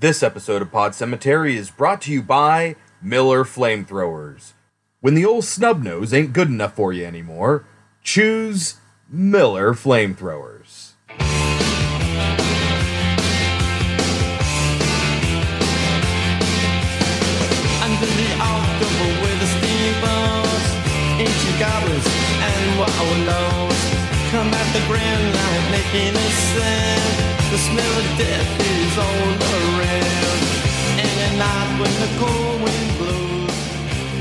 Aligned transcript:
This 0.00 0.22
episode 0.22 0.62
of 0.62 0.70
Pod 0.70 0.94
Cemetery 0.94 1.56
is 1.56 1.72
brought 1.72 2.02
to 2.02 2.12
you 2.12 2.22
by 2.22 2.76
Miller 3.02 3.42
Flamethrowers. 3.42 4.52
When 5.00 5.14
the 5.14 5.24
old 5.24 5.42
snub 5.42 5.82
nose 5.82 6.14
ain't 6.14 6.32
good 6.32 6.46
enough 6.46 6.76
for 6.76 6.92
you 6.92 7.04
anymore, 7.04 7.64
choose 8.04 8.76
Miller 9.10 9.74
Flamethrowers. 9.74 10.92
Under 11.08 11.18
the 18.06 18.30
October 18.38 19.08
with 19.18 19.38
the 19.42 19.50
steamboats, 19.58 20.78
ancient 21.18 21.58
goblins 21.58 22.06
and 22.38 22.78
wallows 22.78 23.82
come 24.30 24.54
at 24.54 24.70
the 24.72 24.78
grand 24.86 25.34
light 25.34 25.66
making 25.72 26.14
a 26.14 26.30
sound. 26.30 27.27
The 27.50 27.56
smell 27.56 27.98
of 27.98 28.18
death 28.18 28.60
is 28.60 28.98
all 28.98 29.04
around, 29.06 30.40
and 31.00 31.14
at 31.18 31.34
night 31.38 31.80
when 31.80 31.94
the 31.98 32.08
cold 32.18 32.60
wind 32.60 32.90
blows, 32.98 33.56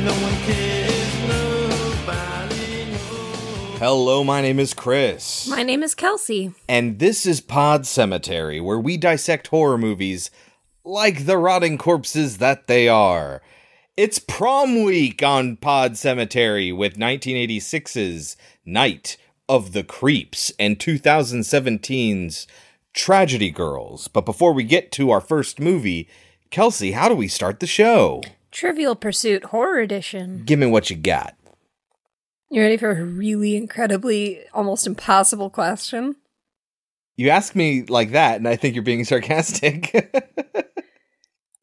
no 0.06 0.14
one 0.24 0.38
cares, 0.46 1.14
nobody 1.28 2.86
knows. 2.92 3.80
Hello, 3.80 4.24
my 4.24 4.42
name 4.42 4.60
is 4.62 4.74
Chris. 4.74 5.46
My 5.50 5.62
name 5.62 5.84
is 5.84 5.94
Kelsey. 5.94 6.54
And 6.70 7.00
this 7.00 7.26
is 7.26 7.42
Pod 7.42 7.86
Cemetery, 7.86 8.62
where 8.62 8.80
we 8.80 8.96
dissect 8.96 9.48
horror 9.48 9.78
movies 9.78 10.32
like 10.86 11.26
the 11.26 11.38
rotting 11.38 11.78
corpses 11.78 12.38
that 12.38 12.68
they 12.68 12.88
are. 12.88 13.42
It's 13.98 14.20
prom 14.20 14.84
week 14.84 15.22
on 15.22 15.58
Pod 15.58 15.98
Cemetery 15.98 16.72
with 16.72 16.98
1986's 16.98 18.38
Night 18.66 19.18
of 19.50 19.74
the 19.74 19.84
Creeps 19.84 20.54
and 20.58 20.80
2017's 20.80 22.48
Tragedy 22.98 23.52
Girls. 23.52 24.08
But 24.08 24.26
before 24.26 24.52
we 24.54 24.64
get 24.64 24.92
to 24.94 25.12
our 25.12 25.22
first 25.22 25.60
movie, 25.60 26.10
Kelsey, 26.50 26.94
how 26.94 27.08
do 27.08 27.16
we 27.16 27.28
start 27.28 27.60
the 27.60 27.68
show? 27.68 28.24
Trivial 28.52 28.96
Pursuit 28.96 29.46
Horror 29.46 29.80
Edition. 29.80 30.42
Give 30.46 30.58
me 30.58 30.66
what 30.66 30.90
you 30.90 30.96
got. 30.96 31.36
You 32.50 32.62
ready 32.62 32.76
for 32.76 32.92
a 32.92 33.06
really 33.06 33.56
incredibly, 33.56 34.42
almost 34.54 34.88
impossible 34.88 35.50
question? 35.52 36.16
You 37.18 37.30
ask 37.30 37.56
me 37.56 37.84
like 37.84 38.12
that, 38.12 38.38
and 38.38 38.48
I 38.48 38.56
think 38.56 38.74
you're 38.74 38.84
being 38.84 39.04
sarcastic. 39.06 40.34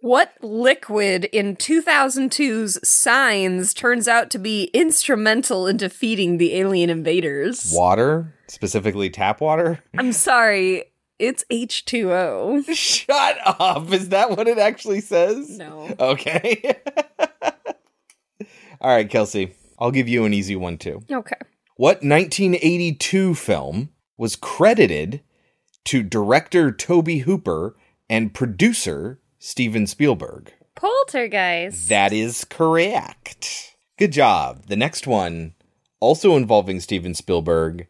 What 0.05 0.35
liquid 0.43 1.25
in 1.33 1.57
2002's 1.57 2.87
Signs 2.87 3.73
turns 3.73 4.07
out 4.07 4.29
to 4.33 4.39
be 4.39 4.65
instrumental 4.75 5.67
in 5.67 5.79
defeating 5.79 6.37
the 6.37 6.57
alien 6.57 6.91
invaders? 6.91 7.73
water, 7.75 8.35
specifically 8.47 9.09
tap 9.09 9.41
water. 9.41 9.83
I'm 9.97 10.13
sorry, 10.13 10.85
it's 11.25 11.45
H2O. 11.51 12.65
Shut 12.75 13.39
up. 13.45 13.91
Is 13.93 14.11
that 14.11 14.31
what 14.31 14.47
it 14.47 14.59
actually 14.59 15.01
says? 15.01 15.59
No. 15.59 15.95
Okay. 15.99 16.77
All 18.81 18.95
right, 18.95 19.09
Kelsey. 19.09 19.55
I'll 19.79 19.91
give 19.91 20.09
you 20.09 20.25
an 20.25 20.35
easy 20.35 20.57
one 20.57 20.79
too. 20.79 21.03
Okay. 21.11 21.37
What 21.77 22.03
1982 22.03 23.35
film 23.35 23.91
was 24.17 24.37
credited 24.37 25.23
to 25.87 26.03
director 26.03 26.71
Tobe 26.71 27.21
Hooper 27.23 27.75
and 28.09 28.33
producer 28.33 29.21
Steven 29.39 29.87
Spielberg? 29.87 30.53
Poltergeist. 30.75 31.89
That 31.89 32.13
is 32.13 32.45
correct. 32.45 33.77
Good 33.99 34.13
job. 34.13 34.67
The 34.67 34.77
next 34.77 35.07
one, 35.07 35.55
also 36.01 36.37
involving 36.37 36.81
Steven 36.81 37.15
Spielberg, 37.15 37.87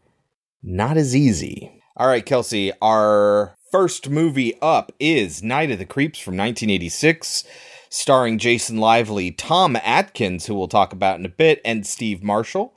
not 0.62 0.96
as 0.96 1.14
easy. 1.14 1.82
All 1.96 2.08
right, 2.08 2.26
Kelsey, 2.26 2.72
our 2.82 3.54
first 3.70 4.10
movie 4.10 4.60
up 4.60 4.90
is 4.98 5.44
Night 5.44 5.70
of 5.70 5.78
the 5.78 5.84
Creeps 5.84 6.18
from 6.18 6.32
1986, 6.32 7.44
starring 7.88 8.36
Jason 8.36 8.78
Lively, 8.78 9.30
Tom 9.30 9.76
Atkins, 9.76 10.46
who 10.46 10.56
we'll 10.56 10.66
talk 10.66 10.92
about 10.92 11.20
in 11.20 11.24
a 11.24 11.28
bit, 11.28 11.60
and 11.64 11.86
Steve 11.86 12.20
Marshall. 12.20 12.74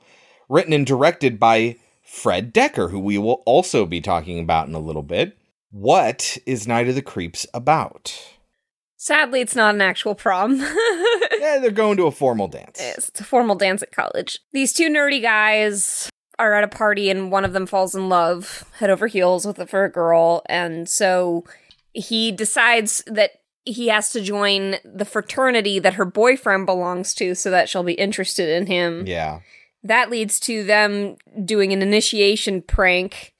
Written 0.48 0.72
and 0.72 0.86
directed 0.86 1.40
by 1.40 1.78
Fred 2.04 2.54
Dekker, 2.54 2.92
who 2.92 3.00
we 3.00 3.18
will 3.18 3.42
also 3.44 3.86
be 3.86 4.00
talking 4.00 4.38
about 4.38 4.68
in 4.68 4.74
a 4.74 4.78
little 4.78 5.02
bit. 5.02 5.36
What 5.72 6.38
is 6.46 6.68
Night 6.68 6.88
of 6.88 6.94
the 6.94 7.02
Creeps 7.02 7.44
about? 7.52 8.36
Sadly, 8.96 9.40
it's 9.40 9.56
not 9.56 9.74
an 9.74 9.80
actual 9.80 10.14
prom. 10.14 10.64
Yeah, 11.40 11.60
they're 11.60 11.70
going 11.70 11.96
to 11.98 12.06
a 12.06 12.10
formal 12.10 12.48
dance. 12.48 12.78
Yes, 12.80 13.08
it's 13.08 13.20
a 13.20 13.24
formal 13.24 13.54
dance 13.54 13.80
at 13.80 13.92
college. 13.92 14.40
These 14.52 14.72
two 14.72 14.90
nerdy 14.90 15.22
guys 15.22 16.10
are 16.38 16.54
at 16.54 16.64
a 16.64 16.68
party 16.68 17.10
and 17.10 17.30
one 17.30 17.44
of 17.44 17.52
them 17.52 17.66
falls 17.66 17.94
in 17.94 18.08
love 18.08 18.64
head 18.78 18.90
over 18.90 19.06
heels 19.06 19.46
with 19.46 19.58
a 19.58 19.66
for 19.66 19.84
a 19.84 19.90
girl 19.90 20.42
and 20.46 20.88
so 20.88 21.44
he 21.92 22.30
decides 22.30 23.02
that 23.06 23.32
he 23.64 23.88
has 23.88 24.10
to 24.10 24.20
join 24.20 24.76
the 24.84 25.04
fraternity 25.04 25.78
that 25.78 25.94
her 25.94 26.04
boyfriend 26.04 26.64
belongs 26.64 27.12
to 27.14 27.34
so 27.34 27.50
that 27.50 27.68
she'll 27.68 27.82
be 27.82 27.92
interested 27.92 28.48
in 28.48 28.66
him. 28.66 29.06
Yeah. 29.06 29.40
That 29.82 30.10
leads 30.10 30.40
to 30.40 30.64
them 30.64 31.16
doing 31.44 31.72
an 31.72 31.82
initiation 31.82 32.62
prank 32.62 33.34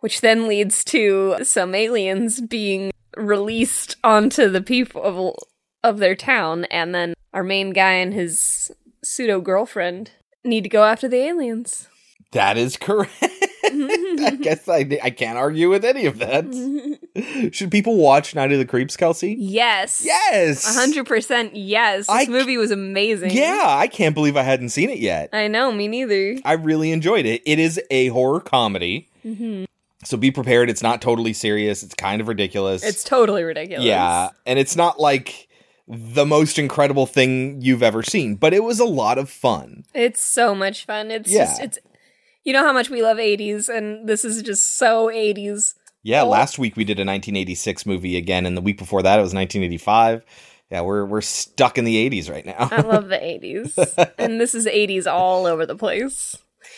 which 0.00 0.20
then 0.20 0.48
leads 0.48 0.82
to 0.82 1.36
some 1.44 1.76
aliens 1.76 2.40
being 2.40 2.90
released 3.16 3.96
onto 4.02 4.48
the 4.48 4.60
people 4.60 5.00
of, 5.02 5.36
of 5.84 5.98
their 5.98 6.16
town 6.16 6.64
and 6.66 6.92
then 6.92 7.14
our 7.32 7.44
main 7.44 7.70
guy 7.70 7.92
and 7.92 8.12
his 8.12 8.72
pseudo 9.04 9.40
girlfriend 9.40 10.10
need 10.44 10.64
to 10.64 10.68
go 10.68 10.82
after 10.82 11.06
the 11.06 11.18
aliens. 11.18 11.88
That 12.32 12.56
is 12.58 12.76
correct. 12.76 13.12
I 13.64 14.36
guess 14.40 14.68
I, 14.68 14.86
I 15.02 15.10
can't 15.10 15.38
argue 15.38 15.70
with 15.70 15.84
any 15.84 16.06
of 16.06 16.18
that. 16.18 17.50
Should 17.54 17.70
people 17.70 17.96
watch 17.96 18.34
Night 18.34 18.52
of 18.52 18.58
the 18.58 18.64
Creeps, 18.66 18.96
Kelsey? 18.96 19.36
Yes. 19.38 20.02
Yes. 20.04 20.76
Hundred 20.76 21.06
percent 21.06 21.54
yes. 21.56 22.06
This 22.06 22.28
I- 22.28 22.30
movie 22.30 22.56
was 22.56 22.70
amazing. 22.70 23.30
Yeah, 23.30 23.64
I 23.66 23.86
can't 23.86 24.14
believe 24.14 24.36
I 24.36 24.42
hadn't 24.42 24.70
seen 24.70 24.90
it 24.90 24.98
yet. 24.98 25.30
I 25.32 25.48
know, 25.48 25.72
me 25.72 25.88
neither. 25.88 26.36
I 26.44 26.54
really 26.54 26.90
enjoyed 26.90 27.26
it. 27.26 27.42
It 27.46 27.58
is 27.58 27.80
a 27.90 28.08
horror 28.08 28.40
comedy. 28.40 29.08
Mm-hmm. 29.24 29.64
So 30.04 30.16
be 30.16 30.30
prepared. 30.30 30.68
It's 30.68 30.82
not 30.82 31.00
totally 31.00 31.32
serious. 31.32 31.82
It's 31.82 31.94
kind 31.94 32.20
of 32.20 32.28
ridiculous. 32.28 32.82
It's 32.84 33.04
totally 33.04 33.44
ridiculous. 33.44 33.84
Yeah. 33.84 34.30
And 34.44 34.58
it's 34.58 34.74
not 34.74 34.98
like 34.98 35.48
the 35.86 36.26
most 36.26 36.58
incredible 36.58 37.06
thing 37.06 37.60
you've 37.60 37.82
ever 37.82 38.02
seen, 38.02 38.34
but 38.34 38.52
it 38.52 38.64
was 38.64 38.80
a 38.80 38.84
lot 38.84 39.18
of 39.18 39.30
fun. 39.30 39.84
It's 39.94 40.22
so 40.22 40.54
much 40.54 40.84
fun. 40.86 41.10
It's 41.10 41.30
Yeah. 41.30 41.44
just 41.44 41.62
it's 41.62 41.78
you 42.44 42.52
know 42.52 42.64
how 42.64 42.72
much 42.72 42.90
we 42.90 43.02
love 43.02 43.18
80s 43.18 43.68
and 43.68 44.08
this 44.08 44.24
is 44.24 44.42
just 44.42 44.76
so 44.76 45.08
80s. 45.08 45.74
Yeah, 46.02 46.22
last 46.22 46.58
week 46.58 46.76
we 46.76 46.84
did 46.84 46.98
a 46.98 47.02
1986 47.06 47.86
movie 47.86 48.16
again, 48.16 48.44
and 48.44 48.56
the 48.56 48.60
week 48.60 48.76
before 48.78 49.02
that 49.02 49.18
it 49.18 49.22
was 49.22 49.32
1985. 49.34 50.24
Yeah, 50.70 50.80
we're 50.80 51.04
we're 51.04 51.20
stuck 51.20 51.78
in 51.78 51.84
the 51.84 52.10
80s 52.10 52.30
right 52.30 52.44
now. 52.46 52.68
I 52.72 52.80
love 52.80 53.08
the 53.08 53.16
80s. 53.76 54.12
and 54.18 54.40
this 54.40 54.54
is 54.54 54.66
80s 54.66 55.06
all 55.06 55.46
over 55.46 55.64
the 55.66 55.76
place. 55.76 56.36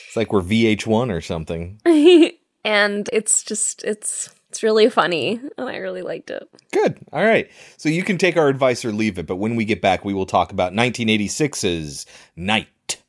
it's 0.09 0.17
like 0.17 0.33
we're 0.33 0.43
VH1 0.43 1.11
or 1.11 1.21
something. 1.21 1.81
and 2.65 3.09
it's 3.13 3.43
just 3.43 3.83
it's 3.85 4.35
it's 4.51 4.63
really 4.63 4.89
funny 4.91 5.41
and 5.57 5.69
I 5.69 5.77
really 5.77 6.03
liked 6.03 6.31
it. 6.31 6.49
Good. 6.73 6.99
All 7.13 7.25
right. 7.25 7.51
So 7.77 7.89
you 7.89 8.03
can 8.05 8.19
take 8.19 8.37
our 8.37 8.49
advice 8.49 8.85
or 8.85 8.93
leave 8.93 9.19
it, 9.19 9.27
but 9.27 9.37
when 9.37 9.57
we 9.57 9.65
get 9.65 9.81
back, 9.81 10.05
we 10.05 10.13
will 10.15 10.27
talk 10.27 10.53
about 10.53 10.73
1986's 10.73 12.07
Night 12.37 13.01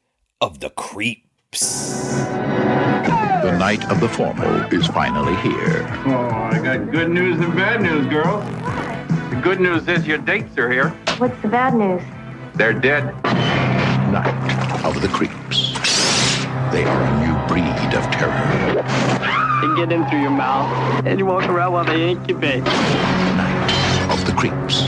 of 0.42 0.60
the 0.60 0.70
Creeps. 0.72 1.25
The 3.46 3.56
night 3.58 3.90
of 3.90 4.00
the 4.02 4.10
formal 4.10 4.54
is 4.74 4.88
finally 4.88 5.36
here. 5.38 5.88
Oh, 6.06 6.30
I 6.52 6.60
got 6.62 6.92
good 6.92 7.10
news 7.10 7.40
and 7.40 7.56
bad 7.56 7.82
news, 7.82 8.08
girl. 8.08 8.42
The 9.30 9.40
good 9.42 9.62
news 9.62 9.88
is 9.88 10.06
your 10.06 10.18
dates 10.18 10.58
are 10.58 10.70
here. 10.70 10.90
What's 11.18 11.42
the 11.42 11.48
bad 11.48 11.76
news? 11.76 12.02
They're 12.56 12.74
dead. 12.74 13.06
Night 14.12 14.84
of 14.84 15.02
the 15.02 15.08
creeps. 15.08 15.74
They 16.72 16.84
are 16.84 17.02
a 17.02 17.12
new 17.26 17.48
breed 17.48 17.94
of 17.96 18.04
terror. 18.12 18.84
They 19.62 19.76
get 19.76 19.92
in 19.94 20.06
through 20.10 20.22
your 20.22 20.32
mouth, 20.32 21.06
and 21.06 21.18
you 21.20 21.26
walk 21.26 21.48
around 21.48 21.72
while 21.74 21.86
they 21.86 22.10
incubate. 22.12 22.64
Night 22.64 24.12
of 24.12 24.26
the 24.26 24.34
creeps. 24.34 24.84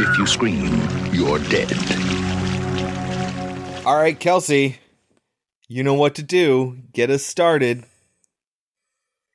If 0.00 0.18
you 0.18 0.26
scream, 0.26 0.72
you're 1.12 1.38
dead. 1.38 1.72
All 3.86 3.96
right, 3.96 4.18
Kelsey, 4.18 4.78
you 5.68 5.82
know 5.82 5.94
what 5.94 6.14
to 6.16 6.22
do. 6.22 6.78
Get 6.92 7.10
us 7.10 7.24
started. 7.24 7.84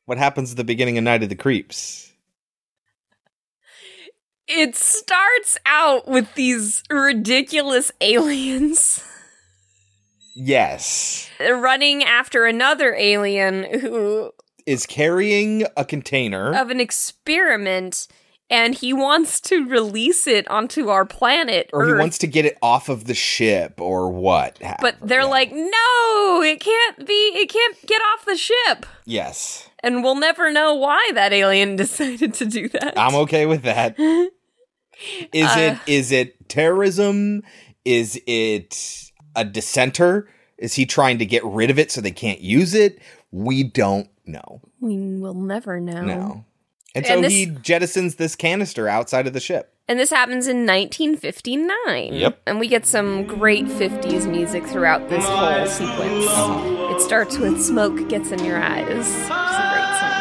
What 0.06 0.18
happens 0.18 0.52
at 0.52 0.58
the 0.58 0.64
beginning 0.64 0.98
of 0.98 1.04
Night 1.04 1.24
of 1.24 1.30
the 1.30 1.36
Creeps? 1.36 2.12
It 4.48 4.76
starts 4.76 5.58
out 5.66 6.08
with 6.08 6.34
these 6.34 6.82
ridiculous 6.90 7.92
aliens 8.02 9.04
Yes. 10.36 11.30
running 11.40 12.04
after 12.04 12.46
another 12.46 12.96
alien 12.96 13.80
who 13.82 14.32
Is 14.66 14.86
carrying 14.88 15.66
a 15.78 15.86
container. 15.86 16.56
of 16.56 16.70
an 16.72 16.80
experiment 16.80 18.08
and 18.50 18.74
he 18.76 18.94
wants 18.94 19.40
to 19.42 19.68
release 19.68 20.26
it 20.28 20.48
onto 20.50 20.90
our 20.90 21.06
planet 21.06 21.70
or 21.74 21.86
he 21.86 21.94
wants 21.94 22.18
to 22.20 22.28
get 22.28 22.46
it 22.46 22.58
off 22.62 22.90
of 22.90 23.06
the 23.06 23.14
ship 23.14 23.80
or 23.80 24.10
what. 24.12 24.60
but 24.82 24.96
they're 25.02 25.20
Yeah. 25.22 25.26
like, 25.26 25.52
"No, 25.52 26.42
it 26.44 26.60
can't 26.60 27.06
be. 27.06 27.14
It 27.36 27.50
can't 27.50 27.78
get 27.86 28.02
off 28.14 28.26
the 28.26 28.38
ship." 28.38 28.86
Yes. 29.06 29.68
And 29.82 30.04
we'll 30.04 30.16
never 30.16 30.52
know 30.52 30.74
why 30.76 31.12
that 31.14 31.32
alien 31.34 31.76
decided 31.86 32.34
to 32.36 32.46
do 32.46 32.68
that. 32.70 32.94
I'm 32.98 33.16
okay 33.16 33.46
with 33.46 33.62
that. 33.64 33.96
Is 35.34 35.48
Uh. 35.48 35.78
it 35.86 35.92
is 35.92 36.12
it 36.12 36.50
terrorism? 36.50 37.44
Is 37.86 38.22
it 38.28 39.12
a 39.36 39.46
dissenter? 39.46 40.28
Is 40.58 40.74
he 40.74 40.86
trying 40.86 41.20
to 41.20 41.26
get 41.26 41.44
rid 41.46 41.70
of 41.70 41.80
it 41.80 41.90
so 41.92 42.02
they 42.02 42.12
can't 42.12 42.42
use 42.42 42.74
it? 42.74 43.00
We 43.32 43.64
don't 43.64 44.10
know. 44.26 44.62
We 44.82 44.98
will 44.98 45.34
never 45.36 45.80
know. 45.80 46.02
No. 46.02 46.46
And 46.96 47.06
so 47.06 47.14
And 47.14 47.24
this- 47.24 47.34
he 47.34 47.48
jettisons 47.48 48.18
this 48.18 48.36
canister 48.36 48.88
outside 48.88 49.28
of 49.28 49.34
the 49.34 49.40
ship. 49.40 49.74
And 49.88 50.00
this 50.00 50.12
happens 50.12 50.48
in 50.48 50.66
1959. 50.68 52.14
Yep. 52.14 52.42
And 52.46 52.60
we 52.60 52.68
get 52.68 52.86
some 52.86 53.26
great 53.26 53.66
50s 53.68 54.28
music 54.28 54.66
throughout 54.68 55.10
this 55.10 55.26
whole 55.26 55.66
sequence. 55.66 56.26
It 56.96 57.02
starts 57.02 57.38
with 57.40 57.60
Smoke 57.62 58.08
Gets 58.08 58.32
in 58.32 58.44
Your 58.46 58.58
Eyes, 58.62 58.86
which 58.86 58.98
is 58.98 59.06
a 59.08 59.70
great 59.74 59.96
song. 59.98 60.14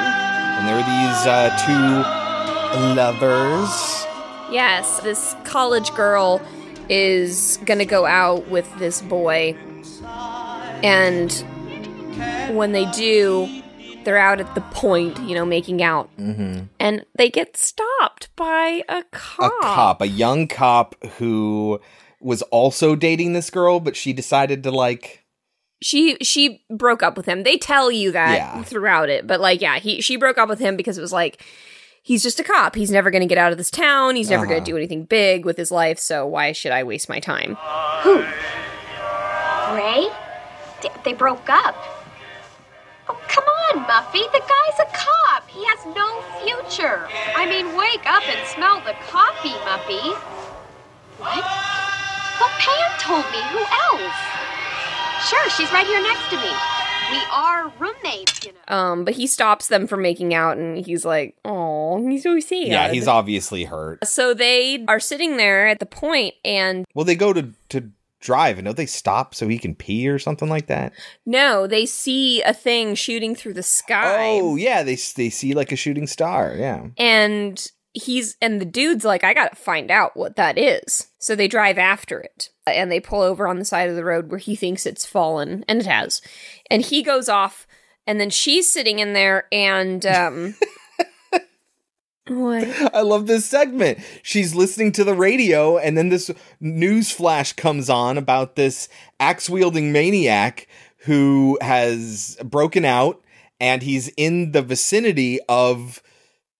And 0.57 0.69
there 0.69 0.77
are 0.77 0.89
these 0.89 1.27
uh, 1.27 1.51
two 1.67 2.95
lovers. 2.97 4.07
Yes, 4.51 5.01
this 5.01 5.37
college 5.45 5.93
girl 5.95 6.41
is 6.89 7.59
gonna 7.67 7.85
go 7.85 8.07
out 8.07 8.49
with 8.49 8.67
this 8.79 9.03
boy. 9.03 9.55
And 10.83 11.31
when 12.57 12.73
they 12.73 12.87
do, 12.93 13.63
they're 14.09 14.17
out 14.17 14.41
at 14.41 14.55
the 14.55 14.63
point, 14.63 15.19
you 15.21 15.35
know, 15.35 15.45
making 15.45 15.83
out. 15.83 16.09
Mm-hmm. 16.17 16.65
And 16.81 17.05
they 17.19 17.29
get 17.29 17.59
stopped 17.59 18.35
by 18.37 18.83
a 18.89 19.03
cop. 19.11 19.53
A 19.53 19.63
cop, 19.63 20.01
a 20.01 20.09
young 20.09 20.49
cop 20.49 20.95
who 21.19 21.79
was 22.23 22.41
also 22.45 22.97
dating 22.97 23.35
this 23.35 23.51
girl, 23.51 23.81
but 23.81 23.95
she 23.97 24.15
decided 24.15 24.63
to 24.63 24.71
like 24.71 25.27
she 25.83 26.17
she 26.23 26.65
broke 26.71 27.03
up 27.03 27.19
with 27.19 27.27
him. 27.27 27.43
They 27.43 27.59
tell 27.59 27.93
you 27.93 28.11
that 28.13 28.35
Yeah. 28.35 28.63
throughout 28.63 29.11
it, 29.11 29.27
but 29.27 29.41
like 29.41 29.61
yeah, 29.61 29.79
he 29.79 30.01
she 30.01 30.17
broke 30.17 30.39
up 30.39 30.49
with 30.49 30.59
him 30.59 30.75
because 30.75 30.97
it 30.97 31.03
was 31.03 31.13
like 31.13 31.45
he's 32.03 32.23
just 32.23 32.41
a 32.41 32.45
cop. 32.45 32.75
He's 32.77 32.91
never 32.91 33.11
going 33.11 33.21
to 33.21 33.29
get 33.29 33.37
out 33.37 33.53
of 33.53 33.59
this 33.59 33.71
town. 33.71 34.17
He's 34.17 34.31
never 34.31 34.47
going 34.47 34.57
Uh-huh. 34.57 34.65
to 34.65 34.73
do 34.73 34.77
anything 34.79 35.05
big 35.05 35.45
with 35.45 35.59
his 35.59 35.71
life, 35.71 35.99
so 35.99 36.27
why 36.27 36.53
should 36.53 36.73
I 36.73 36.83
waste 36.83 37.11
my 37.11 37.21
time? 37.21 37.59
Who? 38.05 38.25
Ray? 39.75 40.09
They, 40.83 40.89
they 41.05 41.13
broke 41.13 41.51
up. 41.51 41.75
Oh, 43.09 43.19
come 43.29 43.45
on, 43.45 43.85
Muffy. 43.85 44.31
The 44.33 44.41
guy's 44.41 44.79
a 44.81 44.89
cop. 44.93 45.49
He 45.49 45.65
has 45.65 45.85
no 45.97 46.23
future. 46.45 47.09
I 47.35 47.47
mean, 47.47 47.77
wake 47.77 48.05
up 48.07 48.23
and 48.29 48.47
smell 48.47 48.81
the 48.85 48.95
coffee, 49.09 49.57
Muffy. 49.65 50.15
What? 51.19 51.45
Well, 52.39 52.51
Pam 52.59 52.91
told 53.01 53.25
me. 53.33 53.41
Who 53.51 53.59
else? 53.59 54.19
Sure, 55.29 55.51
she's 55.51 55.73
right 55.73 55.87
here 55.87 56.01
next 56.03 56.29
to 56.31 56.37
me. 56.37 56.53
We 57.11 57.21
are 57.33 57.73
roommates, 57.79 58.45
you 58.45 58.53
know. 58.53 58.77
Um, 58.77 59.05
but 59.05 59.15
he 59.15 59.27
stops 59.27 59.69
them 59.69 59.87
from 59.87 60.03
making 60.03 60.35
out, 60.35 60.59
and 60.59 60.77
he's 60.85 61.05
like, 61.07 61.37
"Oh, 61.45 62.07
he's 62.07 62.23
so 62.23 62.39
sad." 62.39 62.67
Yeah, 62.69 62.93
he's 62.93 63.09
obviously 63.09 63.65
hurt. 63.65 64.07
So 64.07 64.35
they 64.35 64.85
are 64.87 65.01
sitting 65.01 65.39
there 65.39 65.67
at 65.67 65.79
the 65.81 65.87
point, 65.87 66.35
and 66.45 66.85
Well, 66.95 67.07
they 67.07 67.17
go 67.17 67.33
to 67.33 67.55
to 67.71 67.91
drive 68.21 68.59
and 68.59 68.65
don't 68.65 68.77
they 68.77 68.87
stop 68.87 69.35
so 69.35 69.47
he 69.49 69.59
can 69.59 69.75
pee 69.75 70.09
or 70.09 70.19
something 70.19 70.49
like 70.49 70.67
that? 70.67 70.93
no, 71.27 71.67
they 71.67 71.87
see 71.87 72.43
a 72.43 72.53
thing 72.53 72.95
shooting 72.95 73.35
through 73.35 73.55
the 73.55 73.63
sky. 73.63 74.39
Oh, 74.41 74.57
yeah, 74.57 74.83
they 74.83 74.97
they 75.17 75.31
see 75.31 75.55
like 75.55 75.73
a 75.73 75.77
shooting 75.77 76.07
star. 76.07 76.55
Yeah. 76.57 76.87
and 76.97 77.67
he's 77.95 78.37
and 78.41 78.61
the 78.61 78.67
dude's 78.67 79.05
like 79.05 79.25
i 79.25 79.33
gotta 79.35 79.57
find 79.57 79.91
out 79.91 80.17
what 80.17 80.37
that 80.37 80.57
is 80.59 81.09
so 81.19 81.35
they 81.35 81.49
drive 81.49 81.79
after 81.79 82.21
it 82.21 82.51
and 82.67 82.93
they 82.93 83.01
pull 83.01 83.23
over 83.23 83.49
on 83.49 83.59
the 83.59 83.65
side 83.65 83.89
of 83.89 83.97
the 83.97 84.05
road 84.05 84.31
where 84.31 84.39
he 84.39 84.55
thinks 84.55 84.85
it's 84.87 85.07
fallen 85.07 85.65
and 85.67 85.81
it 85.81 85.87
has 85.87 86.21
and 86.71 86.83
he 86.83 87.03
goes 87.03 87.29
off 87.31 87.67
and 88.07 88.21
then 88.21 88.29
she's 88.31 88.71
sitting 88.71 88.99
in 89.01 89.15
there 89.15 89.47
and 89.51 90.05
um 90.07 90.55
what 92.31 92.69
I 92.95 93.03
love 93.03 93.27
this 93.27 93.47
segment. 93.47 93.99
She's 94.23 94.55
listening 94.55 94.93
to 94.93 95.05
the 95.05 95.15
radio, 95.15 95.79
and 95.79 95.97
then 95.97 96.09
this 96.09 96.31
news 96.61 97.11
flash 97.11 97.53
comes 97.53 97.89
on 97.91 98.19
about 98.19 98.57
this 98.57 98.89
axe 99.21 99.49
wielding 99.49 99.93
maniac 99.93 100.69
who 100.99 101.59
has 101.61 102.37
broken 102.45 102.85
out, 102.85 103.23
and 103.61 103.83
he's 103.83 104.09
in 104.17 104.53
the 104.53 104.63
vicinity 104.63 105.41
of 105.49 106.03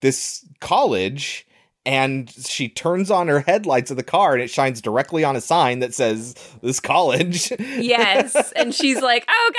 this 0.01 0.45
college. 0.59 1.45
And 1.85 2.29
she 2.29 2.69
turns 2.69 3.09
on 3.09 3.29
her 3.29 3.39
headlights 3.39 3.89
of 3.89 3.97
the 3.97 4.03
car, 4.03 4.33
and 4.33 4.43
it 4.43 4.49
shines 4.49 4.81
directly 4.81 5.23
on 5.23 5.35
a 5.35 5.41
sign 5.41 5.79
that 5.79 5.93
says 5.93 6.35
"This 6.61 6.79
college." 6.79 7.51
yes 7.59 8.51
and 8.55 8.75
she's 8.75 9.01
like 9.01 9.25
oh 9.27 9.51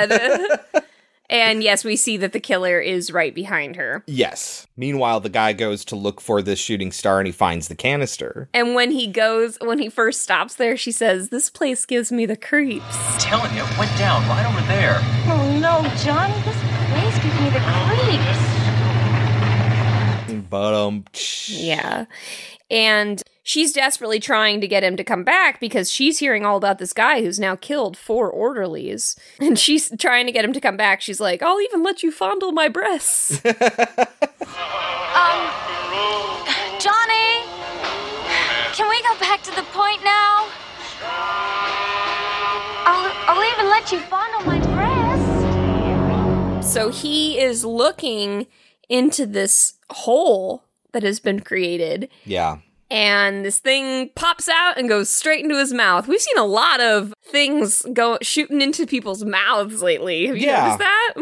god 0.00 0.82
and 1.28 1.62
yes 1.62 1.84
we 1.84 1.96
see 1.96 2.16
that 2.16 2.32
the 2.32 2.40
killer 2.40 2.78
is 2.80 3.10
right 3.12 3.34
behind 3.34 3.76
her 3.76 4.02
yes. 4.06 4.66
Meanwhile, 4.78 5.20
the 5.20 5.30
guy 5.30 5.54
goes 5.54 5.86
to 5.86 5.96
look 5.96 6.20
for 6.20 6.42
this 6.42 6.58
shooting 6.58 6.92
star, 6.92 7.18
and 7.18 7.26
he 7.26 7.32
finds 7.32 7.68
the 7.68 7.74
canister. 7.74 8.50
and 8.52 8.74
when 8.74 8.90
he 8.90 9.06
goes 9.06 9.56
when 9.62 9.78
he 9.78 9.88
first 9.88 10.20
stops 10.22 10.56
there 10.56 10.76
she 10.76 10.92
says 10.92 11.30
this 11.30 11.48
place 11.48 11.86
gives 11.86 12.12
me 12.12 12.26
the 12.26 12.36
creeps 12.36 12.84
telling 13.18 13.54
you, 13.56 13.62
it 13.62 13.78
went 13.78 13.96
down 13.98 14.22
right 14.28 14.46
over 14.46 14.60
there. 14.68 14.98
Oh 15.28 15.58
no, 15.58 15.82
Johnny, 16.04 16.34
this 16.42 16.56
place 16.90 17.18
gives 17.22 17.40
me 17.40 17.50
the 17.50 17.60
creeps. 17.86 18.42
But 20.50 20.74
um, 20.74 21.04
Yeah. 21.48 22.04
And 22.70 23.22
she's 23.46 23.72
desperately 23.72 24.18
trying 24.18 24.60
to 24.60 24.66
get 24.66 24.82
him 24.82 24.96
to 24.96 25.04
come 25.04 25.22
back 25.22 25.60
because 25.60 25.88
she's 25.88 26.18
hearing 26.18 26.44
all 26.44 26.56
about 26.56 26.78
this 26.78 26.92
guy 26.92 27.22
who's 27.22 27.38
now 27.38 27.54
killed 27.54 27.96
four 27.96 28.28
orderlies. 28.28 29.14
And 29.40 29.56
she's 29.56 29.88
trying 29.98 30.26
to 30.26 30.32
get 30.32 30.44
him 30.44 30.52
to 30.52 30.60
come 30.60 30.76
back. 30.76 31.00
She's 31.00 31.20
like, 31.20 31.42
I'll 31.42 31.60
even 31.60 31.84
let 31.84 32.02
you 32.02 32.10
fondle 32.10 32.50
my 32.52 32.68
breasts. 32.68 33.40
Um, 35.16 35.48
Johnny, 36.78 37.42
can 38.74 38.86
we 38.90 39.00
go 39.02 39.18
back 39.18 39.42
to 39.44 39.50
the 39.54 39.62
point 39.72 40.04
now? 40.04 40.46
I'll, 42.84 43.10
I'll 43.26 43.52
even 43.54 43.66
let 43.70 43.90
you 43.92 43.98
fondle 44.00 44.42
my 44.44 44.58
breast. 46.60 46.72
so 46.72 46.90
he 46.90 47.38
is 47.40 47.64
looking 47.64 48.46
into 48.90 49.24
this 49.24 49.74
hole 49.90 50.64
that 50.92 51.02
has 51.02 51.18
been 51.18 51.40
created. 51.40 52.10
yeah. 52.24 52.58
And 52.90 53.44
this 53.44 53.58
thing 53.58 54.10
pops 54.14 54.48
out 54.48 54.78
and 54.78 54.88
goes 54.88 55.08
straight 55.10 55.42
into 55.42 55.58
his 55.58 55.72
mouth. 55.72 56.06
We've 56.06 56.20
seen 56.20 56.38
a 56.38 56.44
lot 56.44 56.80
of 56.80 57.12
things 57.24 57.84
go 57.92 58.18
shooting 58.22 58.60
into 58.62 58.86
people's 58.86 59.24
mouths 59.24 59.82
lately. 59.82 60.26
Have 60.26 60.36
you 60.36 60.46
Yeah. 60.46 60.62
noticed 60.62 60.78
that? 60.78 61.14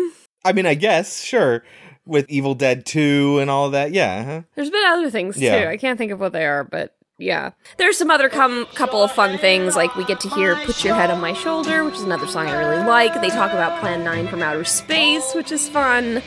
I 0.44 0.52
mean, 0.52 0.66
I 0.66 0.74
guess, 0.74 1.22
sure. 1.22 1.64
With 2.06 2.28
Evil 2.28 2.54
Dead 2.54 2.84
2 2.84 3.38
and 3.40 3.50
all 3.50 3.64
of 3.64 3.72
that, 3.72 3.92
yeah. 3.92 4.20
uh-huh. 4.20 4.40
There's 4.56 4.68
been 4.68 4.84
other 4.84 5.08
things 5.08 5.38
Yeah. 5.38 5.62
too. 5.64 5.68
I 5.70 5.78
can't 5.78 5.96
think 5.96 6.12
of 6.12 6.20
what 6.20 6.34
they 6.34 6.44
are, 6.44 6.64
but 6.64 6.94
yeah. 7.16 7.52
There's 7.78 7.96
some 7.96 8.10
other 8.10 8.28
com- 8.28 8.66
couple 8.74 9.02
of 9.02 9.10
fun 9.10 9.38
things, 9.38 9.74
like 9.74 9.96
we 9.96 10.04
get 10.04 10.20
to 10.20 10.28
hear 10.28 10.56
Put 10.66 10.84
Your 10.84 10.94
Head 10.94 11.10
on 11.10 11.18
My 11.22 11.32
Shoulder, 11.32 11.82
which 11.82 11.94
is 11.94 12.02
another 12.02 12.26
song 12.26 12.46
I 12.48 12.58
really 12.58 12.84
like. 12.84 13.18
They 13.22 13.30
talk 13.30 13.52
about 13.52 13.80
Plan 13.80 14.04
9 14.04 14.28
from 14.28 14.42
Outer 14.42 14.64
Space, 14.64 15.32
which 15.34 15.50
is 15.50 15.66
fun. 15.66 16.20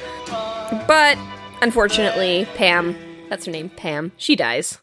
But 0.87 1.15
unfortunately, 1.61 2.47
Pam, 2.55 2.95
that's 3.29 3.45
her 3.45 3.51
name, 3.51 3.69
Pam, 3.69 4.13
she 4.17 4.35
dies 4.35 4.79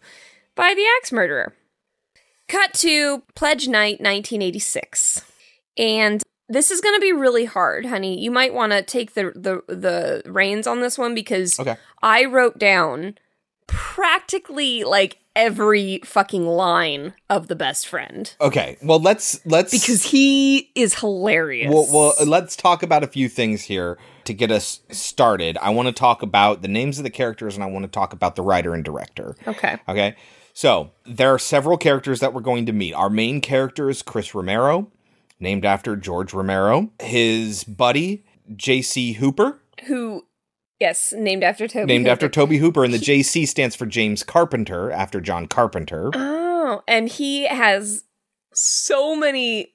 by 0.54 0.74
the 0.74 0.84
axe 0.98 1.12
murderer. 1.12 1.54
Cut 2.48 2.74
to 2.74 3.22
Pledge 3.34 3.68
Night 3.68 4.00
1986. 4.00 5.24
And 5.78 6.22
this 6.48 6.70
is 6.70 6.80
going 6.80 6.94
to 6.94 7.00
be 7.00 7.12
really 7.12 7.46
hard, 7.46 7.86
honey. 7.86 8.20
You 8.20 8.30
might 8.30 8.52
want 8.52 8.72
to 8.72 8.82
take 8.82 9.14
the, 9.14 9.32
the 9.34 9.62
the 9.74 10.22
reins 10.30 10.66
on 10.66 10.80
this 10.80 10.98
one 10.98 11.14
because 11.14 11.58
Okay. 11.58 11.76
I 12.02 12.26
wrote 12.26 12.58
down 12.58 13.16
practically 13.66 14.84
like 14.84 15.18
every 15.34 16.00
fucking 16.04 16.46
line 16.46 17.12
of 17.28 17.48
the 17.48 17.56
best 17.56 17.88
friend 17.88 18.36
Okay. 18.40 18.76
Well, 18.82 19.00
let's 19.00 19.40
let's 19.46 19.72
because 19.72 20.04
he 20.04 20.70
is 20.74 20.94
hilarious. 20.96 21.72
well, 21.72 21.88
well 21.90 22.12
let's 22.26 22.54
talk 22.56 22.82
about 22.82 23.02
a 23.02 23.06
few 23.08 23.28
things 23.28 23.62
here 23.62 23.98
to 24.24 24.34
get 24.34 24.50
us 24.52 24.80
started. 24.90 25.56
I 25.62 25.70
want 25.70 25.86
to 25.88 25.92
talk 25.92 26.22
about 26.22 26.62
the 26.62 26.68
names 26.68 26.98
of 26.98 27.04
the 27.04 27.10
characters 27.10 27.54
and 27.54 27.64
I 27.64 27.66
want 27.68 27.84
to 27.84 27.90
talk 27.90 28.12
about 28.12 28.36
the 28.36 28.42
writer 28.42 28.74
and 28.74 28.84
director. 28.84 29.34
okay. 29.46 29.78
Okay. 29.88 30.14
So, 30.56 30.92
there 31.04 31.34
are 31.34 31.38
several 31.38 31.76
characters 31.76 32.20
that 32.20 32.32
we're 32.32 32.40
going 32.40 32.64
to 32.66 32.72
meet. 32.72 32.94
Our 32.94 33.10
main 33.10 33.40
character 33.40 33.90
is 33.90 34.02
Chris 34.02 34.34
Romero, 34.36 34.90
named 35.40 35.64
after 35.64 35.96
George 35.96 36.32
Romero. 36.32 36.90
His 37.02 37.64
buddy, 37.64 38.24
JC 38.52 39.16
Hooper, 39.16 39.60
Who? 39.86 40.24
Yes, 40.80 41.12
named 41.16 41.42
after 41.44 41.66
Tobe. 41.66 41.88
named 41.88 42.06
Hooper. 42.06 42.12
after 42.12 42.28
Tobe 42.28 42.52
Hooper, 42.52 42.84
and 42.84 42.94
the 42.94 42.98
JC 42.98 43.46
stands 43.48 43.74
for 43.74 43.86
James 43.86 44.22
Carpenter, 44.22 44.90
after 44.92 45.20
John 45.20 45.46
Carpenter. 45.46 46.10
Oh, 46.14 46.82
and 46.86 47.08
he 47.08 47.46
has 47.46 48.04
so 48.52 49.16
many. 49.16 49.72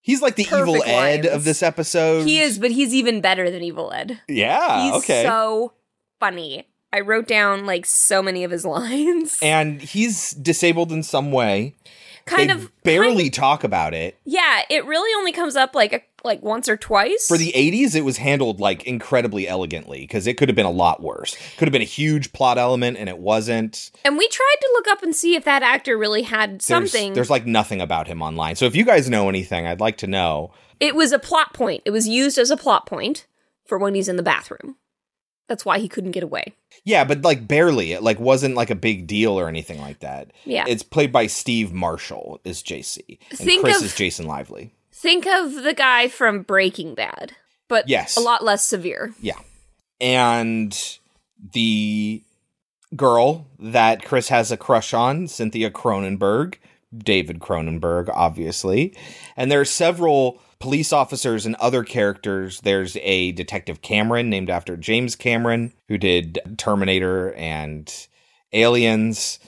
He's 0.00 0.22
like 0.22 0.36
the 0.36 0.44
evil 0.44 0.74
Perfect 0.74 0.88
Ed 0.88 1.26
of 1.26 1.44
this 1.44 1.62
episode. 1.62 2.26
He 2.26 2.40
is, 2.40 2.58
but 2.58 2.70
he's 2.70 2.94
even 2.94 3.20
better 3.20 3.50
than 3.50 3.62
Evil 3.62 3.92
Ed. 3.92 4.20
Yeah. 4.28 4.84
He's 4.84 4.94
okay. 5.02 5.22
so 5.24 5.74
funny. 6.18 6.67
I 6.92 7.00
wrote 7.00 7.26
down 7.26 7.66
like 7.66 7.84
so 7.86 8.22
many 8.22 8.44
of 8.44 8.50
his 8.50 8.64
lines. 8.76 9.38
and 9.42 9.80
he's 9.80 10.32
disabled 10.32 10.90
in 10.92 11.02
some 11.02 11.30
way. 11.32 11.74
kind 12.26 12.50
they 12.50 12.54
of 12.54 12.70
barely 12.82 13.24
kind- 13.24 13.34
talk 13.34 13.64
about 13.64 13.94
it. 13.94 14.18
yeah, 14.24 14.62
it 14.70 14.84
really 14.86 15.10
only 15.18 15.32
comes 15.32 15.56
up 15.56 15.74
like 15.74 15.92
a, 15.92 16.00
like 16.24 16.42
once 16.42 16.68
or 16.68 16.76
twice. 16.76 17.28
For 17.28 17.36
the 17.38 17.52
80s, 17.54 17.94
it 17.94 18.00
was 18.04 18.16
handled 18.16 18.58
like 18.60 18.84
incredibly 18.84 19.46
elegantly 19.46 20.00
because 20.00 20.26
it 20.26 20.36
could 20.36 20.48
have 20.48 20.56
been 20.56 20.66
a 20.66 20.70
lot 20.70 21.02
worse. 21.02 21.36
Could 21.58 21.68
have 21.68 21.72
been 21.72 21.82
a 21.82 21.84
huge 21.84 22.32
plot 22.32 22.58
element, 22.58 22.96
and 22.98 23.08
it 23.08 23.18
wasn't. 23.18 23.90
and 24.04 24.16
we 24.18 24.26
tried 24.28 24.56
to 24.60 24.70
look 24.74 24.88
up 24.88 25.02
and 25.02 25.14
see 25.14 25.34
if 25.36 25.44
that 25.44 25.62
actor 25.62 25.96
really 25.96 26.22
had 26.22 26.52
There's, 26.54 26.64
something. 26.64 27.12
there's 27.14 27.30
like 27.30 27.46
nothing 27.46 27.80
about 27.80 28.08
him 28.08 28.20
online. 28.22 28.56
So 28.56 28.64
if 28.66 28.74
you 28.74 28.84
guys 28.84 29.08
know 29.08 29.28
anything, 29.28 29.66
I'd 29.66 29.80
like 29.80 29.98
to 29.98 30.06
know. 30.06 30.52
it 30.80 30.94
was 30.96 31.12
a 31.12 31.18
plot 31.18 31.52
point. 31.54 31.82
It 31.84 31.90
was 31.90 32.08
used 32.08 32.36
as 32.38 32.50
a 32.50 32.56
plot 32.56 32.86
point 32.86 33.26
for 33.64 33.78
when 33.78 33.94
he's 33.94 34.08
in 34.08 34.16
the 34.16 34.22
bathroom. 34.22 34.76
That's 35.48 35.64
why 35.64 35.78
he 35.78 35.88
couldn't 35.88 36.10
get 36.12 36.22
away. 36.22 36.54
Yeah, 36.84 37.04
but 37.04 37.22
like 37.22 37.48
barely. 37.48 37.92
It 37.92 38.02
like 38.02 38.20
wasn't 38.20 38.54
like 38.54 38.70
a 38.70 38.74
big 38.74 39.06
deal 39.06 39.38
or 39.38 39.48
anything 39.48 39.80
like 39.80 40.00
that. 40.00 40.30
Yeah. 40.44 40.64
It's 40.68 40.82
played 40.82 41.10
by 41.10 41.26
Steve 41.26 41.72
Marshall 41.72 42.40
is 42.44 42.62
JC. 42.62 43.18
And 43.30 43.38
Think 43.38 43.62
Chris 43.64 43.78
of- 43.78 43.84
is 43.86 43.94
Jason 43.94 44.26
Lively. 44.26 44.72
Think 44.92 45.26
of 45.26 45.54
the 45.54 45.74
guy 45.74 46.08
from 46.08 46.42
Breaking 46.42 46.94
Bad, 46.94 47.32
but 47.68 47.88
Yes. 47.88 48.16
a 48.16 48.20
lot 48.20 48.44
less 48.44 48.64
severe. 48.64 49.14
Yeah. 49.20 49.38
And 50.00 50.76
the 51.52 52.22
girl 52.96 53.46
that 53.58 54.04
Chris 54.04 54.28
has 54.28 54.50
a 54.50 54.56
crush 54.56 54.92
on, 54.94 55.28
Cynthia 55.28 55.70
Cronenberg, 55.70 56.54
David 56.96 57.38
Cronenberg, 57.38 58.08
obviously. 58.12 58.94
And 59.36 59.50
there 59.52 59.60
are 59.60 59.64
several 59.66 60.40
police 60.60 60.92
officers 60.92 61.46
and 61.46 61.54
other 61.56 61.84
characters. 61.84 62.60
There's 62.60 62.96
a 63.02 63.32
Detective 63.32 63.82
Cameron 63.82 64.30
named 64.30 64.50
after 64.50 64.76
James 64.76 65.16
Cameron, 65.16 65.72
who 65.88 65.98
did 65.98 66.38
Terminator 66.56 67.32
and 67.34 67.92
Aliens. 68.52 69.38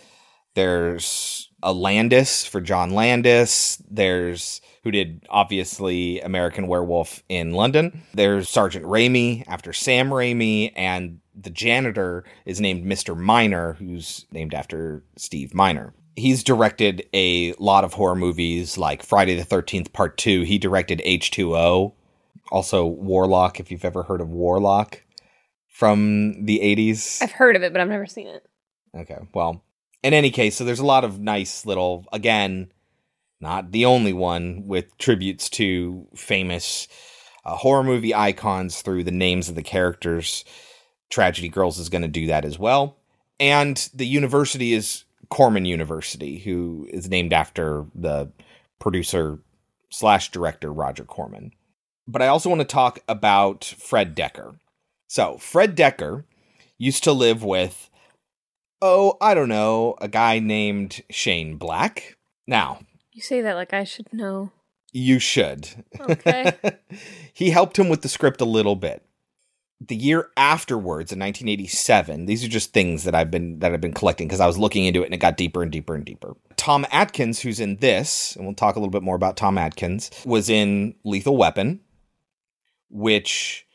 There's 0.55 1.50
a 1.62 1.73
Landis 1.73 2.45
for 2.45 2.61
John 2.61 2.90
Landis. 2.90 3.83
There's 3.90 4.61
who 4.83 4.90
did 4.90 5.26
obviously 5.29 6.21
American 6.21 6.67
Werewolf 6.67 7.23
in 7.29 7.52
London. 7.52 8.02
There's 8.14 8.49
Sergeant 8.49 8.87
Raimi 8.87 9.45
after 9.47 9.73
Sam 9.73 10.09
Raimi, 10.09 10.73
and 10.75 11.21
the 11.35 11.50
janitor 11.50 12.25
is 12.47 12.61
named 12.61 12.87
Mr. 12.87 13.17
Miner, 13.17 13.75
who's 13.75 14.25
named 14.33 14.55
after 14.55 15.05
Steve 15.17 15.55
Miner. 15.55 15.93
He's 16.21 16.45
directed 16.45 17.09
a 17.15 17.55
lot 17.55 17.83
of 17.83 17.95
horror 17.95 18.15
movies 18.15 18.77
like 18.77 19.03
Friday 19.03 19.37
the 19.37 19.45
13th 19.45 19.95
Part 19.95 20.19
2. 20.19 20.43
He 20.43 20.59
directed 20.59 21.00
H2O, 21.07 21.95
also 22.53 22.85
Warlock, 22.85 23.59
if 23.59 23.71
you've 23.71 23.87
ever 23.87 24.03
heard 24.03 24.21
of 24.21 24.29
Warlock 24.29 25.03
from 25.67 26.45
the 26.45 26.59
80s. 26.59 27.23
I've 27.23 27.33
heard 27.33 27.57
of 27.57 27.62
it, 27.62 27.73
but 27.73 27.81
I've 27.81 27.89
never 27.89 28.05
seen 28.05 28.27
it. 28.27 28.47
Okay. 28.95 29.17
Well, 29.33 29.65
in 30.03 30.12
any 30.12 30.31
case, 30.31 30.57
so 30.57 30.65
there's 30.65 30.79
a 30.79 30.85
lot 30.85 31.05
of 31.05 31.19
nice 31.19 31.65
little, 31.65 32.05
again, 32.12 32.71
not 33.41 33.73
the 33.73 33.87
only 33.87 34.12
one 34.12 34.67
with 34.67 34.99
tributes 34.99 35.49
to 35.50 36.07
famous 36.15 36.87
uh, 37.47 37.57
horror 37.57 37.83
movie 37.83 38.15
icons 38.15 38.83
through 38.83 39.05
the 39.05 39.11
names 39.11 39.49
of 39.49 39.55
the 39.55 39.62
characters. 39.62 40.45
Tragedy 41.09 41.49
Girls 41.49 41.79
is 41.79 41.89
going 41.89 42.03
to 42.03 42.09
do 42.09 42.27
that 42.27 42.45
as 42.45 42.59
well. 42.59 42.99
And 43.39 43.89
the 43.95 44.07
university 44.07 44.75
is 44.75 45.05
Corman 45.31 45.65
University, 45.65 46.39
who 46.39 46.87
is 46.91 47.09
named 47.09 47.33
after 47.33 47.87
the 47.95 48.31
producer 48.79 49.39
slash 49.91 50.31
director 50.31 50.73
Roger 50.73 51.05
Corman. 51.05 51.53
But 52.07 52.23
I 52.23 52.27
also 52.29 52.49
want 52.49 52.61
to 52.61 52.67
talk 52.67 52.99
about 53.09 53.65
Fred 53.65 54.17
Dekker. 54.17 54.57
So, 55.09 55.39
Fred 55.39 55.77
Dekker 55.77 56.25
used 56.79 57.05
to 57.05 57.13
live 57.13 57.43
with 57.45 57.89
oh, 58.83 59.17
I 59.21 59.35
don't 59.35 59.51
know, 59.51 59.95
a 60.01 60.09
guy 60.09 60.39
named 60.39 61.03
Shane 61.11 61.57
Black. 61.57 62.17
Now, 62.47 62.81
You 63.13 63.21
say 63.21 63.43
that 63.43 63.55
like 63.55 63.75
I 63.75 63.85
should 63.85 64.11
know. 64.13 64.53
you 64.93 65.19
should. 65.19 65.69
Okay. 66.01 66.53
he 67.35 67.51
helped 67.51 67.79
him 67.79 67.89
with 67.91 68.01
the 68.03 68.09
script 68.09 68.41
a 68.41 68.47
little 68.47 68.77
bit. 68.77 69.05
The 69.81 69.97
year 69.97 70.29
afterwards, 70.37 71.11
in 71.11 71.19
1987, 71.19 72.27
these 72.27 72.45
are 72.45 72.49
just 72.49 72.73
things 72.73 73.05
that 73.05 73.15
I've 73.15 73.31
been 73.31 73.61
that 73.61 73.73
I've 73.73 73.81
been 73.81 73.95
collecting 73.95 74.29
because 74.29 74.41
I 74.41 74.47
was 74.47 74.59
looking 74.59 74.85
into 74.85 75.03
it 75.03 75.07
and 75.07 75.15
it 75.15 75.19
got 75.19 75.39
deeper 75.39 75.63
and 75.63 75.73
deeper 75.73 75.95
and 75.95 76.05
deeper. 76.05 76.37
Tom 76.57 76.87
Atkins, 76.93 77.41
who's 77.41 77.61
in 77.61 77.77
this, 77.77 78.37
and 78.37 78.45
we'll 78.45 78.55
talk 78.55 78.77
a 78.77 78.79
little 78.79 78.91
bit 78.91 79.03
more 79.03 79.17
about 79.17 79.39
Tom 79.39 79.57
Atkins, 79.57 80.11
was 80.27 80.51
in 80.51 80.95
Lethal 81.05 81.37
Weapon, 81.37 81.81
which 82.91 83.67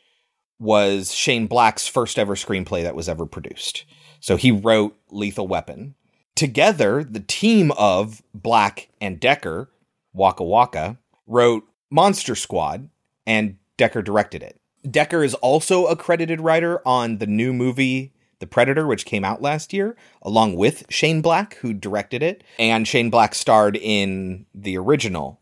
was 0.58 1.12
Shane 1.12 1.48
Black's 1.48 1.88
first 1.88 2.18
ever 2.18 2.34
screenplay 2.34 2.84
that 2.84 2.94
was 2.94 3.08
ever 3.08 3.26
produced. 3.26 3.84
So 4.20 4.36
he 4.36 4.50
wrote 4.52 4.96
Lethal 5.10 5.48
Weapon. 5.48 5.94
Together, 6.34 7.02
the 7.02 7.20
team 7.20 7.72
of 7.72 8.22
Black 8.34 8.88
and 9.00 9.18
Decker, 9.18 9.70
Waka 10.12 10.44
Waka, 10.44 10.98
wrote 11.26 11.64
Monster 11.90 12.34
Squad, 12.34 12.88
and 13.26 13.56
Dekker 13.78 14.04
directed 14.04 14.42
it. 14.42 14.60
Dekker 14.86 15.24
is 15.24 15.34
also 15.34 15.86
a 15.86 15.96
credited 15.96 16.40
writer 16.40 16.80
on 16.86 17.18
the 17.18 17.26
new 17.26 17.52
movie 17.52 18.12
The 18.38 18.46
Predator, 18.46 18.86
which 18.86 19.06
came 19.06 19.24
out 19.24 19.42
last 19.42 19.72
year, 19.72 19.96
along 20.22 20.56
with 20.56 20.84
Shane 20.88 21.22
Black, 21.22 21.54
who 21.56 21.72
directed 21.72 22.22
it. 22.22 22.44
And 22.58 22.86
Shane 22.86 23.10
Black 23.10 23.34
starred 23.34 23.76
in 23.76 24.46
the 24.54 24.78
original 24.78 25.40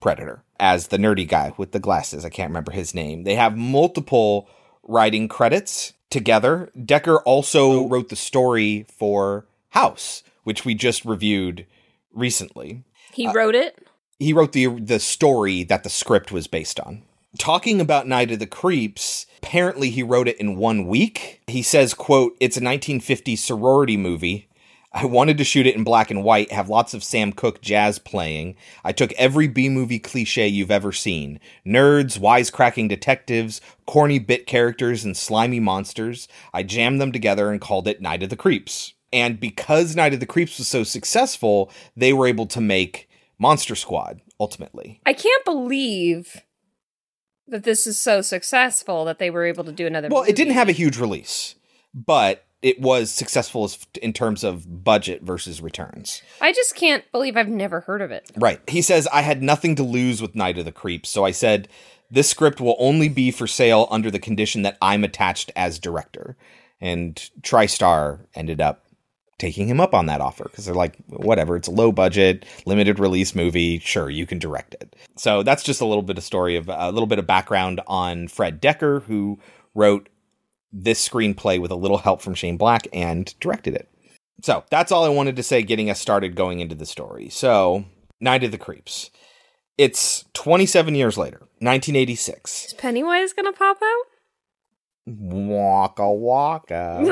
Predator 0.00 0.42
as 0.58 0.88
the 0.88 0.98
nerdy 0.98 1.28
guy 1.28 1.52
with 1.56 1.72
the 1.72 1.80
glasses. 1.80 2.24
I 2.24 2.30
can't 2.30 2.50
remember 2.50 2.72
his 2.72 2.94
name. 2.94 3.24
They 3.24 3.34
have 3.34 3.56
multiple 3.56 4.48
writing 4.82 5.28
credits 5.28 5.92
together. 6.10 6.70
Dekker 6.76 7.20
also 7.24 7.86
wrote 7.88 8.08
the 8.08 8.16
story 8.16 8.86
for 8.88 9.46
House, 9.70 10.22
which 10.44 10.64
we 10.64 10.74
just 10.74 11.04
reviewed 11.04 11.66
recently. 12.12 12.84
He 13.12 13.28
wrote 13.30 13.54
it. 13.54 13.78
He 14.18 14.32
wrote 14.32 14.52
the 14.52 14.66
the 14.66 14.98
story 14.98 15.64
that 15.64 15.82
the 15.82 15.90
script 15.90 16.32
was 16.32 16.46
based 16.46 16.80
on. 16.80 17.02
Talking 17.38 17.80
about 17.80 18.06
Night 18.08 18.30
of 18.30 18.38
the 18.38 18.46
Creeps, 18.46 19.26
apparently 19.42 19.90
he 19.90 20.02
wrote 20.02 20.28
it 20.28 20.38
in 20.38 20.56
one 20.56 20.86
week. 20.86 21.42
He 21.46 21.62
says, 21.62 21.92
quote, 21.92 22.36
it's 22.40 22.56
a 22.56 22.60
1950s 22.60 23.38
sorority 23.38 23.96
movie. 23.96 24.48
I 24.92 25.04
wanted 25.04 25.36
to 25.38 25.44
shoot 25.44 25.66
it 25.66 25.76
in 25.76 25.84
black 25.84 26.10
and 26.10 26.24
white, 26.24 26.50
have 26.50 26.70
lots 26.70 26.94
of 26.94 27.04
Sam 27.04 27.32
Cooke 27.32 27.60
jazz 27.60 27.98
playing. 27.98 28.56
I 28.82 28.92
took 28.92 29.12
every 29.12 29.46
B 29.46 29.68
movie 29.68 29.98
cliche 29.98 30.48
you've 30.48 30.70
ever 30.70 30.92
seen 30.92 31.38
nerds, 31.66 32.18
wisecracking 32.18 32.88
detectives, 32.88 33.60
corny 33.84 34.18
bit 34.18 34.46
characters, 34.46 35.04
and 35.04 35.14
slimy 35.14 35.60
monsters. 35.60 36.28
I 36.54 36.62
jammed 36.62 37.00
them 37.00 37.12
together 37.12 37.50
and 37.50 37.60
called 37.60 37.86
it 37.86 38.00
Night 38.00 38.22
of 38.22 38.30
the 38.30 38.36
Creeps. 38.36 38.94
And 39.12 39.38
because 39.38 39.94
Night 39.94 40.14
of 40.14 40.20
the 40.20 40.26
Creeps 40.26 40.56
was 40.56 40.68
so 40.68 40.82
successful, 40.82 41.70
they 41.94 42.14
were 42.14 42.26
able 42.26 42.46
to 42.46 42.60
make 42.60 43.08
Monster 43.38 43.74
Squad 43.74 44.22
ultimately. 44.40 45.00
I 45.04 45.12
can't 45.12 45.44
believe 45.44 46.42
that 47.48 47.64
this 47.64 47.86
is 47.86 47.98
so 47.98 48.20
successful 48.20 49.04
that 49.04 49.18
they 49.18 49.30
were 49.30 49.44
able 49.44 49.64
to 49.64 49.72
do 49.72 49.86
another. 49.86 50.08
Well, 50.08 50.22
it 50.22 50.36
didn't 50.36 50.54
have 50.54 50.68
a 50.68 50.72
huge 50.72 50.98
release, 50.98 51.54
but 51.94 52.44
it 52.62 52.80
was 52.80 53.10
successful 53.10 53.64
as, 53.64 53.78
in 54.02 54.12
terms 54.12 54.42
of 54.42 54.84
budget 54.84 55.22
versus 55.22 55.60
returns. 55.60 56.22
I 56.40 56.52
just 56.52 56.74
can't 56.74 57.04
believe 57.12 57.36
I've 57.36 57.48
never 57.48 57.80
heard 57.80 58.02
of 58.02 58.10
it. 58.10 58.30
Right. 58.36 58.60
He 58.68 58.82
says, 58.82 59.06
I 59.12 59.22
had 59.22 59.42
nothing 59.42 59.76
to 59.76 59.82
lose 59.82 60.20
with 60.20 60.34
Night 60.34 60.58
of 60.58 60.64
the 60.64 60.72
Creeps, 60.72 61.08
so 61.08 61.24
I 61.24 61.30
said, 61.30 61.68
this 62.10 62.28
script 62.30 62.60
will 62.60 62.76
only 62.78 63.08
be 63.08 63.30
for 63.30 63.46
sale 63.46 63.88
under 63.90 64.10
the 64.10 64.18
condition 64.18 64.62
that 64.62 64.78
I'm 64.80 65.04
attached 65.04 65.50
as 65.56 65.78
director. 65.78 66.36
And 66.80 67.16
TriStar 67.40 68.20
ended 68.34 68.60
up 68.60 68.85
taking 69.38 69.68
him 69.68 69.80
up 69.80 69.94
on 69.94 70.06
that 70.06 70.20
offer 70.20 70.44
because 70.44 70.64
they're 70.64 70.74
like, 70.74 70.96
whatever, 71.08 71.56
it's 71.56 71.68
a 71.68 71.72
low 71.72 71.92
budget, 71.92 72.44
limited 72.64 72.98
release 72.98 73.34
movie. 73.34 73.78
Sure, 73.78 74.08
you 74.08 74.26
can 74.26 74.38
direct 74.38 74.74
it. 74.74 74.96
So 75.16 75.42
that's 75.42 75.62
just 75.62 75.80
a 75.80 75.86
little 75.86 76.02
bit 76.02 76.18
of 76.18 76.24
story 76.24 76.56
of 76.56 76.68
a 76.68 76.90
little 76.90 77.06
bit 77.06 77.18
of 77.18 77.26
background 77.26 77.80
on 77.86 78.28
Fred 78.28 78.62
Dekker, 78.62 79.02
who 79.02 79.38
wrote 79.74 80.08
this 80.72 81.06
screenplay 81.06 81.60
with 81.60 81.70
a 81.70 81.76
little 81.76 81.98
help 81.98 82.20
from 82.20 82.34
Shane 82.34 82.56
Black 82.56 82.86
and 82.92 83.38
directed 83.40 83.74
it. 83.74 83.88
So 84.42 84.64
that's 84.70 84.92
all 84.92 85.04
I 85.04 85.08
wanted 85.08 85.36
to 85.36 85.42
say, 85.42 85.62
getting 85.62 85.90
us 85.90 86.00
started 86.00 86.36
going 86.36 86.60
into 86.60 86.74
the 86.74 86.86
story. 86.86 87.28
So, 87.28 87.84
Night 88.20 88.44
of 88.44 88.50
the 88.50 88.58
Creeps. 88.58 89.10
It's 89.78 90.24
27 90.32 90.94
years 90.94 91.18
later, 91.18 91.38
1986. 91.60 92.66
Is 92.66 92.72
Pennywise 92.74 93.32
gonna 93.32 93.52
pop 93.52 93.78
out? 93.82 94.15
Waka 95.06 96.10
waka. 96.10 97.00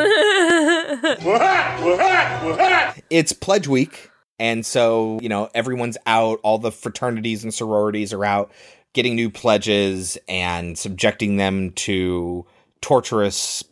it's 3.10 3.32
Pledge 3.32 3.68
Week. 3.68 4.10
And 4.38 4.66
so, 4.66 5.18
you 5.22 5.28
know, 5.28 5.48
everyone's 5.54 5.96
out. 6.06 6.40
All 6.42 6.58
the 6.58 6.72
fraternities 6.72 7.44
and 7.44 7.54
sororities 7.54 8.12
are 8.12 8.24
out 8.24 8.50
getting 8.94 9.14
new 9.14 9.30
pledges 9.30 10.18
and 10.28 10.78
subjecting 10.78 11.36
them 11.36 11.70
to 11.72 12.46
torturous 12.80 13.62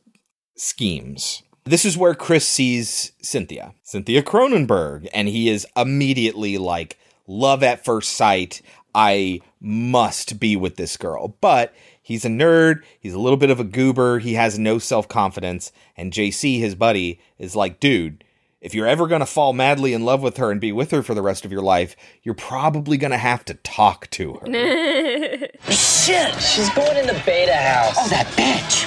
schemes. 0.57 1.43
This 1.65 1.85
is 1.85 1.97
where 1.97 2.15
Chris 2.15 2.47
sees 2.47 3.13
Cynthia, 3.23 3.75
Cynthia 3.83 4.23
Cronenberg, 4.23 5.09
and 5.15 5.29
he 5.29 5.49
is 5.49 5.67
immediately 5.77 6.59
like, 6.59 6.99
love 7.27 7.63
at 7.63 7.85
first 7.85 8.13
sight. 8.13 8.63
I 8.95 9.41
must 9.61 10.41
be 10.41 10.57
with 10.57 10.77
this 10.77 10.97
girl. 10.97 11.37
But 11.41 11.73
he's 12.03 12.25
a 12.25 12.29
nerd. 12.29 12.83
He's 13.01 13.15
a 13.15 13.19
little 13.19 13.37
bit 13.37 13.51
of 13.51 13.61
a 13.61 13.65
goober. 13.65 14.19
He 14.19 14.35
has 14.35 14.59
no 14.59 14.79
self 14.79 15.09
confidence. 15.09 15.73
And 15.97 16.13
JC, 16.13 16.59
his 16.59 16.75
buddy, 16.75 17.21
is 17.39 17.57
like, 17.57 17.81
dude, 17.81 18.25
if 18.61 18.75
you're 18.75 18.87
ever 18.87 19.09
going 19.09 19.21
to 19.21 19.27
fall 19.27 19.53
madly 19.53 19.93
in 19.93 20.05
love 20.05 20.23
with 20.23 20.37
her 20.37 20.51
and 20.51 20.61
be 20.61 20.71
with 20.71 20.93
her 20.93 21.03
for 21.03 21.15
the 21.15 21.23
rest 21.23 21.45
of 21.45 21.51
your 21.51 21.63
life, 21.63 21.97
you're 22.23 22.35
probably 22.35 22.97
going 22.97 23.11
to 23.11 23.17
have 23.19 23.45
to 23.47 23.55
talk 23.55 24.09
to 24.11 24.35
her. 24.35 24.47
Shit! 25.71 26.41
She's 26.41 26.71
going 26.75 26.97
in 26.97 27.07
the 27.07 27.21
beta 27.27 27.55
house. 27.55 27.97
Oh, 27.99 28.09
that 28.09 28.27
bitch! 28.37 28.87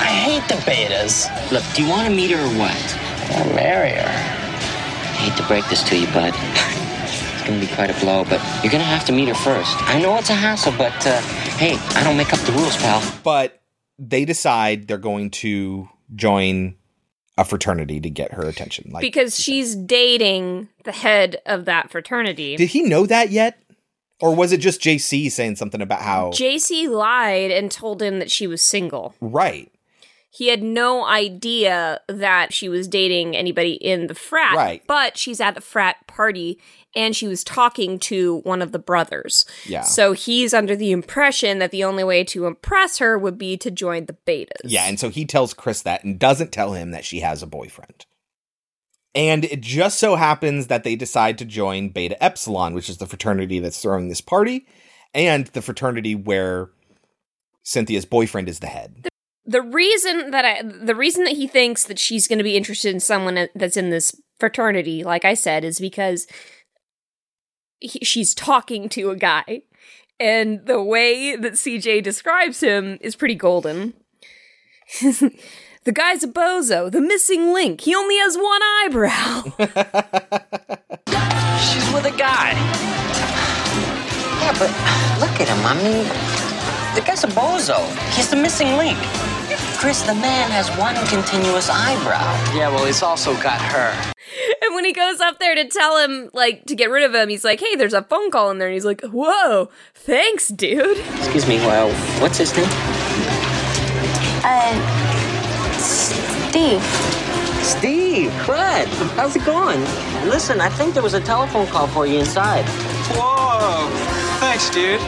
I 0.00 0.06
hate 0.06 0.48
the 0.48 0.60
betas. 0.62 1.28
Look, 1.50 1.64
do 1.74 1.82
you 1.82 1.90
want 1.90 2.08
to 2.08 2.14
meet 2.14 2.30
her 2.30 2.38
or 2.38 2.58
what? 2.58 2.98
I'll 3.36 3.54
marry 3.54 3.90
her. 3.90 4.06
I 4.06 5.28
hate 5.28 5.36
to 5.36 5.46
break 5.48 5.68
this 5.68 5.82
to 5.88 5.98
you, 5.98 6.06
bud. 6.08 6.32
It's 7.40 7.48
gonna 7.48 7.60
be 7.60 7.68
quite 7.68 7.88
a 7.88 7.98
blow, 8.00 8.24
but 8.24 8.38
you're 8.62 8.70
gonna 8.70 8.84
have 8.84 9.06
to 9.06 9.12
meet 9.12 9.28
her 9.28 9.34
first. 9.34 9.74
I 9.88 9.98
know 9.98 10.14
it's 10.16 10.28
a 10.28 10.34
hassle, 10.34 10.74
but 10.76 10.92
uh, 11.06 11.22
hey, 11.56 11.78
I 11.98 12.04
don't 12.04 12.18
make 12.18 12.34
up 12.34 12.40
the 12.40 12.52
rules, 12.52 12.76
pal. 12.76 13.02
But 13.24 13.62
they 13.98 14.26
decide 14.26 14.88
they're 14.88 14.98
going 14.98 15.30
to 15.30 15.88
join 16.14 16.74
a 17.38 17.46
fraternity 17.46 17.98
to 18.00 18.10
get 18.10 18.34
her 18.34 18.42
attention. 18.42 18.90
Like, 18.92 19.00
because 19.00 19.40
she's 19.40 19.74
dating 19.74 20.68
the 20.84 20.92
head 20.92 21.38
of 21.46 21.64
that 21.64 21.90
fraternity. 21.90 22.56
did 22.56 22.68
he 22.68 22.82
know 22.82 23.06
that 23.06 23.30
yet? 23.30 23.62
Or 24.20 24.34
was 24.34 24.52
it 24.52 24.58
just 24.58 24.82
JC 24.82 25.32
saying 25.32 25.56
something 25.56 25.80
about 25.80 26.02
how. 26.02 26.32
JC 26.32 26.90
lied 26.90 27.50
and 27.50 27.70
told 27.70 28.02
him 28.02 28.18
that 28.18 28.30
she 28.30 28.46
was 28.46 28.62
single. 28.62 29.14
right. 29.22 29.72
He 30.32 30.46
had 30.48 30.62
no 30.62 31.04
idea 31.04 32.00
that 32.08 32.52
she 32.52 32.68
was 32.68 32.86
dating 32.86 33.36
anybody 33.36 33.72
in 33.72 34.06
the 34.06 34.14
frat. 34.14 34.56
Right. 34.56 34.82
But 34.86 35.18
she's 35.18 35.40
at 35.40 35.56
the 35.56 35.60
frat 35.60 36.06
party 36.06 36.60
and 36.94 37.14
she 37.14 37.26
was 37.26 37.42
talking 37.42 37.98
to 38.00 38.38
one 38.38 38.62
of 38.62 38.70
the 38.72 38.78
brothers. 38.78 39.44
Yeah. 39.66 39.82
So 39.82 40.12
he's 40.12 40.54
under 40.54 40.76
the 40.76 40.92
impression 40.92 41.58
that 41.58 41.72
the 41.72 41.84
only 41.84 42.04
way 42.04 42.22
to 42.24 42.46
impress 42.46 42.98
her 42.98 43.18
would 43.18 43.38
be 43.38 43.56
to 43.58 43.70
join 43.70 44.06
the 44.06 44.16
betas. 44.26 44.60
Yeah, 44.64 44.84
and 44.86 44.98
so 44.98 45.08
he 45.08 45.24
tells 45.24 45.54
Chris 45.54 45.82
that 45.82 46.04
and 46.04 46.18
doesn't 46.18 46.52
tell 46.52 46.74
him 46.74 46.92
that 46.92 47.04
she 47.04 47.20
has 47.20 47.42
a 47.42 47.46
boyfriend. 47.46 48.06
And 49.14 49.44
it 49.44 49.60
just 49.60 49.98
so 49.98 50.14
happens 50.14 50.68
that 50.68 50.84
they 50.84 50.94
decide 50.94 51.38
to 51.38 51.44
join 51.44 51.88
Beta 51.88 52.22
Epsilon, 52.22 52.74
which 52.74 52.88
is 52.88 52.98
the 52.98 53.06
fraternity 53.06 53.58
that's 53.58 53.82
throwing 53.82 54.08
this 54.08 54.20
party, 54.20 54.66
and 55.12 55.48
the 55.48 55.62
fraternity 55.62 56.14
where 56.14 56.70
Cynthia's 57.64 58.04
boyfriend 58.04 58.48
is 58.48 58.60
the 58.60 58.68
head. 58.68 59.08
The 59.44 59.62
reason 59.62 60.30
that 60.30 60.44
I, 60.44 60.62
the 60.62 60.94
reason 60.94 61.24
that 61.24 61.36
he 61.36 61.46
thinks 61.46 61.84
that 61.84 61.98
she's 61.98 62.28
going 62.28 62.38
to 62.38 62.44
be 62.44 62.56
interested 62.56 62.94
in 62.94 63.00
someone 63.00 63.48
that's 63.54 63.76
in 63.76 63.90
this 63.90 64.14
fraternity, 64.38 65.02
like 65.02 65.24
I 65.24 65.34
said, 65.34 65.64
is 65.64 65.80
because 65.80 66.26
he, 67.78 68.00
she's 68.00 68.34
talking 68.34 68.88
to 68.90 69.10
a 69.10 69.16
guy, 69.16 69.62
and 70.18 70.66
the 70.66 70.82
way 70.82 71.36
that 71.36 71.54
CJ 71.54 72.02
describes 72.02 72.62
him 72.62 72.98
is 73.00 73.16
pretty 73.16 73.34
golden. 73.34 73.94
the 75.00 75.92
guy's 75.92 76.22
a 76.22 76.28
bozo, 76.28 76.90
the 76.90 77.00
missing 77.00 77.52
link. 77.52 77.82
He 77.82 77.94
only 77.94 78.16
has 78.18 78.36
one 78.36 78.62
eyebrow. 78.62 79.42
She's 81.60 81.92
with 81.92 82.06
a 82.06 82.14
guy. 82.16 82.52
Yeah, 84.40 84.54
but 84.58 84.70
look 85.20 85.40
at 85.40 85.48
him. 85.48 85.64
I 85.64 85.74
mean, 85.82 86.06
the 86.94 87.00
guy's 87.02 87.24
a 87.24 87.28
bozo. 87.28 87.78
He's 88.14 88.30
the 88.30 88.36
missing 88.36 88.76
link. 88.76 88.98
Chris, 89.78 90.02
the 90.02 90.14
man 90.14 90.50
has 90.50 90.68
one 90.78 90.94
continuous 91.06 91.68
eyebrow. 91.70 92.20
Yeah, 92.54 92.68
well, 92.68 92.84
he's 92.84 93.02
also 93.02 93.32
got 93.42 93.60
her. 93.60 94.12
and 94.62 94.74
when 94.74 94.84
he 94.84 94.92
goes 94.92 95.20
up 95.20 95.38
there 95.38 95.54
to 95.54 95.64
tell 95.68 95.98
him, 96.04 96.30
like, 96.34 96.64
to 96.66 96.74
get 96.74 96.90
rid 96.90 97.02
of 97.04 97.14
him, 97.14 97.28
he's 97.28 97.44
like, 97.44 97.60
"Hey, 97.60 97.76
there's 97.76 97.94
a 97.94 98.02
phone 98.02 98.30
call 98.30 98.50
in 98.50 98.58
there." 98.58 98.68
And 98.68 98.74
he's 98.74 98.84
like, 98.84 99.00
"Whoa, 99.02 99.70
thanks, 99.94 100.48
dude." 100.48 100.98
Excuse 101.18 101.46
me, 101.48 101.56
well, 101.58 101.90
what's 102.20 102.38
his 102.38 102.54
name? 102.56 102.66
Uh, 104.44 105.78
Steve. 105.78 106.82
Steve, 107.62 108.32
Fred, 108.44 108.88
how's 109.16 109.36
it 109.36 109.44
going? 109.44 109.80
Listen, 110.28 110.60
I 110.60 110.68
think 110.68 110.94
there 110.94 111.02
was 111.02 111.14
a 111.14 111.20
telephone 111.20 111.66
call 111.68 111.86
for 111.86 112.06
you 112.06 112.18
inside. 112.18 112.64
Whoa! 113.14 113.88
Thanks, 114.40 114.68
dude. 114.70 115.00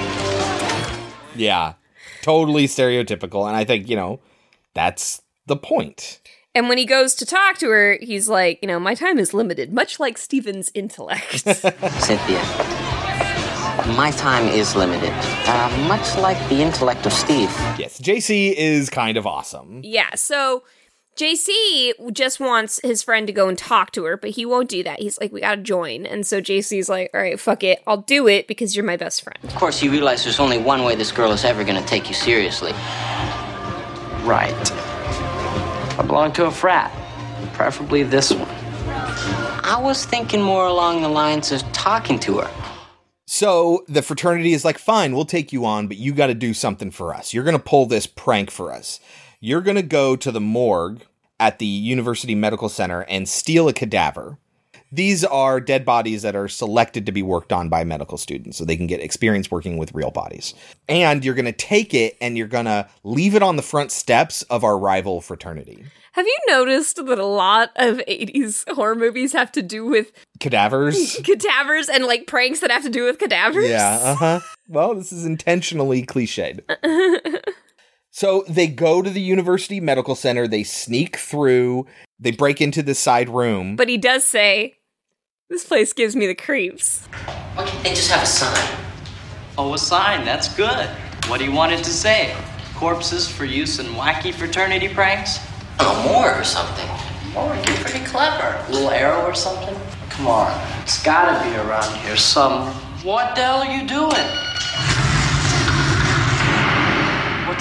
Yeah, 1.35 1.75
totally 2.23 2.67
stereotypical. 2.67 3.47
And 3.47 3.57
I 3.57 3.65
think, 3.65 3.89
you 3.89 3.97
know, 3.97 4.21
that's 4.75 5.23
the 5.47 5.57
point. 5.57 6.21
And 6.55 6.69
when 6.69 6.77
he 6.77 6.85
goes 6.85 7.15
to 7.17 7.27
talk 7.27 7.57
to 7.59 7.69
her, 7.71 7.99
he's 8.03 8.29
like, 8.29 8.59
you 8.61 8.69
know, 8.69 8.79
my 8.79 8.95
time 8.95 9.19
is 9.19 9.33
limited, 9.33 9.73
much 9.73 9.99
like 9.99 10.19
Steven's 10.19 10.71
intellect. 10.75 11.41
Cynthia, 11.41 12.43
my 13.97 14.13
time 14.17 14.47
is 14.49 14.77
limited, 14.77 15.13
uh, 15.15 15.87
much 15.89 16.17
like 16.19 16.37
the 16.51 16.61
intellect 16.61 17.07
of 17.07 17.13
Steve. 17.13 17.49
Yes, 17.79 17.99
JC 17.99 18.53
is 18.53 18.91
kind 18.91 19.17
of 19.17 19.27
awesome. 19.27 19.81
yeah, 19.83 20.15
so 20.15 20.63
JC 21.17 21.93
just 22.13 22.41
wants 22.41 22.81
his 22.83 23.03
friend 23.03 23.27
to 23.27 23.33
go 23.33 23.49
and 23.49 23.59
talk 23.59 23.93
to 23.93 24.05
her, 24.05 24.17
but 24.17 24.31
he 24.31 24.47
won't 24.47 24.69
do 24.69 24.83
that. 24.83 25.01
He's 25.01 25.21
like, 25.21 25.31
we 25.31 25.41
gotta 25.41 25.61
join. 25.61 26.07
And 26.07 26.27
so 26.27 26.41
JC's 26.41 26.89
like, 26.89 27.11
all 27.13 27.21
right, 27.21 27.39
fuck 27.39 27.63
it. 27.63 27.83
I'll 27.87 27.99
do 27.99 28.27
it 28.29 28.49
because 28.49 28.75
you're 28.75 28.85
my 28.85 28.97
best 28.97 29.23
friend. 29.23 29.39
Of 29.45 29.55
course, 29.55 29.83
you 29.83 29.91
realize 29.91 30.25
there's 30.25 30.41
only 30.41 30.59
one 30.59 30.85
way 30.85 30.95
this 30.95 31.13
girl 31.13 31.33
is 31.33 31.45
ever 31.45 31.65
going 31.65 31.81
to 31.81 31.87
take 31.87 32.09
you 32.09 32.15
seriously. 32.15 32.73
Right. 34.23 34.55
I 35.99 36.05
belong 36.07 36.33
to 36.35 36.47
a 36.47 36.51
frat. 36.51 36.91
Preferably 37.53 38.03
this 38.03 38.33
one. 38.33 38.49
I 39.65 39.79
was 39.81 40.05
thinking 40.05 40.41
more 40.41 40.67
along 40.67 41.03
the 41.03 41.09
lines 41.09 41.53
of 41.53 41.61
talking 41.73 42.19
to 42.21 42.39
her. 42.39 42.51
So 43.27 43.85
the 43.89 44.03
fraternity 44.03 44.53
is 44.53 44.65
like, 44.65 44.79
fine, 44.79 45.15
we'll 45.15 45.25
take 45.25 45.53
you 45.53 45.65
on, 45.65 45.89
but 45.89 45.97
you 45.97 46.13
got 46.13 46.27
to 46.27 46.35
do 46.35 46.55
something 46.55 46.91
for 46.91 47.15
us. 47.15 47.33
You're 47.33 47.45
going 47.45 47.57
to 47.57 47.63
pull 47.63 47.87
this 47.87 48.07
prank 48.07 48.51
for 48.51 48.73
us. 48.73 49.01
You're 49.45 49.61
going 49.61 49.75
to 49.75 49.83
go 49.83 50.15
to 50.15 50.31
the 50.31 50.41
morgue 50.41 51.03
at 51.41 51.59
the 51.59 51.67
University 51.67 52.37
Medical 52.37 52.69
Center 52.69 53.01
and 53.09 53.29
steal 53.29 53.67
a 53.67 53.73
cadaver. 53.73 54.39
These 54.93 55.25
are 55.25 55.59
dead 55.59 55.85
bodies 55.85 56.23
that 56.23 56.37
are 56.37 56.47
selected 56.47 57.07
to 57.07 57.13
be 57.13 57.23
worked 57.23 57.53
on 57.53 57.69
by 57.69 57.83
medical 57.83 58.19
students 58.19 58.57
so 58.57 58.65
they 58.65 58.77
can 58.77 58.87
get 58.87 59.01
experience 59.01 59.51
working 59.51 59.79
with 59.79 59.93
real 59.95 60.13
bodies. 60.13 60.55
And 60.89 61.25
you're 61.25 61.35
going 61.35 61.47
to 61.47 61.53
take 61.53 61.93
it 61.93 62.17
and 62.21 62.39
you're 62.39 62.47
going 62.47 62.67
to 62.67 62.89
leave 63.03 63.35
it 63.35 63.43
on 63.43 63.57
the 63.57 63.63
front 63.63 63.91
steps 63.91 64.43
of 64.43 64.63
our 64.63 64.79
rival 64.79 65.21
fraternity. 65.21 65.87
Have 66.13 66.27
you 66.27 66.39
noticed 66.47 67.05
that 67.05 67.19
a 67.19 67.27
lot 67.27 67.71
of 67.75 67.97
80s 67.97 68.63
horror 68.73 68.95
movies 68.95 69.33
have 69.33 69.51
to 69.53 69.63
do 69.63 69.85
with 69.85 70.13
Cadavers? 70.39 71.17
cadavers 71.25 71.89
and 71.89 72.05
like 72.05 72.29
pranks 72.29 72.61
that 72.61 72.71
have 72.71 72.85
to 72.85 72.91
do 72.91 73.07
with 73.07 73.19
cadavers? 73.19 73.69
Yeah, 73.69 73.99
uh 74.05 74.15
huh. 74.15 74.41
Well, 74.69 74.95
this 74.95 75.11
is 75.11 75.25
intentionally 75.25 76.07
cliched. 76.07 76.61
so 78.13 78.45
they 78.49 78.69
go 78.69 79.03
to 79.03 79.11
the 79.11 79.21
University 79.21 79.81
Medical 79.81 80.15
Center, 80.15 80.47
they 80.47 80.63
sneak 80.63 81.17
through, 81.17 81.87
they 82.21 82.31
break 82.31 82.61
into 82.61 82.83
the 82.83 82.95
side 82.95 83.29
room. 83.29 83.75
But 83.75 83.89
he 83.89 83.99
does 83.99 84.25
say, 84.25 84.77
this 85.51 85.65
place 85.65 85.93
gives 85.93 86.15
me 86.15 86.27
the 86.27 86.35
creeps. 86.35 87.07
Why 87.55 87.67
can't 87.67 87.83
they 87.83 87.91
just 87.91 88.11
have 88.11 88.23
a 88.23 88.27
sign? 88.27 88.79
Oh, 89.59 89.75
a 89.75 89.79
sign. 89.79 90.25
That's 90.25 90.55
good. 90.55 90.89
What 91.27 91.39
do 91.39 91.45
you 91.45 91.53
want 91.53 91.73
it 91.73 91.85
to 91.85 91.91
say? 91.91 92.35
Corpses 92.75 93.29
for 93.29 93.45
use 93.45 93.79
in 93.79 93.87
wacky 93.89 94.33
fraternity 94.33 94.89
pranks? 94.89 95.39
A 95.81 96.03
morgue 96.07 96.39
or 96.39 96.45
something. 96.45 96.89
Or 97.37 97.55
you're 97.55 97.85
pretty 97.85 98.05
clever. 98.07 98.63
A 98.67 98.73
little 98.73 98.91
arrow 98.91 99.23
or 99.23 99.35
something? 99.35 99.75
Come 100.09 100.27
on. 100.27 100.83
It's 100.83 101.03
gotta 101.03 101.49
be 101.49 101.55
around 101.57 101.95
here 101.99 102.17
some. 102.17 102.69
What 103.03 103.35
the 103.35 103.43
hell 103.43 103.59
are 103.59 103.71
you 103.71 103.87
doing? 103.87 105.12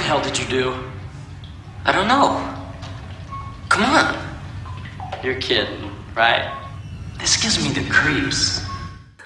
What 0.02 0.08
the 0.08 0.14
hell 0.14 0.22
did 0.24 0.40
you 0.40 0.48
do? 0.48 0.90
I 1.86 1.92
don't 1.92 2.08
know. 2.08 2.42
Come 3.70 3.84
on. 3.84 4.18
You're 5.24 5.40
kidding, 5.40 5.92
right? 6.16 6.52
This 7.20 7.40
gives 7.40 7.64
me 7.64 7.72
the 7.72 7.88
creeps. 7.88 8.66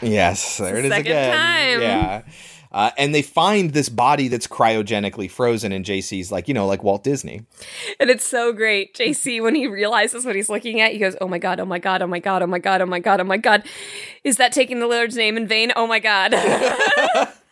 Yes, 0.01 0.57
there 0.57 0.75
it 0.75 0.83
is 0.83 0.91
second 0.91 1.05
again. 1.05 1.31
time. 1.33 1.81
Yeah. 1.81 2.21
Uh, 2.73 2.91
and 2.97 3.15
they 3.15 3.21
find 3.21 3.71
this 3.71 3.88
body 3.88 4.27
that's 4.27 4.47
cryogenically 4.47 5.31
frozen, 5.31 5.71
and 5.71 5.85
JC's 5.85 6.29
like, 6.29 6.49
you 6.49 6.53
know, 6.53 6.67
like 6.67 6.83
Walt 6.83 7.05
Disney. 7.05 7.45
And 7.97 8.09
it's 8.09 8.25
so 8.25 8.51
great. 8.51 8.93
JC, 8.93 9.41
when 9.41 9.55
he 9.55 9.67
realizes 9.67 10.25
what 10.25 10.35
he's 10.35 10.49
looking 10.49 10.81
at, 10.81 10.91
he 10.91 10.97
goes, 10.97 11.15
Oh 11.21 11.29
my 11.29 11.39
God, 11.39 11.61
oh 11.61 11.65
my 11.65 11.79
God, 11.79 12.01
oh 12.01 12.07
my 12.07 12.19
God, 12.19 12.41
oh 12.41 12.47
my 12.47 12.59
God, 12.59 12.81
oh 12.81 12.85
my 12.85 12.99
God, 12.99 13.21
oh 13.21 13.23
my 13.23 13.38
God. 13.38 13.63
Is 14.25 14.35
that 14.38 14.51
taking 14.51 14.81
the 14.81 14.88
Lord's 14.88 15.15
name 15.15 15.38
in 15.38 15.47
vain? 15.47 15.71
Oh 15.77 15.88
my 15.88 15.99
God. 15.99 16.33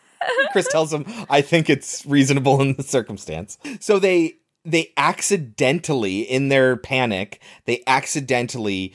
Chris 0.51 0.67
tells 0.67 0.93
him, 0.93 1.05
I 1.29 1.41
think 1.41 1.69
it's 1.69 2.05
reasonable 2.05 2.61
in 2.61 2.73
the 2.75 2.83
circumstance. 2.83 3.57
So 3.79 3.99
they 3.99 4.37
they 4.65 4.93
accidentally, 4.97 6.21
in 6.21 6.47
their 6.49 6.77
panic, 6.77 7.41
they 7.65 7.83
accidentally 7.87 8.93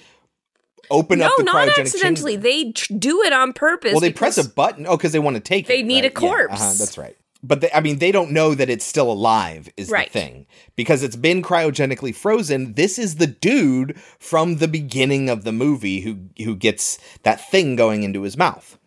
open 0.91 1.19
no, 1.19 1.27
up 1.27 1.33
the 1.37 1.43
not 1.45 1.69
cryogenic 1.69 1.79
accidentally. 1.81 2.33
chamber. 2.35 2.43
They 2.43 2.73
tr- 2.73 2.93
do 2.99 3.23
it 3.23 3.33
on 3.33 3.53
purpose. 3.53 3.93
Well, 3.93 4.01
they 4.01 4.13
press 4.13 4.39
a 4.39 4.49
button. 4.49 4.87
Oh, 4.87 4.97
because 4.97 5.13
they 5.13 5.19
want 5.19 5.37
to 5.37 5.41
take 5.41 5.65
it. 5.67 5.69
They 5.69 5.83
need 5.83 6.03
right? 6.03 6.11
a 6.13 6.15
corpse. 6.15 6.49
Yeah, 6.51 6.55
uh-huh, 6.55 6.75
that's 6.79 6.99
right. 6.99 7.17
But 7.43 7.61
they, 7.61 7.71
I 7.71 7.81
mean, 7.81 7.99
they 7.99 8.11
don't 8.11 8.33
know 8.33 8.55
that 8.55 8.69
it's 8.69 8.85
still 8.85 9.13
alive. 9.13 9.69
Is 9.77 9.91
Right. 9.91 10.11
the 10.13 10.19
thing 10.21 10.47
because 10.75 11.03
it's 11.03 11.15
been 11.17 11.43
cryogenically 11.43 12.15
frozen. 12.15 12.73
This 12.75 12.99
is 12.99 13.17
the 13.17 13.27
dude 13.29 13.97
from 14.19 14.57
the 14.57 14.67
beginning 14.69 15.29
of 15.29 15.45
the 15.45 15.53
movie 15.53 16.01
who 16.01 16.19
who 16.43 16.57
gets 16.57 16.99
that 17.25 17.49
thing 17.51 17.77
going 17.77 18.03
into 18.03 18.23
his 18.23 18.37
mouth, 18.37 18.78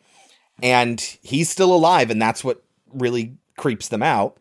and 0.62 1.00
he's 1.21 1.50
still 1.50 1.74
alive, 1.74 2.10
and 2.10 2.21
that's 2.21 2.43
what 2.43 2.63
really 2.93 3.38
creeps 3.58 3.88
them 3.88 4.04
out. 4.04 4.38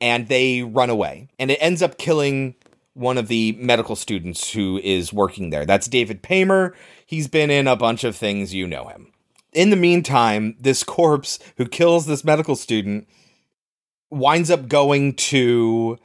And 0.00 0.28
they 0.28 0.62
run 0.62 0.90
away, 0.90 1.28
and 1.38 1.50
it 1.50 1.58
ends 1.60 1.80
up 1.80 1.96
killing 1.96 2.54
one 2.92 3.18
of 3.18 3.28
the 3.28 3.52
medical 3.58 3.96
students 3.96 4.52
who 4.52 4.78
is 4.78 5.12
working 5.12 5.50
there. 5.50 5.66
That's 5.66 5.86
David 5.86 6.22
Paymer. 6.22 6.74
He's 7.04 7.28
been 7.28 7.50
in 7.50 7.66
a 7.66 7.76
bunch 7.76 8.04
of 8.04 8.16
things, 8.16 8.54
you 8.54 8.66
know 8.66 8.88
him. 8.88 9.12
In 9.52 9.70
the 9.70 9.76
meantime, 9.76 10.56
this 10.60 10.82
corpse 10.82 11.38
who 11.56 11.66
kills 11.66 12.06
this 12.06 12.24
medical 12.24 12.56
student 12.56 13.08
winds 14.10 14.50
up 14.50 14.68
going 14.68 15.14
to 15.14 15.98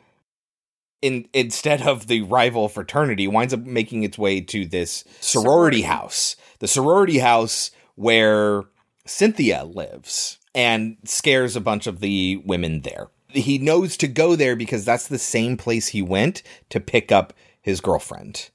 in 1.01 1.27
instead 1.33 1.81
of 1.81 2.07
the 2.07 2.21
rival 2.21 2.69
fraternity 2.69 3.27
winds 3.27 3.53
up 3.53 3.61
making 3.61 4.03
its 4.03 4.17
way 4.17 4.39
to 4.39 4.65
this 4.65 5.03
sorority 5.19 5.81
house 5.81 6.35
the 6.59 6.67
sorority 6.67 7.19
house 7.19 7.71
where 7.95 8.63
cynthia 9.05 9.63
lives 9.63 10.37
and 10.53 10.97
scares 11.03 11.55
a 11.55 11.61
bunch 11.61 11.87
of 11.87 11.99
the 11.99 12.37
women 12.45 12.81
there 12.81 13.07
he 13.29 13.57
knows 13.57 13.95
to 13.97 14.07
go 14.07 14.35
there 14.35 14.55
because 14.55 14.83
that's 14.83 15.07
the 15.07 15.17
same 15.19 15.55
place 15.57 15.87
he 15.89 16.01
went 16.01 16.43
to 16.69 16.79
pick 16.79 17.11
up 17.11 17.33
his 17.61 17.79
girlfriend 17.81 18.49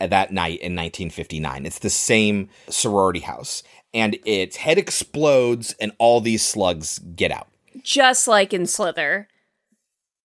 at 0.00 0.10
that 0.10 0.32
night 0.32 0.60
in 0.60 0.74
1959 0.74 1.66
it's 1.66 1.78
the 1.78 1.90
same 1.90 2.48
sorority 2.68 3.20
house 3.20 3.62
and 3.94 4.18
its 4.24 4.56
head 4.56 4.76
explodes 4.78 5.74
and 5.80 5.92
all 5.98 6.20
these 6.20 6.44
slugs 6.44 6.98
get 7.16 7.30
out 7.30 7.48
Just 7.82 8.28
like 8.28 8.52
in 8.52 8.66
Slither. 8.66 9.28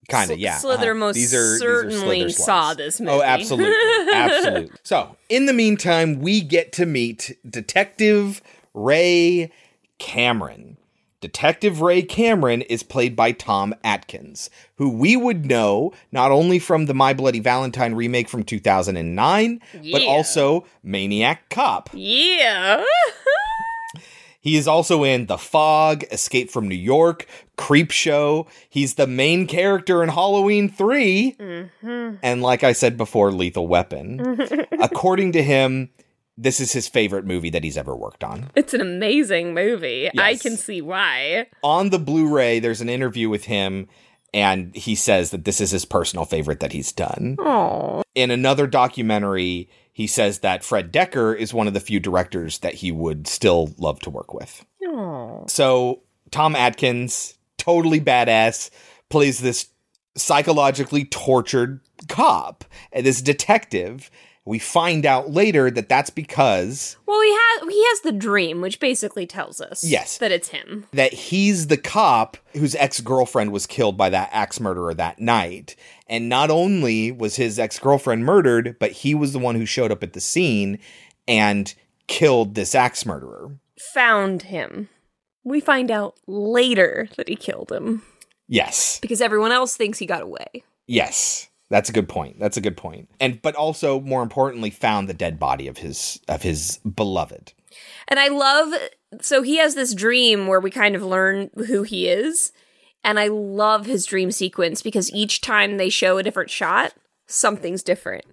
Kind 0.09 0.31
of, 0.31 0.35
Sl- 0.37 0.41
yeah. 0.41 0.57
Slither 0.57 0.91
uh-huh. 0.91 0.99
most 0.99 1.15
These 1.15 1.33
are- 1.33 1.37
these 1.37 1.63
are 1.63 1.89
certainly 1.89 2.19
Slither 2.19 2.29
saw 2.31 2.73
this 2.73 2.99
movie. 2.99 3.11
Oh, 3.13 3.21
absolutely. 3.21 3.73
absolutely. 4.13 4.77
So, 4.83 5.15
in 5.29 5.45
the 5.45 5.53
meantime, 5.53 6.19
we 6.19 6.41
get 6.41 6.73
to 6.73 6.85
meet 6.85 7.37
Detective 7.49 8.41
Ray 8.73 9.51
Cameron. 9.99 10.77
Detective 11.21 11.79
Ray 11.79 12.01
Cameron 12.01 12.63
is 12.63 12.83
played 12.83 13.15
by 13.15 13.31
Tom 13.31 13.73
Atkins, 13.81 14.49
who 14.75 14.89
we 14.89 15.15
would 15.15 15.45
know 15.45 15.93
not 16.11 16.31
only 16.31 16.59
from 16.59 16.85
the 16.85 16.93
My 16.93 17.13
Bloody 17.13 17.39
Valentine 17.39 17.95
remake 17.95 18.27
from 18.27 18.43
2009, 18.43 19.61
but 19.91 20.01
also 20.01 20.65
Maniac 20.83 21.49
Cop. 21.49 21.89
Yeah. 21.93 22.83
He 24.43 24.57
is 24.57 24.67
also 24.67 25.05
in 25.05 25.27
The 25.27 25.37
Fog, 25.37 26.03
Escape 26.11 26.51
from 26.51 26.67
New 26.67 26.75
York, 26.75 27.27
Creepshow. 27.57 28.45
He's 28.69 28.95
the 28.95 29.07
main 29.07 29.47
character 29.47 30.03
in 30.03 30.09
Halloween 30.09 30.67
3. 30.67 31.37
Mm-hmm. 31.39 32.15
And 32.21 32.41
like 32.41 32.61
I 32.61 32.73
said 32.73 32.97
before, 32.97 33.31
Lethal 33.31 33.67
Weapon. 33.67 34.37
According 34.81 35.31
to 35.31 35.41
him, 35.41 35.91
this 36.37 36.59
is 36.59 36.71
his 36.71 36.87
favorite 36.87 37.25
movie 37.25 37.49
that 37.51 37.63
he's 37.63 37.77
ever 37.77 37.95
worked 37.95 38.23
on. 38.23 38.49
It's 38.55 38.73
an 38.73 38.81
amazing 38.81 39.53
movie. 39.53 40.09
I 40.17 40.35
can 40.35 40.57
see 40.57 40.81
why. 40.81 41.47
On 41.63 41.89
the 41.89 41.99
Blu 41.99 42.27
ray, 42.27 42.59
there's 42.59 42.81
an 42.81 42.89
interview 42.89 43.29
with 43.29 43.45
him, 43.45 43.87
and 44.33 44.75
he 44.75 44.95
says 44.95 45.31
that 45.31 45.45
this 45.45 45.61
is 45.61 45.71
his 45.71 45.85
personal 45.85 46.25
favorite 46.25 46.59
that 46.59 46.73
he's 46.73 46.91
done. 46.91 47.37
Oh. 47.39 48.03
In 48.15 48.31
another 48.31 48.67
documentary, 48.67 49.69
he 49.91 50.07
says 50.07 50.39
that 50.39 50.63
Fred 50.63 50.91
Dekker 50.91 51.37
is 51.37 51.53
one 51.53 51.67
of 51.67 51.73
the 51.73 51.79
few 51.79 51.99
directors 51.99 52.59
that 52.59 52.75
he 52.75 52.91
would 52.91 53.27
still 53.27 53.71
love 53.77 53.99
to 54.01 54.09
work 54.09 54.33
with. 54.33 54.65
Oh. 54.83 55.45
So 55.47 56.01
Tom 56.31 56.55
Atkins, 56.55 57.37
totally 57.57 58.01
badass, 58.01 58.71
plays 59.09 59.39
this 59.39 59.67
psychologically 60.15 61.05
tortured 61.05 61.79
cop, 62.07 62.65
and 62.91 63.05
this 63.05 63.21
detective. 63.21 64.09
We 64.45 64.59
find 64.59 65.05
out 65.05 65.31
later 65.31 65.71
that 65.71 65.87
that's 65.87 66.09
because 66.09 66.97
Well, 67.05 67.21
he 67.21 67.31
has 67.31 67.69
he 67.73 67.85
has 67.87 68.01
the 68.01 68.11
dream, 68.11 68.59
which 68.59 68.79
basically 68.79 69.25
tells 69.25 69.61
us 69.61 69.83
Yes. 69.85 70.17
that 70.17 70.31
it's 70.33 70.49
him. 70.49 70.85
that 70.91 71.13
he's 71.13 71.67
the 71.67 71.77
cop 71.77 72.35
whose 72.53 72.75
ex-girlfriend 72.75 73.51
was 73.53 73.65
killed 73.65 73.95
by 73.97 74.09
that 74.09 74.29
axe 74.33 74.59
murderer 74.59 74.93
that 74.95 75.19
night. 75.19 75.75
And 76.07 76.27
not 76.27 76.49
only 76.51 77.11
was 77.11 77.37
his 77.37 77.57
ex-girlfriend 77.57 78.25
murdered, 78.25 78.75
but 78.79 78.91
he 78.91 79.15
was 79.15 79.31
the 79.31 79.39
one 79.39 79.55
who 79.55 79.65
showed 79.65 79.91
up 79.91 80.03
at 80.03 80.11
the 80.13 80.19
scene 80.19 80.77
and 81.27 81.73
killed 82.07 82.55
this 82.55 82.75
axe 82.75 83.05
murderer. 83.05 83.57
Found 83.93 84.43
him. 84.43 84.89
We 85.45 85.61
find 85.61 85.89
out 85.89 86.15
later 86.27 87.07
that 87.15 87.29
he 87.29 87.35
killed 87.37 87.71
him 87.71 88.01
Yes. 88.49 88.99
because 89.01 89.21
everyone 89.21 89.53
else 89.53 89.77
thinks 89.77 89.99
he 89.99 90.05
got 90.05 90.21
away. 90.21 90.63
Yes. 90.85 91.47
That's 91.69 91.89
a 91.89 91.93
good 91.93 92.09
point. 92.09 92.39
That's 92.39 92.57
a 92.57 92.61
good 92.61 92.77
point. 92.77 93.09
And 93.19 93.41
but 93.41 93.55
also 93.55 93.99
more 93.99 94.21
importantly 94.21 94.69
found 94.69 95.07
the 95.07 95.13
dead 95.13 95.39
body 95.39 95.67
of 95.67 95.77
his 95.77 96.19
of 96.27 96.43
his 96.43 96.77
beloved. 96.79 97.53
And 98.07 98.19
I 98.19 98.27
love 98.27 98.73
so 99.21 99.41
he 99.41 99.57
has 99.57 99.75
this 99.75 99.93
dream 99.93 100.47
where 100.47 100.59
we 100.59 100.71
kind 100.71 100.95
of 100.95 101.03
learn 101.03 101.49
who 101.55 101.83
he 101.83 102.07
is. 102.07 102.51
And 103.03 103.19
I 103.19 103.27
love 103.27 103.85
his 103.85 104.05
dream 104.05 104.31
sequence 104.31 104.81
because 104.81 105.11
each 105.11 105.41
time 105.41 105.77
they 105.77 105.89
show 105.89 106.17
a 106.17 106.23
different 106.23 106.49
shot, 106.49 106.93
something's 107.27 107.83
different. 107.83 108.25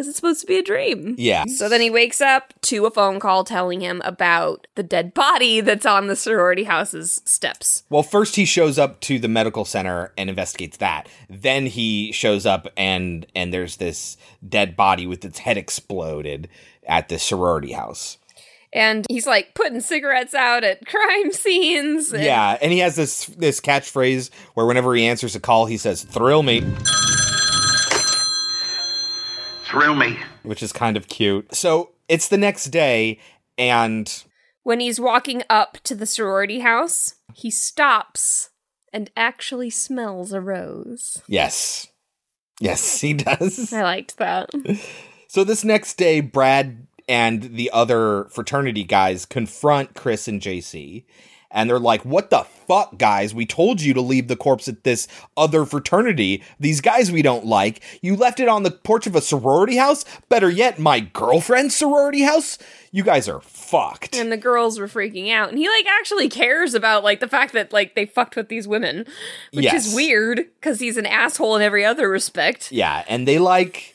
Because 0.00 0.08
it's 0.08 0.16
supposed 0.16 0.40
to 0.40 0.46
be 0.46 0.56
a 0.56 0.62
dream. 0.62 1.14
Yeah. 1.18 1.44
So 1.44 1.68
then 1.68 1.82
he 1.82 1.90
wakes 1.90 2.22
up 2.22 2.54
to 2.62 2.86
a 2.86 2.90
phone 2.90 3.20
call 3.20 3.44
telling 3.44 3.82
him 3.82 4.00
about 4.02 4.66
the 4.76 4.82
dead 4.82 5.12
body 5.12 5.60
that's 5.60 5.84
on 5.84 6.06
the 6.06 6.16
sorority 6.16 6.64
house's 6.64 7.20
steps. 7.26 7.82
Well, 7.90 8.02
first 8.02 8.34
he 8.36 8.46
shows 8.46 8.78
up 8.78 9.00
to 9.02 9.18
the 9.18 9.28
medical 9.28 9.66
center 9.66 10.10
and 10.16 10.30
investigates 10.30 10.78
that. 10.78 11.06
Then 11.28 11.66
he 11.66 12.12
shows 12.12 12.46
up 12.46 12.66
and 12.78 13.26
and 13.36 13.52
there's 13.52 13.76
this 13.76 14.16
dead 14.48 14.74
body 14.74 15.06
with 15.06 15.22
its 15.22 15.40
head 15.40 15.58
exploded 15.58 16.48
at 16.86 17.10
the 17.10 17.18
sorority 17.18 17.72
house. 17.72 18.16
And 18.72 19.04
he's 19.10 19.26
like 19.26 19.52
putting 19.54 19.80
cigarettes 19.80 20.32
out 20.32 20.64
at 20.64 20.86
crime 20.86 21.30
scenes. 21.30 22.10
and- 22.10 22.24
Yeah, 22.24 22.56
and 22.62 22.72
he 22.72 22.78
has 22.78 22.96
this 22.96 23.26
this 23.26 23.60
catchphrase 23.60 24.30
where 24.54 24.64
whenever 24.64 24.94
he 24.94 25.04
answers 25.04 25.36
a 25.36 25.40
call, 25.40 25.66
he 25.66 25.76
says 25.76 26.04
"thrill 26.04 26.42
me," 26.42 26.62
Thrill 29.70 29.94
me. 29.94 30.18
which 30.42 30.62
is 30.62 30.72
kind 30.72 30.96
of 30.96 31.08
cute. 31.08 31.54
So 31.54 31.90
it's 32.08 32.28
the 32.28 32.38
next 32.38 32.66
day, 32.66 33.18
and 33.56 34.24
When 34.62 34.80
he's 34.80 34.98
walking 35.00 35.42
up 35.48 35.78
to 35.84 35.94
the 35.94 36.06
sorority 36.06 36.60
house, 36.60 37.14
he 37.34 37.50
stops 37.50 38.50
and 38.92 39.10
actually 39.16 39.70
smells 39.70 40.32
a 40.32 40.40
rose. 40.40 41.22
yes, 41.28 41.86
yes, 42.60 43.00
he 43.00 43.14
does. 43.14 43.72
I 43.72 43.82
liked 43.82 44.16
that. 44.18 44.50
So 45.28 45.44
this 45.44 45.62
next 45.62 45.94
day, 45.94 46.20
Brad 46.20 46.88
and 47.08 47.54
the 47.54 47.70
other 47.72 48.24
fraternity 48.32 48.82
guys 48.82 49.24
confront 49.24 49.94
Chris 49.94 50.26
and 50.26 50.40
JC. 50.42 51.04
And 51.52 51.68
they're 51.68 51.80
like, 51.80 52.04
what 52.04 52.30
the 52.30 52.44
fuck, 52.68 52.96
guys? 52.96 53.34
We 53.34 53.44
told 53.44 53.80
you 53.80 53.92
to 53.94 54.00
leave 54.00 54.28
the 54.28 54.36
corpse 54.36 54.68
at 54.68 54.84
this 54.84 55.08
other 55.36 55.64
fraternity. 55.64 56.44
These 56.60 56.80
guys 56.80 57.10
we 57.10 57.22
don't 57.22 57.44
like. 57.44 57.82
You 58.02 58.14
left 58.14 58.38
it 58.38 58.46
on 58.46 58.62
the 58.62 58.70
porch 58.70 59.08
of 59.08 59.16
a 59.16 59.20
sorority 59.20 59.76
house? 59.76 60.04
Better 60.28 60.48
yet, 60.48 60.78
my 60.78 61.00
girlfriend's 61.00 61.74
sorority 61.74 62.22
house? 62.22 62.56
You 62.92 63.02
guys 63.02 63.28
are 63.28 63.40
fucked. 63.40 64.14
And 64.14 64.30
the 64.30 64.36
girls 64.36 64.78
were 64.78 64.86
freaking 64.86 65.32
out. 65.32 65.48
And 65.48 65.58
he 65.58 65.68
like 65.68 65.86
actually 65.86 66.28
cares 66.28 66.74
about 66.74 67.02
like 67.02 67.18
the 67.18 67.28
fact 67.28 67.52
that 67.54 67.72
like 67.72 67.96
they 67.96 68.06
fucked 68.06 68.36
with 68.36 68.48
these 68.48 68.68
women, 68.68 69.04
which 69.52 69.64
Yes. 69.64 69.86
is 69.88 69.94
weird 69.94 70.36
because 70.60 70.78
he's 70.78 70.96
an 70.96 71.06
asshole 71.06 71.56
in 71.56 71.62
every 71.62 71.84
other 71.84 72.08
respect. 72.08 72.70
Yeah, 72.70 73.04
and 73.08 73.26
they 73.26 73.38
like 73.40 73.94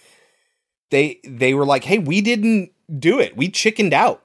they 0.91 1.20
they 1.26 1.54
were 1.54 1.65
like, 1.65 1.86
"Hey, 1.86 2.00
we 2.00 2.20
didn't 2.22 2.72
do 3.00 3.20
it. 3.20 3.36
We 3.38 3.50
chickened 3.50 3.94
out. 3.94 4.22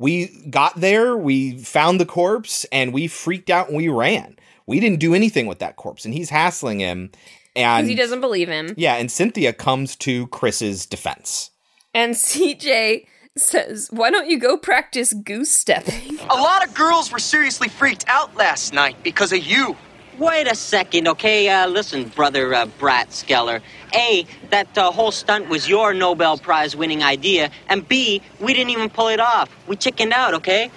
We 0.00 0.28
got 0.50 0.80
there, 0.80 1.16
we 1.16 1.58
found 1.58 2.00
the 2.00 2.06
corpse, 2.06 2.64
and 2.72 2.92
we 2.92 3.06
freaked 3.06 3.50
out 3.50 3.68
and 3.68 3.76
we 3.76 3.88
ran. 3.88 4.36
We 4.66 4.80
didn't 4.80 4.98
do 4.98 5.14
anything 5.14 5.46
with 5.46 5.60
that 5.60 5.76
corpse." 5.76 6.04
And 6.04 6.12
he's 6.12 6.30
hassling 6.30 6.80
him, 6.80 7.12
and 7.54 7.86
he 7.86 7.94
doesn't 7.94 8.20
believe 8.20 8.48
him. 8.48 8.74
Yeah, 8.76 8.94
and 8.96 9.10
Cynthia 9.10 9.52
comes 9.52 9.94
to 9.96 10.26
Chris's 10.28 10.86
defense. 10.86 11.50
And 11.94 12.14
CJ 12.14 13.06
says, 13.36 13.88
Why 13.90 14.10
don't 14.10 14.28
you 14.28 14.38
go 14.38 14.56
practice 14.56 15.12
goose 15.12 15.52
stepping? 15.52 16.18
A 16.30 16.34
lot 16.34 16.66
of 16.66 16.74
girls 16.74 17.10
were 17.10 17.18
seriously 17.18 17.68
freaked 17.68 18.04
out 18.08 18.36
last 18.36 18.72
night 18.72 18.96
because 19.02 19.32
of 19.32 19.44
you. 19.44 19.76
Wait 20.18 20.46
a 20.46 20.54
second, 20.54 21.08
okay? 21.08 21.48
Uh, 21.48 21.66
listen, 21.66 22.08
brother 22.08 22.52
uh, 22.54 22.66
Brat 22.78 23.08
Skeller. 23.08 23.62
A, 23.94 24.26
that 24.50 24.76
uh, 24.78 24.90
whole 24.90 25.10
stunt 25.12 25.48
was 25.48 25.68
your 25.68 25.92
Nobel 25.94 26.38
Prize 26.38 26.74
winning 26.76 27.02
idea, 27.02 27.50
and 27.68 27.86
B, 27.88 28.22
we 28.40 28.52
didn't 28.54 28.70
even 28.70 28.90
pull 28.90 29.08
it 29.08 29.20
off. 29.20 29.48
We 29.66 29.76
chickened 29.76 30.12
out, 30.12 30.34
okay? 30.34 30.70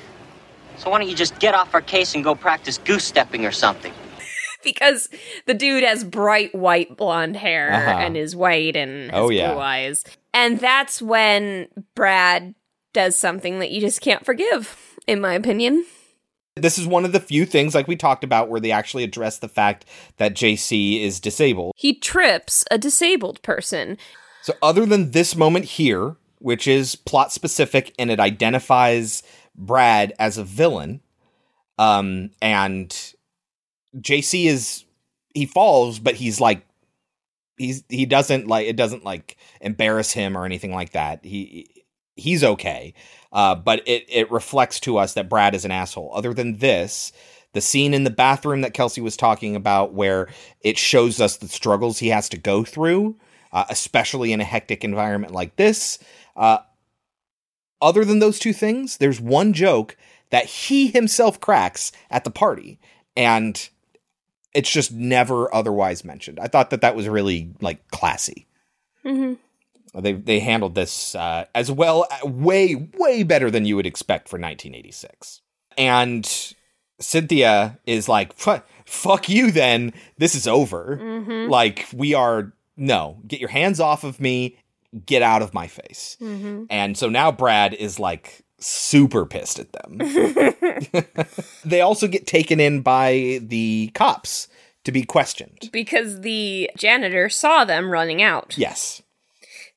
So 0.78 0.89
why 0.89 0.99
don't 0.99 1.10
you 1.10 1.15
just 1.15 1.38
get 1.39 1.54
off 1.54 1.73
our 1.73 1.82
case 1.82 2.15
and 2.15 2.23
go 2.23 2.36
practice 2.36 2.78
goose 2.80 3.04
stepping 3.06 3.45
or 3.45 3.52
something? 3.52 3.93
because 4.63 5.10
the 5.45 5.54
dude 5.54 5.84
has 5.84 6.04
bright 6.04 6.54
white 6.56 6.95
blonde 6.97 7.36
hair 7.38 7.71
Uh-huh. 7.71 7.89
and 7.99 8.17
is 8.17 8.36
white 8.36 8.76
and 8.76 9.12
has 9.12 9.19
Oh, 9.21 9.30
yeah. 9.30 9.52
blue 9.54 9.62
eyes. 9.62 10.04
And 10.34 10.60
that's 10.60 11.02
when 11.02 11.67
Brad 11.95 12.56
does 12.93 13.17
something 13.17 13.60
that 13.60 13.71
you 13.71 13.82
just 13.82 14.02
can't 14.02 14.26
forgive, 14.26 14.97
in 15.08 15.19
my 15.21 15.34
opinion. 15.34 15.86
This 16.55 16.77
is 16.77 16.85
one 16.85 17.03
of 17.03 17.11
the 17.11 17.19
few 17.19 17.45
things, 17.45 17.73
like 17.73 17.87
we 17.87 17.95
talked 17.95 18.23
about, 18.23 18.49
where 18.49 18.59
they 18.59 18.71
actually 18.71 19.03
address 19.03 19.39
the 19.39 19.47
fact 19.47 19.85
that 20.17 20.35
JC 20.35 21.01
is 21.01 21.19
disabled. 21.19 21.73
He 21.75 21.95
trips 21.95 22.63
a 22.69 22.77
disabled 22.77 23.41
person. 23.41 23.97
So, 24.43 24.53
other 24.61 24.85
than 24.85 25.11
this 25.11 25.35
moment 25.35 25.65
here, 25.65 26.15
which 26.39 26.67
is 26.67 26.95
plot 26.95 27.31
specific 27.31 27.93
and 27.97 28.11
it 28.11 28.19
identifies 28.19 29.23
Brad 29.55 30.13
as 30.19 30.37
a 30.37 30.43
villain, 30.43 31.01
um, 31.79 32.29
and 32.41 33.13
JC 33.97 34.45
is 34.45 34.83
he 35.33 35.47
falls, 35.47 35.97
but 35.97 36.15
he's 36.15 36.39
like 36.39 36.65
he's 37.57 37.83
he 37.89 38.05
doesn't 38.05 38.47
like 38.47 38.67
it 38.67 38.75
doesn't 38.75 39.03
like 39.03 39.37
embarrass 39.61 40.11
him 40.11 40.37
or 40.37 40.45
anything 40.45 40.73
like 40.73 40.91
that. 40.91 41.23
He 41.23 41.72
he's 42.15 42.43
okay. 42.43 42.93
Uh, 43.32 43.56
but 43.56 43.82
it 43.88 44.06
it 44.08 44.32
reflects 44.32 44.80
to 44.82 44.97
us 44.97 45.13
that 45.13 45.30
Brad 45.30 45.56
is 45.56 45.65
an 45.65 45.71
asshole. 45.71 46.12
Other 46.13 46.34
than 46.34 46.58
this, 46.58 47.12
the 47.54 47.62
scene 47.62 47.93
in 47.93 48.04
the 48.04 48.10
bathroom 48.10 48.62
that 48.62 48.73
Kelsey 48.73 49.02
was 49.02 49.17
talking 49.17 49.56
about, 49.56 49.93
where 49.93 50.30
it 50.62 50.78
shows 50.78 51.19
us 51.19 51.38
the 51.38 51.47
struggles 51.47 51.99
he 51.99 52.10
has 52.10 52.30
to 52.30 52.38
go 52.38 52.63
through, 52.63 53.15
uh, 53.52 53.65
especially 53.69 54.34
in 54.34 54.41
a 54.41 54.45
hectic 54.45 54.84
environment 54.84 55.34
like 55.34 55.56
this. 55.56 55.99
Uh, 56.36 56.60
other 57.82 58.06
than 58.06 58.19
those 58.19 58.39
two 58.39 58.54
things, 58.54 58.97
there's 58.97 59.19
one 59.19 59.54
joke 59.54 59.97
that 60.30 60.45
he 60.45 60.88
himself 60.88 61.39
cracks 61.39 61.91
at 62.10 62.23
the 62.23 62.32
party, 62.32 62.80
and 63.15 63.69
it's 64.54 64.71
just 64.71 64.91
never 64.91 65.54
otherwise 65.54 66.04
mentioned. 66.04 66.39
I 66.39 66.47
thought 66.47 66.69
that 66.69 66.82
that 66.82 66.95
was 66.95 67.08
really 67.08 67.52
like 67.62 67.88
classy. 67.89 68.47
Mm-hmm. 69.06 69.34
They 69.95 70.13
they 70.13 70.39
handled 70.39 70.75
this 70.75 71.13
uh, 71.15 71.45
as 71.53 71.71
well, 71.71 72.08
way 72.23 72.89
way 72.97 73.23
better 73.23 73.51
than 73.51 73.65
you 73.65 73.75
would 73.75 73.86
expect 73.86 74.27
for 74.27 74.38
1986. 74.38 75.41
And 75.77 76.53
Cynthia 76.99 77.79
is 77.86 78.08
like, 78.10 78.34
"Fuck 78.86 79.29
you, 79.29 79.51
then. 79.51 79.93
This 80.17 80.36
is 80.36 80.47
over. 80.47 80.99
Mhm. 81.01 81.49
Like 81.49 81.88
we 81.93 82.13
are 82.13 82.53
no, 82.75 83.19
get 83.27 83.39
your 83.39 83.49
hands 83.49 83.79
off 83.79 84.03
of 84.03 84.19
me. 84.19 84.58
Get 85.06 85.21
out 85.21 85.41
of 85.41 85.53
my 85.53 85.67
face." 85.67 86.17
Mhm. 86.21 86.65
And 86.69 86.97
so 86.97 87.10
now 87.10 87.32
Brad 87.32 87.73
is 87.75 87.99
like 87.99 88.41
super 88.60 89.25
pissed 89.25 89.60
at 89.60 89.71
them. 89.73 89.97
they 91.65 91.82
also 91.82 92.08
get 92.08 92.25
taken 92.25 92.60
in 92.60 92.82
by 92.82 93.39
the 93.43 93.91
cops 93.93 94.47
to 94.86 94.91
be 94.91 95.03
questioned. 95.03 95.69
because 95.71 96.21
the 96.21 96.69
janitor 96.77 97.29
saw 97.29 97.63
them 97.63 97.89
running 97.91 98.21
out, 98.21 98.56
Yes. 98.58 99.01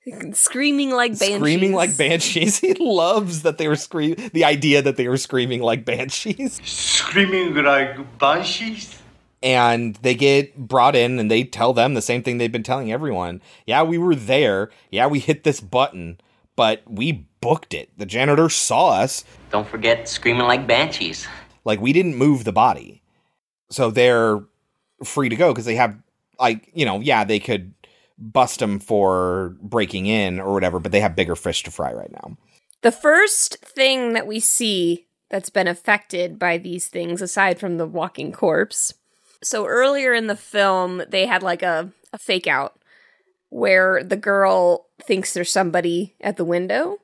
screaming 0.33 0.91
like 0.91 1.19
banshees. 1.19 1.37
Screaming 1.37 1.73
like 1.73 1.97
banshees. 1.97 2.59
He 2.67 2.75
loves 2.75 3.43
that 3.43 3.59
they 3.59 3.69
were 3.69 3.77
screaming 3.77 4.31
the 4.33 4.45
idea 4.45 4.83
that 4.83 4.97
they 4.97 5.09
were 5.09 5.17
screaming 5.17 5.63
like 5.63 5.85
banshees. 5.85 6.61
Screaming 6.65 7.55
like 7.55 8.19
banshees? 8.19 9.01
And 9.43 9.95
they 9.97 10.15
get 10.15 10.57
brought 10.57 10.97
in 10.97 11.19
and 11.19 11.31
they 11.31 11.45
tell 11.45 11.73
them 11.73 11.95
the 11.95 12.03
same 12.03 12.23
thing 12.23 12.39
they've 12.39 12.51
been 12.51 12.63
telling 12.63 12.91
everyone. 12.91 13.43
Yeah, 13.67 13.83
we 13.83 13.99
were 13.99 14.15
there. 14.15 14.71
Yeah, 14.91 15.07
we 15.07 15.19
hit 15.19 15.45
this 15.45 15.61
button, 15.61 16.19
but 16.57 16.83
we 16.87 17.27
booked 17.41 17.75
it. 17.75 17.91
The 17.97 18.07
janitor 18.07 18.49
saw 18.49 18.91
us. 18.91 19.25
Don't 19.51 19.69
forget 19.69 20.09
screaming 20.09 20.47
like 20.47 20.67
banshees. 20.67 21.27
Like 21.65 21.81
we 21.81 21.93
didn't 21.93 22.17
move 22.17 22.45
the 22.45 22.53
body. 22.53 23.03
So 23.71 23.91
they're 23.91 24.41
free 25.05 25.29
to 25.29 25.37
go 25.37 25.53
because 25.53 25.67
they 25.67 25.77
have 25.77 25.97
like, 26.39 26.71
you 26.75 26.85
know, 26.85 27.01
yeah, 27.01 27.25
they 27.25 27.39
could 27.39 27.76
bust 28.19 28.61
them 28.61 28.79
for 28.79 29.57
breaking 29.61 30.07
in 30.07 30.41
or 30.41 30.53
whatever, 30.53 30.79
but 30.81 30.93
they 30.93 31.01
have 31.01 31.17
bigger 31.17 31.37
fish 31.37 31.63
to 31.65 31.71
fry 31.71 31.93
right 31.93 32.13
now. 32.13 32.37
The 32.83 32.93
first 32.93 33.59
thing 33.59 34.13
that 34.13 34.27
we 34.27 34.41
see 34.41 35.07
that's 35.29 35.51
been 35.51 35.69
affected 35.69 36.39
by 36.39 36.59
these 36.59 36.87
things, 36.87 37.21
aside 37.21 37.59
from 37.59 37.79
the 37.79 37.87
walking 37.87 38.33
corpse. 38.33 38.95
So 39.43 39.67
earlier 39.67 40.15
in 40.15 40.29
the 40.29 40.37
film, 40.37 41.03
they 41.09 41.27
had 41.27 41.43
like 41.43 41.63
a, 41.63 41.93
a 42.13 42.19
fake 42.19 42.47
out 42.47 42.79
where 43.49 44.03
the 44.03 44.17
girl 44.17 44.87
thinks 45.03 45.33
there's 45.33 45.51
somebody 45.51 46.15
at 46.21 46.37
the 46.37 46.45
window, 46.45 46.99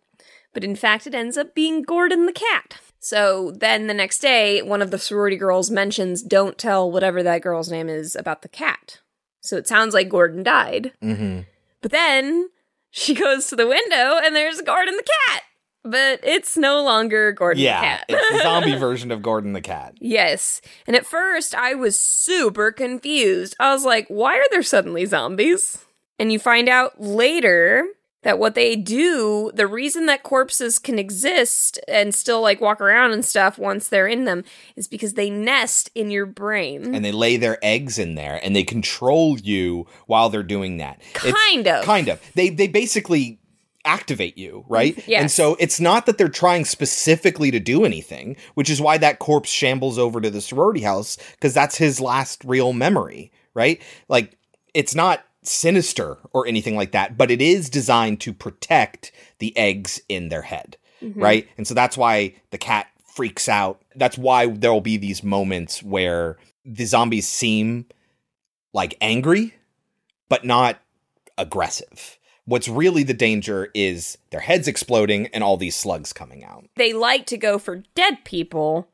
but 0.53 0.65
in 0.65 0.77
fact, 0.77 1.07
it 1.07 1.15
ends 1.15 1.37
up 1.37 1.55
being 1.55 1.83
Gordon 1.83 2.27
the 2.27 2.33
cat. 2.33 2.77
So 3.01 3.51
then 3.51 3.89
the 3.89 3.95
next 3.95 4.21
day, 4.21 4.63
one 4.63 4.83
of 4.83 4.91
the 4.93 4.99
sorority 4.99 5.37
girls 5.37 5.71
mentions, 5.71 6.23
Don't 6.23 6.59
tell 6.59 6.91
whatever 6.91 7.23
that 7.23 7.43
girl's 7.43 7.71
name 7.71 7.89
is 7.89 8.15
about 8.15 8.43
the 8.43 8.49
cat. 8.49 9.01
So 9.43 9.57
it 9.57 9.69
sounds 9.69 9.93
like 9.93 10.09
Gordon 10.09 10.43
died. 10.43 10.93
Mm-hmm. 11.03 11.41
But 11.83 11.91
then 11.91 12.49
she 12.91 13.15
goes 13.15 13.49
to 13.49 13.57
the 13.57 13.67
window 13.67 14.19
and 14.23 14.35
there's 14.35 14.61
Gordon 14.63 14.97
the 14.97 15.03
cat. 15.29 15.43
But 15.85 16.21
it's 16.23 16.57
no 16.57 16.83
longer 16.85 17.33
Gordon 17.33 17.63
Yeah, 17.65 17.81
the 17.81 17.87
cat. 17.87 18.05
it's 18.09 18.31
the 18.31 18.39
zombie 18.45 18.77
version 18.77 19.11
of 19.11 19.21
Gordon 19.21 19.53
the 19.53 19.61
cat. 19.61 19.95
yes. 20.01 20.61
And 20.87 20.95
at 20.95 21.05
first 21.05 21.55
I 21.57 21.75
was 21.75 21.99
super 21.99 22.71
confused. 22.71 23.57
I 23.59 23.73
was 23.75 23.85
like, 23.85 24.07
why 24.09 24.37
are 24.39 24.45
there 24.53 24.63
suddenly 24.63 25.05
zombies? 25.07 25.85
And 26.21 26.31
you 26.33 26.39
find 26.39 26.69
out 26.69 27.01
later 27.01 27.85
that 28.23 28.39
what 28.39 28.55
they 28.55 28.77
do, 28.77 29.51
the 29.55 29.67
reason 29.67 30.07
that 30.07 30.23
corpses 30.23 30.79
can 30.79 30.99
exist 30.99 31.79
and 31.89 32.15
still 32.15 32.41
like 32.41 32.61
walk 32.61 32.81
around 32.81 33.13
and 33.13 33.25
stuff 33.25 33.59
once 33.59 33.89
they're 33.89 34.07
in 34.07 34.25
them 34.25 34.45
is 34.77 34.89
because 34.89 35.15
they 35.15 35.29
nest 35.31 35.91
in 35.95 36.11
your 36.11 36.27
brain. 36.27 36.95
and 36.95 37.05
they 37.05 37.13
lay 37.13 37.37
their 37.37 37.59
eggs 37.63 37.99
in 37.99 38.15
there 38.15 38.39
and 38.43 38.55
they 38.55 38.63
control 38.63 39.39
you 39.39 39.87
while 40.07 40.29
they're 40.29 40.43
doing 40.43 40.77
that. 40.79 41.01
It's- 41.17 41.35
Kind 41.53 41.67
of. 41.69 41.85
Kind 41.85 42.09
of. 42.09 42.21
They 42.35 42.49
they 42.49 42.69
basically 42.69 43.39
activate 43.85 44.39
you, 44.39 44.65
right? 44.69 44.97
Yes. 45.09 45.21
And 45.21 45.31
so 45.31 45.57
it's 45.59 45.81
not 45.81 46.07
that 46.07 46.17
they're 46.17 46.29
trying 46.29 46.65
specifically 46.65 47.51
to 47.51 47.59
do 47.59 47.85
anything, 47.85 48.37
which 48.55 48.71
is 48.71 48.81
why 48.81 48.97
that 48.99 49.19
corpse 49.19 49.51
shambles 49.51 49.99
over 49.99 50.21
to 50.21 50.31
the 50.31 50.41
sorority 50.41 50.83
house 50.83 51.17
because 51.33 51.53
that's 51.53 51.77
his 51.77 52.01
last 52.01 52.45
real 52.45 52.73
memory, 52.73 53.33
right? 53.55 53.83
Like 54.09 54.39
it's 54.73 54.95
not 54.95 55.25
sinister 55.43 56.19
or 56.33 56.47
anything 56.47 56.77
like 56.77 56.93
that, 56.93 57.17
but 57.19 57.31
it 57.31 57.43
is 57.43 57.69
designed 57.71 58.21
to 58.21 58.33
protect 58.33 59.13
the 59.39 59.57
eggs 59.57 60.01
in 60.09 60.29
their 60.29 60.43
head, 60.43 60.77
Mhm. 61.03 61.15
right? 61.17 61.49
And 61.57 61.67
so 61.67 61.75
that's 61.75 61.97
why 61.97 62.35
the 62.51 62.59
cat 62.59 62.87
freaks 63.15 63.49
out. 63.49 63.83
That's 63.97 64.17
why 64.17 64.47
there 64.47 64.73
will 64.73 64.81
be 64.81 64.97
these 64.97 65.23
moments 65.23 65.83
where 65.83 66.39
the 66.65 66.85
zombies 66.85 67.27
seem 67.29 67.87
like 68.73 68.97
angry, 69.01 69.55
but 70.29 70.45
not 70.45 70.79
aggressive. 71.37 72.19
What's 72.45 72.69
really 72.69 73.03
the 73.03 73.15
danger 73.15 73.71
is 73.75 74.19
their 74.31 74.41
heads 74.41 74.67
exploding 74.67 75.29
and 75.29 75.45
all 75.45 75.57
these 75.57 75.77
slugs 75.77 76.13
coming 76.13 76.45
out. 76.45 76.65
They 76.77 76.93
like 76.93 77.27
to 77.27 77.37
go 77.37 77.59
for 77.59 77.83
dead 77.95 78.25
people. 78.25 78.89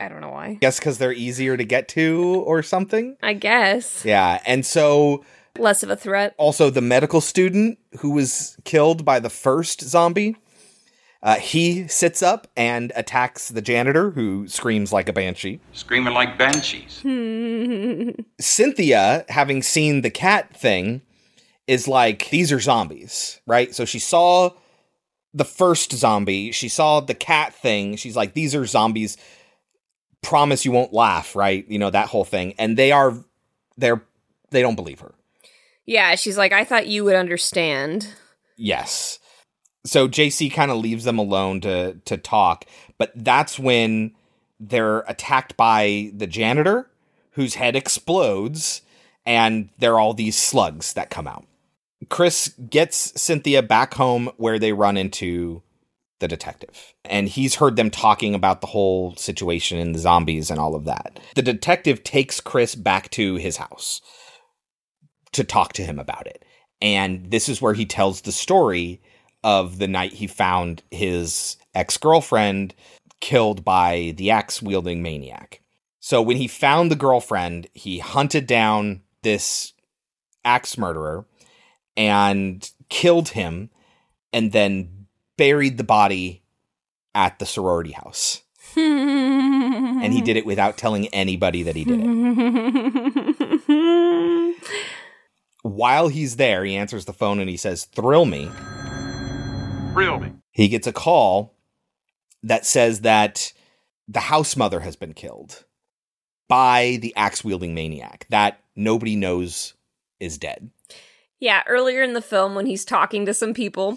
I 0.00 0.08
don't 0.08 0.20
know 0.20 0.30
why. 0.30 0.54
Guess 0.60 0.78
because 0.80 0.98
they're 0.98 1.12
easier 1.12 1.56
to 1.56 1.64
get 1.64 1.86
to 1.90 2.42
or 2.46 2.62
something? 2.62 3.16
I 3.22 3.34
guess. 3.34 4.04
Yeah. 4.04 4.40
And 4.44 4.66
so 4.66 5.24
Less 5.58 5.82
of 5.82 5.90
a 5.90 5.96
threat. 5.96 6.34
also 6.36 6.70
the 6.70 6.80
medical 6.80 7.20
student 7.20 7.78
who 8.00 8.10
was 8.10 8.56
killed 8.64 9.04
by 9.04 9.20
the 9.20 9.30
first 9.30 9.82
zombie. 9.82 10.36
Uh, 11.22 11.36
he 11.36 11.88
sits 11.88 12.22
up 12.22 12.48
and 12.54 12.92
attacks 12.94 13.48
the 13.48 13.62
janitor 13.62 14.10
who 14.10 14.46
screams 14.46 14.92
like 14.92 15.08
a 15.08 15.12
banshee. 15.12 15.58
Screaming 15.72 16.12
like 16.12 16.36
banshees. 16.36 17.00
Cynthia, 18.40 19.24
having 19.30 19.62
seen 19.62 20.02
the 20.02 20.10
cat 20.10 20.54
thing, 20.54 21.00
is 21.66 21.88
like, 21.88 22.28
these 22.28 22.52
are 22.52 22.60
zombies, 22.60 23.40
right? 23.46 23.74
So 23.74 23.86
she 23.86 23.98
saw 23.98 24.50
the 25.32 25.46
first 25.46 25.92
zombie, 25.92 26.52
she 26.52 26.68
saw 26.68 27.00
the 27.00 27.14
cat 27.14 27.54
thing. 27.54 27.96
She's 27.96 28.16
like, 28.16 28.34
these 28.34 28.54
are 28.54 28.66
zombies. 28.66 29.16
Promise 30.20 30.64
you 30.64 30.72
won't 30.72 30.92
laugh, 30.92 31.34
right? 31.34 31.64
You 31.68 31.78
know, 31.78 31.90
that 31.90 32.08
whole 32.08 32.24
thing. 32.24 32.54
And 32.58 32.76
they 32.76 32.92
are, 32.92 33.14
they're, 33.78 34.02
they 34.50 34.60
don't 34.60 34.76
believe 34.76 35.00
her. 35.00 35.14
Yeah, 35.86 36.14
she's 36.14 36.38
like, 36.38 36.52
I 36.52 36.64
thought 36.64 36.86
you 36.86 37.04
would 37.04 37.16
understand. 37.16 38.08
Yes. 38.56 39.18
So 39.84 40.08
JC 40.08 40.52
kind 40.52 40.70
of 40.70 40.78
leaves 40.78 41.04
them 41.04 41.18
alone 41.18 41.60
to 41.62 41.94
to 42.06 42.16
talk, 42.16 42.64
but 42.98 43.12
that's 43.14 43.58
when 43.58 44.14
they're 44.58 45.00
attacked 45.00 45.56
by 45.56 46.10
the 46.14 46.26
janitor 46.26 46.88
whose 47.32 47.56
head 47.56 47.76
explodes 47.76 48.82
and 49.26 49.68
there 49.78 49.94
are 49.94 50.00
all 50.00 50.14
these 50.14 50.36
slugs 50.36 50.92
that 50.94 51.10
come 51.10 51.26
out. 51.26 51.46
Chris 52.08 52.48
gets 52.70 53.20
Cynthia 53.20 53.62
back 53.62 53.94
home 53.94 54.30
where 54.36 54.58
they 54.58 54.72
run 54.72 54.96
into 54.96 55.62
the 56.20 56.28
detective. 56.28 56.94
And 57.04 57.28
he's 57.28 57.56
heard 57.56 57.76
them 57.76 57.90
talking 57.90 58.34
about 58.34 58.60
the 58.60 58.66
whole 58.68 59.16
situation 59.16 59.78
and 59.78 59.94
the 59.94 59.98
zombies 59.98 60.50
and 60.50 60.60
all 60.60 60.74
of 60.74 60.84
that. 60.84 61.18
The 61.34 61.42
detective 61.42 62.04
takes 62.04 62.40
Chris 62.40 62.74
back 62.74 63.10
to 63.10 63.34
his 63.36 63.56
house 63.56 64.00
to 65.34 65.44
talk 65.44 65.72
to 65.74 65.84
him 65.84 65.98
about 65.98 66.26
it. 66.26 66.44
And 66.80 67.30
this 67.30 67.48
is 67.48 67.62
where 67.62 67.74
he 67.74 67.86
tells 67.86 68.22
the 68.22 68.32
story 68.32 69.00
of 69.42 69.78
the 69.78 69.88
night 69.88 70.12
he 70.12 70.26
found 70.26 70.82
his 70.90 71.56
ex 71.74 71.96
girlfriend 71.96 72.74
killed 73.20 73.64
by 73.64 74.14
the 74.16 74.30
axe 74.30 74.60
wielding 74.60 75.02
maniac. 75.02 75.60
So 76.00 76.20
when 76.20 76.36
he 76.36 76.48
found 76.48 76.90
the 76.90 76.96
girlfriend, 76.96 77.68
he 77.72 77.98
hunted 77.98 78.46
down 78.46 79.02
this 79.22 79.72
axe 80.44 80.76
murderer 80.76 81.24
and 81.96 82.70
killed 82.88 83.30
him 83.30 83.70
and 84.32 84.52
then 84.52 85.06
buried 85.36 85.78
the 85.78 85.84
body 85.84 86.42
at 87.14 87.38
the 87.38 87.46
sorority 87.46 87.92
house. 87.92 88.42
And 88.76 90.12
he 90.12 90.20
did 90.20 90.36
it 90.36 90.44
without 90.44 90.76
telling 90.76 91.06
anybody 91.08 91.62
that 91.62 91.76
he 91.76 91.84
did 91.84 92.00
it. 93.68 94.56
While 95.64 96.08
he's 96.08 96.36
there, 96.36 96.62
he 96.62 96.76
answers 96.76 97.06
the 97.06 97.14
phone 97.14 97.40
and 97.40 97.48
he 97.48 97.56
says, 97.56 97.86
Thrill 97.86 98.26
me. 98.26 98.50
Thrill 99.94 100.18
me. 100.18 100.34
He 100.50 100.68
gets 100.68 100.86
a 100.86 100.92
call 100.92 101.54
that 102.42 102.66
says 102.66 103.00
that 103.00 103.54
the 104.06 104.20
house 104.20 104.56
mother 104.58 104.80
has 104.80 104.94
been 104.94 105.14
killed 105.14 105.64
by 106.50 106.98
the 107.00 107.16
axe 107.16 107.42
wielding 107.42 107.74
maniac 107.74 108.26
that 108.28 108.60
nobody 108.76 109.16
knows 109.16 109.72
is 110.20 110.36
dead. 110.36 110.68
Yeah, 111.40 111.62
earlier 111.66 112.02
in 112.02 112.12
the 112.12 112.20
film 112.20 112.54
when 112.54 112.66
he's 112.66 112.84
talking 112.84 113.24
to 113.24 113.32
some 113.32 113.54
people, 113.54 113.96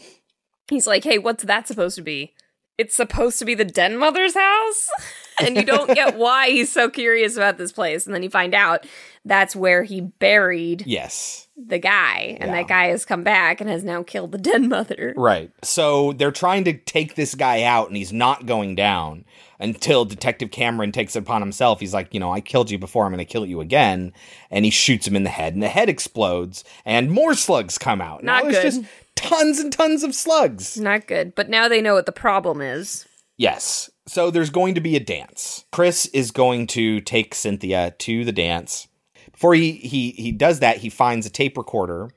he's 0.69 0.87
like, 0.87 1.03
"Hey, 1.03 1.17
what's 1.17 1.43
that 1.43 1.67
supposed 1.67 1.97
to 1.97 2.01
be?" 2.01 2.33
It's 2.77 2.95
supposed 2.95 3.39
to 3.39 3.45
be 3.45 3.55
the 3.55 3.65
den 3.65 3.97
mother's 3.97 4.35
house, 4.35 4.89
and 5.41 5.55
you 5.55 5.63
don't 5.63 5.93
get 5.93 6.17
why 6.17 6.49
he's 6.49 6.71
so 6.71 6.89
curious 6.89 7.35
about 7.37 7.57
this 7.57 7.71
place. 7.71 8.05
And 8.05 8.13
then 8.15 8.23
you 8.23 8.29
find 8.29 8.53
out 8.53 8.85
that's 9.25 9.55
where 9.55 9.83
he 9.83 10.01
buried 10.01 10.83
Yes. 10.85 11.47
the 11.57 11.79
guy, 11.79 12.37
and 12.39 12.49
Yeah. 12.51 12.57
that 12.61 12.67
guy 12.67 12.87
has 12.87 13.03
come 13.05 13.23
back 13.23 13.59
and 13.59 13.69
has 13.69 13.83
now 13.83 14.03
killed 14.03 14.31
the 14.31 14.37
den 14.37 14.69
mother. 14.69 15.13
Right. 15.17 15.51
So 15.63 16.13
they're 16.13 16.31
trying 16.31 16.63
to 16.65 16.73
take 16.73 17.15
this 17.15 17.35
guy 17.35 17.63
out, 17.63 17.87
and 17.87 17.97
he's 17.97 18.13
not 18.13 18.45
going 18.45 18.75
down 18.75 19.25
until 19.59 20.05
Detective 20.05 20.51
Cameron 20.51 20.91
takes 20.91 21.15
it 21.15 21.19
upon 21.23 21.41
himself. 21.41 21.79
He's 21.79 21.93
like, 21.93 22.13
you 22.13 22.19
know, 22.19 22.31
I 22.31 22.39
killed 22.41 22.69
you 22.71 22.77
before, 22.77 23.05
I'm 23.05 23.11
going 23.11 23.17
to 23.17 23.25
kill 23.25 23.45
you 23.45 23.59
again. 23.59 24.13
And 24.51 24.63
he 24.65 24.71
shoots 24.71 25.07
him 25.07 25.15
in 25.15 25.23
the 25.23 25.29
head, 25.29 25.53
and 25.55 25.63
the 25.63 25.67
head 25.67 25.89
explodes, 25.89 26.63
and 26.85 27.11
more 27.11 27.33
slugs 27.33 27.77
come 27.77 27.99
out. 28.01 28.23
Not 28.23 28.43
now 28.43 28.49
it's 28.49 28.57
good. 28.59 28.63
just 28.63 28.81
tons 29.15 29.59
and 29.59 29.73
tons 29.73 30.03
of 30.03 30.13
slugs. 30.15 30.79
Not 30.79 31.07
good, 31.07 31.33
but 31.35 31.49
now 31.49 31.67
they 31.67 31.81
know 31.81 31.95
what 31.95 32.05
the 32.05 32.11
problem 32.11 32.61
is. 32.61 33.05
Yes. 33.35 33.89
So 34.07 34.31
there's 34.31 34.49
going 34.49 34.75
to 34.75 34.81
be 34.81 34.95
a 34.95 35.01
dance. 35.01 35.65
Chris 35.71 36.05
is 36.07 36.31
going 36.31 36.67
to 36.67 37.01
take 37.01 37.35
Cynthia 37.35 37.91
to 37.99 38.23
the 38.25 38.31
dance. 38.31 38.87
Before 39.31 39.53
he 39.53 39.73
he 39.73 40.11
he 40.11 40.31
does 40.31 40.59
that, 40.61 40.77
he 40.77 40.89
finds 40.89 41.25
a 41.25 41.29
tape 41.29 41.57
recorder 41.57 42.09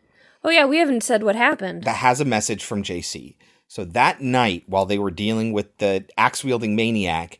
Oh 0.42 0.50
yeah, 0.50 0.64
we 0.64 0.78
haven't 0.78 1.02
said 1.02 1.22
what 1.22 1.36
happened. 1.36 1.84
that 1.84 1.96
has 1.96 2.20
a 2.20 2.24
message 2.24 2.64
from 2.64 2.82
JC. 2.82 3.36
So 3.68 3.84
that 3.84 4.20
night, 4.20 4.64
while 4.66 4.86
they 4.86 4.98
were 4.98 5.10
dealing 5.10 5.52
with 5.52 5.76
the 5.78 6.06
axe 6.16 6.42
wielding 6.42 6.74
maniac, 6.74 7.38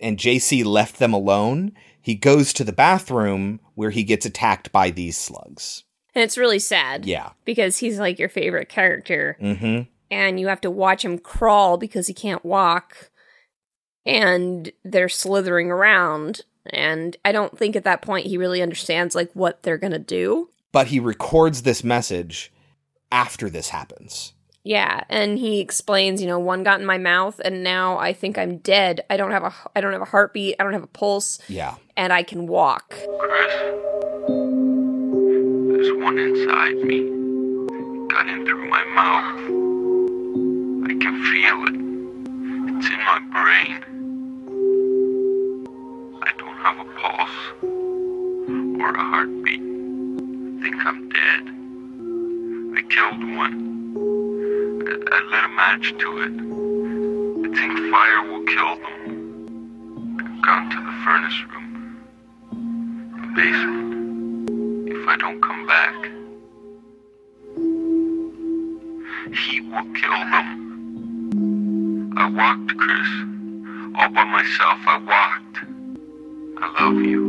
and 0.00 0.16
JC 0.16 0.64
left 0.64 0.98
them 0.98 1.12
alone, 1.12 1.72
he 2.00 2.14
goes 2.14 2.52
to 2.52 2.64
the 2.64 2.72
bathroom 2.72 3.60
where 3.74 3.90
he 3.90 4.04
gets 4.04 4.24
attacked 4.24 4.70
by 4.72 4.90
these 4.90 5.18
slugs. 5.18 5.84
And 6.14 6.22
it's 6.22 6.38
really 6.38 6.60
sad. 6.60 7.04
Yeah. 7.04 7.30
Because 7.44 7.78
he's 7.78 7.98
like 7.98 8.18
your 8.18 8.28
favorite 8.28 8.68
character. 8.68 9.36
Mm-hmm. 9.42 9.82
and 10.10 10.38
you 10.40 10.46
have 10.46 10.60
to 10.62 10.70
watch 10.70 11.04
him 11.04 11.18
crawl 11.18 11.76
because 11.78 12.06
he 12.06 12.14
can't 12.14 12.44
walk 12.44 13.10
and 14.06 14.70
they're 14.84 15.08
slithering 15.08 15.70
around 15.70 16.42
and 16.70 17.16
i 17.24 17.32
don't 17.32 17.58
think 17.58 17.76
at 17.76 17.84
that 17.84 18.02
point 18.02 18.26
he 18.26 18.38
really 18.38 18.62
understands 18.62 19.14
like 19.14 19.30
what 19.34 19.62
they're 19.62 19.78
gonna 19.78 19.98
do 19.98 20.48
But 20.72 20.86
he 20.88 20.98
records 21.00 21.62
this 21.62 21.82
message 21.84 22.52
after 23.12 23.48
this 23.50 23.68
happens. 23.70 24.32
yeah 24.64 25.04
and 25.08 25.38
he 25.38 25.60
explains 25.60 26.20
you 26.20 26.26
know 26.26 26.38
one 26.38 26.62
got 26.64 26.80
in 26.80 26.86
my 26.86 26.98
mouth 26.98 27.40
and 27.44 27.62
now 27.62 27.98
i 27.98 28.12
think 28.12 28.36
i'm 28.38 28.58
dead 28.58 29.04
i 29.10 29.16
don't 29.16 29.30
have 29.30 29.44
a 29.44 29.52
i 29.76 29.80
don't 29.80 29.92
have 29.92 30.02
a 30.02 30.06
heartbeat 30.06 30.56
i 30.58 30.64
don't 30.64 30.72
have 30.72 30.82
a 30.82 30.88
pulse 30.88 31.38
Yeah. 31.48 31.74
and 31.96 32.12
i 32.12 32.22
can 32.22 32.46
walk 32.46 32.94
Chris, 33.18 33.54
there's 35.70 35.92
one 36.02 36.18
inside 36.18 36.76
me. 36.76 36.98
Got 38.08 38.28
in 38.28 38.44
through 38.46 38.68
my 38.68 38.84
mouth. 38.84 39.40
I 40.90 40.94
can 41.02 41.14
feel 41.30 41.58
it. 41.68 41.76
It's 42.76 42.88
in 42.88 43.00
my 43.04 43.18
brain. 43.32 43.84
Have 46.66 46.80
a 46.80 46.84
pulse 46.98 47.38
or 47.62 48.90
a 48.90 49.04
heartbeat. 49.04 49.60
think 50.60 50.74
I'm 50.84 51.08
dead. 51.10 51.44
I 52.76 52.82
killed 52.90 53.22
one. 53.36 53.56
I, 54.84 54.94
I 55.14 55.18
lit 55.30 55.44
a 55.44 55.48
match 55.54 55.94
to 55.96 56.08
it. 56.26 56.34
I 57.46 57.48
think 57.56 57.72
fire 57.92 58.22
will 58.28 58.44
kill 58.46 58.74
them. 58.82 58.96
I've 60.18 60.42
gone 60.42 60.68
to 60.70 60.78
the 60.82 60.94
furnace 61.04 61.40
room 61.54 61.68
the 63.22 63.28
basement 63.36 64.90
if 64.90 65.06
I 65.06 65.16
don't 65.18 65.40
come 65.40 65.66
back. 65.68 65.94
He 69.38 69.60
will 69.60 69.86
kill 69.94 70.18
them. 70.34 70.48
I 72.18 72.28
walked, 72.28 72.76
Chris. 72.76 73.10
All 74.00 74.08
by 74.08 74.24
myself, 74.24 74.80
I 74.84 74.98
walked. 75.06 75.75
I 76.58 76.82
love 76.84 77.00
you. 77.02 77.22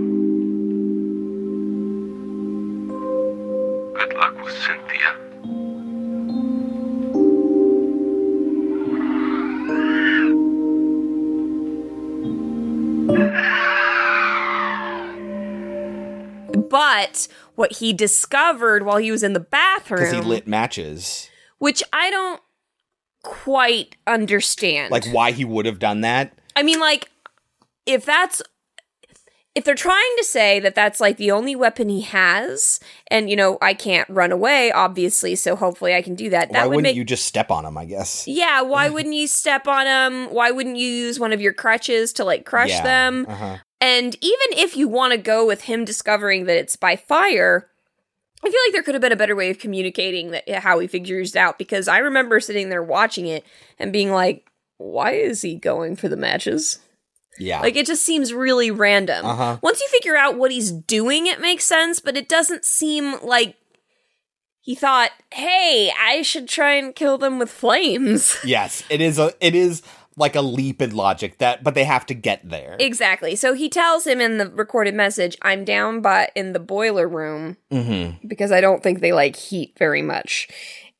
Good 3.97 4.13
luck 4.15 4.43
with 4.43 4.53
Cynthia. 4.53 6.17
but 16.69 17.27
what 17.55 17.73
he 17.73 17.93
discovered 17.93 18.83
while 18.85 18.97
he 18.97 19.11
was 19.11 19.23
in 19.23 19.33
the 19.33 19.39
bathroom 19.39 19.99
Because 20.01 20.13
he 20.13 20.21
lit 20.21 20.47
matches. 20.47 21.29
which 21.59 21.83
i 21.93 22.09
don't 22.09 22.41
quite 23.23 23.95
understand 24.05 24.91
Like 24.91 25.05
why 25.07 25.31
he 25.31 25.43
would 25.45 25.65
have 25.65 25.79
done 25.79 26.01
that. 26.01 26.37
I 26.55 26.63
mean, 26.63 26.79
like, 26.79 27.11
if 27.85 28.03
that's 28.05 28.41
if 29.57 29.63
they're 29.63 29.73
trying 29.75 30.13
to 30.17 30.23
say 30.23 30.59
that 30.59 30.75
that's 30.75 30.99
like 31.01 31.17
the 31.17 31.31
only 31.31 31.55
weapon 31.55 31.89
he 31.89 32.01
has, 32.01 32.79
and 33.07 33.29
you 33.29 33.35
know, 33.35 33.57
I 33.61 33.73
can't 33.73 34.07
run 34.09 34.31
away, 34.31 34.71
obviously, 34.71 35.35
so 35.35 35.55
hopefully 35.55 35.95
I 35.95 36.01
can 36.03 36.13
do 36.15 36.29
that. 36.29 36.51
That 36.51 36.59
why 36.59 36.67
would 36.67 36.69
wouldn't 36.75 36.83
make 36.83 36.95
you 36.95 37.03
just 37.03 37.25
step 37.25 37.49
on 37.49 37.65
him, 37.65 37.77
I 37.77 37.85
guess? 37.85 38.27
yeah. 38.27 38.61
Why 38.61 38.89
wouldn't 38.93 39.15
you 39.15 39.27
step 39.27 39.67
on 39.67 39.87
him? 39.87 40.33
Why 40.33 40.51
wouldn't 40.51 40.77
you 40.77 40.87
use 40.87 41.19
one 41.19 41.33
of 41.33 41.41
your 41.41 41.53
crutches 41.53 42.13
to 42.13 42.23
like 42.23 42.45
crush 42.45 42.69
Yeah, 42.69 42.83
them? 42.83 43.25
uh-huh. 43.27 43.57
And 43.81 44.15
even 44.21 44.59
if 44.59 44.77
you 44.77 44.87
want 44.87 45.11
to 45.13 45.17
go 45.17 45.45
with 45.45 45.63
him 45.63 45.85
discovering 45.85 46.45
that 46.45 46.57
it's 46.57 46.75
by 46.75 46.95
fire, 46.95 47.69
I 48.43 48.49
feel 48.49 48.59
like 48.67 48.73
there 48.73 48.83
could 48.83 48.95
have 48.95 49.01
been 49.01 49.11
a 49.11 49.15
better 49.17 49.35
way 49.35 49.49
of 49.49 49.59
communicating 49.59 50.31
that 50.31 50.49
how 50.49 50.79
he 50.79 50.87
figures 50.87 51.35
it 51.35 51.39
out 51.39 51.57
because 51.57 51.87
I 51.87 51.97
remember 51.97 52.39
sitting 52.39 52.69
there 52.69 52.83
watching 52.83 53.25
it 53.27 53.43
and 53.79 53.91
being 53.93 54.11
like, 54.11 54.49
why 54.77 55.11
is 55.13 55.41
he 55.41 55.55
going 55.55 55.95
for 55.95 56.07
the 56.09 56.15
matches? 56.17 56.79
Yeah. 57.39 57.61
Like 57.61 57.75
it 57.75 57.85
just 57.85 58.03
seems 58.03 58.33
really 58.33 58.71
random. 58.71 59.25
Uh-huh. 59.25 59.57
Once 59.61 59.79
you 59.79 59.87
figure 59.89 60.15
out 60.15 60.37
what 60.37 60.51
he's 60.51 60.71
doing, 60.71 61.27
it 61.27 61.39
makes 61.39 61.65
sense, 61.65 61.99
but 61.99 62.17
it 62.17 62.29
doesn't 62.29 62.65
seem 62.65 63.15
like 63.23 63.55
he 64.67 64.75
thought, 64.75 65.11
"Hey, 65.33 65.93
I 65.97 66.21
should 66.23 66.49
try 66.49 66.73
and 66.73 66.93
kill 66.93 67.17
them 67.17 67.39
with 67.39 67.49
flames." 67.49 68.37
yes, 68.43 68.83
it 68.89 68.99
is 68.99 69.17
a 69.17 69.33
it 69.39 69.55
is 69.55 69.81
like 70.17 70.35
a 70.35 70.41
leap 70.41 70.81
in 70.81 70.95
logic 70.95 71.37
that 71.37 71.63
but 71.63 71.73
they 71.73 71.85
have 71.85 72.05
to 72.07 72.13
get 72.13 72.49
there. 72.49 72.75
exactly. 72.79 73.35
So 73.35 73.53
he 73.53 73.69
tells 73.69 74.05
him 74.05 74.19
in 74.19 74.39
the 74.39 74.49
recorded 74.49 74.93
message, 74.93 75.37
"I'm 75.41 75.63
down 75.63 76.01
but 76.01 76.31
in 76.35 76.51
the 76.51 76.59
boiler 76.59 77.07
room 77.07 77.55
mm-hmm. 77.71 78.27
because 78.27 78.51
I 78.51 78.59
don't 78.59 78.83
think 78.83 78.99
they 78.99 79.13
like 79.13 79.37
heat 79.37 79.73
very 79.77 80.01
much, 80.01 80.49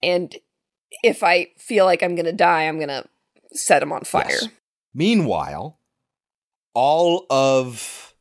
and 0.02 0.34
if 1.04 1.22
I 1.22 1.48
feel 1.58 1.84
like 1.84 2.02
I'm 2.02 2.16
gonna 2.16 2.32
die, 2.32 2.64
I'm 2.64 2.80
gonna 2.80 3.06
set 3.52 3.80
them 3.80 3.92
on 3.92 4.06
fire." 4.06 4.28
Yes. 4.30 4.48
Meanwhile, 4.94 5.77
all 6.78 7.26
of 7.32 8.14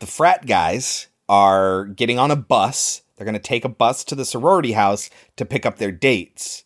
the 0.00 0.06
frat 0.06 0.46
guys 0.46 1.08
are 1.28 1.84
getting 1.84 2.18
on 2.18 2.30
a 2.30 2.36
bus. 2.36 3.02
They're 3.14 3.26
going 3.26 3.34
to 3.34 3.38
take 3.38 3.66
a 3.66 3.68
bus 3.68 4.02
to 4.04 4.14
the 4.14 4.24
sorority 4.24 4.72
house 4.72 5.10
to 5.36 5.44
pick 5.44 5.66
up 5.66 5.76
their 5.76 5.92
dates 5.92 6.64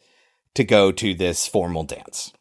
to 0.54 0.62
go 0.62 0.92
to 0.92 1.14
this 1.14 1.48
formal 1.48 1.82
dance. 1.82 2.32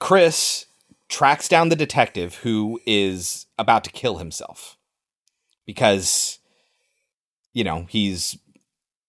Chris 0.00 0.64
tracks 1.10 1.48
down 1.48 1.68
the 1.68 1.76
detective 1.76 2.36
who 2.36 2.80
is 2.86 3.44
about 3.58 3.84
to 3.84 3.90
kill 3.90 4.16
himself 4.16 4.78
because 5.66 6.38
you 7.52 7.62
know, 7.62 7.86
he's 7.90 8.38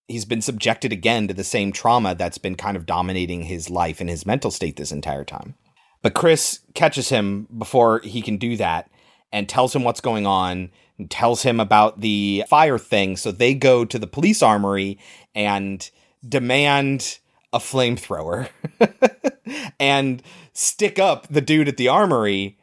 he's 0.09 0.25
been 0.25 0.41
subjected 0.41 0.91
again 0.91 1.29
to 1.29 1.33
the 1.33 1.45
same 1.45 1.71
trauma 1.71 2.13
that's 2.15 2.37
been 2.37 2.55
kind 2.55 2.75
of 2.75 2.85
dominating 2.85 3.43
his 3.43 3.69
life 3.69 4.01
and 4.01 4.09
his 4.09 4.25
mental 4.25 4.51
state 4.51 4.75
this 4.75 4.91
entire 4.91 5.23
time. 5.23 5.55
But 6.03 6.13
Chris 6.13 6.59
catches 6.75 7.09
him 7.09 7.47
before 7.57 8.01
he 8.01 8.21
can 8.21 8.37
do 8.37 8.55
that 8.57 8.91
and 9.31 9.49
tells 9.49 9.75
him 9.75 9.83
what's 9.83 10.01
going 10.01 10.27
on 10.27 10.69
and 10.99 11.09
tells 11.09 11.41
him 11.41 11.59
about 11.59 12.01
the 12.01 12.43
fire 12.47 12.77
thing. 12.77 13.17
So 13.17 13.31
they 13.31 13.55
go 13.55 13.85
to 13.85 13.97
the 13.97 14.05
police 14.05 14.43
armory 14.43 14.99
and 15.33 15.89
demand 16.27 17.17
a 17.51 17.57
flamethrower 17.59 18.49
and 19.79 20.21
stick 20.51 20.99
up 20.99 21.27
the 21.29 21.41
dude 21.41 21.67
at 21.67 21.77
the 21.77 21.87
armory 21.87 22.57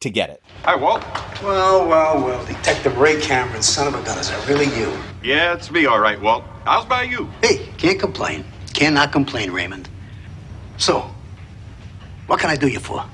to 0.00 0.10
get 0.10 0.30
it. 0.30 0.42
Hi, 0.64 0.74
Walt. 0.74 1.04
Well, 1.42 1.86
well, 1.86 2.22
well, 2.22 2.44
Detective 2.46 2.96
Ray 2.96 3.20
Cameron, 3.20 3.62
son 3.62 3.86
of 3.86 3.94
a 4.00 4.04
gun, 4.04 4.18
is 4.18 4.30
that 4.30 4.48
really 4.48 4.66
you? 4.78 4.92
Yeah, 5.22 5.54
it's 5.54 5.70
me, 5.70 5.86
all 5.86 6.00
right, 6.00 6.20
Walt. 6.20 6.44
How's 6.64 6.84
about 6.84 7.10
you? 7.10 7.30
Hey, 7.42 7.68
can't 7.76 7.98
complain. 7.98 8.44
Cannot 8.72 9.12
complain, 9.12 9.50
Raymond. 9.50 9.88
So, 10.76 11.10
what 12.26 12.40
can 12.40 12.50
I 12.50 12.56
do 12.56 12.68
you 12.68 12.80
for? 12.80 13.04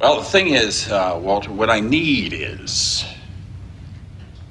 Well, 0.00 0.18
the 0.18 0.24
thing 0.24 0.48
is, 0.48 0.90
uh, 0.90 1.18
Walter, 1.22 1.50
what 1.52 1.70
I 1.70 1.80
need 1.80 2.32
is. 2.32 3.04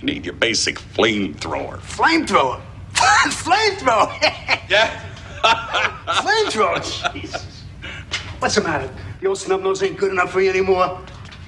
I 0.01 0.05
need 0.05 0.25
your 0.25 0.33
basic 0.35 0.77
flamethrower. 0.79 1.79
Flamethrower? 1.79 2.61
Flamethrower? 2.93 4.59
Yeah. 4.69 4.99
Flamethrower? 6.07 7.13
Jesus. 7.13 7.63
What's 8.39 8.55
the 8.55 8.61
matter? 8.61 8.89
The 9.21 9.27
old 9.27 9.37
snub 9.37 9.61
nose 9.61 9.83
ain't 9.83 9.97
good 9.97 10.11
enough 10.11 10.31
for 10.31 10.41
you 10.41 10.49
anymore? 10.49 10.99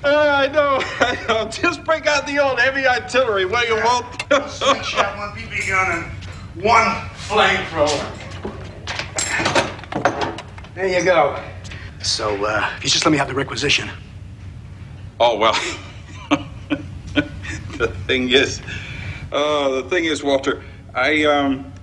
Uh, 0.04 0.10
I 0.36 0.48
know, 0.48 0.80
I 1.00 1.26
know. 1.28 1.50
Just 1.50 1.84
break 1.84 2.06
out 2.06 2.28
the 2.28 2.38
old 2.38 2.60
heavy 2.60 2.86
artillery, 2.86 3.46
will 3.46 3.66
you, 3.66 3.82
Walt? 3.84 4.06
Slingshot, 4.52 5.18
one 5.18 5.30
BB 5.32 5.68
gun, 5.68 6.04
and 6.04 6.64
one 6.64 6.88
flamethrower. 7.28 8.12
There 10.76 10.88
you 10.88 11.04
go. 11.04 11.42
So, 12.06 12.46
uh, 12.46 12.72
if 12.78 12.84
you 12.84 12.90
just 12.92 13.04
let 13.04 13.12
me 13.12 13.18
have 13.18 13.28
the 13.28 13.34
requisition. 13.34 13.90
Oh, 15.20 15.40
well. 15.40 15.60
the 17.78 17.88
thing 18.06 18.30
is, 18.30 18.62
uh, 19.32 19.82
the 19.82 19.90
thing 19.90 20.06
is, 20.06 20.24
Walter, 20.24 20.64
I, 20.94 21.24
um, 21.24 21.74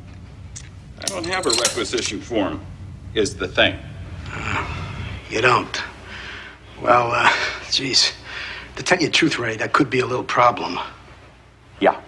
I 1.00 1.04
don't 1.06 1.26
have 1.26 1.44
a 1.46 1.50
requisition 1.50 2.20
form, 2.20 2.60
is 3.14 3.34
the 3.34 3.48
thing. 3.48 3.76
You 5.28 5.40
don't. 5.40 5.82
Well, 6.80 7.10
uh, 7.12 7.32
geez. 7.72 8.12
To 8.76 8.82
tell 8.84 9.00
you 9.00 9.08
the 9.08 9.12
truth, 9.12 9.40
Ray, 9.40 9.56
that 9.56 9.72
could 9.72 9.90
be 9.90 9.98
a 9.98 10.06
little 10.06 10.24
problem. 10.24 10.78
Yeah. 11.80 12.00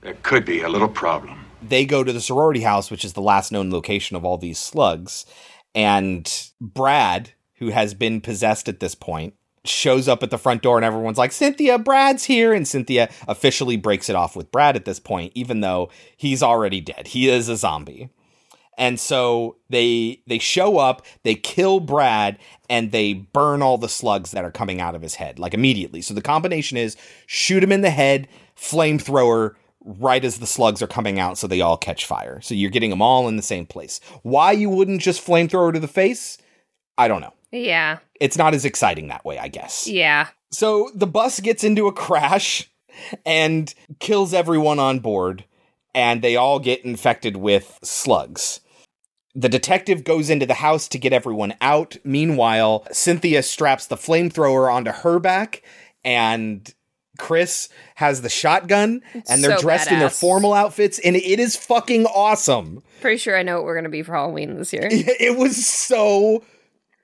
There 0.00 0.16
could 0.22 0.46
be 0.46 0.62
a 0.62 0.68
little 0.70 0.88
problem. 0.88 1.39
They 1.62 1.84
go 1.84 2.04
to 2.04 2.12
the 2.12 2.20
sorority 2.20 2.60
house, 2.60 2.90
which 2.90 3.04
is 3.04 3.12
the 3.12 3.22
last 3.22 3.52
known 3.52 3.70
location 3.70 4.16
of 4.16 4.24
all 4.24 4.38
these 4.38 4.58
slugs. 4.58 5.26
And 5.74 6.50
Brad, 6.60 7.32
who 7.56 7.68
has 7.68 7.94
been 7.94 8.20
possessed 8.20 8.68
at 8.68 8.80
this 8.80 8.94
point, 8.94 9.34
shows 9.64 10.08
up 10.08 10.22
at 10.22 10.30
the 10.30 10.38
front 10.38 10.62
door 10.62 10.76
and 10.78 10.84
everyone's 10.84 11.18
like, 11.18 11.32
Cynthia, 11.32 11.78
Brad's 11.78 12.24
here. 12.24 12.52
And 12.52 12.66
Cynthia 12.66 13.10
officially 13.28 13.76
breaks 13.76 14.08
it 14.08 14.16
off 14.16 14.34
with 14.34 14.50
Brad 14.50 14.76
at 14.76 14.84
this 14.84 14.98
point, 15.00 15.32
even 15.34 15.60
though 15.60 15.90
he's 16.16 16.42
already 16.42 16.80
dead. 16.80 17.08
He 17.08 17.28
is 17.28 17.48
a 17.48 17.56
zombie. 17.56 18.10
And 18.78 18.98
so 18.98 19.56
they 19.68 20.22
they 20.26 20.38
show 20.38 20.78
up, 20.78 21.04
they 21.22 21.34
kill 21.34 21.80
Brad, 21.80 22.38
and 22.70 22.92
they 22.92 23.12
burn 23.12 23.60
all 23.60 23.76
the 23.76 23.90
slugs 23.90 24.30
that 24.30 24.44
are 24.44 24.50
coming 24.50 24.80
out 24.80 24.94
of 24.94 25.02
his 25.02 25.16
head, 25.16 25.38
like 25.38 25.52
immediately. 25.52 26.00
So 26.00 26.14
the 26.14 26.22
combination 26.22 26.78
is 26.78 26.96
shoot 27.26 27.62
him 27.62 27.72
in 27.72 27.82
the 27.82 27.90
head, 27.90 28.26
flamethrower, 28.56 29.56
right 29.84 30.24
as 30.24 30.38
the 30.38 30.46
slugs 30.46 30.82
are 30.82 30.86
coming 30.86 31.18
out, 31.18 31.38
so 31.38 31.46
they 31.46 31.60
all 31.60 31.76
catch 31.76 32.04
fire. 32.04 32.40
So 32.40 32.54
you're 32.54 32.70
getting 32.70 32.90
them 32.90 33.02
all 33.02 33.28
in 33.28 33.36
the 33.36 33.42
same 33.42 33.66
place. 33.66 34.00
Why 34.22 34.52
you 34.52 34.68
wouldn't 34.68 35.00
just 35.00 35.24
flamethrower 35.24 35.72
to 35.72 35.80
the 35.80 35.88
face? 35.88 36.38
I 36.98 37.08
don't 37.08 37.20
know. 37.20 37.34
Yeah. 37.50 37.98
It's 38.20 38.36
not 38.38 38.54
as 38.54 38.64
exciting 38.64 39.08
that 39.08 39.24
way, 39.24 39.38
I 39.38 39.48
guess. 39.48 39.86
Yeah. 39.86 40.28
So 40.50 40.90
the 40.94 41.06
bus 41.06 41.40
gets 41.40 41.64
into 41.64 41.86
a 41.86 41.92
crash 41.92 42.70
and 43.24 43.72
kills 43.98 44.34
everyone 44.34 44.78
on 44.78 44.98
board, 44.98 45.44
and 45.94 46.22
they 46.22 46.36
all 46.36 46.58
get 46.58 46.84
infected 46.84 47.36
with 47.36 47.78
slugs. 47.82 48.60
The 49.34 49.48
detective 49.48 50.04
goes 50.04 50.28
into 50.28 50.46
the 50.46 50.54
house 50.54 50.88
to 50.88 50.98
get 50.98 51.12
everyone 51.12 51.54
out. 51.60 51.96
Meanwhile, 52.04 52.86
Cynthia 52.90 53.42
straps 53.42 53.86
the 53.86 53.96
flamethrower 53.96 54.72
onto 54.72 54.90
her 54.90 55.18
back, 55.18 55.62
and 56.04 56.72
Chris 57.20 57.68
has 57.94 58.22
the 58.22 58.28
shotgun, 58.28 59.02
and 59.28 59.44
they're 59.44 59.56
so 59.56 59.62
dressed 59.62 59.92
in 59.92 59.98
their 59.98 60.10
formal 60.10 60.52
outfits, 60.52 60.98
and 60.98 61.14
it 61.14 61.38
is 61.38 61.54
fucking 61.54 62.06
awesome. 62.06 62.82
Pretty 63.00 63.18
sure 63.18 63.36
I 63.36 63.42
know 63.42 63.56
what 63.56 63.64
we're 63.64 63.74
going 63.74 63.84
to 63.84 63.90
be 63.90 64.02
for 64.02 64.14
Halloween 64.14 64.56
this 64.56 64.72
year. 64.72 64.88
It 64.90 65.36
was 65.38 65.66
so 65.66 66.42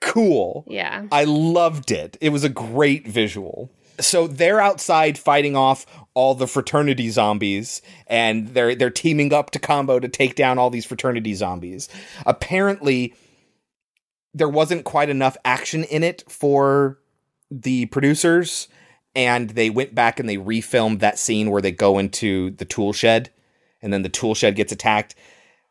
cool. 0.00 0.64
Yeah. 0.66 1.06
I 1.12 1.24
loved 1.24 1.90
it. 1.90 2.16
It 2.20 2.30
was 2.30 2.44
a 2.44 2.48
great 2.48 3.06
visual. 3.06 3.70
So 3.98 4.26
they're 4.26 4.60
outside 4.60 5.18
fighting 5.18 5.56
off 5.56 5.86
all 6.14 6.34
the 6.34 6.46
fraternity 6.46 7.08
zombies 7.10 7.82
and 8.06 8.48
they're 8.48 8.74
they're 8.74 8.90
teaming 8.90 9.32
up 9.32 9.50
to 9.52 9.58
combo 9.58 9.98
to 9.98 10.08
take 10.08 10.34
down 10.34 10.58
all 10.58 10.70
these 10.70 10.84
fraternity 10.84 11.34
zombies. 11.34 11.88
Apparently 12.26 13.14
there 14.34 14.48
wasn't 14.48 14.84
quite 14.84 15.08
enough 15.08 15.36
action 15.44 15.84
in 15.84 16.02
it 16.02 16.24
for 16.28 16.98
the 17.50 17.86
producers 17.86 18.68
and 19.16 19.50
they 19.50 19.70
went 19.70 19.94
back 19.94 20.20
and 20.20 20.28
they 20.28 20.36
refilmed 20.36 21.00
that 21.00 21.18
scene 21.18 21.50
where 21.50 21.62
they 21.62 21.72
go 21.72 21.98
into 21.98 22.50
the 22.52 22.64
tool 22.64 22.92
shed 22.92 23.30
and 23.82 23.92
then 23.92 24.02
the 24.02 24.08
tool 24.08 24.34
shed 24.34 24.54
gets 24.54 24.70
attacked 24.70 25.16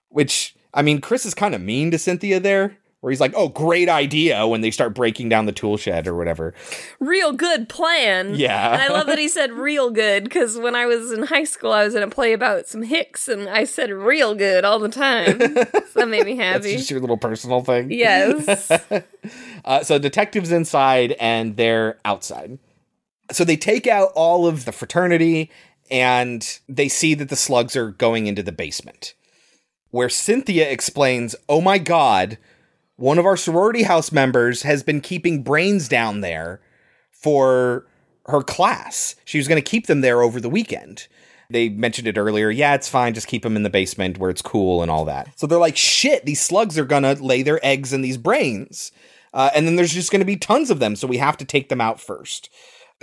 which 0.10 0.56
I 0.74 0.82
mean 0.82 1.00
Chris 1.00 1.26
is 1.26 1.34
kind 1.34 1.56
of 1.56 1.62
mean 1.62 1.92
to 1.92 1.98
Cynthia 1.98 2.40
there 2.40 2.78
where 3.06 3.12
he's 3.12 3.22
like, 3.22 3.34
"Oh, 3.36 3.50
great 3.50 3.88
idea" 3.88 4.48
when 4.48 4.62
they 4.62 4.72
start 4.72 4.96
breaking 4.96 5.30
down 5.30 5.46
the 5.46 5.52
tool 5.52 5.78
shed 5.78 6.08
or 6.08 6.16
whatever. 6.16 6.56
Real 7.00 7.34
good 7.34 7.70
plan. 7.70 8.34
Yeah. 8.34 8.74
And 8.74 8.82
I 8.82 8.88
love 8.88 9.06
that 9.06 9.20
he 9.20 9.28
said 9.28 9.52
real 9.52 9.92
good 9.92 10.24
because 10.24 10.58
when 10.58 10.74
I 10.74 10.88
was 10.88 11.12
in 11.12 11.22
high 11.22 11.44
school, 11.44 11.72
I 11.72 11.84
was 11.84 11.94
in 11.94 12.02
a 12.02 12.10
play 12.10 12.34
about 12.34 12.66
some 12.66 12.82
hicks 12.82 13.28
and 13.28 13.48
I 13.48 13.66
said 13.66 13.92
real 13.92 14.34
good 14.34 14.66
all 14.66 14.80
the 14.80 14.90
time. 14.90 15.40
so 15.40 16.00
that 16.00 16.08
made 16.08 16.26
me 16.26 16.36
happy. 16.36 16.78
just 16.78 16.90
your 16.90 17.00
little 17.00 17.16
personal 17.16 17.62
thing. 17.62 17.92
Yes. 17.92 18.72
uh, 19.66 19.84
so 19.84 20.00
detectives 20.00 20.52
inside 20.52 21.12
and 21.20 21.58
they're 21.58 22.00
outside. 22.06 22.58
So 23.32 23.44
they 23.44 23.58
take 23.58 23.88
out 23.88 24.12
all 24.16 24.48
of 24.48 24.66
the 24.66 24.72
fraternity 24.72 25.52
and 25.90 26.60
they 26.68 26.88
see 26.88 27.14
that 27.16 27.30
the 27.30 27.36
slugs 27.36 27.76
are 27.76 27.92
going 27.92 28.28
into 28.28 28.44
the 28.44 28.52
basement. 28.52 29.14
Where 29.92 30.10
Cynthia 30.10 30.70
explains, 30.70 31.36
"Oh 31.48 31.62
my 31.62 31.78
god, 31.78 32.38
one 32.98 33.18
of 33.18 33.26
our 33.26 33.38
sorority 33.38 33.84
house 33.84 34.12
members 34.12 34.64
has 34.64 34.84
been 34.84 35.02
keeping 35.02 35.44
brains 35.44 35.88
down 35.88 36.22
there 36.22 36.60
for 37.12 37.88
her 38.26 38.42
class. 38.42 39.16
She 39.24 39.38
was 39.38 39.48
going 39.48 39.62
to 39.62 39.70
keep 39.70 39.88
them 39.88 40.02
there 40.02 40.22
over 40.22 40.40
the 40.40 40.50
weekend." 40.50 41.08
They 41.50 41.70
mentioned 41.70 42.08
it 42.08 42.18
earlier. 42.18 42.50
Yeah, 42.50 42.74
it's 42.74 42.90
fine. 42.90 43.14
Just 43.14 43.28
keep 43.28 43.44
them 43.44 43.56
in 43.56 43.64
the 43.64 43.70
basement 43.70 44.18
where 44.18 44.30
it's 44.30 44.42
cool 44.42 44.82
and 44.82 44.90
all 44.90 45.06
that. 45.06 45.28
So 45.38 45.46
they're 45.48 45.60
like, 45.60 45.78
shit, 45.78 46.26
these 46.26 46.42
slugs 46.42 46.78
are 46.78 46.86
going 46.86 47.04
to 47.04 47.14
lay 47.24 47.44
their 47.44 47.64
eggs 47.64 47.94
in 47.94 48.02
these 48.02 48.18
brains. 48.18 48.92
Uh, 49.34 49.52
and 49.54 49.68
then 49.68 49.76
there's 49.76 49.94
just 49.94 50.12
going 50.12 50.22
to 50.22 50.26
be 50.26 50.38
tons 50.38 50.70
of 50.70 50.80
them. 50.80 50.96
So 50.96 51.08
we 51.08 51.18
have 51.18 51.38
to 51.38 51.46
take 51.46 51.70
them 51.70 51.82
out 51.82 52.00
first. 52.00 52.50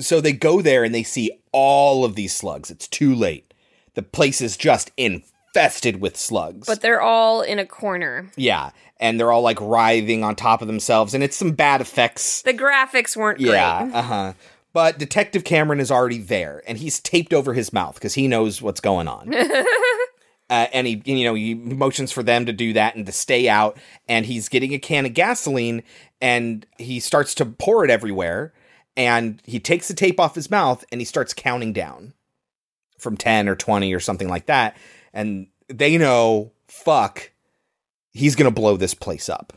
So 0.01 0.21
they 0.21 0.33
go 0.33 0.63
there 0.63 0.85
and 0.85 0.95
they 0.95 1.03
see 1.03 1.31
all 1.53 2.05
of 2.05 2.15
these 2.15 2.35
slugs. 2.35 2.71
It's 2.71 2.89
too 2.89 3.15
late. 3.15 3.53
The 3.95 4.03
place 4.03 4.41
is 4.41 4.57
just 4.57 4.91
infested 4.97 6.01
with 6.01 6.17
slugs. 6.17 6.67
but 6.67 6.81
they're 6.81 7.03
all 7.03 7.43
in 7.43 7.59
a 7.59 7.67
corner. 7.67 8.31
yeah. 8.37 8.71
And 8.99 9.19
they're 9.19 9.33
all 9.33 9.43
like 9.43 9.61
writhing 9.61 10.23
on 10.23 10.37
top 10.37 10.63
of 10.63 10.69
themselves. 10.69 11.13
And 11.13 11.25
it's 11.25 11.37
some 11.37 11.51
bad 11.53 11.81
effects. 11.81 12.43
The 12.43 12.55
graphics 12.55 13.17
weren't 13.17 13.41
Yeah. 13.41 13.83
great. 13.85 13.95
Uh 13.95 14.03
huh. 14.03 14.33
But 14.73 14.99
Detective 14.99 15.43
Cameron 15.45 15.81
is 15.81 15.91
already 15.91 16.19
there 16.19 16.63
and 16.67 16.79
he's 16.79 17.01
taped 17.01 17.35
over 17.35 17.53
his 17.53 17.73
mouth 17.73 17.95
because 17.95 18.15
he 18.15 18.29
knows 18.29 18.63
what's 18.63 18.81
going 18.81 19.09
on. 19.09 19.35
Uh, 20.51 20.67
and 20.75 20.87
he, 20.87 21.01
you 21.07 21.25
know, 21.25 21.33
he 21.33 21.55
motions 21.55 22.13
for 22.13 22.23
them 22.23 22.45
to 22.45 22.53
do 22.53 22.75
that 22.75 22.95
and 22.95 23.07
to 23.07 23.13
stay 23.13 23.49
out. 23.49 23.79
And 24.07 24.27
he's 24.27 24.51
getting 24.51 24.75
a 24.75 24.79
can 24.79 25.07
of 25.07 25.15
gasoline 25.15 25.83
and 26.21 26.67
he 26.77 27.01
starts 27.01 27.35
to 27.37 27.47
pour 27.47 27.87
it 27.87 27.91
everywhere. 27.91 28.53
And 28.97 29.41
he 29.45 29.59
takes 29.59 29.89
the 29.89 29.95
tape 29.95 30.21
off 30.21 30.35
his 30.35 30.51
mouth 30.51 30.85
and 30.93 31.01
he 31.01 31.05
starts 31.05 31.33
counting 31.33 31.73
down 31.73 32.15
from 32.99 33.17
10 33.17 33.49
or 33.49 33.57
20 33.57 33.93
or 33.95 34.01
something 34.01 34.29
like 34.29 34.47
that. 34.47 34.77
And 35.13 35.49
they 35.69 35.97
know, 35.99 36.53
fuck, 36.69 37.33
he's 38.11 38.37
going 38.37 38.53
to 38.53 38.61
blow 38.61 38.77
this 38.77 38.95
place 38.95 39.29
up. 39.29 39.53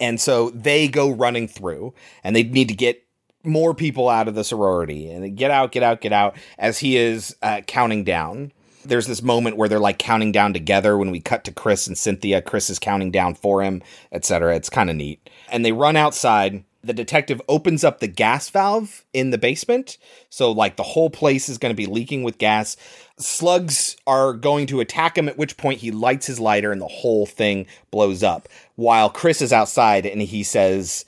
And 0.00 0.20
so 0.20 0.50
they 0.50 0.88
go 0.88 1.10
running 1.10 1.46
through 1.46 1.94
and 2.24 2.34
they 2.34 2.42
need 2.42 2.68
to 2.68 2.74
get 2.74 3.06
more 3.44 3.74
people 3.74 4.08
out 4.08 4.28
of 4.28 4.34
the 4.34 4.44
sorority 4.44 5.10
and 5.10 5.36
get 5.36 5.50
out, 5.50 5.72
get 5.72 5.82
out, 5.82 6.00
get 6.00 6.12
out 6.12 6.36
as 6.58 6.78
he 6.78 6.96
is 6.96 7.36
uh, 7.42 7.60
counting 7.66 8.04
down. 8.04 8.52
There's 8.84 9.06
this 9.06 9.22
moment 9.22 9.56
where 9.56 9.68
they're 9.68 9.78
like 9.78 9.98
counting 9.98 10.32
down 10.32 10.52
together 10.52 10.98
when 10.98 11.12
we 11.12 11.20
cut 11.20 11.44
to 11.44 11.52
Chris 11.52 11.86
and 11.86 11.96
Cynthia. 11.96 12.42
Chris 12.42 12.68
is 12.68 12.80
counting 12.80 13.12
down 13.12 13.34
for 13.34 13.62
him, 13.62 13.82
etc. 14.10 14.56
It's 14.56 14.70
kind 14.70 14.90
of 14.90 14.96
neat. 14.96 15.30
And 15.50 15.64
they 15.64 15.72
run 15.72 15.96
outside. 15.96 16.64
The 16.84 16.92
detective 16.92 17.40
opens 17.48 17.84
up 17.84 18.00
the 18.00 18.08
gas 18.08 18.48
valve 18.50 19.04
in 19.12 19.30
the 19.30 19.38
basement. 19.38 19.98
So, 20.30 20.50
like, 20.50 20.76
the 20.76 20.82
whole 20.82 21.10
place 21.10 21.48
is 21.48 21.56
going 21.58 21.70
to 21.70 21.76
be 21.76 21.86
leaking 21.86 22.24
with 22.24 22.38
gas. 22.38 22.76
Slugs 23.18 23.96
are 24.04 24.32
going 24.32 24.66
to 24.66 24.80
attack 24.80 25.16
him, 25.16 25.28
at 25.28 25.38
which 25.38 25.56
point 25.56 25.78
he 25.78 25.92
lights 25.92 26.26
his 26.26 26.40
lighter 26.40 26.72
and 26.72 26.80
the 26.80 26.88
whole 26.88 27.24
thing 27.24 27.66
blows 27.92 28.24
up. 28.24 28.48
While 28.74 29.10
Chris 29.10 29.40
is 29.40 29.52
outside 29.52 30.06
and 30.06 30.20
he 30.22 30.42
says, 30.42 31.04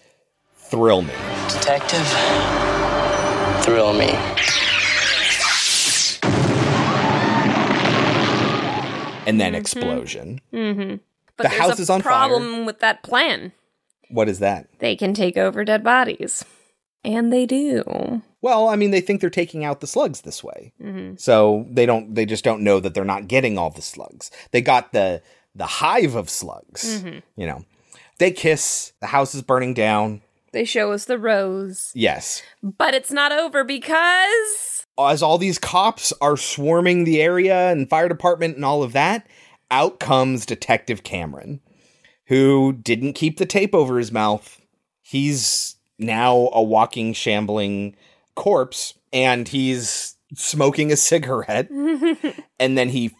Thrill 0.56 1.02
me. 1.02 1.12
Detective, 1.48 2.06
thrill 3.64 3.92
me. 3.94 4.16
And 9.26 9.40
then 9.40 9.54
explosion. 9.54 10.40
Mm-hmm. 10.52 10.96
But 11.36 11.44
The 11.44 11.48
there's 11.48 11.60
house 11.60 11.78
a 11.78 11.82
is 11.82 11.90
on 11.90 12.02
fire. 12.02 12.28
problem 12.28 12.66
with 12.66 12.80
that 12.80 13.02
plan. 13.02 13.52
What 14.14 14.28
is 14.28 14.38
that? 14.38 14.68
They 14.78 14.94
can 14.94 15.12
take 15.12 15.36
over 15.36 15.64
dead 15.64 15.82
bodies. 15.82 16.44
And 17.04 17.32
they 17.32 17.44
do. 17.46 18.22
Well, 18.40 18.68
I 18.68 18.76
mean, 18.76 18.90
they 18.92 19.00
think 19.00 19.20
they're 19.20 19.28
taking 19.28 19.64
out 19.64 19.80
the 19.80 19.86
slugs 19.86 20.20
this 20.22 20.42
way. 20.42 20.72
Mhm. 20.80 21.20
So 21.20 21.66
they 21.68 21.84
don't 21.84 22.14
they 22.14 22.24
just 22.24 22.44
don't 22.44 22.62
know 22.62 22.78
that 22.80 22.94
they're 22.94 23.04
not 23.04 23.28
getting 23.28 23.58
all 23.58 23.70
the 23.70 23.82
slugs. 23.82 24.30
They 24.52 24.60
got 24.62 24.92
the 24.92 25.20
the 25.54 25.66
hive 25.66 26.14
of 26.14 26.30
slugs. 26.30 27.02
Mhm. 27.02 27.22
You 27.36 27.46
know. 27.46 27.64
They 28.18 28.30
kiss, 28.30 28.92
the 29.00 29.08
house 29.08 29.34
is 29.34 29.42
burning 29.42 29.74
down. 29.74 30.22
They 30.52 30.64
show 30.64 30.92
us 30.92 31.04
the 31.06 31.18
rose. 31.18 31.90
Yes. 31.94 32.42
But 32.62 32.94
it's 32.94 33.10
not 33.10 33.32
over 33.32 33.64
because 33.64 34.86
As 34.96 35.20
all 35.22 35.36
these 35.38 35.58
cops 35.58 36.12
are 36.20 36.36
swarming 36.36 37.02
the 37.02 37.20
area 37.20 37.70
and 37.72 37.90
fire 37.90 38.08
department 38.08 38.54
and 38.54 38.64
all 38.64 38.84
of 38.84 38.92
that, 38.92 39.26
out 39.70 39.98
comes 39.98 40.46
Detective 40.46 41.02
Cameron, 41.02 41.60
who 42.26 42.72
didn't 42.72 43.12
keep 43.14 43.38
the 43.38 43.46
tape 43.46 43.74
over 43.74 43.98
his 43.98 44.10
mouth. 44.12 44.60
He's 45.02 45.76
now 45.98 46.48
a 46.52 46.62
walking, 46.62 47.12
shambling 47.12 47.94
corpse, 48.34 48.94
and 49.12 49.46
he's 49.46 50.16
smoking 50.34 50.90
a 50.90 50.96
cigarette, 50.96 51.70
and 52.58 52.76
then 52.78 52.88
he 52.88 53.14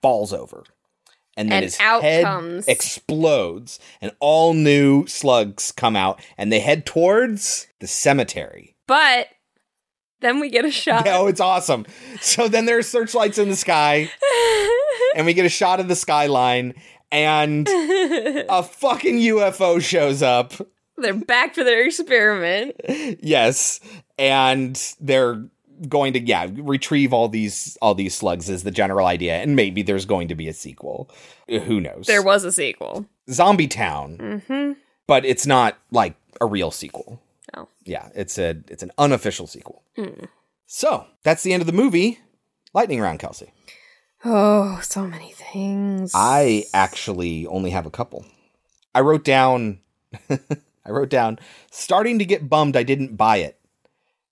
falls 0.00 0.32
over. 0.32 0.64
And 1.36 1.50
then 1.50 1.56
And 1.56 1.64
his 1.64 1.76
head 1.76 2.24
comes- 2.24 2.66
explodes, 2.66 3.78
and 4.00 4.12
all 4.20 4.54
new 4.54 5.06
slugs 5.06 5.70
come 5.72 5.94
out, 5.96 6.20
and 6.38 6.50
they 6.50 6.60
head 6.60 6.86
towards 6.86 7.66
the 7.80 7.86
cemetery. 7.86 8.74
But 8.86 9.26
then 10.20 10.40
we 10.40 10.48
get 10.48 10.64
a 10.64 10.70
shot. 10.70 11.06
Oh, 11.10 11.26
it's 11.26 11.40
awesome. 11.40 11.84
So 12.22 12.48
then 12.48 12.64
there 12.64 12.78
are 12.78 12.82
searchlights 12.82 13.36
in 13.36 13.50
the 13.50 13.56
sky, 13.56 14.10
and 15.16 15.26
we 15.26 15.34
get 15.34 15.44
a 15.44 15.50
shot 15.50 15.78
of 15.78 15.88
the 15.88 15.96
skyline, 15.96 16.72
and 17.12 17.66
a 17.68 18.62
fucking 18.62 19.18
UFO 19.18 19.80
shows 19.80 20.22
up. 20.22 20.52
They're 20.98 21.14
back 21.14 21.54
for 21.54 21.62
their 21.64 21.84
experiment. 21.86 22.76
Yes, 23.22 23.80
and 24.18 24.80
they're 25.00 25.44
going 25.88 26.14
to 26.14 26.20
yeah 26.20 26.46
retrieve 26.54 27.12
all 27.12 27.28
these 27.28 27.76
all 27.82 27.94
these 27.94 28.14
slugs 28.14 28.48
is 28.48 28.62
the 28.62 28.70
general 28.70 29.06
idea, 29.06 29.36
and 29.42 29.54
maybe 29.56 29.82
there's 29.82 30.06
going 30.06 30.28
to 30.28 30.34
be 30.34 30.48
a 30.48 30.54
sequel. 30.54 31.10
Who 31.48 31.80
knows? 31.80 32.06
There 32.06 32.22
was 32.22 32.44
a 32.44 32.52
sequel. 32.52 33.06
Zombie 33.30 33.68
Town, 33.68 34.16
Mm-hmm. 34.18 34.72
but 35.06 35.24
it's 35.26 35.46
not 35.46 35.76
like 35.90 36.16
a 36.40 36.46
real 36.46 36.70
sequel. 36.70 37.20
Oh. 37.54 37.68
Yeah, 37.84 38.08
it's 38.14 38.38
a 38.38 38.56
it's 38.68 38.82
an 38.82 38.92
unofficial 38.96 39.46
sequel. 39.46 39.82
Mm. 39.98 40.28
So 40.66 41.06
that's 41.22 41.42
the 41.42 41.52
end 41.52 41.60
of 41.60 41.66
the 41.66 41.72
movie. 41.74 42.20
Lightning 42.72 43.00
round, 43.00 43.18
Kelsey. 43.20 43.52
Oh, 44.28 44.80
so 44.82 45.06
many 45.06 45.30
things. 45.30 46.10
I 46.12 46.64
actually 46.74 47.46
only 47.46 47.70
have 47.70 47.86
a 47.86 47.92
couple. 47.92 48.26
I 48.92 49.00
wrote 49.00 49.22
down 49.22 49.78
I 50.28 50.90
wrote 50.90 51.10
down 51.10 51.38
starting 51.70 52.18
to 52.18 52.24
get 52.24 52.48
bummed 52.48 52.76
I 52.76 52.82
didn't 52.82 53.16
buy 53.16 53.36
it 53.36 53.56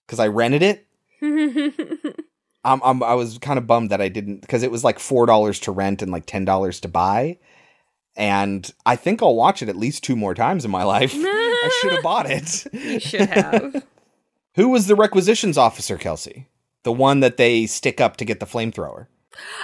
cuz 0.09 0.19
I 0.19 0.27
rented 0.27 0.63
it. 0.63 0.87
I'm, 2.65 2.81
I'm 2.83 3.05
I 3.05 3.15
was 3.15 3.39
kind 3.39 3.57
of 3.57 3.69
bummed 3.69 3.91
that 3.91 4.01
I 4.01 4.09
didn't 4.09 4.41
because 4.41 4.65
it 4.65 4.73
was 4.73 4.83
like 4.83 4.99
$4 4.99 5.63
to 5.63 5.71
rent 5.71 6.03
and 6.03 6.11
like 6.11 6.27
$10 6.27 6.81
to 6.81 6.89
buy. 6.89 7.39
And 8.17 8.69
I 8.85 8.97
think 8.97 9.23
I'll 9.23 9.37
watch 9.37 9.63
it 9.63 9.69
at 9.69 9.77
least 9.77 10.03
two 10.03 10.17
more 10.17 10.35
times 10.35 10.65
in 10.65 10.73
my 10.73 10.83
life. 10.83 11.13
I 11.17 11.79
should 11.81 11.93
have 11.93 12.03
bought 12.03 12.29
it. 12.29 12.67
you 12.73 12.99
should 12.99 13.29
have. 13.29 13.85
Who 14.57 14.71
was 14.71 14.89
the 14.89 14.97
requisitions 14.97 15.57
officer, 15.57 15.97
Kelsey? 15.99 16.49
The 16.83 16.93
one 16.93 17.21
that 17.21 17.37
they 17.37 17.67
stick 17.67 18.01
up 18.01 18.17
to 18.17 18.25
get 18.25 18.41
the 18.41 18.47
flamethrower. 18.47 19.07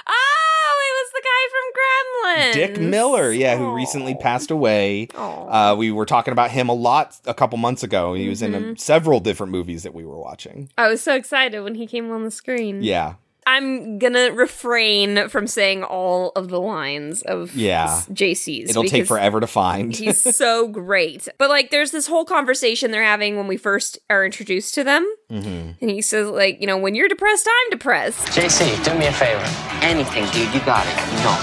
Oh, 0.07 0.77
it 0.87 0.95
was 1.01 1.11
the 1.13 1.23
guy 1.25 1.43
from 1.51 1.67
Gremlins. 1.79 2.53
Dick 2.55 2.81
Miller, 2.81 3.33
yeah, 3.33 3.57
who 3.57 3.75
recently 3.75 4.15
passed 4.15 4.51
away. 4.51 5.09
Uh, 5.17 5.75
we 5.79 5.91
were 5.91 6.07
talking 6.07 6.33
about 6.33 6.51
him 6.51 6.69
a 6.69 6.75
lot 6.75 7.17
a 7.27 7.35
couple 7.35 7.59
months 7.59 7.83
ago. 7.83 8.15
He 8.15 8.29
was 8.29 8.43
in 8.43 8.53
Mhm. 8.53 8.57
um, 8.71 8.77
several 8.77 9.21
different 9.21 9.53
movies 9.53 9.83
that 9.83 9.95
we 9.95 10.05
were 10.05 10.19
watching. 10.19 10.71
I 10.79 10.89
was 10.89 11.03
so 11.03 11.15
excited 11.15 11.61
when 11.63 11.75
he 11.75 11.87
came 11.87 12.11
on 12.11 12.25
the 12.25 12.31
screen. 12.31 12.83
Yeah. 12.83 13.15
I'm 13.51 13.99
gonna 13.99 14.31
refrain 14.33 15.29
from 15.29 15.47
saying 15.49 15.83
all 15.83 16.31
of 16.37 16.49
the 16.49 16.61
lines 16.61 17.23
of 17.23 17.55
Yeah. 17.57 18.03
JC's. 18.13 18.71
It'll 18.71 18.85
take 18.85 19.07
forever 19.07 19.41
to 19.41 19.47
find. 19.49 19.95
He's 19.95 20.21
so 20.37 20.69
great. 20.69 21.29
But 21.37 21.49
like 21.51 21.71
there's 21.71 21.91
this 21.91 22.07
whole 22.07 22.25
conversation 22.25 22.93
they're 22.93 23.03
having 23.03 23.37
when 23.37 23.49
we 23.49 23.57
first 23.57 23.99
are 24.09 24.25
introduced 24.25 24.75
to 24.77 24.85
them. 24.85 25.03
mm-hmm. 25.31 25.73
And 25.81 25.91
he 25.91 26.01
says, 26.01 26.29
like, 26.29 26.61
you 26.61 26.67
know, 26.67 26.79
when 26.79 26.95
you're 26.95 27.09
depressed, 27.09 27.49
I'm 27.49 27.71
depressed. 27.71 28.29
JC, 28.29 28.83
do 28.85 28.97
me 28.99 29.07
a 29.07 29.13
favor. 29.13 29.43
Anything, 29.83 30.25
dude. 30.27 30.55
You 30.55 30.61
got 30.65 30.87
it. 30.87 30.97
No. 31.25 31.35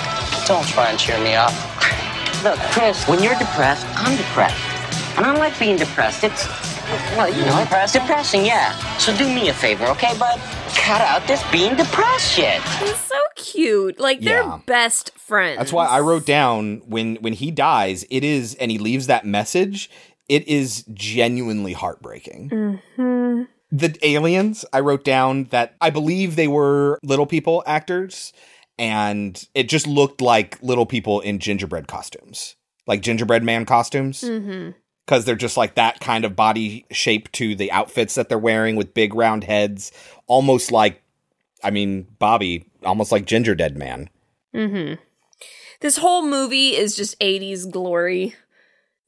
Don't 0.48 0.66
try 0.68 0.90
and 0.92 0.98
cheer 1.00 1.20
me 1.20 1.34
up. 1.36 1.52
Look, 2.44 2.58
Chris, 2.72 3.06
when 3.08 3.22
you're 3.22 3.38
depressed, 3.38 3.86
I'm 3.98 4.16
depressed. 4.16 4.56
And 5.18 5.26
I 5.26 5.34
like 5.38 5.58
being 5.60 5.76
depressed. 5.76 6.24
It's, 6.24 6.46
well, 7.18 7.30
you 7.30 7.46
know, 7.46 7.60
Depressing? 7.62 8.02
depressing, 8.02 8.46
yeah. 8.46 8.74
So 8.98 9.16
do 9.18 9.26
me 9.34 9.50
a 9.50 9.54
favor, 9.54 9.86
okay, 9.88 10.18
bud? 10.18 10.40
Cut 10.76 11.02
out 11.02 11.26
this 11.28 11.44
being 11.52 11.76
depressed 11.76 12.32
shit. 12.34 12.62
He's 12.80 12.98
so 12.98 13.20
cute. 13.36 14.00
Like 14.00 14.22
they're 14.22 14.42
Yeah. 14.44 14.60
best 14.66 15.12
friends. 15.18 15.58
That's 15.58 15.74
why 15.74 15.86
I 15.88 16.00
wrote 16.00 16.26
down 16.26 16.82
when 16.86 17.16
when 17.18 17.34
he 17.34 17.52
dies, 17.52 18.06
it 18.10 18.24
is 18.24 18.56
and 18.56 18.72
he 18.72 18.78
leaves 18.78 19.08
that 19.08 19.26
message, 19.26 19.90
it 20.30 20.48
is 20.48 20.84
genuinely 20.94 21.74
heartbreaking. 21.74 22.50
hmm 22.96 23.44
The 23.72 23.98
aliens, 24.02 24.64
I 24.72 24.80
wrote 24.80 25.04
down 25.04 25.46
that 25.46 25.76
I 25.82 25.90
believe 25.90 26.36
they 26.36 26.48
were 26.48 27.00
little 27.04 27.26
people 27.26 27.64
actors 27.68 28.32
and 28.80 29.44
it 29.54 29.68
just 29.68 29.88
looked 29.88 30.22
like 30.22 30.58
little 30.62 30.86
people 30.86 31.20
in 31.20 31.40
gingerbread 31.40 31.88
costumes. 31.88 32.56
Like 32.86 33.02
gingerbread 33.02 33.44
man 33.44 33.66
costumes. 33.66 34.22
hmm 34.22 34.70
because 35.08 35.24
they're 35.24 35.36
just 35.36 35.56
like 35.56 35.76
that 35.76 36.02
kind 36.02 36.26
of 36.26 36.36
body 36.36 36.86
shape 36.92 37.32
to 37.32 37.56
the 37.56 37.72
outfits 37.72 38.16
that 38.16 38.28
they're 38.28 38.38
wearing 38.38 38.76
with 38.76 38.94
big 38.94 39.16
round 39.16 39.46
heads, 39.46 39.94
almost 40.28 40.70
like, 40.70 41.02
I 41.64 41.72
mean, 41.72 42.08
Bobby, 42.20 42.70
almost 42.84 43.14
like 43.14 43.26
Gingerdead 43.26 43.76
Man. 43.76 44.10
Mm-hmm. 44.54 45.02
This 45.80 45.98
whole 45.98 46.24
movie 46.24 46.76
is 46.76 46.96
just 46.96 47.18
80s 47.22 47.72
glory. 47.72 48.36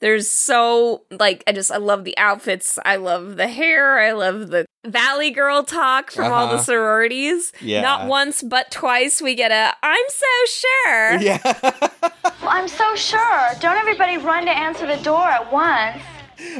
There's 0.01 0.29
so 0.29 1.03
like 1.11 1.43
I 1.45 1.51
just 1.51 1.71
I 1.71 1.77
love 1.77 2.03
the 2.05 2.17
outfits. 2.17 2.79
I 2.85 2.95
love 2.95 3.35
the 3.35 3.47
hair. 3.47 3.99
I 3.99 4.13
love 4.13 4.47
the 4.49 4.65
Valley 4.87 5.29
Girl 5.31 5.63
talk 5.63 6.09
from 6.11 6.31
all 6.31 6.47
the 6.47 6.53
Uh-huh. 6.53 6.63
sororities. 6.63 7.51
Yeah. 7.61 7.81
Not 7.81 8.07
once 8.07 8.41
but 8.41 8.71
twice 8.71 9.21
we 9.21 9.35
get 9.35 9.51
a 9.51 9.75
I'm 9.83 10.05
so 10.07 10.25
sure. 10.47 11.19
Yeah. 11.21 11.39
Well, 12.41 12.49
I'm 12.49 12.67
so 12.69 12.95
sure. 12.95 13.49
Don't 13.59 13.75
everybody 13.77 14.17
run 14.17 14.45
to 14.45 14.51
answer 14.51 14.87
the 14.87 14.97
door 15.03 15.27
at 15.27 15.51
once. 15.51 16.01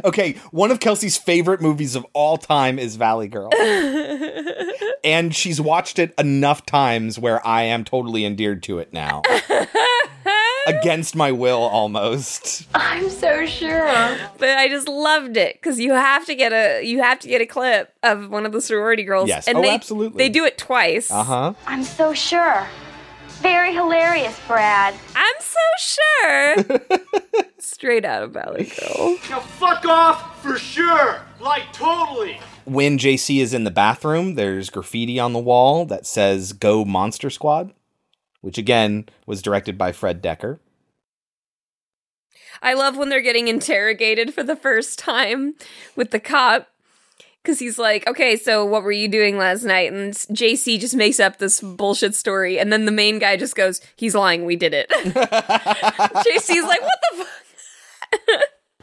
Okay, 0.04 0.34
one 0.52 0.72
of 0.72 0.82
Kelsey's 0.82 1.16
favorite 1.18 1.62
movies 1.62 1.96
of 1.96 2.06
all 2.14 2.36
time 2.38 2.78
is 2.78 2.98
Valley 2.98 3.30
Girl. 3.30 3.50
and 5.06 5.34
she's 5.34 5.62
watched 5.62 6.00
it 6.00 6.14
enough 6.20 6.66
times 6.66 7.18
where 7.18 7.46
I 7.48 7.64
am 7.64 7.86
totally 7.86 8.26
endeared 8.26 8.62
to 8.64 8.80
it 8.80 8.92
now. 8.92 9.22
Against 10.70 11.16
my 11.16 11.32
will 11.32 11.62
almost. 11.62 12.68
I'm 12.74 13.10
so 13.10 13.46
sure. 13.46 14.18
But 14.38 14.50
I 14.50 14.68
just 14.68 14.88
loved 14.88 15.38
it 15.38 15.56
because 15.56 15.80
you 15.80 15.94
have 15.94 16.26
to 16.26 16.36
get 16.36 16.54
a 16.54 16.84
you 16.84 17.02
have 17.02 17.20
to 17.20 17.28
get 17.28 17.42
a 17.42 17.46
clip 17.46 17.94
of 18.04 18.30
one 18.30 18.46
of 18.46 18.52
the 18.52 18.62
sorority 18.62 19.04
girls. 19.04 19.30
Yes. 19.30 19.48
and 19.48 19.58
Oh, 19.58 19.62
they, 19.62 19.70
absolutely. 19.74 20.18
They 20.18 20.30
do 20.30 20.46
it 20.46 20.58
twice. 20.58 21.12
Uh-huh. 21.12 21.54
I'm 21.68 21.84
so 21.84 22.14
sure. 22.14 22.68
Very 23.42 23.74
hilarious, 23.74 24.38
Brad. 24.48 24.94
I'm 25.16 25.36
so 25.40 25.60
sure. 25.80 27.00
Straight 27.60 28.04
out 28.04 28.24
of 28.24 28.32
Valley 28.32 28.66
Girl. 28.66 29.18
Now 29.30 29.40
fuck 29.40 29.86
off 29.86 30.42
for 30.44 30.58
sure. 30.58 31.22
Like 31.40 31.72
totally. 31.72 32.40
When 32.66 32.98
JC 32.98 33.40
is 33.42 33.54
in 33.54 33.64
the 33.64 33.72
bathroom, 33.72 34.36
there's 34.36 34.70
graffiti 34.70 35.20
on 35.20 35.32
the 35.34 35.40
wall 35.40 35.86
that 35.86 36.06
says 36.06 36.52
Go 36.54 36.84
Monster 36.84 37.30
Squad, 37.30 37.74
which 38.42 38.58
again 38.58 39.08
was 39.26 39.42
directed 39.42 39.78
by 39.78 39.92
Fred 39.92 40.22
Dekker. 40.22 40.60
I 42.62 42.74
love 42.74 42.98
when 42.98 43.10
they're 43.10 43.22
getting 43.22 43.48
interrogated 43.48 44.34
for 44.34 44.44
the 44.44 44.56
first 44.56 45.00
time 45.00 45.56
with 45.96 46.12
the 46.12 46.20
cop. 46.20 46.68
Cause 47.46 47.60
he's 47.60 47.80
like, 47.80 48.06
okay, 48.06 48.36
so 48.36 48.66
what 48.66 48.84
were 48.84 48.92
you 48.92 49.08
doing 49.08 49.38
last 49.38 49.64
night? 49.64 49.94
And 49.94 50.14
JC 50.14 50.78
just 50.78 50.94
makes 50.94 51.22
up 51.22 51.38
this 51.38 51.62
bullshit 51.62 52.14
story, 52.14 52.60
and 52.60 52.72
then 52.72 52.84
the 52.84 52.92
main 52.92 53.18
guy 53.18 53.38
just 53.38 53.56
goes, 53.56 53.80
"He's 53.96 54.14
lying. 54.14 54.44
We 54.44 54.58
did 54.58 54.74
it." 54.74 54.90
JC's 54.90 56.64
like, 56.64 56.82
"What 56.82 57.00
the 57.12 57.26
fuck?" 57.26 58.42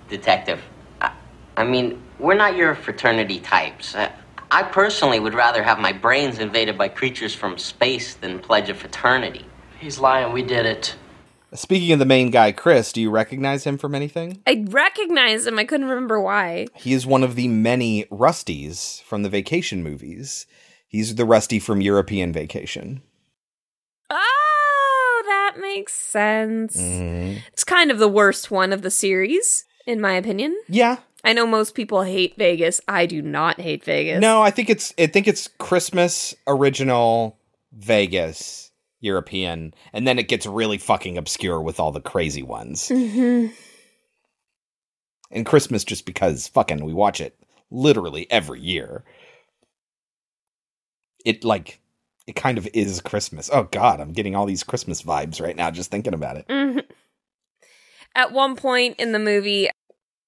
Detective, 0.09 0.63
I, 1.03 1.13
I 1.59 1.65
mean, 1.65 2.03
we're 2.19 2.35
not 2.35 2.57
your 2.57 2.75
fraternity 2.75 3.41
types. 3.41 3.95
I, 3.95 4.11
I 4.51 4.63
personally 4.63 5.21
would 5.21 5.35
rather 5.35 5.63
have 5.63 5.79
my 5.79 5.93
brains 5.93 6.39
invaded 6.39 6.79
by 6.79 6.89
creatures 6.89 7.35
from 7.35 7.59
space 7.59 8.15
than 8.15 8.39
pledge 8.39 8.69
a 8.69 8.75
fraternity. 8.75 9.45
He's 9.79 9.99
lying. 9.99 10.33
We 10.33 10.43
did 10.43 10.67
it. 10.67 10.95
Speaking 11.55 11.93
of 11.93 11.99
the 11.99 12.05
main 12.05 12.31
guy, 12.31 12.53
Chris, 12.53 12.93
do 12.93 13.01
you 13.01 13.11
recognize 13.11 13.65
him 13.65 13.79
from 13.79 13.95
anything? 13.95 14.43
I 14.47 14.65
recognize 14.69 15.47
him. 15.47 15.59
I 15.59 15.65
couldn't 15.65 15.89
remember 15.89 16.21
why. 16.21 16.67
He 16.75 16.93
is 16.93 17.07
one 17.07 17.23
of 17.23 17.35
the 17.35 17.49
many 17.49 18.05
Rusties 18.05 19.03
from 19.03 19.23
the 19.23 19.29
vacation 19.29 19.83
movies. 19.83 20.47
He's 20.89 21.15
the 21.15 21.25
Rusty 21.25 21.59
from 21.59 21.81
European 21.81 22.33
Vacation. 22.33 23.03
Oh, 24.11 25.23
that 25.27 25.57
makes 25.61 25.95
sense. 25.95 26.77
Mm-hmm. 26.77 27.39
It's 27.53 27.65
kind 27.65 27.91
of 27.91 27.99
the 27.99 28.09
worst 28.09 28.51
one 28.51 28.73
of 28.73 28.83
the 28.83 28.91
series, 28.91 29.65
in 29.87 30.01
my 30.01 30.15
opinion. 30.15 30.57
Yeah. 30.69 30.99
I 31.27 31.33
know 31.33 31.45
most 31.45 31.75
people 31.75 32.03
hate 32.03 32.37
Vegas. 32.37 32.81
I 32.87 33.05
do 33.05 33.21
not 33.21 33.61
hate 33.61 33.83
Vegas. 33.83 34.21
No, 34.21 34.43
I 34.43 34.53
think 34.53 34.71
it's 34.71 34.95
I 34.97 35.09
think 35.09 35.27
it's 35.27 35.49
Christmas 35.59 36.37
original 36.47 37.37
Vegas 37.73 38.71
European, 39.01 39.75
and 39.93 40.07
then 40.07 40.21
it 40.21 40.29
gets 40.29 40.47
really 40.47 40.79
fucking 40.79 41.19
obscure 41.19 41.61
with 41.61 41.81
all 41.81 41.91
the 41.91 42.01
crazy 42.01 42.45
ones. 42.45 42.89
hmm 42.89 43.49
And 45.33 45.45
Christmas 45.45 45.83
just 45.83 46.07
because 46.07 46.47
fucking 46.47 46.85
we 46.85 46.95
watch 46.95 47.21
it 47.21 47.37
literally 47.73 48.31
every 48.31 48.61
year. 48.61 49.03
It 51.25 51.43
like 51.43 51.81
it 52.29 52.37
kind 52.37 52.57
of 52.57 52.69
is 52.73 53.01
Christmas. 53.01 53.51
Oh 53.53 53.65
god, 53.65 54.01
I'm 54.01 54.13
getting 54.13 54.37
all 54.37 54.47
these 54.47 54.63
Christmas 54.63 55.03
vibes 55.03 55.41
right 55.41 55.57
now 55.57 55.73
just 55.73 55.91
thinking 55.91 56.15
about 56.15 56.37
it. 56.37 56.47
Mhm. 56.47 56.85
At 58.15 58.31
one 58.31 58.55
point 58.55 59.01
in 59.01 59.11
the 59.11 59.19
movie, 59.19 59.69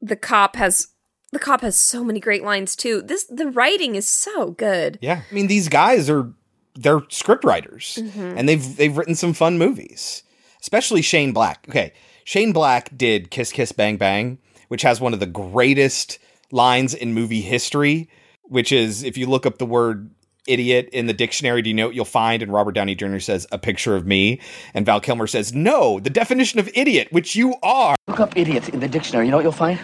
the 0.01 0.16
cop 0.16 0.57
has 0.57 0.88
the 1.32 1.38
cop 1.38 1.61
has 1.61 1.76
so 1.76 2.03
many 2.03 2.20
great 2.20 2.42
lines 2.42 2.74
too. 2.76 3.03
This 3.03 3.24
the 3.24 3.46
writing 3.51 3.94
is 3.94 4.09
so 4.09 4.53
good. 4.53 4.99
Yeah. 5.03 5.22
I 5.30 5.34
mean, 5.34 5.46
these 5.46 5.68
guys 5.68 6.09
are 6.09 6.32
they're 6.74 7.01
script 7.09 7.44
writers 7.44 7.99
Mhm. 8.01 8.34
and 8.36 8.49
they've 8.49 8.76
they've 8.76 8.96
written 8.96 9.14
some 9.14 9.32
fun 9.34 9.59
movies. 9.59 10.22
Especially 10.61 11.03
Shane 11.03 11.32
Black. 11.32 11.66
Okay. 11.68 11.92
Shane 12.24 12.53
Black 12.53 12.96
did 12.96 13.30
Kiss 13.30 13.53
Kiss 13.53 13.72
Bang 13.72 13.96
Bang, 13.96 14.38
which 14.68 14.82
has 14.82 15.01
one 15.01 15.14
of 15.14 15.20
the 15.20 15.26
greatest 15.26 16.18
lines 16.51 16.94
in 16.94 17.14
movie 17.14 17.40
history, 17.42 18.09
which 18.42 18.72
is 18.72 19.03
if 19.03 19.16
you 19.16 19.26
look 19.26 19.46
up 19.46 19.59
the 19.59 19.66
word 19.66 20.11
idiot 20.49 20.88
in 20.92 21.07
the 21.07 21.12
dictionary, 21.12 21.62
do 21.62 21.70
you 21.70 21.74
know 21.74 21.86
what 21.86 21.94
you'll 21.94 22.05
find? 22.05 22.42
And 22.42 22.53
Robert 22.53 22.72
Downey 22.72 22.94
Jr. 22.94 23.18
says, 23.18 23.46
a 23.53 23.59
picture 23.59 23.94
of 23.94 24.07
me. 24.07 24.40
And 24.74 24.86
Val 24.86 25.01
Kilmer 25.01 25.26
says, 25.26 25.55
no, 25.55 26.01
the 26.01 26.11
definition 26.11 26.59
of 26.59 26.68
idiot, 26.74 27.09
which 27.11 27.36
you 27.36 27.55
are. 27.62 27.96
Look 28.07 28.20
up 28.20 28.36
idiot 28.36 28.68
in 28.70 28.80
the 28.80 28.88
dictionary. 28.88 29.26
You 29.26 29.30
know 29.30 29.36
what 29.36 29.44
you'll 29.44 29.53
find? 29.53 29.78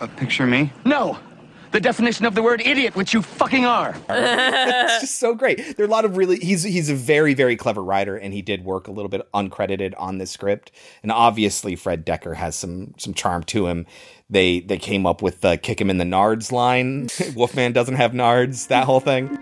A 0.00 0.08
picture 0.08 0.44
of 0.44 0.50
me? 0.50 0.72
No! 0.84 1.18
The 1.72 1.80
definition 1.80 2.26
of 2.26 2.34
the 2.34 2.42
word 2.42 2.60
idiot, 2.60 2.94
which 2.94 3.14
you 3.14 3.22
fucking 3.22 3.64
are. 3.64 3.96
it's 4.10 5.00
just 5.00 5.18
so 5.18 5.34
great. 5.34 5.76
There 5.76 5.84
are 5.84 5.88
a 5.88 5.90
lot 5.90 6.04
of 6.04 6.18
really 6.18 6.36
he's 6.36 6.62
he's 6.62 6.90
a 6.90 6.94
very 6.94 7.32
very 7.32 7.56
clever 7.56 7.82
writer 7.82 8.14
and 8.14 8.34
he 8.34 8.42
did 8.42 8.62
work 8.62 8.88
a 8.88 8.90
little 8.90 9.08
bit 9.08 9.26
uncredited 9.32 9.94
on 9.96 10.18
this 10.18 10.30
script. 10.30 10.70
And 11.02 11.10
obviously 11.10 11.74
Fred 11.74 12.04
Dekker 12.04 12.36
has 12.36 12.56
some 12.56 12.92
some 12.98 13.14
charm 13.14 13.42
to 13.44 13.68
him. 13.68 13.86
They 14.28 14.60
they 14.60 14.76
came 14.76 15.06
up 15.06 15.22
with 15.22 15.40
the 15.40 15.56
kick 15.56 15.80
him 15.80 15.88
in 15.88 15.96
the 15.96 16.04
nards 16.04 16.52
line. 16.52 17.08
Wolfman 17.34 17.72
doesn't 17.72 17.96
have 17.96 18.12
nards, 18.12 18.68
that 18.68 18.84
whole 18.84 19.00
thing. 19.00 19.38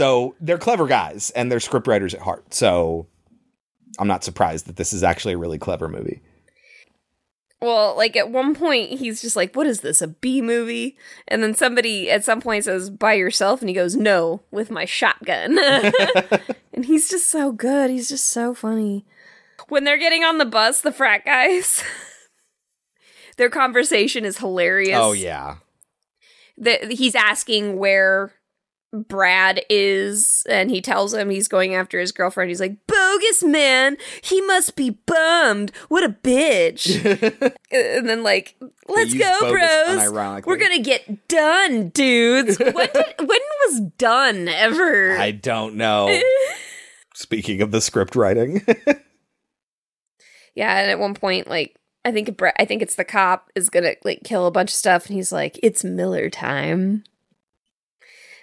So 0.00 0.34
they're 0.40 0.56
clever 0.56 0.86
guys 0.86 1.28
and 1.36 1.52
they're 1.52 1.58
scriptwriters 1.58 2.14
at 2.14 2.20
heart. 2.20 2.54
So 2.54 3.06
I'm 3.98 4.08
not 4.08 4.24
surprised 4.24 4.64
that 4.64 4.76
this 4.76 4.94
is 4.94 5.02
actually 5.02 5.34
a 5.34 5.38
really 5.38 5.58
clever 5.58 5.88
movie. 5.90 6.22
Well, 7.60 7.94
like 7.98 8.16
at 8.16 8.30
one 8.30 8.54
point 8.54 8.98
he's 8.98 9.20
just 9.20 9.36
like, 9.36 9.54
"What 9.54 9.66
is 9.66 9.82
this? 9.82 10.00
A 10.00 10.08
B 10.08 10.40
movie?" 10.40 10.96
And 11.28 11.42
then 11.42 11.52
somebody 11.54 12.10
at 12.10 12.24
some 12.24 12.40
point 12.40 12.64
says, 12.64 12.88
"By 12.88 13.12
yourself," 13.12 13.60
and 13.60 13.68
he 13.68 13.74
goes, 13.74 13.94
"No, 13.94 14.40
with 14.50 14.70
my 14.70 14.86
shotgun." 14.86 15.58
and 16.72 16.86
he's 16.86 17.10
just 17.10 17.28
so 17.28 17.52
good. 17.52 17.90
He's 17.90 18.08
just 18.08 18.28
so 18.28 18.54
funny. 18.54 19.04
When 19.68 19.84
they're 19.84 19.98
getting 19.98 20.24
on 20.24 20.38
the 20.38 20.46
bus, 20.46 20.80
the 20.80 20.92
frat 20.92 21.26
guys, 21.26 21.84
their 23.36 23.50
conversation 23.50 24.24
is 24.24 24.38
hilarious. 24.38 24.98
Oh 24.98 25.12
yeah. 25.12 25.56
that 26.56 26.90
he's 26.90 27.14
asking 27.14 27.76
where 27.76 28.32
Brad 28.92 29.62
is, 29.70 30.42
and 30.48 30.68
he 30.70 30.80
tells 30.80 31.14
him 31.14 31.30
he's 31.30 31.46
going 31.46 31.74
after 31.74 32.00
his 32.00 32.10
girlfriend. 32.10 32.50
He's 32.50 32.60
like, 32.60 32.86
"Bogus 32.88 33.44
man, 33.44 33.96
he 34.20 34.40
must 34.40 34.74
be 34.74 34.90
bummed. 34.90 35.70
What 35.88 36.02
a 36.02 36.08
bitch!" 36.08 36.88
and 37.70 38.08
then 38.08 38.24
like, 38.24 38.56
"Let's 38.88 39.14
go, 39.14 39.50
bros. 39.50 40.44
We're 40.44 40.56
gonna 40.56 40.80
get 40.80 41.28
done, 41.28 41.90
dudes." 41.90 42.58
when 42.58 42.88
did, 42.92 43.14
when 43.18 43.28
was 43.28 43.80
done 43.96 44.48
ever? 44.48 45.16
I 45.16 45.30
don't 45.30 45.76
know. 45.76 46.20
Speaking 47.14 47.62
of 47.62 47.70
the 47.70 47.80
script 47.80 48.16
writing. 48.16 48.64
Yeah, 50.54 50.80
and 50.80 50.90
at 50.90 50.98
one 50.98 51.14
point, 51.14 51.48
like 51.48 51.76
I 52.04 52.10
think 52.10 52.36
Brett, 52.36 52.56
I 52.58 52.64
think 52.64 52.82
it's 52.82 52.96
the 52.96 53.04
cop 53.04 53.50
is 53.54 53.70
gonna 53.70 53.94
like 54.04 54.24
kill 54.24 54.46
a 54.46 54.50
bunch 54.50 54.70
of 54.70 54.76
stuff, 54.76 55.06
and 55.06 55.14
he's 55.14 55.30
like, 55.32 55.60
"It's 55.62 55.84
Miller 55.84 56.28
time." 56.28 57.04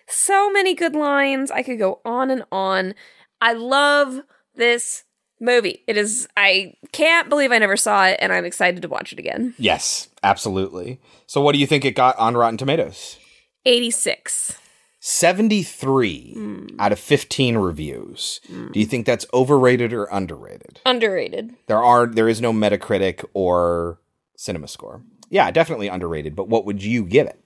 So 0.08 0.50
many 0.52 0.74
good 0.74 0.96
lines. 0.96 1.52
I 1.52 1.64
could 1.64 1.80
go 1.80 2.00
on 2.06 2.32
and 2.32 2.44
on. 2.52 2.96
I 3.42 3.54
love 3.54 4.22
this 4.56 5.04
movie. 5.40 5.84
It 5.88 5.98
is. 5.98 6.28
I 6.36 6.74
can't 6.92 7.30
believe 7.30 7.52
I 7.52 7.60
never 7.60 7.78
saw 7.78 8.08
it, 8.08 8.18
and 8.20 8.32
I'm 8.32 8.46
excited 8.46 8.82
to 8.82 8.88
watch 8.88 9.14
it 9.14 9.20
again. 9.20 9.54
yes, 9.58 10.10
absolutely. 10.24 11.00
So 11.26 11.42
what 11.42 11.54
do 11.54 11.60
you 11.60 11.68
think 11.68 11.86
it 11.86 11.96
got 11.96 12.18
on 12.18 12.36
Rotten 12.36 12.58
Tomatoes? 12.58 13.18
Eighty 13.66 13.92
six. 13.92 14.60
73 15.00 16.34
hmm. 16.34 16.68
out 16.80 16.92
of 16.92 17.00
15 17.00 17.58
reviews. 17.58 18.42
Do 18.50 18.78
you 18.78 18.86
think 18.86 19.06
that's 19.06 19.26
overrated 19.34 19.94
or 19.94 20.06
underrated? 20.06 20.82
Underrated. 20.86 21.56
There 21.68 21.82
are 21.82 22.08
there 22.08 22.28
is 22.28 22.42
no 22.42 22.52
Metacritic 22.52 23.24
or 23.34 24.00
Cinema 24.36 24.68
Score. 24.68 25.04
Yeah, 25.30 25.50
definitely 25.52 25.88
underrated, 25.88 26.36
but 26.36 26.50
what 26.50 26.66
would 26.66 26.84
you 26.84 27.06
give 27.06 27.28
it? 27.28 27.40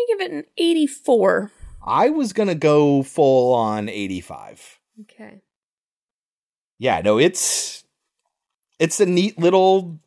I 0.00 0.06
give 0.08 0.20
it 0.20 0.32
an 0.32 0.44
eighty 0.56 0.88
four. 0.88 1.52
I 1.86 2.10
was 2.10 2.32
going 2.32 2.48
to 2.48 2.54
go 2.54 3.02
full 3.02 3.54
on 3.54 3.88
85. 3.88 4.80
Okay. 5.02 5.42
Yeah, 6.78 7.00
no, 7.00 7.18
it's 7.18 7.84
it's 8.78 9.00
a 9.00 9.06
neat 9.06 9.38
little 9.38 9.98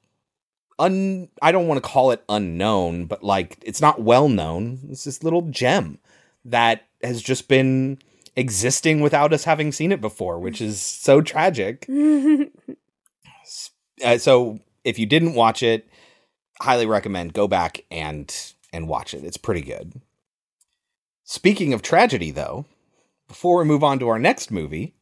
un 0.77 1.29
I 1.41 1.51
don't 1.51 1.67
want 1.67 1.83
to 1.83 1.89
call 1.89 2.11
it 2.11 2.23
unknown, 2.29 3.05
but 3.05 3.23
like 3.23 3.57
it's 3.63 3.81
not 3.81 4.01
well 4.01 4.29
known. 4.29 4.79
It's 4.89 5.03
this 5.03 5.23
little 5.23 5.43
gem 5.43 5.99
that 6.45 6.85
has 7.01 7.21
just 7.21 7.47
been 7.47 7.97
existing 8.35 9.01
without 9.01 9.33
us 9.33 9.43
having 9.43 9.71
seen 9.71 9.91
it 9.91 10.01
before, 10.01 10.39
which 10.39 10.61
is 10.61 10.81
so 10.81 11.21
tragic. 11.21 11.87
Uh, 14.01 14.17
so 14.17 14.57
if 14.85 14.97
you 14.97 15.05
didn't 15.05 15.33
watch 15.33 15.61
it, 15.61 15.85
highly 16.61 16.85
recommend 16.85 17.33
go 17.33 17.49
back 17.49 17.83
and 17.91 18.33
and 18.71 18.87
watch 18.87 19.13
it. 19.13 19.25
It's 19.25 19.35
pretty 19.35 19.61
good. 19.61 19.99
Speaking 21.31 21.75
of 21.75 21.83
tragedy 21.83 22.31
though, 22.31 22.65
before 23.27 23.59
we 23.59 23.65
move 23.65 23.83
on 23.83 23.99
to 23.99 24.07
our 24.07 24.17
next 24.17 24.49
movie, 24.49 24.95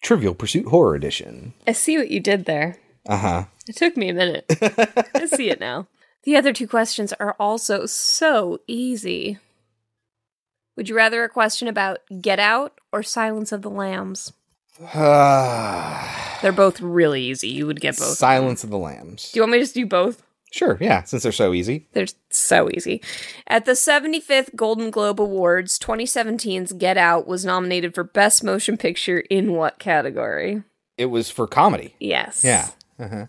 Trivial 0.00 0.32
Pursuit 0.32 0.68
Horror 0.68 0.94
Edition. 0.94 1.52
I 1.66 1.72
see 1.72 1.98
what 1.98 2.12
you 2.12 2.20
did 2.20 2.44
there. 2.44 2.78
Uh-huh. 3.08 3.46
It 3.66 3.74
took 3.74 3.96
me 3.96 4.08
a 4.08 4.14
minute. 4.14 4.44
I 5.16 5.26
see 5.26 5.50
it 5.50 5.58
now. 5.58 5.88
The 6.22 6.36
other 6.36 6.52
two 6.52 6.68
questions 6.68 7.12
are 7.14 7.34
also 7.40 7.86
so 7.86 8.60
easy. 8.68 9.40
Would 10.76 10.88
you 10.88 10.94
rather 10.94 11.24
a 11.24 11.28
question 11.28 11.66
about 11.66 12.02
Get 12.20 12.38
Out 12.38 12.80
or 12.92 13.02
Silence 13.02 13.50
of 13.50 13.62
the 13.62 13.70
Lambs? 13.70 14.32
They're 14.94 16.52
both 16.52 16.80
really 16.80 17.22
easy. 17.24 17.48
You 17.48 17.66
would 17.66 17.80
get 17.80 17.98
both. 17.98 18.16
Silence 18.16 18.62
of 18.62 18.70
the 18.70 18.78
Lambs. 18.78 19.32
Do 19.32 19.40
you 19.40 19.42
want 19.42 19.50
me 19.50 19.58
to 19.58 19.64
just 19.64 19.74
do 19.74 19.86
both? 19.86 20.22
Sure, 20.50 20.78
yeah, 20.80 21.02
since 21.02 21.22
they're 21.22 21.32
so 21.32 21.52
easy. 21.52 21.86
They're 21.92 22.06
so 22.30 22.70
easy. 22.72 23.02
At 23.46 23.66
the 23.66 23.72
75th 23.72 24.54
Golden 24.56 24.90
Globe 24.90 25.20
Awards, 25.20 25.78
2017's 25.78 26.72
Get 26.72 26.96
Out 26.96 27.26
was 27.26 27.44
nominated 27.44 27.94
for 27.94 28.02
Best 28.04 28.42
Motion 28.42 28.76
Picture 28.78 29.18
in 29.30 29.52
what 29.52 29.78
category? 29.78 30.62
It 30.96 31.06
was 31.06 31.30
for 31.30 31.46
comedy. 31.46 31.94
Yes. 32.00 32.42
Yeah. 32.44 32.70
Uh-huh. 32.98 33.26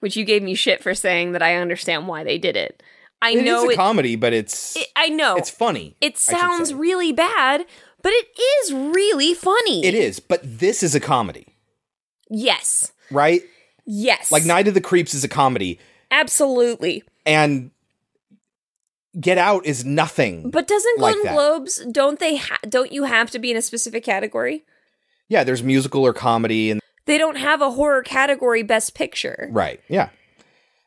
Which 0.00 0.16
you 0.16 0.24
gave 0.24 0.42
me 0.42 0.54
shit 0.54 0.82
for 0.82 0.94
saying 0.94 1.32
that 1.32 1.42
I 1.42 1.56
understand 1.56 2.06
why 2.06 2.22
they 2.24 2.38
did 2.38 2.56
it. 2.56 2.82
I 3.20 3.32
It 3.32 3.44
know 3.44 3.68
is 3.68 3.74
a 3.74 3.76
comedy, 3.76 4.16
but 4.16 4.32
it's 4.32 4.76
it- 4.76 4.88
I 4.96 5.08
know. 5.08 5.36
it's 5.36 5.50
funny. 5.50 5.96
It 6.00 6.16
sounds 6.18 6.72
really 6.74 7.12
bad, 7.12 7.66
but 8.02 8.12
it 8.12 8.26
is 8.38 8.72
really 8.72 9.34
funny. 9.34 9.84
It 9.84 9.94
is, 9.94 10.20
but 10.20 10.40
this 10.42 10.82
is 10.82 10.94
a 10.94 11.00
comedy, 11.00 11.46
Yes. 12.30 12.92
right? 13.10 13.42
Yes. 13.86 14.30
Like 14.32 14.44
Night 14.44 14.68
of 14.68 14.74
the 14.74 14.80
Creeps 14.80 15.14
is 15.14 15.24
a 15.24 15.28
comedy, 15.28 15.78
Absolutely. 16.12 17.02
and 17.26 17.70
Get 19.18 19.36
Out 19.36 19.66
is 19.66 19.84
nothing. 19.84 20.50
But 20.50 20.66
doesn't 20.68 20.98
like 21.00 21.14
Golden 21.14 21.26
that. 21.26 21.34
Globes 21.34 21.84
don't 21.92 22.18
they 22.18 22.36
ha- 22.36 22.58
don't 22.68 22.92
you 22.92 23.04
have 23.04 23.30
to 23.32 23.38
be 23.38 23.50
in 23.50 23.56
a 23.58 23.62
specific 23.62 24.04
category? 24.04 24.64
Yeah, 25.28 25.44
there's 25.44 25.62
musical 25.62 26.04
or 26.06 26.12
comedy, 26.14 26.70
and 26.70 26.80
They 27.06 27.18
don't 27.18 27.36
have 27.36 27.60
a 27.60 27.70
horror 27.72 28.02
category 28.02 28.62
best 28.62 28.94
picture. 28.94 29.48
right, 29.50 29.80
yeah. 29.88 30.08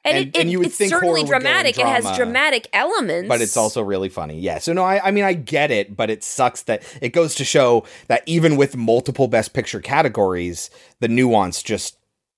And, 0.03 0.17
And- 0.17 0.27
it, 0.35 0.39
and 0.41 0.51
you 0.51 0.59
would 0.59 0.67
it's 0.67 0.77
think 0.77 0.89
certainly 0.91 1.21
horror 1.21 1.23
would 1.23 1.29
go 1.31 1.35
in 1.37 1.41
dramatic. 1.41 1.77
It 1.79 1.85
has 1.85 2.15
dramatic 2.15 2.67
elements. 2.73 3.27
but 3.27 3.41
it's 3.41 3.57
also 3.57 3.81
really 3.83 4.09
funny. 4.09 4.39
Yeah. 4.39 4.57
So 4.59 4.73
no, 4.73 4.83
I, 4.83 5.07
I 5.07 5.11
mean 5.11 5.23
I 5.23 5.33
get 5.33 5.69
it, 5.71 5.95
but 5.95 6.09
it 6.09 6.23
sucks 6.23 6.63
that 6.63 6.83
it 7.01 7.09
goes 7.09 7.35
to 7.35 7.43
show 7.45 7.85
that 8.07 8.23
even 8.27 8.55
with 8.55 8.75
multiple 8.75 9.27
best 9.27 9.53
picture 9.53 9.81
categories, 9.81 10.69
the 10.99 11.07
nuance 11.07 11.61
just 11.63 11.97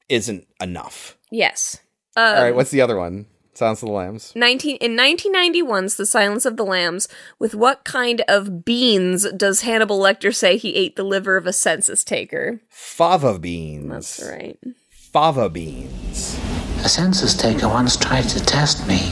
isn't 0.09 0.47
enough. 0.61 1.17
Yes. 1.31 1.77
Um, 2.17 2.35
All 2.35 2.43
right, 2.43 2.55
what's 2.55 2.71
the 2.71 2.81
other 2.81 2.97
one? 2.97 3.27
Silence 3.53 3.83
of 3.83 3.89
the 3.89 3.93
Lambs. 3.93 4.33
19 4.35 4.77
in 4.77 4.97
1991's 4.97 5.97
The 5.97 6.05
Silence 6.07 6.45
of 6.45 6.57
the 6.57 6.65
Lambs, 6.65 7.07
with 7.37 7.53
what 7.53 7.83
kind 7.83 8.23
of 8.27 8.65
beans 8.65 9.31
does 9.31 9.61
Hannibal 9.61 9.99
Lecter 9.99 10.33
say 10.33 10.57
he 10.57 10.75
ate 10.75 10.95
the 10.95 11.03
liver 11.03 11.37
of 11.37 11.45
a 11.45 11.53
census 11.53 12.03
taker? 12.03 12.59
Fava 12.69 13.37
beans. 13.37 13.89
That's 14.17 14.23
right. 14.27 14.57
Fava 14.89 15.47
beans. 15.47 16.39
A 16.83 16.89
census 16.89 17.35
taker 17.35 17.67
once 17.67 17.97
tried 17.97 18.27
to 18.29 18.43
test 18.43 18.87
me. 18.87 19.11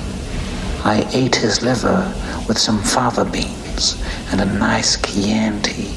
I 0.83 1.07
ate 1.13 1.35
his 1.35 1.61
liver 1.61 2.11
with 2.47 2.57
some 2.57 2.81
fava 2.81 3.25
beans 3.25 4.03
and 4.31 4.41
a 4.41 4.45
nice 4.45 4.97
Chianti. 4.97 5.91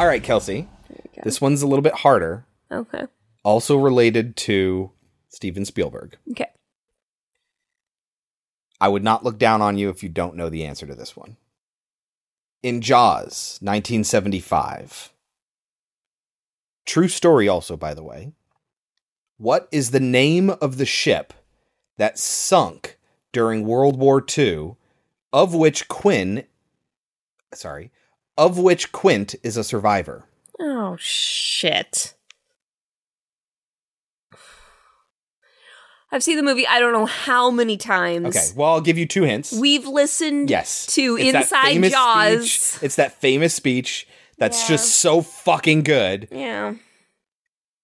All 0.00 0.06
right, 0.06 0.22
Kelsey. 0.22 0.68
This 1.22 1.40
one's 1.40 1.62
a 1.62 1.66
little 1.66 1.82
bit 1.82 1.94
harder. 1.94 2.44
Okay. 2.70 3.06
Also 3.46 3.76
related 3.76 4.34
to 4.34 4.90
Steven 5.28 5.64
Spielberg. 5.64 6.18
Okay. 6.32 6.48
I 8.80 8.88
would 8.88 9.04
not 9.04 9.22
look 9.22 9.38
down 9.38 9.62
on 9.62 9.78
you 9.78 9.88
if 9.88 10.02
you 10.02 10.08
don't 10.08 10.34
know 10.34 10.48
the 10.48 10.64
answer 10.64 10.84
to 10.84 10.96
this 10.96 11.16
one. 11.16 11.36
In 12.64 12.80
Jaws, 12.80 13.60
1975. 13.62 15.12
True 16.86 17.06
story, 17.06 17.46
also, 17.46 17.76
by 17.76 17.94
the 17.94 18.02
way. 18.02 18.32
What 19.36 19.68
is 19.70 19.92
the 19.92 20.00
name 20.00 20.50
of 20.50 20.76
the 20.76 20.84
ship 20.84 21.32
that 21.98 22.18
sunk 22.18 22.98
during 23.30 23.64
World 23.64 23.96
War 23.96 24.24
II, 24.36 24.74
of 25.32 25.54
which 25.54 25.86
Quinn, 25.86 26.46
sorry, 27.54 27.92
of 28.36 28.58
which 28.58 28.90
Quint 28.90 29.36
is 29.44 29.56
a 29.56 29.62
survivor? 29.62 30.24
Oh 30.58 30.96
shit. 30.98 32.15
I've 36.12 36.22
seen 36.22 36.36
the 36.36 36.42
movie 36.42 36.66
I 36.66 36.78
don't 36.78 36.92
know 36.92 37.06
how 37.06 37.50
many 37.50 37.76
times. 37.76 38.26
Okay, 38.36 38.46
well, 38.56 38.74
I'll 38.74 38.80
give 38.80 38.96
you 38.98 39.06
two 39.06 39.24
hints. 39.24 39.52
We've 39.52 39.86
listened 39.86 40.48
Yes. 40.50 40.86
to 40.94 41.16
It's 41.16 41.34
Inside 41.36 41.82
Jaws. 41.90 42.50
speech- 42.50 42.82
It's 42.84 42.96
that 42.96 43.20
famous 43.20 43.54
speech 43.54 44.06
that's 44.38 44.62
Yeah. 44.62 44.68
just 44.76 44.94
so 45.00 45.20
fucking 45.22 45.82
good. 45.82 46.28
Yeah. 46.30 46.74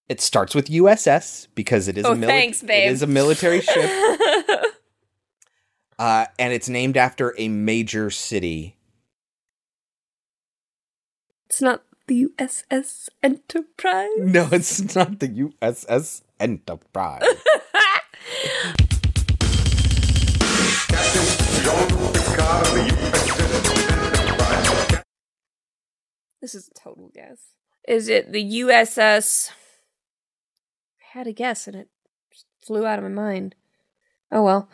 It 0.08 0.20
starts 0.20 0.54
with 0.54 0.68
USS 0.70 1.48
because 1.54 1.88
it 1.88 1.96
is 1.98 2.04
Oh, 2.04 2.12
a 2.12 2.14
mili- 2.16 2.26
thanks, 2.26 2.60
babe. 2.62 2.88
It 2.88 2.92
is 2.92 3.02
a 3.02 3.06
military 3.06 3.60
ship, 3.62 3.90
uh, 5.98 6.26
and 6.38 6.52
it's 6.52 6.68
named 6.68 6.96
after 6.96 7.34
a 7.38 7.48
major 7.48 8.10
city. 8.10 8.76
It's 11.48 11.62
not 11.62 11.82
the 12.08 12.26
USS 12.38 13.08
Enterprise. 13.22 14.08
No, 14.18 14.48
it's 14.52 14.94
not 14.94 15.18
the 15.20 15.28
USS 15.28 16.22
Enterprise. 16.38 17.22
This 26.40 26.56
is 26.56 26.68
a 26.68 26.74
total 26.78 27.10
guess. 27.14 27.38
Is 27.86 28.08
it 28.08 28.32
the 28.32 28.44
USS? 28.60 29.50
I 31.00 31.18
had 31.18 31.26
a 31.28 31.32
guess 31.32 31.66
and 31.68 31.76
it 31.76 31.88
just 32.32 32.46
flew 32.66 32.84
out 32.84 32.98
of 32.98 33.04
my 33.04 33.10
mind. 33.10 33.54
Oh 34.30 34.42
well. 34.42 34.68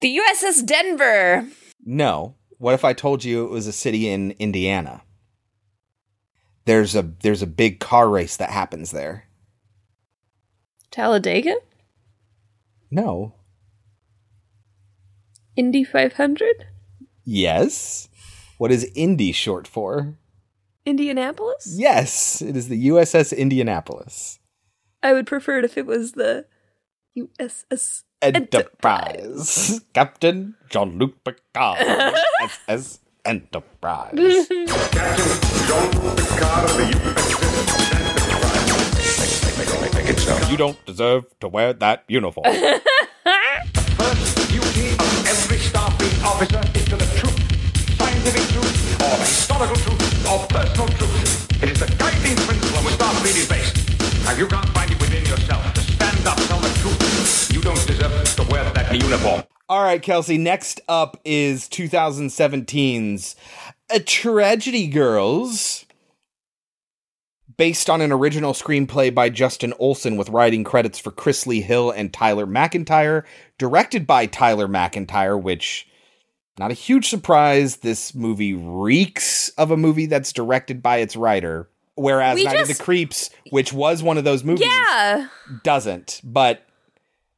The 0.00 0.18
USS 0.18 0.66
Denver. 0.66 1.46
no. 1.84 2.34
What 2.58 2.74
if 2.74 2.84
I 2.84 2.92
told 2.92 3.24
you 3.24 3.44
it 3.44 3.50
was 3.50 3.66
a 3.66 3.72
city 3.72 4.08
in 4.08 4.30
Indiana? 4.38 5.02
There's 6.66 6.94
a 6.94 7.02
there's 7.02 7.42
a 7.42 7.46
big 7.46 7.78
car 7.78 8.08
race 8.08 8.36
that 8.36 8.50
happens 8.50 8.90
there. 8.90 9.28
Talladega? 10.94 11.56
No. 12.88 13.34
Indy 15.56 15.82
500? 15.82 16.66
Yes. 17.24 18.08
What 18.58 18.70
is 18.70 18.88
Indy 18.94 19.32
short 19.32 19.66
for? 19.66 20.14
Indianapolis? 20.86 21.74
Yes, 21.76 22.40
it 22.40 22.56
is 22.56 22.68
the 22.68 22.86
USS 22.86 23.36
Indianapolis. 23.36 24.38
I 25.02 25.12
would 25.12 25.26
prefer 25.26 25.58
it 25.58 25.64
if 25.64 25.76
it 25.76 25.84
was 25.86 26.12
the 26.12 26.46
USS 27.18 28.04
Enterprise. 28.22 29.80
Captain 29.94 30.54
Jean 30.70 30.96
Luc 30.96 31.24
Picard. 31.24 31.78
USS 32.68 33.00
Enterprise. 33.24 34.14
You 40.54 40.58
don't 40.58 40.86
deserve 40.86 41.24
to 41.40 41.48
wear 41.48 41.72
that 41.72 42.04
uniform. 42.06 42.44
Duty 42.44 42.60
of 42.62 42.86
every 45.26 45.58
Starfleet 45.58 46.22
officer 46.22 46.62
is 46.78 46.84
to 46.84 46.94
the 46.94 47.06
truth, 47.18 47.98
scientific 47.98 48.46
truth, 48.54 49.02
or 49.02 49.18
historical 49.18 49.74
truth, 49.74 50.28
or 50.30 50.46
personal 50.46 50.86
truth. 50.90 51.60
It 51.60 51.70
is 51.70 51.80
the 51.80 51.86
guiding 51.98 52.36
principle 52.36 52.78
on 52.78 52.84
which 52.84 52.94
Starfleet 52.94 53.36
is 53.36 53.48
based. 53.48 54.24
Now, 54.24 54.36
you 54.36 54.46
can't 54.46 54.68
find 54.68 54.92
it 54.92 55.00
within 55.00 55.24
yourself 55.24 55.74
to 55.74 55.80
stand 55.80 56.24
up, 56.24 56.36
tell 56.46 56.60
the 56.60 56.68
truth. 56.78 57.52
You 57.52 57.60
don't 57.60 57.84
deserve 57.88 58.36
to 58.36 58.44
wear 58.44 58.62
that 58.74 58.92
uniform. 58.92 59.42
All 59.68 59.82
right, 59.82 60.00
Kelsey, 60.00 60.38
next 60.38 60.80
up 60.86 61.20
is 61.24 61.68
2017's 61.68 63.34
A 63.90 63.98
Tragedy 63.98 64.86
Girls. 64.86 65.84
Based 67.56 67.88
on 67.88 68.00
an 68.00 68.10
original 68.10 68.52
screenplay 68.52 69.14
by 69.14 69.28
Justin 69.28 69.74
Olson 69.78 70.16
with 70.16 70.28
writing 70.28 70.64
credits 70.64 70.98
for 70.98 71.10
Chris 71.12 71.46
Lee 71.46 71.60
Hill 71.60 71.90
and 71.90 72.12
Tyler 72.12 72.46
McIntyre, 72.46 73.22
directed 73.58 74.06
by 74.06 74.26
Tyler 74.26 74.66
McIntyre, 74.66 75.40
which 75.40 75.86
not 76.58 76.70
a 76.70 76.74
huge 76.74 77.08
surprise. 77.08 77.76
This 77.76 78.14
movie 78.14 78.54
reeks 78.54 79.50
of 79.50 79.70
a 79.70 79.76
movie 79.76 80.06
that's 80.06 80.32
directed 80.32 80.82
by 80.82 80.98
its 80.98 81.16
writer. 81.16 81.68
Whereas 81.96 82.34
We 82.36 82.44
Night 82.44 82.60
of 82.60 82.68
the 82.68 82.74
Creeps, 82.74 83.30
which 83.50 83.72
was 83.72 84.02
one 84.02 84.18
of 84.18 84.24
those 84.24 84.42
movies, 84.42 84.66
Yeah. 84.66 85.28
doesn't. 85.62 86.20
But 86.24 86.66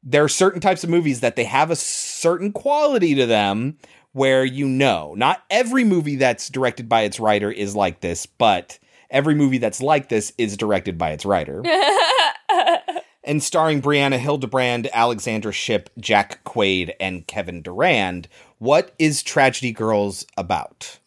there 0.02 0.24
are 0.24 0.28
certain 0.30 0.60
types 0.62 0.82
of 0.82 0.88
movies 0.88 1.20
that 1.20 1.36
they 1.36 1.44
have 1.44 1.70
a 1.70 1.76
certain 1.76 2.52
quality 2.52 3.14
to 3.16 3.26
them 3.26 3.76
where 4.12 4.44
you 4.46 4.66
know. 4.66 5.12
Not 5.14 5.42
every 5.50 5.84
movie 5.84 6.16
that's 6.16 6.48
directed 6.48 6.88
by 6.88 7.02
its 7.02 7.20
writer 7.20 7.50
is 7.50 7.76
like 7.76 8.00
this, 8.00 8.24
but 8.24 8.78
every 9.10 9.34
movie 9.34 9.58
that's 9.58 9.80
like 9.80 10.08
this 10.08 10.32
is 10.38 10.56
directed 10.56 10.98
by 10.98 11.10
its 11.10 11.24
writer. 11.24 11.62
and 13.24 13.42
starring 13.42 13.82
Brianna 13.82 14.18
Hildebrand, 14.18 14.88
Alexandra 14.92 15.52
Shipp, 15.52 15.90
Jack 15.98 16.42
Quaid, 16.44 16.92
and 17.00 17.26
Kevin 17.26 17.60
Durand. 17.60 18.28
What 18.58 18.94
is 18.98 19.22
Tragedy 19.22 19.72
Girls 19.72 20.24
about? 20.36 20.98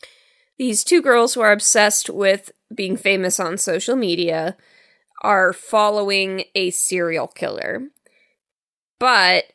These 0.58 0.84
two 0.84 1.02
girls 1.02 1.34
who 1.34 1.42
are 1.42 1.54
obsessed 1.54 2.10
with 2.10 2.52
being 2.76 2.98
famous 2.98 3.40
on 3.40 3.58
social 3.58 3.96
media 3.96 4.58
are 5.22 5.54
following 5.54 6.44
a 6.54 6.70
serial 6.72 7.28
killer. 7.28 7.84
But 9.00 9.46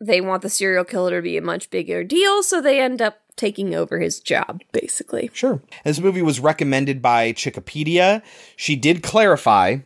they 0.00 0.20
want 0.20 0.42
the 0.42 0.48
serial 0.48 0.84
killer 0.84 1.18
to 1.18 1.22
be 1.22 1.36
a 1.36 1.42
much 1.42 1.70
bigger 1.70 2.02
deal, 2.02 2.42
so 2.42 2.60
they 2.60 2.80
end 2.80 3.00
up 3.00 3.20
taking 3.36 3.74
over 3.74 3.98
his 3.98 4.20
job, 4.20 4.62
basically. 4.72 5.30
Sure. 5.32 5.60
This 5.84 6.00
movie 6.00 6.22
was 6.22 6.40
recommended 6.40 7.02
by 7.02 7.32
Chikipedia. 7.32 8.22
She 8.56 8.76
did 8.76 9.02
clarify. 9.02 9.78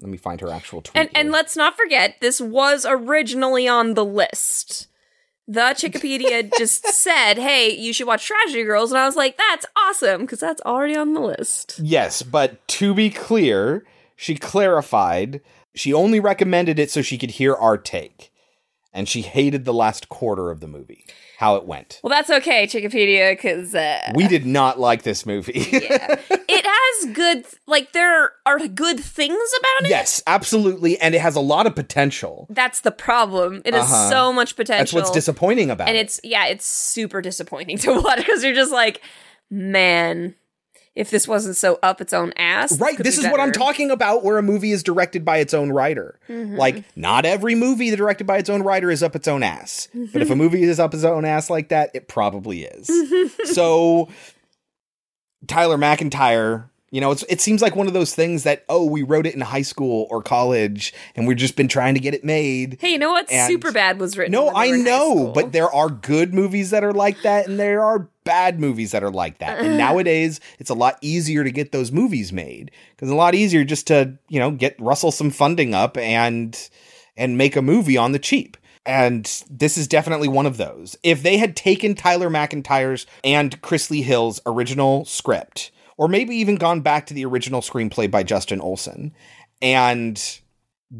Let 0.00 0.10
me 0.10 0.16
find 0.16 0.40
her 0.40 0.50
actual 0.50 0.82
tweet. 0.82 1.00
And 1.00 1.10
and 1.14 1.30
let's 1.30 1.56
not 1.56 1.76
forget, 1.76 2.16
this 2.20 2.40
was 2.40 2.86
originally 2.88 3.66
on 3.66 3.94
the 3.94 4.04
list. 4.04 4.88
The 5.48 5.74
Chikipedia 5.76 6.50
just 6.58 6.86
said, 6.86 7.38
"Hey, 7.38 7.70
you 7.70 7.92
should 7.92 8.06
watch 8.06 8.26
Tragedy 8.26 8.64
Girls," 8.64 8.90
and 8.90 8.98
I 8.98 9.06
was 9.06 9.16
like, 9.16 9.38
"That's 9.38 9.66
awesome," 9.76 10.22
because 10.22 10.40
that's 10.40 10.60
already 10.62 10.96
on 10.96 11.14
the 11.14 11.20
list. 11.20 11.80
Yes, 11.82 12.22
but 12.22 12.66
to 12.68 12.94
be 12.94 13.10
clear, 13.10 13.84
she 14.16 14.34
clarified 14.34 15.40
she 15.74 15.92
only 15.92 16.18
recommended 16.18 16.78
it 16.78 16.90
so 16.90 17.02
she 17.02 17.18
could 17.18 17.32
hear 17.32 17.54
our 17.54 17.78
take. 17.78 18.32
And 18.96 19.06
she 19.08 19.20
hated 19.20 19.64
the 19.66 19.74
last 19.74 20.08
quarter 20.08 20.50
of 20.50 20.60
the 20.60 20.66
movie, 20.66 21.04
how 21.38 21.56
it 21.56 21.66
went. 21.66 22.00
Well, 22.02 22.10
that's 22.10 22.30
okay, 22.30 22.66
Chikipedia, 22.66 23.32
because 23.32 23.74
uh, 23.74 24.10
We 24.14 24.26
did 24.26 24.46
not 24.46 24.80
like 24.80 25.02
this 25.02 25.26
movie. 25.26 25.52
yeah. 25.70 26.18
it 26.30 26.66
has 26.66 27.14
good, 27.14 27.44
like 27.66 27.92
there 27.92 28.32
are 28.46 28.58
good 28.68 28.98
things 28.98 29.36
about 29.58 29.86
it. 29.86 29.90
yes, 29.90 30.22
absolutely. 30.26 30.98
And 30.98 31.14
it 31.14 31.20
has 31.20 31.36
a 31.36 31.40
lot 31.40 31.66
of 31.66 31.74
potential. 31.74 32.46
That's 32.48 32.80
the 32.80 32.90
problem. 32.90 33.60
It 33.66 33.74
has 33.74 33.84
Uh-huh. 33.84 34.08
so 34.10 34.32
much 34.32 34.56
potential. 34.56 34.78
That's 34.78 34.92
what's 34.94 35.10
disappointing 35.10 35.70
about 35.70 35.88
and 35.88 35.96
it. 35.98 36.00
it's 36.00 36.18
yeah, 36.24 36.46
it's 36.46 36.64
super 36.66 37.20
disappointing 37.20 37.76
to 37.84 38.00
watch 38.00 38.16
because 38.18 38.42
you're 38.42 38.54
just 38.54 38.72
like, 38.72 39.02
man, 39.50 40.34
if 40.96 41.10
this 41.10 41.28
wasn't 41.28 41.54
so 41.56 41.78
up 41.82 42.00
its 42.00 42.12
own 42.12 42.32
ass, 42.36 42.80
Right, 42.80 42.96
this 42.98 43.18
is 43.18 43.24
what 43.26 43.38
I'm 43.38 43.52
talking 43.52 43.90
about 43.90 44.24
where 44.24 44.38
a 44.38 44.42
movie 44.42 44.72
is 44.72 44.82
directed 44.82 45.24
by 45.24 45.38
its 45.38 45.54
own 45.54 45.70
writer. 45.70 46.18
Mhm. 46.28 46.56
Like, 46.56 46.82
not 46.96 47.24
every 47.26 47.54
movie 47.54 47.94
directed 47.94 48.26
by 48.26 48.38
its 48.38 48.48
own 48.50 48.62
writer 48.62 48.90
is 48.90 49.02
up 49.02 49.14
its 49.14 49.28
own 49.28 49.42
ass. 49.42 49.88
But 50.12 50.22
if 50.22 50.30
a 50.30 50.36
movie 50.36 50.62
is 50.64 50.80
up 50.80 50.94
its 50.94 51.04
own 51.04 51.24
ass 51.24 51.50
like 51.50 51.68
that, 51.68 51.90
it 51.94 52.08
probably 52.08 52.64
is. 52.64 52.90
so, 53.54 54.08
Tyler 55.46 55.76
McIntyre, 55.76 56.70
you 56.96 57.02
know, 57.02 57.10
it's, 57.10 57.22
it 57.28 57.42
seems 57.42 57.60
like 57.60 57.76
one 57.76 57.86
of 57.86 57.92
those 57.92 58.14
things 58.14 58.44
that, 58.44 58.64
oh, 58.70 58.86
we 58.86 59.02
wrote 59.02 59.26
it 59.26 59.34
in 59.34 59.42
high 59.42 59.60
school 59.60 60.06
or 60.10 60.22
college 60.22 60.94
and 61.14 61.26
we've 61.26 61.36
just 61.36 61.54
been 61.54 61.68
trying 61.68 61.92
to 61.92 62.00
get 62.00 62.14
it 62.14 62.24
made. 62.24 62.78
Hey, 62.80 62.92
you 62.92 62.98
know 62.98 63.10
what? 63.10 63.30
And- 63.30 63.46
Super 63.46 63.70
bad 63.70 64.00
was 64.00 64.16
written. 64.16 64.32
No, 64.32 64.50
I 64.50 64.70
know, 64.70 65.30
but 65.34 65.52
there 65.52 65.70
are 65.70 65.90
good 65.90 66.32
movies 66.32 66.70
that 66.70 66.84
are 66.84 66.94
like 66.94 67.20
that, 67.20 67.48
and 67.48 67.60
there 67.60 67.82
are 67.82 68.08
bad 68.24 68.58
movies 68.58 68.92
that 68.92 69.04
are 69.04 69.10
like 69.10 69.36
that. 69.40 69.58
And 69.58 69.76
nowadays, 69.86 70.40
it's 70.58 70.70
a 70.70 70.74
lot 70.74 70.96
easier 71.02 71.44
to 71.44 71.50
get 71.50 71.70
those 71.70 71.92
movies 71.92 72.32
made 72.32 72.70
because 72.92 73.08
it's 73.08 73.14
a 73.14 73.16
lot 73.16 73.34
easier 73.34 73.62
just 73.62 73.86
to 73.88 74.16
you 74.30 74.40
know 74.40 74.50
get 74.50 74.80
Russell 74.80 75.12
some 75.12 75.30
funding 75.30 75.74
up 75.74 75.98
and 75.98 76.70
and 77.14 77.36
make 77.36 77.56
a 77.56 77.62
movie 77.62 77.98
on 77.98 78.12
the 78.12 78.18
cheap. 78.18 78.56
And 78.86 79.24
this 79.50 79.76
is 79.76 79.86
definitely 79.86 80.28
one 80.28 80.46
of 80.46 80.56
those. 80.56 80.96
If 81.02 81.22
they 81.22 81.36
had 81.36 81.56
taken 81.56 81.94
Tyler 81.94 82.30
McIntyre's 82.30 83.04
and 83.22 83.60
Chris 83.60 83.90
Lee 83.90 84.00
Hill's 84.00 84.40
original 84.46 85.04
script, 85.04 85.72
or 85.96 86.08
maybe 86.08 86.36
even 86.36 86.56
gone 86.56 86.80
back 86.80 87.06
to 87.06 87.14
the 87.14 87.24
original 87.24 87.60
screenplay 87.60 88.10
by 88.10 88.22
Justin 88.22 88.60
Olson, 88.60 89.12
and 89.62 90.40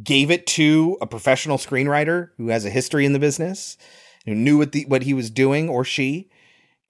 gave 0.02 0.30
it 0.30 0.46
to 0.46 0.96
a 1.00 1.06
professional 1.06 1.58
screenwriter 1.58 2.30
who 2.36 2.48
has 2.48 2.64
a 2.64 2.70
history 2.70 3.04
in 3.04 3.12
the 3.12 3.18
business, 3.18 3.76
who 4.24 4.34
knew 4.34 4.58
what 4.58 4.72
the, 4.72 4.84
what 4.86 5.02
he 5.02 5.14
was 5.14 5.30
doing 5.30 5.68
or 5.68 5.84
she, 5.84 6.28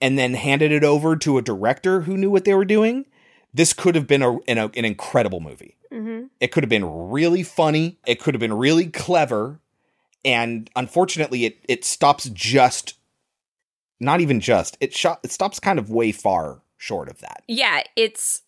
and 0.00 0.18
then 0.18 0.34
handed 0.34 0.72
it 0.72 0.84
over 0.84 1.16
to 1.16 1.38
a 1.38 1.42
director 1.42 2.02
who 2.02 2.16
knew 2.16 2.30
what 2.30 2.44
they 2.44 2.54
were 2.54 2.64
doing, 2.64 3.04
this 3.52 3.72
could 3.72 3.94
have 3.94 4.06
been 4.06 4.22
a, 4.22 4.38
an, 4.48 4.58
a, 4.58 4.66
an 4.74 4.84
incredible 4.84 5.40
movie. 5.40 5.76
Mm-hmm. 5.92 6.26
It 6.40 6.52
could 6.52 6.62
have 6.62 6.68
been 6.68 7.10
really 7.10 7.42
funny. 7.42 7.98
It 8.06 8.20
could 8.20 8.34
have 8.34 8.40
been 8.40 8.52
really 8.54 8.86
clever. 8.86 9.60
And 10.24 10.68
unfortunately, 10.76 11.44
it 11.44 11.58
it 11.68 11.84
stops 11.84 12.28
just, 12.30 12.94
not 14.00 14.20
even 14.20 14.40
just. 14.40 14.76
It 14.80 14.92
shot. 14.92 15.20
It 15.22 15.30
stops 15.30 15.60
kind 15.60 15.78
of 15.78 15.88
way 15.88 16.12
far 16.12 16.60
short 16.76 17.08
of 17.08 17.20
that. 17.20 17.42
Yeah, 17.48 17.82
it's. 17.96 18.42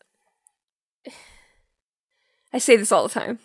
I 2.53 2.59
say 2.59 2.77
this 2.77 2.93
all 2.93 3.03
the 3.07 3.13
time. 3.13 3.39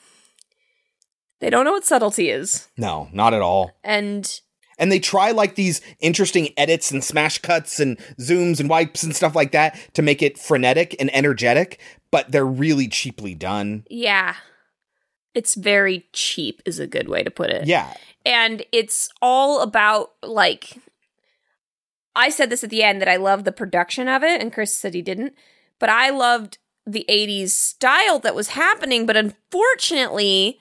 They 1.39 1.49
don't 1.49 1.65
know 1.65 1.73
what 1.73 1.85
subtlety 1.85 2.29
is. 2.29 2.69
No, 2.77 3.09
not 3.11 3.33
at 3.33 3.41
all. 3.41 3.71
And 3.83 4.39
And 4.79 4.91
they 4.91 4.99
try 4.99 5.31
like 5.31 5.55
these 5.55 5.81
interesting 5.99 6.49
edits 6.57 6.89
and 6.89 7.03
smash 7.03 7.37
cuts 7.39 7.79
and 7.81 7.97
zooms 8.19 8.59
and 8.61 8.69
wipes 8.69 9.03
and 9.03 9.13
stuff 9.15 9.35
like 9.35 9.51
that 9.51 9.77
to 9.93 10.01
make 10.01 10.21
it 10.21 10.37
frenetic 10.37 10.95
and 10.99 11.13
energetic, 11.13 11.79
but 12.11 12.31
they're 12.31 12.45
really 12.45 12.87
cheaply 12.87 13.35
done. 13.35 13.83
yeah, 13.89 14.35
it's 15.33 15.55
very 15.55 16.05
cheap, 16.13 16.61
is 16.65 16.79
a 16.79 16.87
good 16.87 17.09
way 17.09 17.23
to 17.23 17.31
put 17.31 17.49
it. 17.49 17.65
Yeah. 17.67 17.93
And 18.25 18.63
it's 18.71 19.09
all 19.21 19.61
about, 19.61 20.11
like, 20.21 20.77
I 22.15 22.29
said 22.29 22.49
this 22.49 22.63
at 22.63 22.69
the 22.69 22.83
end 22.83 23.01
that 23.01 23.07
I 23.09 23.15
loved 23.15 23.45
the 23.45 23.51
production 23.51 24.07
of 24.07 24.23
it, 24.23 24.41
and 24.41 24.53
Chris 24.53 24.75
said 24.75 24.93
he 24.93 25.01
didn't, 25.01 25.33
but 25.79 25.89
I 25.89 26.09
loved 26.09 26.57
the 26.85 27.05
80s 27.09 27.49
style 27.51 28.19
that 28.19 28.35
was 28.35 28.49
happening, 28.49 29.05
but 29.05 29.15
unfortunately, 29.17 30.59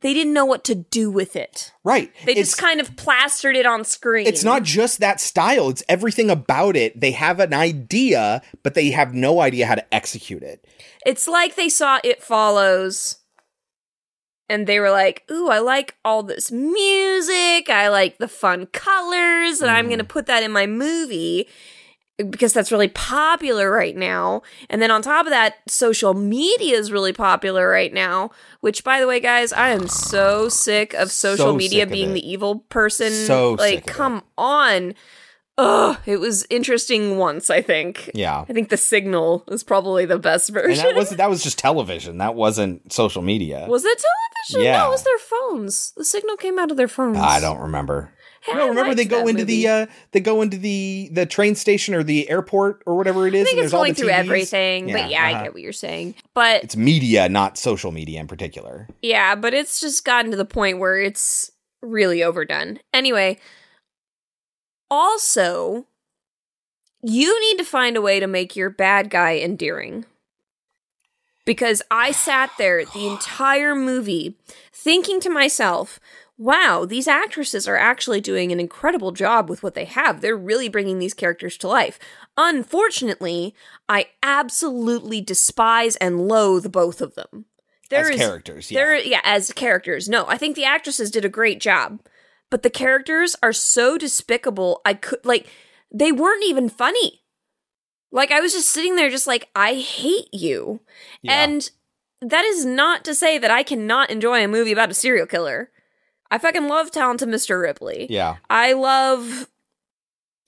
they 0.00 0.14
didn't 0.14 0.32
know 0.32 0.44
what 0.44 0.64
to 0.64 0.74
do 0.76 1.10
with 1.10 1.34
it. 1.34 1.72
Right. 1.82 2.12
They 2.24 2.32
It's- 2.32 2.48
just 2.50 2.58
kind 2.58 2.80
of 2.80 2.94
plastered 2.96 3.56
it 3.56 3.66
on 3.66 3.84
screen. 3.84 4.26
It's 4.26 4.44
not 4.44 4.62
just 4.62 5.00
that 5.00 5.20
style, 5.20 5.68
it's 5.68 5.82
everything 5.88 6.30
about 6.30 6.76
it. 6.76 7.00
They 7.00 7.10
have 7.10 7.40
an 7.40 7.52
idea, 7.52 8.42
but 8.62 8.74
they 8.74 8.90
have 8.90 9.12
no 9.12 9.40
idea 9.40 9.66
how 9.66 9.74
to 9.74 9.94
execute 9.94 10.42
it. 10.44 10.64
It's 11.04 11.26
like 11.26 11.56
they 11.56 11.68
saw 11.68 11.98
It 12.04 12.22
Follows 12.22 13.16
and 14.48 14.66
they 14.66 14.80
were 14.80 14.90
like, 14.90 15.24
Ooh, 15.30 15.48
I 15.48 15.58
like 15.58 15.96
all 16.04 16.22
this 16.22 16.50
music. 16.50 17.68
I 17.68 17.88
like 17.88 18.18
the 18.18 18.28
fun 18.28 18.66
colors, 18.66 19.60
and 19.60 19.70
I'm 19.70 19.86
going 19.86 19.98
to 19.98 20.04
mm. 20.04 20.08
put 20.08 20.26
that 20.26 20.42
in 20.42 20.50
my 20.50 20.66
movie 20.66 21.48
because 22.18 22.52
that's 22.52 22.72
really 22.72 22.88
popular 22.88 23.70
right 23.70 23.96
now. 23.96 24.42
And 24.68 24.82
then 24.82 24.90
on 24.90 25.02
top 25.02 25.26
of 25.26 25.30
that, 25.30 25.58
social 25.68 26.14
media 26.14 26.76
is 26.76 26.90
really 26.90 27.12
popular 27.12 27.68
right 27.68 27.92
now, 27.92 28.32
which, 28.60 28.82
by 28.82 28.98
the 29.00 29.06
way, 29.06 29.20
guys, 29.20 29.52
I 29.52 29.68
am 29.68 29.86
so 29.86 30.48
sick 30.48 30.94
of 30.94 31.12
social 31.12 31.52
So 31.52 31.56
media 31.56 31.86
being 31.86 32.14
the 32.14 32.28
evil 32.28 32.60
person. 32.70 33.12
So 33.12 33.52
like, 33.52 33.74
sick 33.74 33.84
of 33.84 33.90
it. 33.90 33.94
come 33.94 34.22
on. 34.36 34.94
Ugh, 35.58 35.98
it 36.06 36.18
was 36.20 36.46
interesting 36.50 37.18
once, 37.18 37.50
I 37.50 37.60
think. 37.62 38.10
Yeah. 38.14 38.44
I 38.48 38.52
think 38.52 38.68
the 38.68 38.76
signal 38.76 39.44
is 39.48 39.64
probably 39.64 40.06
the 40.06 40.18
best 40.18 40.50
version. 40.50 40.70
And 40.70 40.78
that 40.78 40.96
was 40.96 41.10
that 41.10 41.28
was 41.28 41.42
just 41.48 41.58
television. 41.58 42.18
That 42.18 42.36
wasn't 42.36 42.92
social 42.92 43.22
media. 43.22 43.66
Was 43.68 43.84
it 43.84 44.02
television? 44.46 44.64
Yeah. 44.64 44.78
No, 44.78 44.86
it 44.86 44.90
was 44.90 45.02
their 45.02 45.18
phones. 45.18 45.92
The 45.96 46.04
signal 46.04 46.36
came 46.36 46.58
out 46.58 46.70
of 46.70 46.76
their 46.76 46.88
phones. 46.88 47.18
I 47.18 47.40
don't 47.40 47.58
remember. 47.58 48.12
Hey, 48.42 48.54
no, 48.54 48.66
I 48.66 48.68
remember 48.68 48.94
they 48.94 49.04
go 49.04 49.26
into 49.26 49.42
movie. 49.42 49.62
the 49.64 49.68
uh 49.68 49.86
they 50.12 50.20
go 50.20 50.42
into 50.42 50.58
the 50.58 51.10
the 51.12 51.26
train 51.26 51.56
station 51.56 51.92
or 51.92 52.04
the 52.04 52.30
airport 52.30 52.84
or 52.86 52.96
whatever 52.96 53.26
it 53.26 53.34
is. 53.34 53.42
I 53.42 53.44
think 53.46 53.56
and 53.58 53.64
it's 53.64 53.72
going 53.72 53.94
through 53.94 54.08
TVs. 54.08 54.18
everything, 54.18 54.92
but 54.92 55.10
yeah, 55.10 55.24
I 55.24 55.32
uh-huh. 55.32 55.42
get 55.42 55.54
what 55.54 55.62
you're 55.62 55.72
saying. 55.72 56.14
But 56.34 56.62
It's 56.62 56.76
media, 56.76 57.28
not 57.28 57.58
social 57.58 57.90
media 57.90 58.20
in 58.20 58.28
particular. 58.28 58.88
yeah, 59.02 59.34
but 59.34 59.54
it's 59.54 59.80
just 59.80 60.04
gotten 60.04 60.30
to 60.30 60.36
the 60.36 60.44
point 60.44 60.78
where 60.78 61.00
it's 61.00 61.50
really 61.82 62.22
overdone. 62.22 62.78
Anyway, 62.94 63.38
also, 64.90 65.86
you 67.02 67.40
need 67.40 67.58
to 67.58 67.64
find 67.64 67.96
a 67.96 68.02
way 68.02 68.20
to 68.20 68.26
make 68.26 68.56
your 68.56 68.70
bad 68.70 69.10
guy 69.10 69.38
endearing. 69.38 70.04
Because 71.44 71.82
I 71.90 72.12
sat 72.12 72.50
there 72.58 72.84
the 72.84 73.06
entire 73.06 73.74
movie 73.74 74.36
thinking 74.72 75.18
to 75.20 75.30
myself, 75.30 75.98
wow, 76.36 76.84
these 76.84 77.08
actresses 77.08 77.66
are 77.66 77.76
actually 77.76 78.20
doing 78.20 78.52
an 78.52 78.60
incredible 78.60 79.12
job 79.12 79.48
with 79.48 79.62
what 79.62 79.74
they 79.74 79.86
have. 79.86 80.20
They're 80.20 80.36
really 80.36 80.68
bringing 80.68 80.98
these 80.98 81.14
characters 81.14 81.56
to 81.58 81.68
life. 81.68 81.98
Unfortunately, 82.36 83.54
I 83.88 84.06
absolutely 84.22 85.20
despise 85.20 85.96
and 85.96 86.28
loathe 86.28 86.70
both 86.70 87.00
of 87.00 87.14
them. 87.14 87.46
There 87.90 88.10
As 88.10 88.20
characters, 88.20 88.70
yeah. 88.70 88.78
There, 88.78 88.96
yeah, 88.96 89.20
as 89.24 89.52
characters. 89.52 90.08
No, 90.08 90.26
I 90.28 90.36
think 90.36 90.54
the 90.54 90.64
actresses 90.64 91.10
did 91.10 91.24
a 91.24 91.30
great 91.30 91.60
job, 91.60 92.00
but 92.50 92.62
the 92.62 92.70
characters 92.70 93.36
are 93.42 93.52
so 93.52 93.98
despicable. 93.98 94.80
I 94.84 94.94
could 94.94 95.24
like 95.24 95.46
they 95.92 96.12
weren't 96.12 96.44
even 96.44 96.68
funny. 96.68 97.22
Like 98.10 98.30
I 98.30 98.40
was 98.40 98.52
just 98.52 98.70
sitting 98.70 98.96
there, 98.96 99.10
just 99.10 99.26
like 99.26 99.48
I 99.54 99.74
hate 99.74 100.32
you, 100.32 100.80
Yeah. 101.22 101.42
and 101.44 101.70
that 102.22 102.44
is 102.44 102.64
not 102.64 103.04
to 103.04 103.14
say 103.14 103.38
that 103.38 103.50
I 103.50 103.62
cannot 103.62 104.10
enjoy 104.10 104.42
a 104.42 104.48
movie 104.48 104.72
about 104.72 104.90
a 104.90 104.94
serial 104.94 105.26
killer. 105.26 105.70
I 106.30 106.38
fucking 106.38 106.68
love 106.68 106.90
Talented 106.90 107.28
Mr. 107.28 107.60
Ripley. 107.60 108.06
Yeah. 108.10 108.36
I 108.50 108.72
love, 108.72 109.48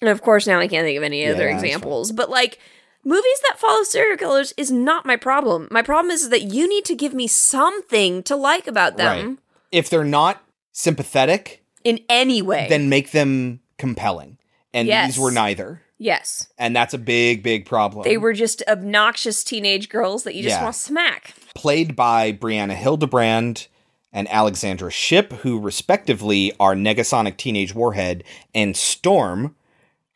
and 0.01 0.11
of 0.11 0.21
course, 0.23 0.47
now 0.47 0.59
I 0.59 0.69
can't 0.69 0.85
think 0.85 0.97
of 0.99 1.03
any 1.05 1.23
Yeah, 1.23 1.31
other 1.33 1.49
examples, 1.49 2.13
but 2.13 2.29
like 2.29 2.59
movies 3.05 3.41
that 3.49 3.59
follow 3.59 3.83
serial 3.85 4.17
killers 4.19 4.53
is 4.57 4.71
not 4.71 5.07
my 5.07 5.17
problem. 5.17 5.69
My 5.71 5.81
problem 5.83 6.11
is 6.11 6.29
that 6.31 6.43
you 6.43 6.69
need 6.69 6.85
to 6.87 6.95
give 6.95 7.15
me 7.15 7.27
something 7.27 8.23
to 8.25 8.37
like 8.37 8.67
about 8.67 8.97
them 8.97 9.27
Right. 9.29 9.39
If 9.71 9.89
they're 9.89 10.03
not 10.05 10.43
sympathetic, 10.73 11.60
in 11.85 12.01
any 12.09 12.43
way. 12.43 12.67
then 12.69 12.89
make 12.89 13.11
them 13.13 13.61
compelling. 13.79 14.39
And 14.73 14.87
Yes. 14.89 15.09
these 15.15 15.19
were 15.19 15.31
neither. 15.31 15.83
yes, 15.99 16.49
And 16.59 16.75
that's 16.77 16.95
a 16.95 16.99
big, 16.99 17.43
big 17.43 17.67
problem. 17.67 18.05
they 18.05 18.17
were 18.17 18.33
just 18.33 18.63
obnoxious 18.69 19.43
teenage 19.45 19.89
girls 19.89 20.23
that 20.25 20.35
you 20.35 20.43
just 20.43 20.57
Yeah. 20.57 20.63
want 20.65 20.75
to 20.75 20.81
smack. 20.81 21.35
played 21.55 21.95
by 21.97 22.33
Brianna 22.33 22.75
Hildebrand 22.75 23.67
and 24.13 24.29
Alexandra 24.31 24.91
Shipp, 24.91 25.33
who 25.43 25.59
respectively 25.59 26.53
are 26.61 26.75
Negasonic 26.75 27.37
Teenage 27.37 27.75
Warhead 27.75 28.25
and 28.55 28.77
Storm 28.77 29.55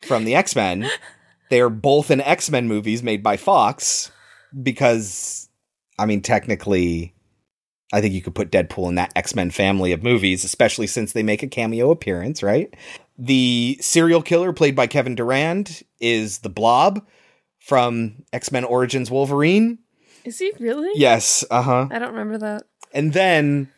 from 0.01 0.25
the 0.25 0.35
X 0.35 0.55
Men. 0.55 0.89
they 1.49 1.59
are 1.61 1.69
both 1.69 2.09
in 2.11 2.19
X 2.21 2.49
Men 2.49 2.67
movies 2.67 3.01
made 3.03 3.21
by 3.23 3.37
Fox 3.37 4.11
because, 4.63 5.49
I 5.99 6.05
mean, 6.05 6.21
technically, 6.21 7.13
I 7.95 8.01
think 8.01 8.13
you 8.13 8.21
could 8.21 8.35
put 8.35 8.51
Deadpool 8.51 8.89
in 8.89 8.95
that 8.95 9.13
X 9.15 9.35
Men 9.35 9.51
family 9.51 9.93
of 9.93 10.03
movies, 10.03 10.43
especially 10.43 10.85
since 10.85 11.13
they 11.13 11.23
make 11.23 11.41
a 11.41 11.47
cameo 11.47 11.91
appearance, 11.91 12.43
right? 12.43 12.73
The 13.17 13.77
serial 13.79 14.21
killer 14.21 14.51
played 14.51 14.75
by 14.75 14.87
Kevin 14.87 15.15
Durand 15.15 15.81
is 16.01 16.39
the 16.39 16.49
Blob 16.49 17.07
from 17.59 18.23
X 18.33 18.51
Men 18.51 18.65
Origins 18.65 19.09
Wolverine. 19.09 19.79
Is 20.25 20.39
he 20.39 20.51
really? 20.59 20.91
Yes, 20.95 21.45
uh 21.49 21.61
huh. 21.61 21.87
I 21.89 21.99
don't 21.99 22.11
remember 22.11 22.37
that. 22.39 22.63
And 22.93 23.13
then, 23.13 23.71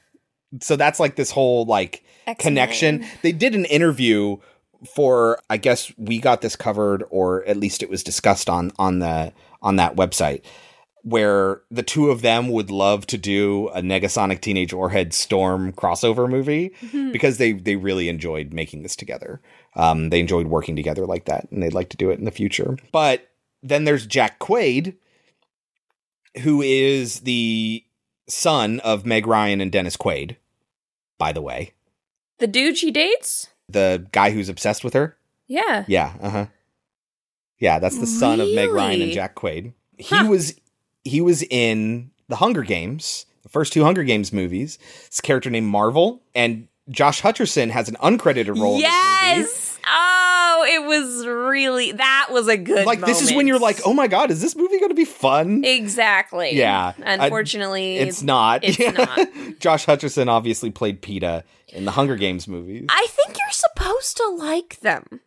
so 0.61 0.76
that's 0.76 0.99
like 0.99 1.15
this 1.15 1.30
whole 1.30 1.65
like 1.65 2.03
X-Men. 2.26 2.36
connection. 2.36 3.05
They 3.22 3.32
did 3.32 3.53
an 3.53 3.65
interview 3.65 4.38
for, 4.95 5.39
I 5.47 5.57
guess 5.57 5.91
we 5.95 6.18
got 6.18 6.41
this 6.41 6.55
covered, 6.55 7.03
or 7.11 7.45
at 7.45 7.57
least 7.57 7.84
it 7.84 7.89
was 7.89 8.01
discussed 8.01 8.49
on 8.49 8.72
on 8.80 8.97
the 8.97 9.32
on 9.61 9.76
that 9.76 9.95
website, 9.95 10.43
where 11.08 11.62
the 11.72 11.84
two 11.84 12.10
of 12.10 12.22
them 12.22 12.49
would 12.49 12.70
love 12.70 13.08
to 13.08 13.18
do 13.18 13.70
a 13.70 13.82
Negasonic 13.82 14.41
Teenage 14.41 14.74
Warhead 14.74 15.14
Storm 15.14 15.72
crossover 15.72 16.30
movie 16.30 16.72
Mhm. 16.82 17.12
because 17.14 17.38
they 17.38 17.53
they 17.53 17.76
really 17.78 18.10
enjoyed 18.10 18.51
making 18.51 18.84
this 18.84 18.95
together. 18.95 19.39
Um, 19.76 20.10
they 20.10 20.20
enjoyed 20.20 20.47
working 20.47 20.76
together 20.76 21.05
like 21.05 21.26
that, 21.26 21.47
and 21.51 21.64
they'd 21.64 21.74
like 21.74 21.89
to 21.89 21.97
do 21.97 22.10
it 22.10 22.20
in 22.20 22.26
the 22.26 22.32
future. 22.32 22.78
But 22.91 23.30
then 23.64 23.86
there's 23.86 24.05
Jack 24.05 24.39
Quaid, 24.39 24.95
who 26.41 26.62
is 26.62 27.22
the 27.22 27.84
son 28.28 28.80
of 28.82 29.05
Meg 29.05 29.26
Ryan 29.28 29.62
and 29.62 29.72
Dennis 29.72 29.95
Quaid, 29.97 30.36
by 31.18 31.32
the 31.32 31.41
way. 31.41 31.74
The 32.39 32.47
dude 32.47 32.78
she 32.78 32.91
dates? 32.91 33.47
The 33.70 34.08
guy 34.12 34.32
who's 34.32 34.49
obsessed 34.49 34.84
with 34.84 34.93
her? 34.93 35.18
Yeah. 35.47 35.86
Yeah, 35.88 36.14
uh-huh. 36.22 36.45
Yeah, 37.60 37.80
that's 37.80 37.97
the 37.97 38.05
son 38.08 38.39
of 38.39 38.49
Meg 38.53 38.70
Ryan 38.70 39.01
and 39.01 39.12
Jack 39.12 39.36
Quaid. 39.36 39.74
He 39.97 40.22
was 40.24 40.53
he 41.08 41.22
was 41.22 41.43
in 41.43 42.12
The 42.28 42.36
Hunger 42.38 42.64
Games, 42.64 43.26
the 43.43 43.49
first 43.49 43.74
two 43.74 43.84
Hunger 43.84 44.03
Games 44.03 44.32
movies. 44.34 44.78
This 45.08 45.22
character 45.22 45.49
named 45.49 45.68
Marvel 45.68 46.22
and 46.36 46.68
Josh 46.89 47.22
Hutcherson 47.22 47.70
has 47.70 47.89
an 47.89 47.95
uncredited 47.95 48.60
role 48.60 48.76
in. 48.76 48.82
Yes. 48.82 49.80
Oh, 49.89 50.66
it 50.70 50.86
was 50.86 51.26
really 51.26 51.91
that 51.93 52.28
was 52.32 52.47
a 52.47 52.58
good. 52.58 52.86
Like 52.86 53.01
this 53.01 53.22
is 53.22 53.34
when 53.34 53.47
you're 53.47 53.60
like, 53.60 53.80
"Oh 53.86 53.93
my 53.93 54.08
god, 54.08 54.32
is 54.32 54.41
this 54.41 54.55
movie 54.55 54.78
going 54.80 54.89
to 54.89 54.95
be 54.95 55.05
fun?" 55.05 55.64
exactly. 55.64 56.51
Yeah. 56.55 56.93
Unfortunately, 57.03 57.99
I- 57.99 58.03
it's 58.03 58.22
not. 58.22 58.64
It's 58.64 58.80
not. 58.97 59.60
Josh 59.60 59.86
Hutcherson 59.86 60.28
obviously 60.28 60.72
played 60.72 61.01
Peeta 61.01 61.43
in 61.70 61.86
the 61.86 61.91
Hunger 61.91 62.16
Games 62.16 62.47
movies. 62.47 62.86
I 62.89 63.05
think 63.10 63.38
you're 63.38 63.51
supposed 63.51 64.18
to 64.18 64.28
like 64.30 64.80
them. 64.82 65.22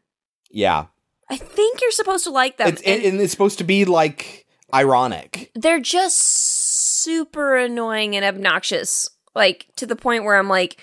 yeah. 0.51 0.87
I 1.33 1.37
think 1.37 1.81
you're 1.81 1.93
supposed 1.93 2.25
to 2.25 2.31
like 2.31 2.57
them. 2.57 2.67
It's, 2.69 2.83
and, 2.83 3.05
and 3.05 3.21
it's 3.21 3.31
supposed 3.31 3.59
to 3.59 3.65
be 3.65 3.85
like 3.85 4.47
ironic. 4.75 5.51
they're 5.55 5.81
just 5.81 6.19
super 6.19 7.57
annoying 7.57 8.17
and 8.17 8.25
obnoxious 8.25 9.09
like 9.35 9.67
to 9.77 9.87
the 9.87 9.97
point 9.97 10.25
where 10.25 10.37
I'm 10.37 10.49
like, 10.49 10.81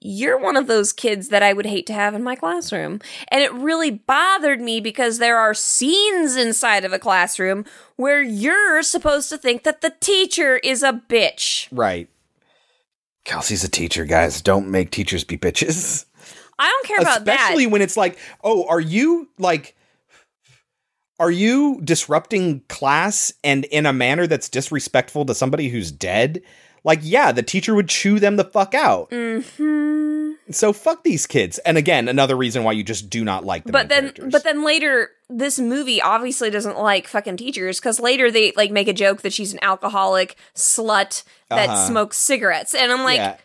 you're 0.00 0.38
one 0.38 0.56
of 0.56 0.66
those 0.66 0.92
kids 0.92 1.28
that 1.28 1.42
I 1.42 1.52
would 1.52 1.66
hate 1.66 1.86
to 1.86 1.92
have 1.92 2.14
in 2.14 2.24
my 2.24 2.34
classroom. 2.34 3.00
And 3.28 3.42
it 3.42 3.52
really 3.52 3.90
bothered 3.90 4.60
me 4.60 4.80
because 4.80 5.18
there 5.18 5.38
are 5.38 5.54
scenes 5.54 6.36
inside 6.36 6.84
of 6.84 6.92
a 6.92 6.98
classroom 6.98 7.64
where 7.96 8.20
you're 8.20 8.82
supposed 8.82 9.28
to 9.28 9.38
think 9.38 9.62
that 9.62 9.80
the 9.80 9.94
teacher 10.00 10.56
is 10.58 10.82
a 10.82 10.92
bitch. 10.92 11.68
Right. 11.70 12.08
Kelsey's 13.24 13.62
a 13.62 13.68
teacher, 13.68 14.04
guys. 14.04 14.42
Don't 14.42 14.68
make 14.68 14.90
teachers 14.90 15.22
be 15.22 15.38
bitches. 15.38 16.04
I 16.58 16.68
don't 16.68 16.86
care 16.86 16.98
about 17.00 17.24
that. 17.26 17.34
Especially 17.40 17.68
when 17.68 17.82
it's 17.82 17.96
like, 17.96 18.18
oh, 18.42 18.66
are 18.66 18.80
you 18.80 19.28
like 19.38 19.76
are 21.22 21.30
you 21.30 21.80
disrupting 21.84 22.60
class 22.68 23.32
and 23.44 23.64
in 23.66 23.86
a 23.86 23.92
manner 23.92 24.26
that's 24.26 24.48
disrespectful 24.48 25.24
to 25.26 25.34
somebody 25.34 25.68
who's 25.68 25.92
dead? 25.92 26.42
Like, 26.84 26.98
yeah, 27.02 27.30
the 27.30 27.44
teacher 27.44 27.76
would 27.76 27.88
chew 27.88 28.18
them 28.18 28.34
the 28.36 28.44
fuck 28.44 28.74
out. 28.74 29.08
hmm 29.12 30.32
So 30.50 30.72
fuck 30.72 31.04
these 31.04 31.26
kids. 31.28 31.58
And 31.58 31.78
again, 31.78 32.08
another 32.08 32.36
reason 32.36 32.64
why 32.64 32.72
you 32.72 32.82
just 32.82 33.08
do 33.08 33.22
not 33.24 33.44
like 33.44 33.62
them. 33.62 33.70
But 33.72 33.88
then, 33.88 34.12
but 34.32 34.42
then 34.42 34.64
later, 34.64 35.10
this 35.30 35.60
movie 35.60 36.02
obviously 36.02 36.50
doesn't 36.50 36.76
like 36.76 37.06
fucking 37.06 37.36
teachers 37.36 37.78
because 37.78 38.00
later 38.00 38.32
they 38.32 38.52
like 38.56 38.72
make 38.72 38.88
a 38.88 38.92
joke 38.92 39.22
that 39.22 39.32
she's 39.32 39.52
an 39.52 39.60
alcoholic 39.62 40.36
slut 40.56 41.22
that 41.50 41.68
Uh-huh. 41.68 41.86
smokes 41.86 42.16
cigarettes, 42.16 42.74
and 42.74 42.90
I'm 42.90 43.04
like, 43.04 43.18
yeah. 43.18 43.36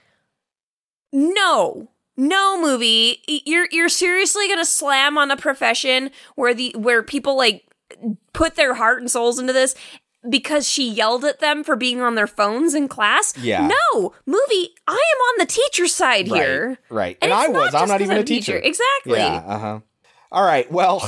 no, 1.13 1.89
no 2.15 2.59
movie, 2.61 3.21
you're 3.27 3.67
you're 3.71 3.89
seriously 3.89 4.47
gonna 4.47 4.65
slam 4.65 5.17
on 5.17 5.29
a 5.31 5.37
profession 5.37 6.09
where 6.35 6.53
the 6.53 6.73
where 6.75 7.03
people 7.03 7.37
like 7.37 7.63
put 8.33 8.55
their 8.55 8.75
heart 8.75 8.99
and 9.01 9.09
souls 9.09 9.39
into 9.39 9.53
this 9.53 9.75
because 10.29 10.67
she 10.67 10.89
yelled 10.89 11.23
at 11.23 11.39
them 11.39 11.63
for 11.63 11.75
being 11.75 12.01
on 12.01 12.15
their 12.15 12.27
phones 12.27 12.73
in 12.73 12.87
class. 12.87 13.33
Yeah. 13.37 13.67
no 13.67 14.13
movie. 14.25 14.69
I 14.87 14.93
am 14.93 15.21
on 15.21 15.37
the 15.39 15.45
teacher 15.45 15.87
side 15.87 16.29
Right, 16.29 16.41
here. 16.41 16.77
Right. 16.89 17.17
And 17.21 17.31
And, 17.31 17.39
I 17.39 17.47
not 17.47 17.53
was. 17.53 17.75
I'm 17.75 17.87
not 17.87 18.01
even 18.01 18.17
I'm 18.17 18.21
a 18.23 18.25
teacher. 18.25 18.57
Exactly. 18.57 19.17
Yeah. 19.19 19.43
Uh 19.45 19.59
huh. 19.59 19.79
All 20.31 20.43
right. 20.43 20.69
Well, 20.71 21.07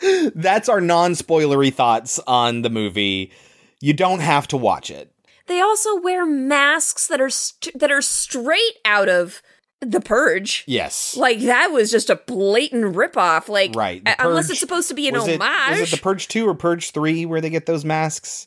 that's 0.34 0.68
our 0.68 0.80
non 0.80 1.12
spoilery 1.12 1.72
thoughts 1.72 2.18
on 2.26 2.62
the 2.62 2.70
movie. 2.70 3.32
You 3.80 3.92
don't 3.92 4.20
have 4.20 4.48
to 4.48 4.56
watch 4.56 4.90
it. 4.90 5.12
They 5.46 5.60
also 5.60 6.00
wear 6.00 6.26
masks 6.26 7.06
that 7.06 7.20
are 7.20 7.30
st- 7.30 7.78
that 7.78 7.92
are 7.92 8.02
straight 8.02 8.78
out 8.84 9.08
of 9.08 9.42
the 9.90 10.00
purge. 10.00 10.64
Yes. 10.66 11.16
Like 11.16 11.40
that 11.40 11.68
was 11.72 11.90
just 11.90 12.10
a 12.10 12.16
blatant 12.16 12.94
ripoff. 12.94 13.48
Like, 13.48 13.74
Right. 13.74 14.02
Uh, 14.06 14.14
unless 14.18 14.50
it's 14.50 14.60
supposed 14.60 14.88
to 14.88 14.94
be 14.94 15.08
an 15.08 15.14
was 15.14 15.28
it- 15.28 15.40
homage. 15.40 15.80
was 15.80 15.92
it 15.92 15.96
the 15.96 16.02
Purge 16.02 16.28
2 16.28 16.48
or 16.48 16.54
Purge 16.54 16.90
3 16.90 17.26
where 17.26 17.40
they 17.40 17.50
get 17.50 17.66
those 17.66 17.84
masks? 17.84 18.46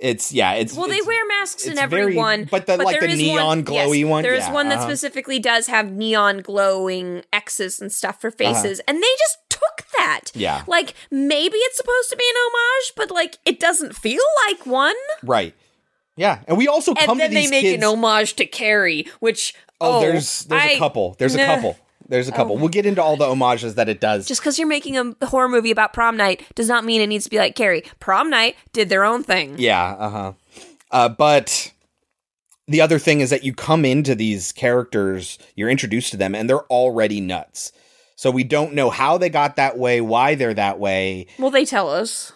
It's, 0.00 0.32
yeah, 0.32 0.52
it's. 0.52 0.74
well, 0.74 0.86
they 0.88 1.00
wear 1.02 1.26
masks 1.26 1.66
in 1.66 1.76
every 1.76 2.02
very- 2.02 2.14
one, 2.16 2.46
but 2.48 2.66
the- 2.66 2.76
like 2.76 3.00
there 3.00 3.08
the 3.08 3.14
is 3.14 3.18
neon 3.18 3.64
glowy 3.64 4.00
yes, 4.02 4.08
one? 4.08 4.22
There 4.22 4.34
is 4.34 4.44
Yeah, 4.46 4.52
one 4.52 4.68
that 4.68 4.78
uh-huh. 4.78 4.86
specifically 4.86 5.40
does 5.40 5.66
have 5.66 5.90
neon 5.90 6.38
glowing 6.38 7.24
X's 7.32 7.80
and 7.80 7.90
stuff 7.92 8.20
for 8.20 8.28
Uh-huh. 8.28 8.36
faces, 8.54 8.80
and 8.86 8.98
they 8.98 9.14
just 9.18 9.38
took 9.50 9.84
that. 9.98 10.30
Yeah. 10.34 10.62
like 10.68 10.94
maybe 11.10 11.56
it's 11.56 11.76
supposed 11.76 12.10
to 12.10 12.16
be 12.16 12.24
an 12.28 12.36
homage, 12.36 12.92
but 12.96 13.10
like 13.10 13.38
it 13.44 13.58
doesn't 13.58 13.96
feel 13.96 14.22
like 14.46 14.66
one. 14.66 14.94
Right. 15.24 15.54
Yeah. 16.16 16.40
And 16.46 16.56
we 16.56 16.68
also 16.68 16.92
And 16.92 17.00
come 17.06 17.18
then 17.18 17.34
they 17.34 17.48
make 17.48 17.62
kids. 17.62 17.82
an 17.82 17.88
homage 17.88 18.34
to 18.36 18.46
Carrie, 18.46 19.06
which 19.20 19.52
oh, 19.80 19.98
oh, 19.98 20.00
there's 20.00 20.44
there's 20.44 20.62
I- 20.62 20.70
a 20.70 20.78
couple. 20.78 21.16
There's 21.18 21.34
a 21.34 21.44
couple. 21.44 21.76
There's 22.08 22.26
a 22.28 22.32
couple. 22.32 22.56
Oh. 22.56 22.58
We'll 22.58 22.68
get 22.70 22.86
into 22.86 23.02
all 23.02 23.18
the 23.18 23.26
homages 23.26 23.74
that 23.74 23.90
it 23.90 24.00
does. 24.00 24.26
Just 24.26 24.40
because 24.40 24.58
you're 24.58 24.66
making 24.66 24.96
a 24.96 25.26
horror 25.26 25.48
movie 25.48 25.70
about 25.70 25.92
prom 25.92 26.16
night 26.16 26.42
does 26.54 26.66
not 26.66 26.84
mean 26.84 27.02
it 27.02 27.06
needs 27.06 27.24
to 27.24 27.30
be 27.30 27.36
like 27.36 27.54
Carrie. 27.54 27.82
Prom 28.00 28.30
night 28.30 28.56
did 28.72 28.88
their 28.88 29.04
own 29.04 29.22
thing. 29.22 29.56
Yeah, 29.58 29.92
uh-huh. 29.92 30.32
Uh 30.90 31.08
but 31.10 31.72
the 32.66 32.80
other 32.80 32.98
thing 32.98 33.20
is 33.20 33.30
that 33.30 33.44
you 33.44 33.52
come 33.52 33.84
into 33.84 34.14
these 34.14 34.52
characters, 34.52 35.38
you're 35.54 35.68
introduced 35.68 36.10
to 36.12 36.16
them 36.16 36.34
and 36.34 36.48
they're 36.48 36.64
already 36.66 37.20
nuts. 37.20 37.72
So 38.16 38.30
we 38.30 38.42
don't 38.42 38.74
know 38.74 38.90
how 38.90 39.16
they 39.16 39.28
got 39.28 39.56
that 39.56 39.78
way, 39.78 40.00
why 40.00 40.34
they're 40.34 40.54
that 40.54 40.78
way. 40.78 41.26
Well, 41.38 41.50
they 41.50 41.64
tell 41.64 41.88
us. 41.88 42.32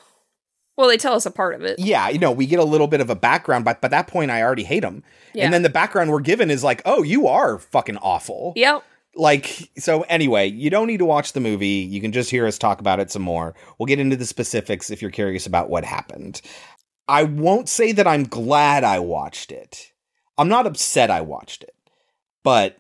Well, 0.77 0.89
they 0.89 0.97
tell 0.97 1.15
us 1.15 1.27
a 1.27 1.31
part 1.31 1.55
of 1.55 1.63
it. 1.63 1.79
Yeah, 1.79 2.09
you 2.09 2.19
know, 2.19 2.33
we 2.33 2.47
get 2.47 2.59
a 2.59 2.65
little 2.65 2.87
bit 2.87 3.01
of 3.01 3.11
a 3.11 3.15
background, 3.15 3.65
but 3.65 3.81
by 3.81 3.89
that 3.89 4.07
point 4.07 4.31
I 4.31 4.43
already 4.43 4.65
hate 4.65 4.81
them. 4.81 5.03
Yeah. 5.35 5.45
And 5.45 5.53
then 5.53 5.63
the 5.63 5.69
background 5.69 6.11
we're 6.11 6.21
given 6.21 6.51
is 6.51 6.65
like, 6.65 6.81
"Oh, 6.85 7.03
you 7.03 7.27
are 7.27 7.59
fucking 7.59 7.99
awful." 7.99 8.53
Yep. 8.57 8.83
like 9.15 9.71
so 9.77 10.03
anyway 10.09 10.47
you 10.47 10.71
don't 10.71 10.87
need 10.87 10.97
to 10.97 11.05
watch 11.05 11.35
the 11.35 11.41
movie 11.41 11.67
you 11.67 12.01
can 12.01 12.13
just 12.13 12.31
hear 12.31 12.47
us 12.47 12.57
talk 12.57 12.81
about 12.81 12.99
it 12.99 13.11
some 13.11 13.21
more 13.21 13.55
we'll 13.79 13.87
get 13.87 14.01
into 14.01 14.17
the 14.17 14.25
specifics 14.25 14.91
if 14.91 15.03
you're 15.03 15.11
curious 15.11 15.45
about 15.47 15.69
what 15.69 15.85
happened 15.85 16.41
i 17.09 17.23
won't 17.23 17.69
say 17.69 17.93
that 17.93 18.07
i'm 18.07 18.25
glad 18.25 18.85
i 18.85 18.99
watched 18.99 19.53
it 19.53 19.93
i'm 20.39 20.49
not 20.49 20.67
upset 20.67 21.11
i 21.11 21.21
watched 21.21 21.63
it 21.63 21.75
but 22.43 22.79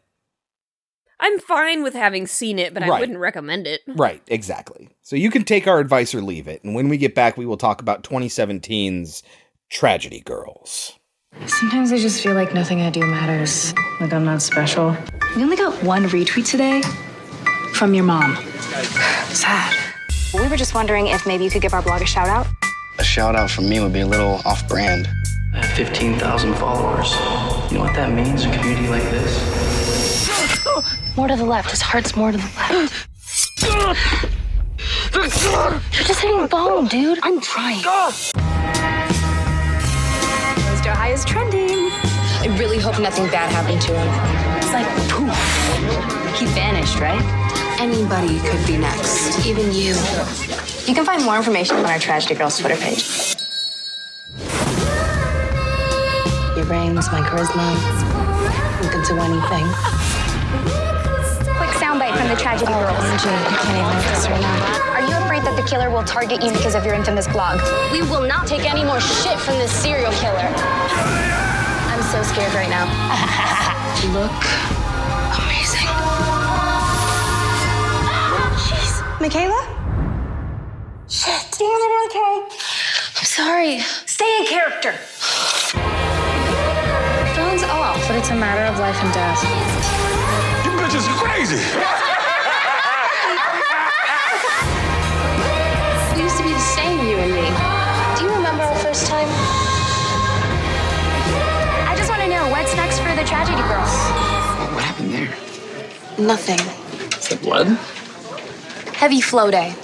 I'm 1.20 1.38
fine 1.38 1.82
with 1.82 1.92
having 1.94 2.26
seen 2.26 2.58
it, 2.58 2.72
but 2.74 2.82
I 2.82 2.98
wouldn't 2.98 3.18
recommend 3.18 3.66
it. 3.66 3.82
right 3.86 4.22
exactly 4.26 4.88
so 5.02 5.16
you 5.16 5.30
can 5.30 5.44
take 5.44 5.66
our 5.66 5.78
advice 5.78 6.14
or 6.14 6.22
leave 6.22 6.48
it 6.48 6.62
and 6.64 6.74
when 6.74 6.88
we 6.88 6.96
get 6.96 7.14
back 7.14 7.36
we 7.36 7.46
will 7.46 7.56
talk 7.56 7.80
about 7.80 8.02
2017's 8.02 9.22
tragedy 9.70 10.20
girls 10.20 10.98
Sometimes 11.46 11.92
I 11.92 11.98
just 11.98 12.22
feel 12.22 12.34
like 12.34 12.54
nothing 12.54 12.82
I 12.82 12.90
do 12.90 13.00
matters. 13.00 13.72
Like 14.00 14.12
I'm 14.12 14.24
not 14.24 14.42
special. 14.42 14.96
We 15.34 15.42
only 15.42 15.56
got 15.56 15.82
one 15.82 16.04
retweet 16.04 16.48
today 16.48 16.82
from 17.72 17.94
your 17.94 18.04
mom. 18.04 18.36
Sad. 19.32 19.74
We 20.34 20.46
were 20.46 20.56
just 20.56 20.74
wondering 20.74 21.08
if 21.08 21.26
maybe 21.26 21.44
you 21.44 21.50
could 21.50 21.62
give 21.62 21.72
our 21.74 21.82
blog 21.82 22.02
a 22.02 22.06
shout 22.06 22.28
out. 22.28 22.46
A 22.98 23.04
shout 23.04 23.34
out 23.34 23.50
from 23.50 23.68
me 23.68 23.80
would 23.80 23.92
be 23.92 24.00
a 24.00 24.06
little 24.06 24.40
off 24.44 24.68
brand. 24.68 25.08
I 25.54 25.64
have 25.64 25.74
15,000 25.76 26.54
followers. 26.54 27.10
You 27.70 27.78
know 27.78 27.84
what 27.84 27.94
that 27.96 28.12
means? 28.12 28.44
A 28.44 28.52
community 28.56 28.88
like 28.88 29.02
this? 29.04 30.66
More 31.16 31.28
to 31.28 31.36
the 31.36 31.44
left. 31.44 31.70
His 31.70 31.80
heart's 31.80 32.14
more 32.14 32.32
to 32.32 32.38
the 32.38 32.88
left. 33.64 34.38
You're 35.14 35.28
just 35.28 36.20
hitting 36.20 36.46
bone, 36.46 36.86
dude. 36.86 37.18
I'm 37.22 37.40
trying. 37.40 37.82
Mr. 40.72 40.92
High 40.92 41.12
is 41.12 41.24
trending. 41.24 41.90
I 42.42 42.56
really 42.58 42.78
hope 42.78 42.98
nothing 42.98 43.26
bad 43.26 43.50
happened 43.52 43.80
to 43.82 43.92
him. 43.94 44.08
It's 44.58 44.72
like 44.72 44.86
poof. 45.08 45.36
He 46.38 46.46
vanished, 46.46 46.98
right? 46.98 47.22
Anybody 47.80 48.40
could 48.40 48.66
be 48.66 48.76
next, 48.78 49.46
even 49.46 49.72
you. 49.72 49.94
You 50.86 50.94
can 50.94 51.04
find 51.04 51.24
more 51.24 51.36
information 51.36 51.76
on 51.76 51.86
our 51.86 51.98
Tragedy 51.98 52.34
Girls 52.34 52.58
Twitter 52.58 52.76
page. 52.76 53.36
Your 56.56 56.66
brains, 56.66 57.10
my 57.12 57.20
charisma. 57.20 57.74
You 58.82 58.88
can 58.90 59.02
do 59.06 59.18
anything. 59.20 60.91
Quick 61.62 61.78
soundbite 61.78 62.18
from 62.18 62.26
the 62.26 62.34
Tragedy 62.34 62.72
oh, 62.74 62.82
Girls. 62.82 62.98
I 62.98 63.14
can't 63.22 63.78
even 63.78 63.94
with 63.94 64.10
this 64.10 64.26
right 64.26 64.40
now. 64.42 64.98
Are 64.98 65.06
you 65.06 65.14
afraid 65.22 65.46
that 65.46 65.54
the 65.54 65.62
killer 65.62 65.90
will 65.94 66.02
target 66.02 66.42
you 66.42 66.50
because 66.50 66.74
of 66.74 66.84
your 66.84 66.92
infamous 66.92 67.28
blog? 67.28 67.62
We 67.92 68.02
will 68.02 68.26
not 68.26 68.48
take 68.48 68.66
any 68.66 68.82
more 68.82 68.98
shit 68.98 69.38
from 69.38 69.54
this 69.62 69.70
serial 69.70 70.10
killer. 70.18 70.42
I'm 70.42 72.02
so 72.10 72.18
scared 72.26 72.50
right 72.58 72.66
now. 72.66 72.90
Look 74.10 74.42
amazing. 75.38 75.86
Jeez. 78.66 78.98
Michaela? 79.22 79.62
Shit. 81.06 81.46
Damn 81.62 81.78
it, 81.78 81.92
okay. 82.10 82.58
I'm 83.22 83.28
sorry. 83.38 83.78
Stay 84.10 84.26
in 84.40 84.46
character. 84.50 84.98
Phone's 87.38 87.62
off, 87.62 88.02
but 88.08 88.18
it's 88.18 88.30
a 88.30 88.34
matter 88.34 88.66
of 88.66 88.80
life 88.80 88.98
and 88.98 89.14
death. 89.14 90.01
You 91.02 91.08
bitches 91.08 91.18
crazy. 91.18 91.56
We 96.14 96.22
used 96.22 96.36
to 96.36 96.42
be 96.44 96.52
the 96.52 96.58
same, 96.58 97.06
you 97.08 97.16
and 97.16 97.32
me. 97.32 97.48
Do 98.18 98.24
you 98.24 98.30
remember 98.34 98.62
our 98.62 98.76
first 98.76 99.06
time? 99.08 99.26
I 101.88 101.94
just 101.96 102.08
want 102.10 102.22
to 102.22 102.28
know 102.28 102.48
what's 102.50 102.74
next 102.76 103.00
for 103.00 103.14
the 103.16 103.24
Tragedy 103.24 103.62
Girls. 103.62 103.90
What 104.74 104.84
happened 104.84 105.12
there? 105.12 105.34
Nothing. 106.24 106.60
Is 107.18 107.28
that 107.28 107.42
blood? 107.42 107.66
Heavy 108.94 109.20
flow 109.20 109.50
day. 109.50 109.74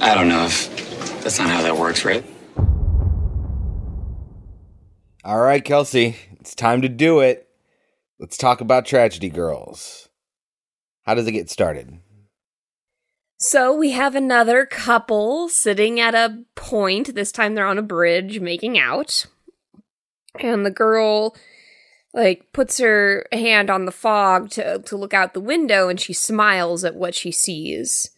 I 0.00 0.14
don't 0.14 0.28
know 0.28 0.44
if 0.44 1.22
that's 1.22 1.38
not 1.38 1.48
how 1.48 1.62
that 1.62 1.76
works, 1.76 2.04
right? 2.04 2.24
all 5.24 5.38
right 5.40 5.64
kelsey 5.64 6.16
it's 6.40 6.52
time 6.52 6.82
to 6.82 6.88
do 6.88 7.20
it 7.20 7.48
let's 8.18 8.36
talk 8.36 8.60
about 8.60 8.84
tragedy 8.84 9.30
girls 9.30 10.01
how 11.02 11.14
does 11.14 11.26
it 11.26 11.32
get 11.32 11.50
started 11.50 11.98
So 13.38 13.74
we 13.74 13.90
have 13.90 14.14
another 14.14 14.66
couple 14.66 15.48
sitting 15.48 15.98
at 15.98 16.14
a 16.14 16.44
point. 16.54 17.14
This 17.14 17.32
time 17.32 17.54
they're 17.54 17.66
on 17.66 17.78
a 17.78 17.82
bridge 17.82 18.40
making 18.40 18.78
out. 18.78 19.26
And 20.38 20.64
the 20.64 20.70
girl 20.70 21.36
like 22.14 22.52
puts 22.52 22.78
her 22.78 23.26
hand 23.32 23.68
on 23.70 23.84
the 23.84 23.92
fog 23.92 24.50
to 24.50 24.78
to 24.80 24.96
look 24.96 25.12
out 25.12 25.34
the 25.34 25.40
window 25.40 25.88
and 25.88 26.00
she 26.00 26.12
smiles 26.12 26.84
at 26.84 26.94
what 26.94 27.14
she 27.14 27.32
sees. 27.32 28.10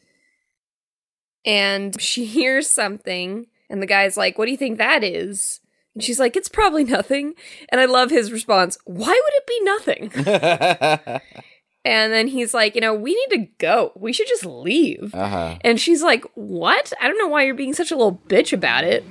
And 1.45 2.01
she 2.01 2.25
hears 2.37 2.69
something 2.69 3.47
and 3.71 3.83
the 3.83 3.87
guy's 3.87 4.17
like, 4.17 4.37
"What 4.37 4.45
do 4.45 4.51
you 4.51 4.59
think 4.59 4.79
that 4.79 5.03
is?" 5.03 5.61
And 5.95 6.03
she's 6.03 6.19
like, 6.19 6.37
it's 6.37 6.49
probably 6.49 6.85
nothing. 6.85 7.35
And 7.69 7.81
I 7.81 7.85
love 7.85 8.11
his 8.11 8.33
response, 8.33 8.77
why 8.85 9.07
would 9.07 9.35
it 9.35 9.47
be 9.47 9.61
nothing? 9.63 11.21
and 11.85 12.13
then 12.13 12.29
he's 12.29 12.55
like, 12.55 12.75
you 12.75 12.81
know, 12.81 12.95
we 12.95 13.15
need 13.15 13.37
to 13.37 13.49
go. 13.59 13.93
We 13.95 14.13
should 14.13 14.27
just 14.27 14.47
leave. 14.47 15.15
Uh-huh. 15.15 15.59
And 15.61 15.79
she's 15.79 16.03
like, 16.03 16.25
what? 16.35 16.93
I 17.01 17.09
don't 17.09 17.19
know 17.19 17.29
why 17.29 17.43
you're 17.43 17.55
being 17.55 17.75
such 17.75 17.91
a 17.91 17.97
little 17.97 18.21
bitch 18.29 18.53
about 18.53 18.85
it. 18.85 19.05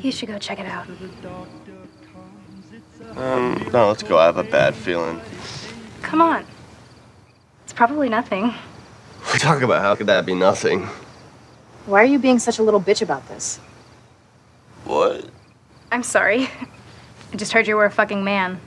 You 0.00 0.12
should 0.12 0.28
go 0.28 0.38
check 0.38 0.60
it 0.60 0.66
out. 0.66 0.86
Um, 3.16 3.68
no, 3.72 3.88
let's 3.88 4.02
go. 4.02 4.18
I 4.18 4.26
have 4.26 4.36
a 4.36 4.44
bad 4.44 4.74
feeling. 4.74 5.20
Come 6.02 6.20
on. 6.20 6.46
It's 7.64 7.72
probably 7.72 8.08
nothing. 8.08 8.54
We 9.32 9.38
talk 9.38 9.62
about 9.62 9.82
how 9.82 9.94
could 9.94 10.06
that 10.06 10.26
be 10.26 10.34
nothing? 10.34 10.88
Why 11.86 12.02
are 12.02 12.06
you 12.06 12.18
being 12.18 12.38
such 12.38 12.58
a 12.58 12.62
little 12.62 12.80
bitch 12.80 13.02
about 13.02 13.26
this? 13.28 13.58
What? 14.84 15.28
I'm 15.90 16.02
sorry. 16.02 16.44
I 17.32 17.36
just 17.36 17.52
heard 17.52 17.66
you 17.66 17.76
were 17.76 17.84
a 17.84 17.90
fucking 17.90 18.22
man. 18.22 18.60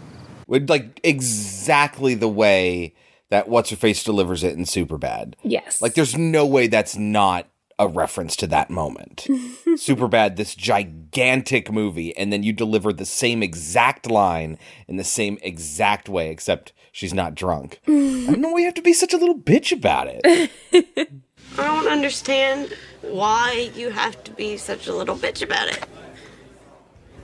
Would 0.48 0.70
like 0.70 1.00
exactly 1.04 2.16
the 2.16 2.28
way 2.28 2.94
that 3.30 3.50
what's 3.50 3.70
her 3.70 3.76
face 3.76 4.04
delivers 4.04 4.44
it 4.44 4.56
in 4.56 4.64
Superbad. 4.64 5.34
Yes. 5.44 5.82
Like 5.82 5.94
there's 5.94 6.18
no 6.18 6.46
way 6.46 6.68
that's 6.68 6.96
not 6.96 7.48
a 7.80 7.88
reference 7.88 8.36
to 8.38 8.48
that 8.48 8.70
moment. 8.70 9.28
Superbad, 9.68 10.36
this 10.36 10.56
gigantic 10.56 11.72
movie, 11.72 12.16
and 12.18 12.34
then 12.34 12.44
you 12.44 12.52
deliver 12.52 12.92
the 12.92 13.06
same 13.06 13.44
exact 13.44 14.10
line 14.10 14.58
in 14.88 14.98
the 14.98 15.04
same 15.04 15.38
exact 15.42 16.10
way, 16.10 16.30
except 16.32 16.74
she's 16.92 17.14
not 17.14 17.36
drunk. 17.36 17.80
I 17.88 17.92
don't 17.92 18.40
know 18.40 18.50
why 18.50 18.60
you 18.60 18.66
have 18.66 18.74
to 18.76 18.82
be 18.82 18.94
such 18.94 19.14
a 19.14 19.18
little 19.18 19.38
bitch 19.38 19.72
about 19.72 20.08
it. 20.10 20.52
I 21.58 21.64
don't 21.64 21.88
understand 21.88 22.74
why 23.02 23.72
you 23.76 23.90
have 23.92 24.24
to 24.24 24.32
be 24.32 24.58
such 24.58 24.88
a 24.88 24.96
little 24.96 25.16
bitch 25.16 25.42
about 25.42 25.68
it. 25.68 25.86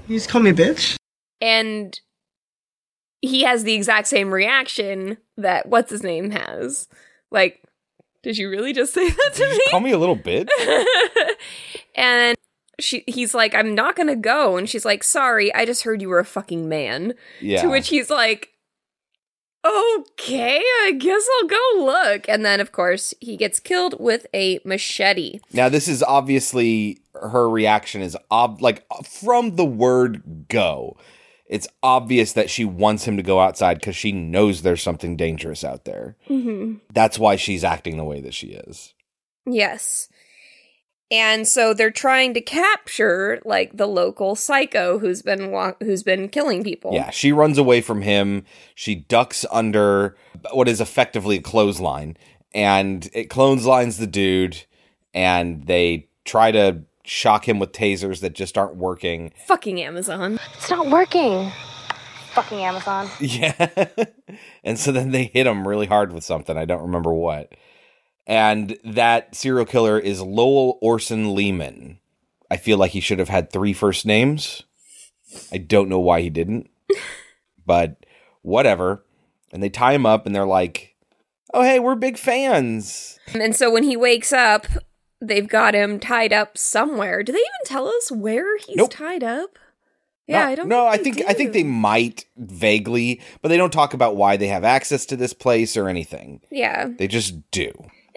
You 0.07 0.17
just 0.17 0.29
call 0.29 0.41
me 0.41 0.51
a 0.51 0.53
bitch? 0.53 0.97
And 1.41 1.99
he 3.23 3.43
has 3.43 3.63
the 3.63 3.73
exact 3.73 4.05
same 4.07 4.33
reaction 4.33 5.17
that 5.37 5.69
what's 5.69 5.89
his 5.89 6.03
name 6.03 6.29
has. 6.31 6.89
Like, 7.31 7.63
did 8.21 8.37
you 8.37 8.49
really 8.49 8.73
just 8.73 8.93
say 8.93 9.09
that 9.09 9.31
to 9.35 9.49
me? 9.49 9.61
Call 9.71 9.79
me 9.79 9.91
a 9.91 9.97
little 9.97 10.17
bitch. 10.17 10.49
and 11.95 12.37
she 12.81 13.05
he's 13.07 13.33
like, 13.33 13.55
I'm 13.55 13.73
not 13.73 13.95
gonna 13.95 14.17
go. 14.17 14.57
And 14.57 14.69
she's 14.69 14.83
like, 14.83 15.05
Sorry, 15.05 15.53
I 15.55 15.65
just 15.65 15.83
heard 15.83 16.01
you 16.01 16.09
were 16.09 16.19
a 16.19 16.25
fucking 16.25 16.67
man. 16.67 17.13
Yeah. 17.39 17.61
To 17.61 17.69
which 17.69 17.87
he's 17.87 18.09
like, 18.09 18.49
Okay, 19.65 20.57
I 20.57 20.91
guess 20.91 21.25
I'll 21.39 21.47
go 21.47 21.85
look. 21.85 22.27
And 22.27 22.43
then 22.43 22.59
of 22.59 22.73
course 22.73 23.13
he 23.21 23.37
gets 23.37 23.61
killed 23.61 23.95
with 24.01 24.27
a 24.33 24.59
machete. 24.65 25.39
Now, 25.53 25.69
this 25.69 25.87
is 25.87 26.03
obviously 26.03 26.99
her 27.13 27.49
reaction 27.49 28.01
is 28.01 28.17
ob- 28.29 28.61
like 28.61 28.85
from 29.05 29.55
the 29.55 29.63
word 29.63 30.47
go. 30.49 30.97
It's 31.45 31.67
obvious 31.81 32.33
that 32.33 32.49
she 32.49 32.65
wants 32.65 33.05
him 33.05 33.17
to 33.17 33.23
go 33.23 33.39
outside 33.39 33.79
because 33.79 33.95
she 33.95 34.11
knows 34.11 34.61
there's 34.61 34.81
something 34.81 35.17
dangerous 35.17 35.63
out 35.63 35.85
there. 35.85 36.15
Mm-hmm. 36.29 36.75
That's 36.93 37.19
why 37.19 37.35
she's 37.35 37.63
acting 37.63 37.97
the 37.97 38.03
way 38.03 38.21
that 38.21 38.33
she 38.33 38.47
is. 38.47 38.93
Yes. 39.45 40.07
And 41.11 41.47
so 41.47 41.73
they're 41.73 41.91
trying 41.91 42.33
to 42.33 42.41
capture 42.41 43.39
like 43.45 43.77
the 43.77 43.85
local 43.85 44.35
psycho 44.35 44.97
who's 44.97 45.21
been 45.21 45.51
wa- 45.51 45.75
who's 45.79 46.01
been 46.01 46.27
killing 46.27 46.63
people. 46.63 46.91
Yeah, 46.93 47.11
she 47.11 47.31
runs 47.31 47.59
away 47.59 47.81
from 47.81 48.01
him. 48.01 48.45
She 48.73 48.95
ducks 48.95 49.45
under 49.51 50.17
what 50.53 50.67
is 50.67 50.81
effectively 50.81 51.37
a 51.37 51.41
clothesline, 51.41 52.17
and 52.53 53.07
it 53.13 53.29
clotheslines 53.29 53.97
the 53.97 54.07
dude. 54.07 54.63
And 55.13 55.67
they 55.67 56.09
try 56.25 56.51
to 56.51 56.81
shock 57.03 57.47
him 57.47 57.59
with 57.59 57.71
tasers 57.71 58.21
that 58.21 58.33
just 58.33 58.57
aren't 58.57 58.75
working. 58.75 59.31
Fucking 59.47 59.81
Amazon. 59.81 60.39
It's 60.55 60.69
not 60.69 60.89
working. 60.89 61.51
Fucking 62.33 62.59
Amazon. 62.59 63.09
Yeah, 63.19 63.87
and 64.63 64.79
so 64.79 64.91
then 64.91 65.11
they 65.11 65.25
hit 65.25 65.45
him 65.45 65.67
really 65.67 65.85
hard 65.85 66.11
with 66.11 66.23
something. 66.23 66.57
I 66.57 66.65
don't 66.65 66.81
remember 66.81 67.13
what. 67.13 67.53
And 68.25 68.77
that 68.83 69.35
serial 69.35 69.65
killer 69.65 69.99
is 69.99 70.21
Lowell 70.21 70.79
Orson 70.81 71.35
Lehman. 71.35 71.99
I 72.49 72.57
feel 72.57 72.77
like 72.77 72.91
he 72.91 72.99
should 72.99 73.19
have 73.19 73.29
had 73.29 73.51
three 73.51 73.73
first 73.73 74.05
names. 74.05 74.63
I 75.51 75.57
don't 75.57 75.89
know 75.89 75.99
why 75.99 76.21
he 76.21 76.29
didn't, 76.29 76.69
but 77.65 78.05
whatever. 78.41 79.03
And 79.51 79.61
they 79.61 79.69
tie 79.69 79.93
him 79.93 80.05
up 80.05 80.25
and 80.25 80.35
they're 80.35 80.45
like, 80.45 80.95
oh, 81.53 81.63
hey, 81.63 81.79
we're 81.79 81.95
big 81.95 82.17
fans. 82.17 83.19
And 83.33 83.55
so 83.55 83.71
when 83.71 83.83
he 83.83 83.97
wakes 83.97 84.31
up, 84.31 84.65
they've 85.27 85.47
got 85.47 85.73
him 85.73 85.99
tied 85.99 86.33
up 86.33 86.57
somewhere. 86.57 87.23
Do 87.23 87.31
they 87.31 87.37
even 87.39 87.65
tell 87.65 87.87
us 87.87 88.11
where 88.11 88.57
he's 88.57 88.75
Nope. 88.75 88.91
tied 88.91 89.23
up? 89.23 89.57
Yeah, 90.27 90.43
No- 90.45 90.51
I 90.51 90.55
don't 90.55 90.69
know. 90.69 90.83
No, 90.83 90.87
I 90.87 90.97
think 90.97 91.15
think 91.15 91.27
they 91.27 91.31
I 91.31 91.33
think 91.35 91.53
they 91.53 91.63
might 91.63 92.25
vaguely, 92.37 93.21
but 93.41 93.49
they 93.49 93.57
don't 93.57 93.73
talk 93.73 93.93
about 93.93 94.15
why 94.15 94.37
they 94.37 94.47
have 94.47 94.63
access 94.63 95.05
to 95.07 95.15
this 95.17 95.33
place 95.33 95.75
or 95.75 95.89
anything. 95.89 96.41
Yeah. 96.49 96.87
They 96.97 97.07
just 97.07 97.49
do. 97.51 97.71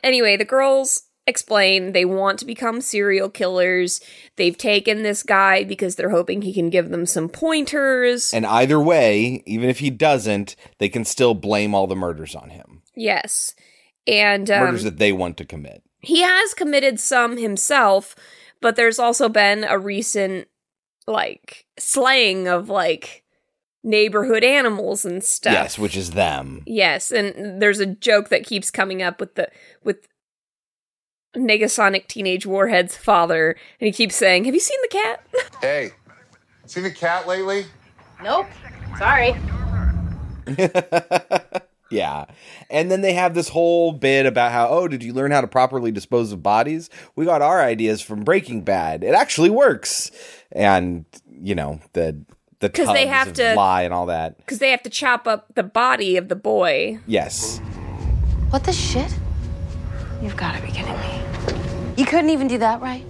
Anyway, 0.05 0.37
the 0.37 0.45
girls 0.45 1.03
explain 1.27 1.91
they 1.91 2.05
want 2.05 2.39
to 2.39 2.45
become 2.45 2.81
serial 2.81 3.29
killers. 3.29 4.01
They've 4.37 4.57
taken 4.57 5.03
this 5.03 5.25
guy 5.25 5.65
because 5.65 5.97
they're 5.97 6.11
hoping 6.11 6.43
he 6.43 6.55
can 6.55 6.71
give 6.71 6.91
them 6.91 7.05
some 7.07 7.29
pointers. 7.29 8.33
And 8.33 8.47
either 8.47 8.79
way, 8.81 9.43
even 9.47 9.69
if 9.69 9.81
he 9.81 9.91
doesn't, 9.91 10.55
they 10.79 10.89
can 10.89 11.05
still 11.05 11.35
blame 11.35 11.75
all 11.75 11.89
the 11.89 11.97
murders 11.97 12.37
on 12.37 12.51
him. 12.51 12.83
yes. 12.95 13.55
And 14.09 14.49
um, 14.53 14.61
murders 14.61 14.85
that 14.85 14.99
they 14.99 15.11
want 15.11 15.37
to 15.39 15.45
commit. 15.45 15.83
He 16.07 16.23
has 16.23 16.55
committed 16.55 17.01
some 17.01 17.37
himself, 17.37 18.15
but 18.61 18.77
there's 18.77 19.01
also 19.01 19.29
been 19.29 19.65
a 19.65 19.77
recent 19.77 20.47
like 21.09 21.67
slaying 21.79 22.47
of 22.47 22.69
like 22.69 23.25
neighborhood 23.83 24.45
animals 24.45 25.05
and 25.05 25.23
stuff. 25.25 25.53
Yes, 25.53 25.79
which 25.79 25.97
is 25.97 26.13
them. 26.13 26.63
Yes, 26.65 27.11
and 27.11 27.61
there's 27.61 27.81
a 27.81 27.87
joke 27.87 28.29
that 28.29 28.47
keeps 28.47 28.71
coming 28.71 29.03
up 29.03 29.19
with 29.19 29.35
the 29.35 29.49
with 29.83 30.07
Negasonic 31.37 32.07
Teenage 32.07 32.47
Warhead's 32.47 32.97
father, 32.97 33.57
and 33.81 33.87
he 33.87 33.93
keeps 33.93 34.15
saying, 34.15 34.45
"Have 34.45 34.55
you 34.55 34.61
seen 34.61 34.79
the 34.83 34.89
cat?" 34.89 35.27
Hey, 35.61 35.91
seen 36.67 36.85
the 36.85 36.91
cat 36.93 37.27
lately? 37.27 37.67
Nope. 38.23 38.47
Sorry. 38.97 39.35
Yeah. 41.91 42.25
And 42.71 42.91
then 42.91 43.01
they 43.01 43.13
have 43.13 43.35
this 43.35 43.49
whole 43.49 43.93
bit 43.93 44.27
about 44.27 44.51
how, 44.53 44.69
oh, 44.69 44.89
did 44.89 45.03
you 45.05 45.13
learn 45.13 45.31
how 45.31 45.41
to 45.41 45.47
properly 45.47 45.93
dispose 45.93 46.33
of 46.33 46.43
bodies? 46.43 46.91
We 47.15 47.25
got 47.25 47.43
our 47.43 47.63
ideas 47.63 48.01
from 48.03 48.25
Breaking 48.25 48.63
Bad. 48.63 49.05
It 49.05 49.15
actually 49.15 49.51
works. 49.51 50.11
And, 50.53 51.05
you 51.31 51.55
know, 51.55 51.81
the 51.93 52.21
the 52.59 52.71
'Cause 52.71 52.89
they 52.93 53.07
have 53.07 53.29
of 53.29 53.35
to- 53.35 53.55
lie 53.55 53.83
and 53.83 53.93
all 53.93 54.07
that. 54.07 54.39
Because 54.39 54.59
they 54.59 54.71
have 54.71 54.83
to 54.85 54.91
chop 54.91 55.29
up 55.29 55.47
the 55.55 55.63
body 55.63 56.17
of 56.17 56.29
the 56.29 56.35
boy. 56.37 56.99
Yes. 57.07 57.59
What 58.51 58.65
the 58.65 58.73
shit? 58.73 59.15
You've 60.23 60.37
got 60.37 60.57
to 60.57 60.63
be 60.63 60.69
kidding 60.73 60.99
me. 60.99 61.21
You 61.99 62.07
couldn't 62.07 62.31
even 62.31 62.49
do 62.49 62.57
that 62.59 62.81
right? 62.81 63.05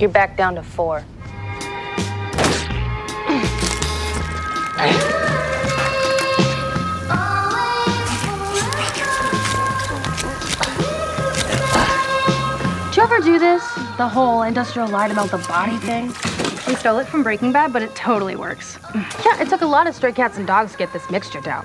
You're 0.00 0.08
back 0.10 0.36
down 0.36 0.54
to 0.54 0.62
four. 0.62 1.04
you 12.98 13.04
ever 13.04 13.20
do 13.20 13.38
this? 13.38 13.62
The 13.96 14.08
whole 14.08 14.42
industrial 14.42 14.88
lie 14.88 15.06
about 15.06 15.30
the 15.30 15.38
body 15.46 15.76
thing? 15.76 16.08
We 16.66 16.74
stole 16.74 16.98
it 16.98 17.06
from 17.06 17.22
Breaking 17.22 17.52
Bad, 17.52 17.72
but 17.72 17.80
it 17.80 17.94
totally 17.94 18.34
works. 18.34 18.76
Yeah, 19.24 19.40
it 19.40 19.48
took 19.48 19.60
a 19.60 19.66
lot 19.66 19.86
of 19.86 19.94
stray 19.94 20.10
cats 20.10 20.36
and 20.36 20.48
dogs 20.48 20.72
to 20.72 20.78
get 20.78 20.92
this 20.92 21.08
mixture 21.08 21.40
down. 21.40 21.64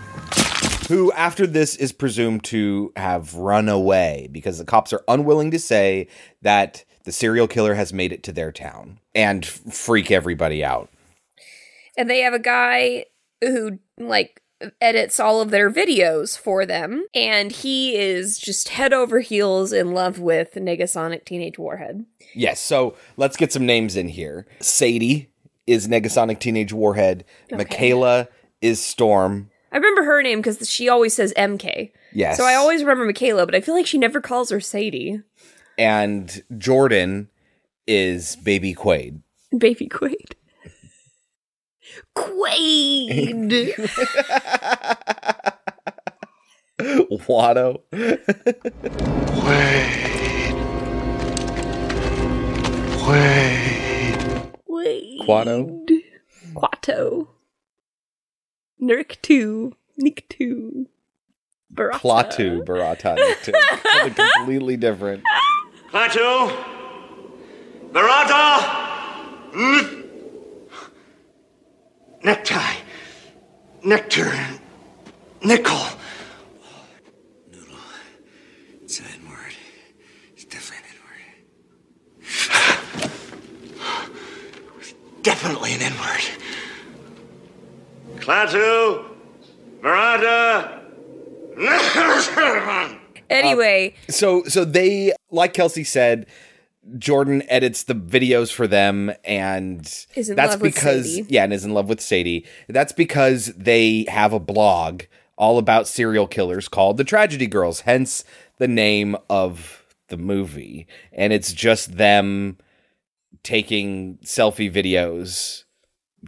Who, 0.89 1.11
after 1.13 1.47
this, 1.47 1.75
is 1.75 1.91
presumed 1.91 2.43
to 2.45 2.93
have 2.95 3.33
run 3.33 3.67
away 3.67 4.29
because 4.31 4.59
the 4.59 4.63
cops 4.63 4.93
are 4.93 5.03
unwilling 5.07 5.49
to 5.49 5.57
say 5.57 6.07
that 6.43 6.85
the 7.03 7.11
serial 7.11 7.47
killer 7.47 7.73
has 7.73 7.91
made 7.91 8.13
it 8.13 8.21
to 8.23 8.31
their 8.31 8.51
town 8.51 8.99
and 9.15 9.43
freak 9.43 10.11
everybody 10.11 10.63
out. 10.63 10.91
And 11.97 12.11
they 12.11 12.19
have 12.19 12.33
a 12.33 12.39
guy 12.39 13.05
who, 13.41 13.79
like, 13.97 14.42
edits 14.81 15.19
all 15.19 15.41
of 15.41 15.51
their 15.51 15.69
videos 15.69 16.37
for 16.37 16.65
them. 16.65 17.05
And 17.13 17.51
he 17.51 17.95
is 17.95 18.37
just 18.37 18.69
head 18.69 18.93
over 18.93 19.19
heels 19.19 19.73
in 19.73 19.93
love 19.93 20.19
with 20.19 20.53
Negasonic 20.55 21.25
Teenage 21.25 21.57
Warhead. 21.57 22.05
Yes, 22.33 22.59
so 22.59 22.95
let's 23.17 23.37
get 23.37 23.51
some 23.51 23.65
names 23.65 23.95
in 23.95 24.09
here. 24.09 24.47
Sadie 24.59 25.29
is 25.67 25.87
Negasonic 25.87 26.39
Teenage 26.39 26.73
Warhead. 26.73 27.23
Michaela 27.51 28.27
is 28.61 28.83
Storm. 28.83 29.49
I 29.71 29.77
remember 29.77 30.03
her 30.03 30.21
name 30.21 30.39
because 30.39 30.69
she 30.69 30.87
always 30.87 31.13
says 31.13 31.33
MK. 31.35 31.91
Yes. 32.13 32.37
So 32.37 32.45
I 32.45 32.55
always 32.55 32.81
remember 32.81 33.05
Michaela, 33.05 33.45
but 33.45 33.55
I 33.55 33.61
feel 33.61 33.73
like 33.73 33.87
she 33.87 33.97
never 33.97 34.21
calls 34.21 34.51
her 34.51 34.59
Sadie. 34.59 35.21
And 35.77 36.43
Jordan 36.57 37.29
is 37.87 38.35
Baby 38.35 38.75
Quaid. 38.75 39.21
Baby 39.57 39.87
Quaid. 39.89 40.33
Quaid! 42.15 43.73
Watto. 47.27 47.81
Wait. 49.45 50.13
Wait. 54.67 55.21
Quado. 55.21 55.85
Kuato. 56.55 57.27
Nurk 58.81 59.17
2. 59.21 59.75
Nick 59.97 60.25
2. 60.29 60.87
Barada. 61.73 61.99
Klaatu 61.99 62.65
Barada. 62.65 63.17
Something 63.43 64.13
completely 64.35 64.77
different. 64.77 65.23
Klaatu, 65.91 66.51
Barada, 67.91 68.59
mm, 69.53 70.02
necktie, 72.23 72.75
nectar, 73.83 74.31
nickel. 75.43 75.79
Noodle. 77.51 77.75
It's 78.83 78.99
an 78.99 79.05
N 79.13 79.29
word. 79.29 79.53
It's 80.33 80.45
definitely 80.45 80.79
an 80.79 80.85
N 80.89 80.97
word. 81.05 81.21
It's 84.79 84.93
definitely 85.21 85.73
an 85.73 85.81
N 85.81 85.93
word. 85.99 86.23
Klaatu, 88.21 89.05
Barada, 89.81 90.79
uh, 91.57 92.89
Anyway, 93.29 93.95
So 94.09 94.43
so 94.43 94.63
they 94.63 95.11
like 95.31 95.53
Kelsey 95.53 95.83
said, 95.83 96.27
Jordan 96.97 97.43
edits 97.47 97.83
the 97.83 97.95
videos 97.95 98.51
for 98.51 98.67
them 98.67 99.11
and 99.23 99.81
Is 100.15 100.29
in 100.29 100.35
that's 100.35 100.53
love 100.53 100.61
with 100.61 100.75
because 100.75 101.15
Sadie. 101.15 101.25
yeah, 101.33 101.43
and 101.43 101.53
is 101.53 101.63
in 101.65 101.73
love 101.73 101.87
with 101.89 102.01
Sadie. 102.01 102.45
That's 102.67 102.91
because 102.91 103.47
they 103.57 104.05
have 104.09 104.33
a 104.33 104.39
blog 104.39 105.03
all 105.37 105.57
about 105.57 105.87
serial 105.87 106.27
killers 106.27 106.67
called 106.67 106.97
The 106.97 107.03
Tragedy 107.03 107.47
Girls, 107.47 107.81
hence 107.81 108.23
the 108.57 108.67
name 108.67 109.15
of 109.29 109.83
the 110.09 110.17
movie. 110.17 110.85
And 111.11 111.33
it's 111.33 111.53
just 111.53 111.97
them 111.97 112.57
taking 113.43 114.17
selfie 114.23 114.71
videos 114.71 115.63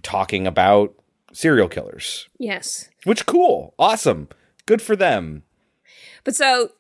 talking 0.04 0.48
about 0.48 0.94
serial 1.34 1.68
killers. 1.68 2.28
yes. 2.40 2.90
Which 3.04 3.26
cool. 3.26 3.76
Awesome. 3.78 4.30
Good 4.66 4.82
for 4.82 4.96
them. 4.96 5.44
But 6.24 6.36
so 6.36 6.72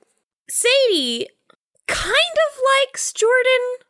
Sadie 0.49 1.27
kind 1.87 2.09
of 2.09 2.61
likes 2.83 3.11
Jordan. 3.13 3.85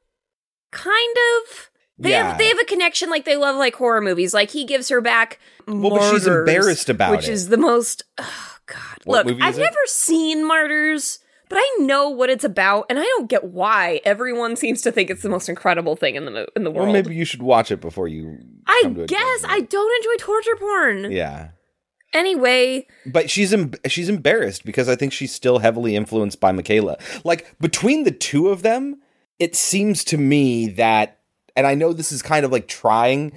Kind 0.72 1.16
of. 1.48 1.70
They 1.98 2.10
Yeah. 2.12 2.30
have 2.30 2.38
they 2.38 2.48
have 2.48 2.60
a 2.60 2.66
connection 2.66 3.10
like 3.10 3.24
they 3.26 3.38
love 3.38 3.56
like 3.56 3.76
horror 3.76 4.02
movies. 4.02 4.34
Like 4.34 4.52
he 4.52 4.66
gives 4.66 4.90
her 4.90 5.00
back 5.02 5.40
Well, 5.68 5.92
but 5.92 6.12
she's 6.12 6.28
embarrassed 6.28 6.90
about 6.90 7.14
it. 7.14 7.18
which 7.18 7.28
is 7.30 7.48
the 7.50 7.58
most 7.58 8.04
oh 8.18 8.58
god. 8.66 9.00
What 9.06 9.26
Look, 9.26 9.38
I've 9.42 9.58
it? 9.58 9.62
never 9.62 9.78
seen 9.86 10.46
Martyrs, 10.46 11.20
but 11.48 11.58
I 11.58 11.78
know 11.80 12.10
what 12.10 12.30
it's 12.30 12.44
about 12.44 12.88
and 12.90 13.00
I 13.00 13.04
don't 13.04 13.30
get 13.30 13.46
why 13.46 14.02
everyone 14.04 14.58
seems 14.58 14.82
to 14.82 14.92
think 14.92 15.10
it's 15.10 15.22
the 15.22 15.30
most 15.30 15.48
incredible 15.48 15.96
thing 15.96 16.16
in 16.16 16.26
the 16.26 16.32
mo- 16.32 16.48
in 16.56 16.66
the 16.66 16.72
world. 16.72 16.90
Or 16.90 16.92
maybe 16.92 17.16
you 17.16 17.24
should 17.24 17.42
watch 17.44 17.72
it 17.72 17.80
before 17.80 18.10
you 18.10 18.40
I 18.68 18.84
guess 19.08 19.46
I 19.48 19.62
don't 19.62 19.96
enjoy 20.04 20.26
torture 20.26 20.56
porn. 20.58 21.12
Yeah. 21.14 21.50
Anyway, 22.16 22.88
But 23.06 23.30
she's 23.30 23.54
em- 23.54 23.74
she's 23.88 24.08
embarrassed 24.08 24.66
because 24.66 24.88
I 24.88 24.96
think 24.96 25.12
she's 25.12 25.34
still 25.34 25.60
heavily 25.60 25.96
influenced 25.98 26.40
by 26.40 26.54
Michaela. 26.54 26.98
Like 27.26 27.60
between 27.60 28.06
the 28.06 28.12
two 28.12 28.48
of 28.48 28.62
them, 28.62 29.02
it 29.38 29.54
seems 29.56 30.06
to 30.06 30.18
me 30.18 30.68
that 30.70 31.20
and 31.58 31.68
I 31.68 31.76
know 31.76 31.92
this 31.92 32.14
is 32.14 32.22
kind 32.22 32.46
of 32.46 32.52
like 32.54 32.68
trying 32.70 33.34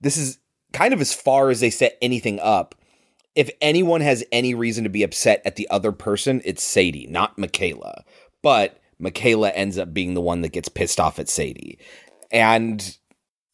this 0.00 0.16
is 0.16 0.38
kind 0.72 0.92
of 0.92 1.00
as 1.00 1.14
far 1.14 1.50
as 1.50 1.60
they 1.60 1.70
set 1.70 1.96
anything 2.02 2.40
up. 2.40 2.74
If 3.36 3.50
anyone 3.60 4.00
has 4.00 4.24
any 4.32 4.54
reason 4.54 4.82
to 4.84 4.90
be 4.90 5.04
upset 5.04 5.40
at 5.44 5.56
the 5.56 5.68
other 5.70 5.92
person, 5.92 6.42
it's 6.44 6.62
Sadie, 6.62 7.06
not 7.06 7.38
Michaela. 7.38 8.04
But 8.42 8.80
Michaela 8.98 9.50
ends 9.50 9.78
up 9.78 9.94
being 9.94 10.14
the 10.14 10.20
one 10.20 10.40
that 10.40 10.52
gets 10.52 10.68
pissed 10.68 10.98
off 10.98 11.18
at 11.18 11.28
Sadie. 11.28 11.78
And 12.32 12.96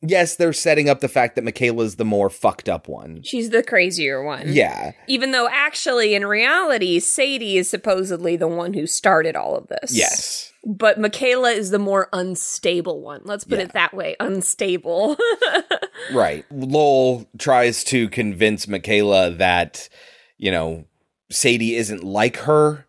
yes, 0.02 0.36
they're 0.36 0.52
setting 0.52 0.88
up 0.88 1.00
the 1.00 1.08
fact 1.08 1.36
that 1.36 1.44
Michaela's 1.44 1.96
the 1.96 2.04
more 2.04 2.28
fucked 2.28 2.68
up 2.68 2.88
one. 2.88 3.22
she's 3.22 3.50
the 3.50 3.62
crazier 3.62 4.22
one. 4.22 4.52
Yeah. 4.52 4.92
Even 5.06 5.32
though 5.32 5.48
actually 5.50 6.14
in 6.14 6.26
reality 6.26 6.98
Sadie 7.00 7.56
is 7.56 7.70
supposedly 7.70 8.36
the 8.36 8.48
one 8.48 8.74
who 8.74 8.86
started 8.86 9.36
all 9.36 9.56
of 9.56 9.68
this. 9.68 9.96
Yes. 9.96 10.52
But 10.64 11.00
Michaela 11.00 11.50
is 11.50 11.70
the 11.70 11.78
more 11.78 12.08
unstable 12.12 13.00
one. 13.02 13.22
Let's 13.24 13.44
put 13.44 13.58
it 13.58 13.72
that 13.72 13.94
way. 13.94 14.16
Unstable. 14.20 15.16
Right. 16.12 16.44
Lowell 16.50 17.28
tries 17.38 17.84
to 17.84 18.08
convince 18.08 18.66
Michaela 18.66 19.30
that, 19.32 19.88
you 20.36 20.50
know, 20.50 20.84
Sadie 21.30 21.76
isn't 21.76 22.02
like 22.02 22.38
her 22.38 22.86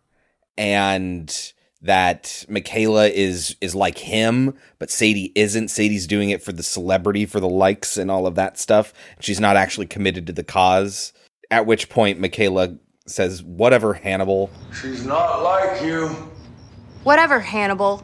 and 0.58 1.52
that 1.84 2.46
Michaela 2.48 3.08
is 3.08 3.56
is 3.60 3.74
like 3.74 3.98
him, 3.98 4.54
but 4.78 4.90
Sadie 4.90 5.32
isn't. 5.34 5.68
Sadie's 5.68 6.06
doing 6.06 6.30
it 6.30 6.42
for 6.42 6.50
the 6.50 6.62
celebrity, 6.62 7.26
for 7.26 7.40
the 7.40 7.48
likes 7.48 7.98
and 7.98 8.10
all 8.10 8.26
of 8.26 8.34
that 8.36 8.58
stuff. 8.58 8.92
She's 9.20 9.38
not 9.38 9.56
actually 9.56 9.86
committed 9.86 10.26
to 10.26 10.32
the 10.32 10.44
cause. 10.44 11.12
At 11.50 11.66
which 11.66 11.90
point 11.90 12.18
Michaela 12.18 12.76
says, 13.06 13.42
"Whatever, 13.42 13.92
Hannibal." 13.92 14.50
She's 14.80 15.04
not 15.04 15.42
like 15.42 15.82
you. 15.82 16.08
Whatever, 17.02 17.38
Hannibal. 17.38 18.02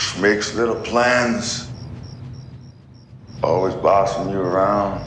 She 0.00 0.20
makes 0.20 0.54
little 0.54 0.80
plans. 0.80 1.68
Always 3.42 3.74
bossing 3.74 4.30
you 4.30 4.38
around. 4.38 5.04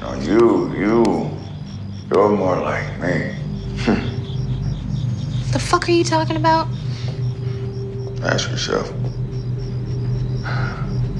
No, 0.00 0.14
you, 0.14 0.74
you, 0.74 1.30
you're 2.10 2.30
more 2.30 2.58
like 2.60 2.98
me. 3.00 4.10
The 5.54 5.60
fuck 5.60 5.88
are 5.88 5.92
you 5.92 6.02
talking 6.02 6.34
about? 6.34 6.66
Ask 8.24 8.50
yourself, 8.50 8.90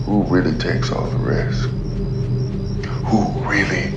who 0.05 0.25
really 0.25 0.59
takes 0.59 0.91
all 0.91 1.07
the 1.09 1.19
risk? 1.19 1.69
Who 3.07 3.29
really 3.49 3.93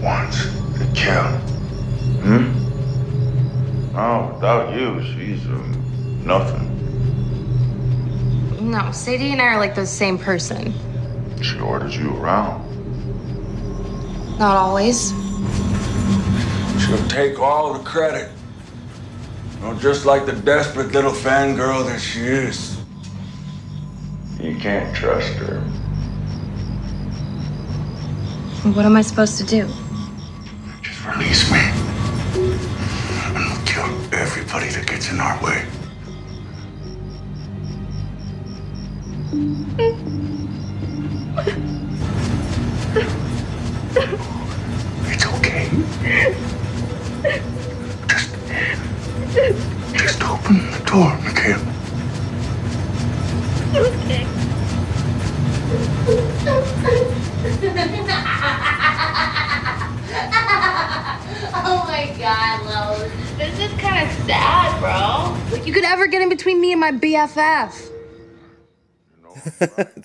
wants 0.00 0.44
to 0.78 0.86
kill? 0.94 1.24
Hmm? 2.22 2.52
Oh, 3.98 4.30
without 4.34 4.72
you, 4.72 5.02
she's 5.02 5.44
um, 5.46 6.22
nothing. 6.24 6.70
No, 8.70 8.92
Sadie 8.92 9.32
and 9.32 9.42
I 9.42 9.46
are 9.46 9.58
like 9.58 9.74
the 9.74 9.84
same 9.84 10.16
person. 10.16 10.72
She 11.42 11.58
orders 11.58 11.96
you 11.96 12.16
around. 12.18 12.62
Not 14.38 14.56
always. 14.56 15.10
She'll 16.86 17.08
take 17.08 17.40
all 17.40 17.72
the 17.72 17.82
credit. 17.82 18.30
Know, 19.62 19.74
just 19.78 20.04
like 20.04 20.26
the 20.26 20.32
desperate 20.32 20.90
little 20.90 21.12
fangirl 21.12 21.86
that 21.86 22.00
she 22.00 22.18
is. 22.18 22.76
You 24.40 24.56
can't 24.56 24.94
trust 24.94 25.34
her. 25.34 25.60
What 28.74 28.84
am 28.84 28.96
I 28.96 29.02
supposed 29.02 29.38
to 29.38 29.44
do? 29.44 29.68
Just 30.82 31.06
release 31.06 31.48
me. 31.52 31.60
And 33.24 33.36
we'll 33.36 33.64
kill 33.64 33.86
everybody 34.12 34.66
that 34.70 34.84
gets 34.84 35.12
in 35.12 35.20
our 35.20 35.40
way. 35.40 35.64
It's 45.06 45.26
okay. 45.38 45.70
Just, 49.32 49.94
just 49.94 50.22
open 50.22 50.70
the 50.70 50.78
door, 50.84 51.16
Mikhail. 51.24 51.60
Okay. 53.74 54.26
Oh 61.64 61.84
my 61.86 62.14
god, 62.18 62.64
Lois. 62.66 63.12
This 63.36 63.58
is 63.58 63.80
kind 63.80 64.08
of 64.08 64.14
sad, 64.26 64.80
bro. 64.80 65.58
You 65.64 65.72
could 65.72 65.84
ever 65.84 66.06
get 66.06 66.22
in 66.22 66.28
between 66.28 66.60
me 66.60 66.72
and 66.72 66.80
my 66.80 66.92
BFF. 66.92 67.90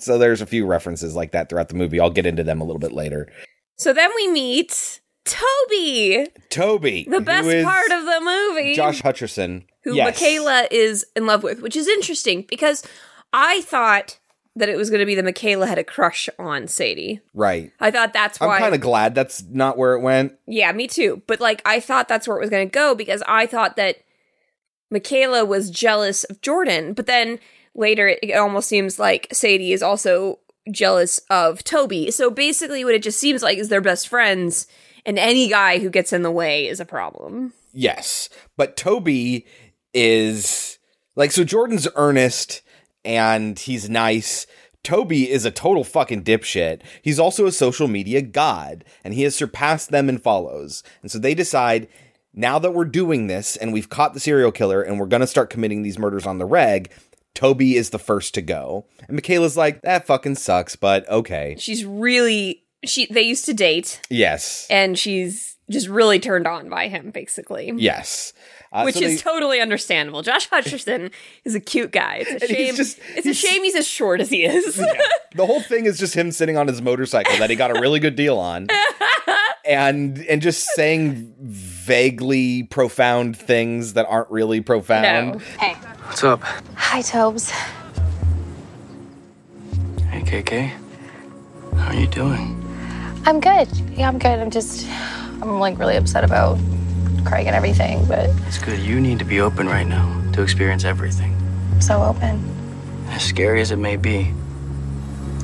so 0.00 0.18
there's 0.18 0.40
a 0.40 0.46
few 0.46 0.66
references 0.66 1.14
like 1.14 1.32
that 1.32 1.48
throughout 1.48 1.68
the 1.68 1.74
movie. 1.74 2.00
I'll 2.00 2.10
get 2.10 2.26
into 2.26 2.42
them 2.44 2.60
a 2.60 2.64
little 2.64 2.80
bit 2.80 2.92
later. 2.92 3.30
so 3.76 3.92
then 3.92 4.10
we 4.16 4.28
meet 4.28 5.00
Toby, 5.28 6.26
Toby, 6.50 7.06
the 7.08 7.20
best 7.20 7.64
part 7.64 7.90
of 7.92 8.04
the 8.04 8.20
movie. 8.22 8.74
Josh 8.74 9.02
Hutcherson, 9.02 9.64
who 9.84 9.94
Yes. 9.94 10.06
Michaela 10.06 10.66
is 10.70 11.06
in 11.14 11.26
love 11.26 11.42
with, 11.42 11.60
which 11.62 11.76
is 11.76 11.86
interesting 11.88 12.42
because 12.48 12.82
I 13.32 13.60
thought 13.62 14.18
that 14.56 14.68
it 14.68 14.76
was 14.76 14.90
going 14.90 15.00
to 15.00 15.06
be 15.06 15.14
that 15.14 15.24
Michaela 15.24 15.66
had 15.66 15.78
a 15.78 15.84
crush 15.84 16.28
on 16.38 16.66
Sadie. 16.66 17.20
Right. 17.32 17.70
I 17.78 17.90
thought 17.90 18.12
that's 18.12 18.40
why. 18.40 18.56
I'm 18.56 18.60
kind 18.62 18.74
of 18.74 18.80
glad 18.80 19.14
that's 19.14 19.42
not 19.44 19.78
where 19.78 19.94
it 19.94 20.00
went. 20.00 20.32
yeah, 20.46 20.72
me 20.72 20.88
too. 20.88 21.22
But 21.26 21.40
like, 21.40 21.62
I 21.64 21.78
thought 21.78 22.08
that's 22.08 22.26
where 22.26 22.36
it 22.36 22.40
was 22.40 22.50
going 22.50 22.66
to 22.68 22.72
go 22.72 22.94
because 22.94 23.22
I 23.28 23.46
thought 23.46 23.76
that 23.76 23.98
Michaela 24.90 25.44
was 25.44 25.70
jealous 25.70 26.24
of 26.24 26.40
Jordan. 26.40 26.92
But 26.94 27.06
then 27.06 27.38
later, 27.74 28.08
it, 28.08 28.18
it 28.22 28.32
almost 28.32 28.68
seems 28.68 28.98
like 28.98 29.28
Sadie 29.32 29.72
is 29.72 29.82
also 29.82 30.40
jealous 30.72 31.20
of 31.30 31.62
Toby. 31.62 32.10
So 32.10 32.30
basically, 32.30 32.84
what 32.84 32.94
it 32.94 33.02
just 33.02 33.20
seems 33.20 33.42
like 33.42 33.58
is 33.58 33.68
they're 33.68 33.80
best 33.80 34.08
friends, 34.08 34.66
and 35.08 35.18
any 35.18 35.48
guy 35.48 35.78
who 35.78 35.88
gets 35.88 36.12
in 36.12 36.20
the 36.22 36.30
way 36.30 36.68
is 36.68 36.80
a 36.80 36.84
problem. 36.84 37.54
Yes, 37.72 38.28
but 38.58 38.76
Toby 38.76 39.46
is 39.94 40.78
like 41.16 41.32
so. 41.32 41.44
Jordan's 41.44 41.88
earnest 41.96 42.60
and 43.06 43.58
he's 43.58 43.88
nice. 43.88 44.46
Toby 44.84 45.30
is 45.30 45.46
a 45.46 45.50
total 45.50 45.82
fucking 45.82 46.24
dipshit. 46.24 46.82
He's 47.00 47.18
also 47.18 47.46
a 47.46 47.52
social 47.52 47.88
media 47.88 48.20
god, 48.20 48.84
and 49.02 49.14
he 49.14 49.22
has 49.22 49.34
surpassed 49.34 49.90
them 49.90 50.10
in 50.10 50.18
follows. 50.18 50.82
And 51.00 51.10
so 51.10 51.18
they 51.18 51.34
decide 51.34 51.88
now 52.34 52.58
that 52.58 52.74
we're 52.74 52.84
doing 52.84 53.28
this 53.28 53.56
and 53.56 53.72
we've 53.72 53.88
caught 53.88 54.12
the 54.12 54.20
serial 54.20 54.52
killer 54.52 54.82
and 54.82 55.00
we're 55.00 55.06
going 55.06 55.20
to 55.22 55.26
start 55.26 55.50
committing 55.50 55.82
these 55.82 55.98
murders 55.98 56.26
on 56.26 56.36
the 56.36 56.44
reg, 56.44 56.90
Toby 57.34 57.76
is 57.76 57.90
the 57.90 57.98
first 57.98 58.34
to 58.34 58.42
go. 58.42 58.84
And 59.08 59.16
Michaela's 59.16 59.56
like, 59.56 59.80
that 59.82 60.06
fucking 60.06 60.36
sucks, 60.36 60.76
but 60.76 61.08
okay. 61.08 61.56
She's 61.58 61.84
really 61.84 62.64
she 62.84 63.06
they 63.06 63.22
used 63.22 63.44
to 63.46 63.54
date 63.54 64.00
Yes. 64.10 64.66
and 64.70 64.98
she's 64.98 65.56
just 65.70 65.88
really 65.88 66.18
turned 66.18 66.46
on 66.46 66.68
by 66.68 66.88
him 66.88 67.10
basically. 67.10 67.72
Yes. 67.76 68.32
Uh, 68.72 68.82
Which 68.82 68.96
so 68.96 69.04
is 69.04 69.16
they- 69.16 69.22
totally 69.30 69.60
understandable. 69.60 70.22
Josh 70.22 70.48
Hutcherson 70.48 71.10
is 71.44 71.54
a 71.54 71.60
cute 71.60 71.90
guy. 71.90 72.18
It's 72.26 72.30
a 72.30 72.34
And 72.34 72.42
he's 72.42 72.66
shame. 72.66 72.76
just- 72.76 72.98
it's 73.16 73.26
a 73.26 73.34
shame 73.34 73.64
he's 73.64 73.74
as 73.74 73.86
short 73.86 74.20
as 74.20 74.30
he 74.30 74.44
is. 74.44 74.76
the 75.34 75.46
whole 75.46 75.60
thing 75.62 75.86
is 75.86 75.98
just 75.98 76.14
him 76.14 76.30
sitting 76.32 76.56
on 76.56 76.66
his 76.68 76.80
motorcycle 76.82 77.36
that 77.38 77.48
he 77.50 77.56
got 77.56 77.70
a 77.76 77.80
really 77.80 78.00
good 78.00 78.16
deal 78.16 78.38
on. 78.38 78.66
And 79.66 80.24
and 80.30 80.40
just 80.40 80.64
saying 80.76 81.34
vaguely 81.42 82.62
profound 82.62 83.36
things 83.36 83.92
that 83.94 84.06
aren't 84.08 84.30
really 84.30 84.62
profound. 84.62 85.42
Hey. 85.42 85.74
What's 85.74 86.24
up? 86.24 86.42
Hi, 86.74 87.02
Tobes. 87.02 87.50
Hey, 90.10 90.22
KK. 90.22 90.70
How 91.76 91.88
are 91.88 91.94
you 91.94 92.06
doing? 92.06 92.64
I'm 93.24 93.40
good. 93.40 93.68
Yeah, 93.96 94.08
I'm 94.08 94.18
good. 94.18 94.38
I'm 94.38 94.50
just, 94.50 94.86
I'm 95.42 95.58
like 95.60 95.78
really 95.78 95.96
upset 95.96 96.24
about 96.24 96.58
Craig 97.24 97.46
and 97.46 97.54
everything, 97.54 98.04
but 98.06 98.30
It's 98.46 98.58
good. 98.58 98.78
You 98.80 99.00
need 99.00 99.18
to 99.18 99.24
be 99.24 99.40
open 99.40 99.66
right 99.66 99.86
now 99.86 100.14
to 100.32 100.42
experience 100.42 100.84
everything. 100.84 101.36
I'm 101.72 101.80
so 101.80 102.02
open. 102.02 102.42
As 103.08 103.22
scary 103.22 103.60
as 103.60 103.70
it 103.70 103.76
may 103.76 103.96
be, 103.96 104.32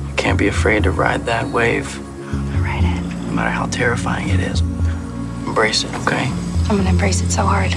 you 0.07 0.13
can't 0.15 0.37
be 0.39 0.47
afraid 0.47 0.83
to 0.83 0.91
ride 0.91 1.25
that 1.25 1.47
wave. 1.49 1.97
I'm 2.27 2.45
gonna 2.51 2.61
Ride 2.61 2.83
it. 2.83 3.25
No 3.27 3.33
matter 3.33 3.49
how 3.51 3.65
terrifying 3.67 4.29
it 4.29 4.39
is. 4.39 4.61
Embrace 4.61 5.83
it, 5.83 5.93
okay? 5.95 6.25
I'm 6.69 6.77
gonna 6.77 6.89
embrace 6.89 7.21
it 7.21 7.29
so 7.31 7.43
hard. 7.43 7.73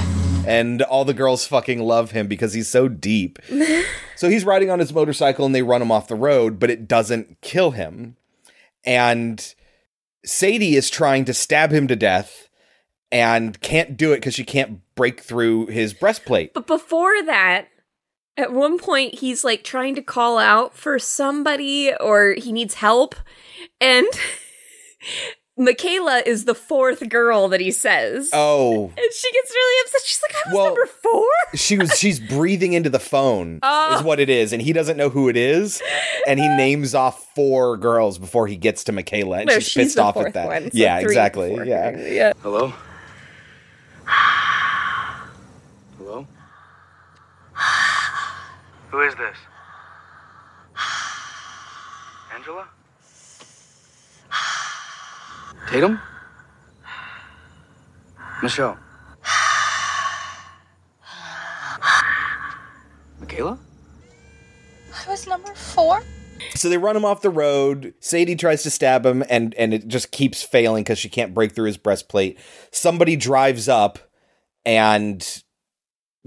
And 0.47 0.81
all 0.83 1.05
the 1.05 1.13
girls 1.13 1.47
fucking 1.47 1.81
love 1.83 2.13
him 2.13 2.27
because 2.27 2.55
he's 2.55 2.69
so 2.69 2.89
deep. 2.89 3.39
so 4.17 4.31
he's 4.31 4.45
riding 4.47 4.71
on 4.71 4.79
his 4.79 4.95
motorcycle 4.95 5.45
and 5.45 5.55
they 5.55 5.63
run 5.63 5.83
him 5.83 5.93
off 5.93 6.09
the 6.09 6.15
road, 6.15 6.59
but 6.59 6.71
it 6.71 6.89
doesn't 6.89 7.43
kill 7.43 7.73
him. 7.73 8.17
And 8.85 9.55
Sadie 10.29 10.77
is 10.77 10.91
trying 10.91 11.25
to 11.25 11.35
stab 11.35 11.73
him 11.73 11.89
to 11.89 11.97
death 11.97 12.49
and 13.11 13.59
can't 13.61 13.97
do 13.97 14.13
it 14.13 14.17
because 14.17 14.35
she 14.35 14.45
can't 14.45 14.81
break 14.95 15.21
through 15.21 15.67
his 15.67 15.95
breastplate. 15.95 16.53
But 16.53 16.67
before 16.67 17.23
that, 17.25 17.69
at 18.37 18.53
one 18.53 18.79
point 18.79 19.15
he's 19.15 19.43
like 19.43 19.65
trying 19.65 19.95
to 19.95 20.03
call 20.03 20.39
out 20.39 20.75
for 20.75 20.99
somebody 20.99 21.93
or 21.99 22.33
he 22.33 22.53
needs 22.53 22.75
help. 22.75 23.15
And 23.81 24.07
Michaela 25.59 26.23
is 26.25 26.45
the 26.45 26.55
fourth 26.55 27.09
girl 27.09 27.49
that 27.49 27.61
he 27.61 27.71
says. 27.73 28.31
Oh, 28.33 28.85
And 28.97 29.13
she 29.13 29.33
gets 29.33 29.51
really 29.51 29.81
upset. 29.85 30.01
She's 30.05 30.21
like, 30.23 30.35
I 30.37 30.49
was 30.49 30.55
Well, 30.57 30.65
number 30.67 30.87
four. 30.87 31.25
she 31.55 31.77
was 31.79 31.91
she's 31.99 32.21
breathing 32.21 32.73
into 32.75 32.89
the 32.91 33.01
phone 33.01 33.59
Oh. 33.63 33.97
is 33.97 34.03
what 34.03 34.21
it 34.21 34.29
is 34.31 34.53
and 34.53 34.63
he 34.63 34.73
doesn't 34.73 34.97
know 34.97 35.09
who 35.11 35.29
it 35.29 35.37
is 35.37 35.83
and 36.27 36.39
he 36.39 36.47
names 36.57 36.95
off 36.95 37.27
four 37.35 37.77
girls 37.77 38.19
before 38.19 38.47
he 38.47 38.57
gets 38.57 38.85
to 38.85 38.93
Michaela 38.93 39.39
and 39.39 39.47
No, 39.49 39.55
she's, 39.55 39.65
she's 39.69 39.83
pissed 39.85 39.97
the 39.97 40.03
off 40.03 40.15
fourth 40.15 40.29
at 40.29 40.35
that. 40.35 40.47
one. 40.47 40.63
It's 40.65 40.77
yeah, 40.77 40.99
three 41.01 41.07
exactly. 41.11 41.49
before 41.51 41.65
Yeah. 41.65 41.99
Yeah. 41.99 42.33
Hello? 42.43 42.73
Hello? 45.99 46.27
Who 48.91 49.01
is 49.03 49.15
this? 49.17 49.37
Angela? 52.35 52.69
Tatum? 55.71 56.01
Michelle? 58.43 58.79
Michaela? 63.21 63.59
I 64.95 65.11
was 65.11 65.27
number 65.27 65.53
four. 65.55 66.03
So 66.55 66.71
they 66.71 66.79
run 66.79 66.97
him 66.97 67.05
off 67.05 67.21
the 67.21 67.29
road. 67.29 67.93
Sadie 68.01 68.35
tries 68.35 68.63
to 68.63 68.71
stab 68.71 69.05
him 69.05 69.23
and 69.29 69.55
and 69.57 69.75
it 69.75 69.89
just 69.89 70.11
keeps 70.11 70.43
failing 70.43 70.85
cuz 70.85 70.99
she 70.99 71.11
can't 71.11 71.35
break 71.35 71.53
through 71.53 71.67
his 71.67 71.77
breastplate. 71.77 72.39
Somebody 72.73 73.15
drives 73.15 73.69
up 73.69 73.99
and 74.65 75.43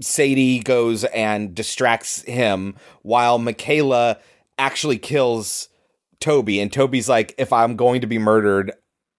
Sadie 0.00 0.60
goes 0.60 1.04
and 1.04 1.52
distracts 1.54 2.22
him 2.22 2.76
while 3.02 3.38
Michaela 3.38 4.18
actually 4.56 4.98
kills 4.98 5.68
Toby 6.20 6.60
and 6.60 6.72
Toby's 6.72 7.08
like 7.08 7.34
if 7.38 7.52
I'm 7.52 7.74
going 7.74 8.00
to 8.02 8.06
be 8.06 8.18
murdered 8.18 8.72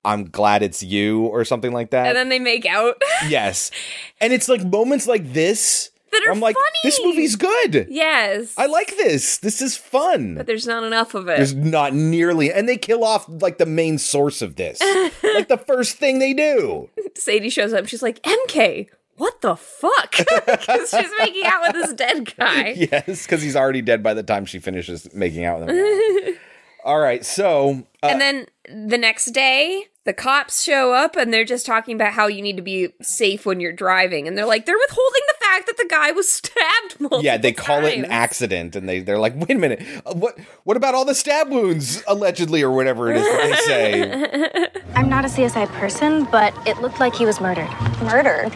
I'm 0.06 0.26
glad 0.26 0.64
it's 0.64 0.84
you 0.84 1.22
or 1.22 1.46
something 1.46 1.72
like 1.72 1.92
that. 1.92 2.08
And 2.08 2.16
then 2.18 2.30
they 2.30 2.40
make 2.40 2.66
out. 2.66 3.02
yes. 3.28 3.72
And 4.20 4.34
it's 4.34 4.50
like 4.50 4.64
moments 4.64 5.08
like 5.08 5.32
this 5.34 5.92
That 6.12 6.26
are 6.28 6.32
I'm 6.32 6.40
like 6.42 6.56
this 6.84 7.00
movie's 7.04 7.36
good. 7.38 7.88
yes. 7.90 8.54
I 8.58 8.66
like 8.66 8.96
this. 8.98 9.38
This 9.38 9.62
is 9.62 9.78
fun. 9.78 10.36
But 10.36 10.46
there's 10.46 10.68
not 10.68 10.84
enough 10.84 11.14
of 11.16 11.28
it. 11.30 11.38
There's 11.38 11.54
not 11.54 11.94
nearly, 11.94 12.52
and 12.52 12.68
they 12.68 12.78
kill 12.78 13.04
off 13.04 13.26
like 13.30 13.58
the 13.58 13.66
main 13.66 13.98
source 13.98 14.42
of 14.42 14.56
this, 14.58 14.82
like 15.24 15.48
the 15.48 15.58
first 15.66 15.98
thing 15.98 16.20
they 16.20 16.34
do. 16.34 16.90
Sadie 17.16 17.50
shows 17.50 17.72
up. 17.74 17.88
She's 17.88 18.04
like, 18.04 18.22
MK, 18.24 18.90
what 19.18 19.40
the 19.42 19.56
fuck? 19.56 20.16
Because 20.46 20.90
she's 20.90 21.12
making 21.20 21.46
out 21.46 21.62
with 21.62 21.74
this 21.74 21.94
dead 21.94 22.36
guy. 22.36 22.72
Yes, 22.92 23.24
because 23.26 23.42
he's 23.42 23.56
already 23.56 23.82
dead 23.82 24.04
by 24.04 24.14
the 24.14 24.24
time 24.24 24.46
she 24.46 24.60
finishes 24.60 25.14
making 25.14 25.46
out 25.46 25.62
with 25.62 25.70
him. 25.70 26.36
All 26.84 27.00
right, 27.00 27.26
so 27.26 27.84
uh, 28.02 28.08
and 28.08 28.20
then 28.20 28.46
the 28.68 28.98
next 28.98 29.28
day, 29.28 29.86
the 30.04 30.14
cops 30.14 30.64
show 30.64 30.94
up 30.94 31.16
and 31.16 31.34
they're 31.34 31.46
just 31.46 31.66
talking 31.66 31.96
about 31.96 32.12
how 32.12 32.28
you 32.28 32.42
need 32.42 32.58
to 32.58 32.62
be 32.62 32.90
safe 33.02 33.46
when 33.46 33.62
you're 33.62 33.72
driving. 33.72 34.28
And 34.28 34.38
they're 34.38 34.46
like, 34.46 34.66
they're 34.66 34.78
withholding 34.78 35.22
the 35.28 35.46
fact 35.46 35.68
that 35.68 35.78
the 35.78 35.88
guy 35.90 36.12
was 36.12 36.30
stabbed 36.32 37.00
multiple 37.00 37.24
yeah, 37.24 37.38
they 37.38 37.54
call 37.54 37.86
it 37.86 37.98
an 37.98 38.06
accident, 38.06 38.76
and 38.76 38.88
they 38.88 39.00
they're 39.00 39.20
like, 39.20 39.34
wait 39.36 39.52
a 39.52 39.60
minute, 39.60 39.84
uh, 40.06 40.14
what 40.14 40.38
what 40.64 40.76
about 40.76 40.94
all 40.94 41.06
the 41.06 41.16
stab 41.16 41.50
wounds 41.50 42.04
allegedly 42.08 42.62
or 42.62 42.72
whatever 42.72 43.12
it 43.12 43.18
is 43.18 43.24
that 43.24 43.42
they 43.44 44.72
say? 44.72 44.82
I'm 44.96 45.10
not 45.10 45.24
a 45.24 45.30
CSI 45.30 45.68
person, 45.74 46.26
but 46.26 46.54
it 46.68 46.80
looked 46.80 47.00
like 47.00 47.16
he 47.16 47.26
was 47.26 47.40
murdered. 47.40 47.70
Murdered? 48.02 48.54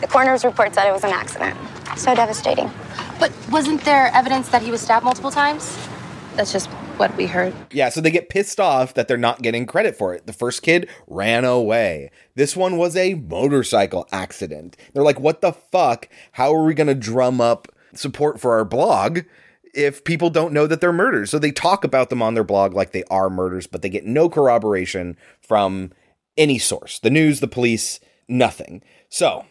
The 0.00 0.06
coroner's 0.06 0.44
report 0.44 0.74
said 0.74 0.88
it 0.88 0.92
was 0.92 1.04
an 1.04 1.10
accident. 1.10 1.56
So 1.96 2.14
devastating. 2.14 2.70
But 3.18 3.32
wasn't 3.50 3.84
there 3.84 4.10
evidence 4.14 4.48
that 4.50 4.62
he 4.62 4.70
was 4.70 4.80
stabbed 4.80 5.04
multiple 5.04 5.30
times? 5.30 5.87
That's 6.38 6.52
just 6.52 6.68
what 6.98 7.16
we 7.16 7.26
heard. 7.26 7.52
Yeah, 7.72 7.88
so 7.88 8.00
they 8.00 8.12
get 8.12 8.28
pissed 8.28 8.60
off 8.60 8.94
that 8.94 9.08
they're 9.08 9.16
not 9.16 9.42
getting 9.42 9.66
credit 9.66 9.96
for 9.96 10.14
it. 10.14 10.28
The 10.28 10.32
first 10.32 10.62
kid 10.62 10.88
ran 11.08 11.44
away. 11.44 12.12
This 12.36 12.56
one 12.56 12.76
was 12.76 12.94
a 12.94 13.14
motorcycle 13.14 14.06
accident. 14.12 14.76
They're 14.92 15.02
like, 15.02 15.18
what 15.18 15.40
the 15.40 15.50
fuck? 15.50 16.08
How 16.30 16.54
are 16.54 16.62
we 16.62 16.74
going 16.74 16.86
to 16.86 16.94
drum 16.94 17.40
up 17.40 17.66
support 17.92 18.40
for 18.40 18.52
our 18.52 18.64
blog 18.64 19.22
if 19.74 20.04
people 20.04 20.30
don't 20.30 20.52
know 20.52 20.68
that 20.68 20.80
they're 20.80 20.92
murders? 20.92 21.28
So 21.28 21.40
they 21.40 21.50
talk 21.50 21.82
about 21.82 22.08
them 22.08 22.22
on 22.22 22.34
their 22.34 22.44
blog 22.44 22.72
like 22.72 22.92
they 22.92 23.02
are 23.10 23.28
murders, 23.28 23.66
but 23.66 23.82
they 23.82 23.88
get 23.88 24.06
no 24.06 24.28
corroboration 24.28 25.16
from 25.40 25.90
any 26.36 26.56
source 26.56 27.00
the 27.00 27.10
news, 27.10 27.40
the 27.40 27.48
police, 27.48 27.98
nothing. 28.28 28.80
So 29.08 29.44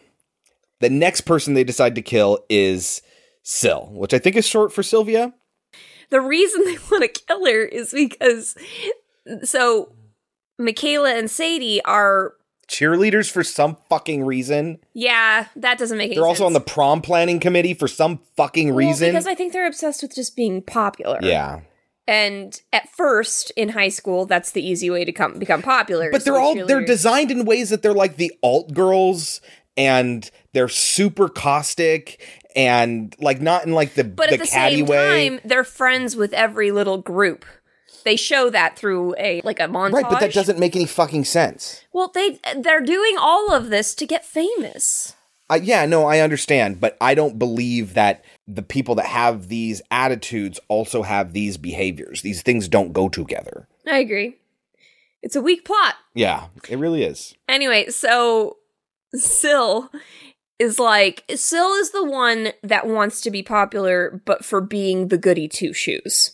the 0.80 0.88
next 0.88 1.20
person 1.22 1.52
they 1.52 1.64
decide 1.64 1.94
to 1.96 2.02
kill 2.02 2.38
is 2.48 3.02
Sil, 3.44 3.92
which 3.92 4.14
I 4.14 4.18
think 4.18 4.36
is 4.36 4.46
short 4.46 4.72
for 4.72 4.82
Sylvia. 4.82 5.34
The 6.10 6.20
reason 6.20 6.62
they 6.64 6.76
want 6.90 7.02
to 7.14 7.22
kill 7.22 7.44
her 7.46 7.62
is 7.64 7.92
because 7.92 8.56
so 9.44 9.92
Michaela 10.58 11.14
and 11.14 11.30
Sadie 11.30 11.82
are 11.84 12.34
Cheerleaders 12.68 13.30
for 13.30 13.42
some 13.42 13.78
fucking 13.88 14.24
reason. 14.24 14.78
yeah, 14.92 15.46
that 15.56 15.78
doesn't 15.78 15.96
make 15.96 16.08
any 16.08 16.16
sense. 16.16 16.22
They're 16.22 16.28
sense. 16.30 16.40
also 16.40 16.46
on 16.46 16.52
the 16.52 16.60
prom 16.60 17.00
planning 17.00 17.40
committee 17.40 17.72
for 17.72 17.88
some 17.88 18.20
fucking 18.36 18.68
Well, 18.68 18.76
reason. 18.76 19.08
because 19.10 19.26
I 19.26 19.34
think 19.34 19.54
they're 19.54 19.66
obsessed 19.66 20.02
with 20.02 20.14
just 20.14 20.36
being 20.36 20.60
popular. 20.62 21.18
yeah. 21.22 21.60
And 22.06 22.60
at 22.72 22.88
first 22.90 23.52
in 23.56 23.70
high 23.70 23.88
school, 23.90 24.24
that's 24.26 24.52
the 24.52 24.66
easy 24.66 24.88
way 24.90 25.04
to 25.04 25.12
come 25.12 25.38
become 25.38 25.60
popular. 25.62 26.10
But 26.10 26.24
they're 26.24 26.38
all 26.38 26.54
they're 26.66 26.84
designed 26.84 27.30
in 27.30 27.44
ways 27.44 27.68
that 27.70 27.82
they're 27.82 27.92
like 27.94 28.16
the 28.16 28.32
alt 28.42 28.72
girls 28.72 29.40
and 29.78 30.30
they're 30.52 30.68
super 30.68 31.28
caustic 31.28 32.20
and 32.54 33.14
like 33.20 33.40
not 33.40 33.64
in 33.64 33.72
like 33.72 33.94
the 33.94 34.04
But 34.04 34.28
the, 34.28 34.34
at 34.34 34.40
the 34.40 34.46
same 34.46 34.86
way. 34.86 35.28
time, 35.28 35.40
they're 35.44 35.64
friends 35.64 36.16
with 36.16 36.34
every 36.34 36.70
little 36.72 36.98
group. 36.98 37.46
They 38.04 38.16
show 38.16 38.50
that 38.50 38.76
through 38.76 39.14
a 39.18 39.40
like 39.44 39.60
a 39.60 39.64
montage. 39.64 39.92
Right, 39.92 40.10
but 40.10 40.20
that 40.20 40.32
doesn't 40.32 40.58
make 40.58 40.74
any 40.74 40.86
fucking 40.86 41.24
sense. 41.24 41.82
Well, 41.92 42.10
they 42.12 42.38
they're 42.56 42.80
doing 42.80 43.16
all 43.18 43.52
of 43.52 43.70
this 43.70 43.94
to 43.96 44.06
get 44.06 44.24
famous. 44.24 45.14
I, 45.50 45.56
yeah, 45.56 45.86
no, 45.86 46.04
I 46.04 46.20
understand, 46.20 46.78
but 46.78 46.96
I 47.00 47.14
don't 47.14 47.38
believe 47.38 47.94
that 47.94 48.22
the 48.46 48.62
people 48.62 48.94
that 48.96 49.06
have 49.06 49.48
these 49.48 49.80
attitudes 49.90 50.60
also 50.68 51.02
have 51.02 51.32
these 51.32 51.56
behaviors. 51.56 52.20
These 52.20 52.42
things 52.42 52.68
don't 52.68 52.92
go 52.92 53.08
together. 53.08 53.66
I 53.86 53.98
agree. 53.98 54.36
It's 55.22 55.36
a 55.36 55.40
weak 55.40 55.64
plot. 55.64 55.94
Yeah, 56.14 56.48
it 56.68 56.78
really 56.78 57.02
is. 57.02 57.34
Anyway, 57.48 57.88
so 57.88 58.58
Syl 59.14 59.90
is 60.58 60.78
like 60.78 61.24
Syl 61.34 61.72
is 61.74 61.90
the 61.92 62.04
one 62.04 62.48
that 62.62 62.86
wants 62.86 63.20
to 63.22 63.30
be 63.30 63.42
popular, 63.42 64.20
but 64.24 64.44
for 64.44 64.60
being 64.60 65.08
the 65.08 65.18
goody 65.18 65.48
two 65.48 65.72
shoes. 65.72 66.32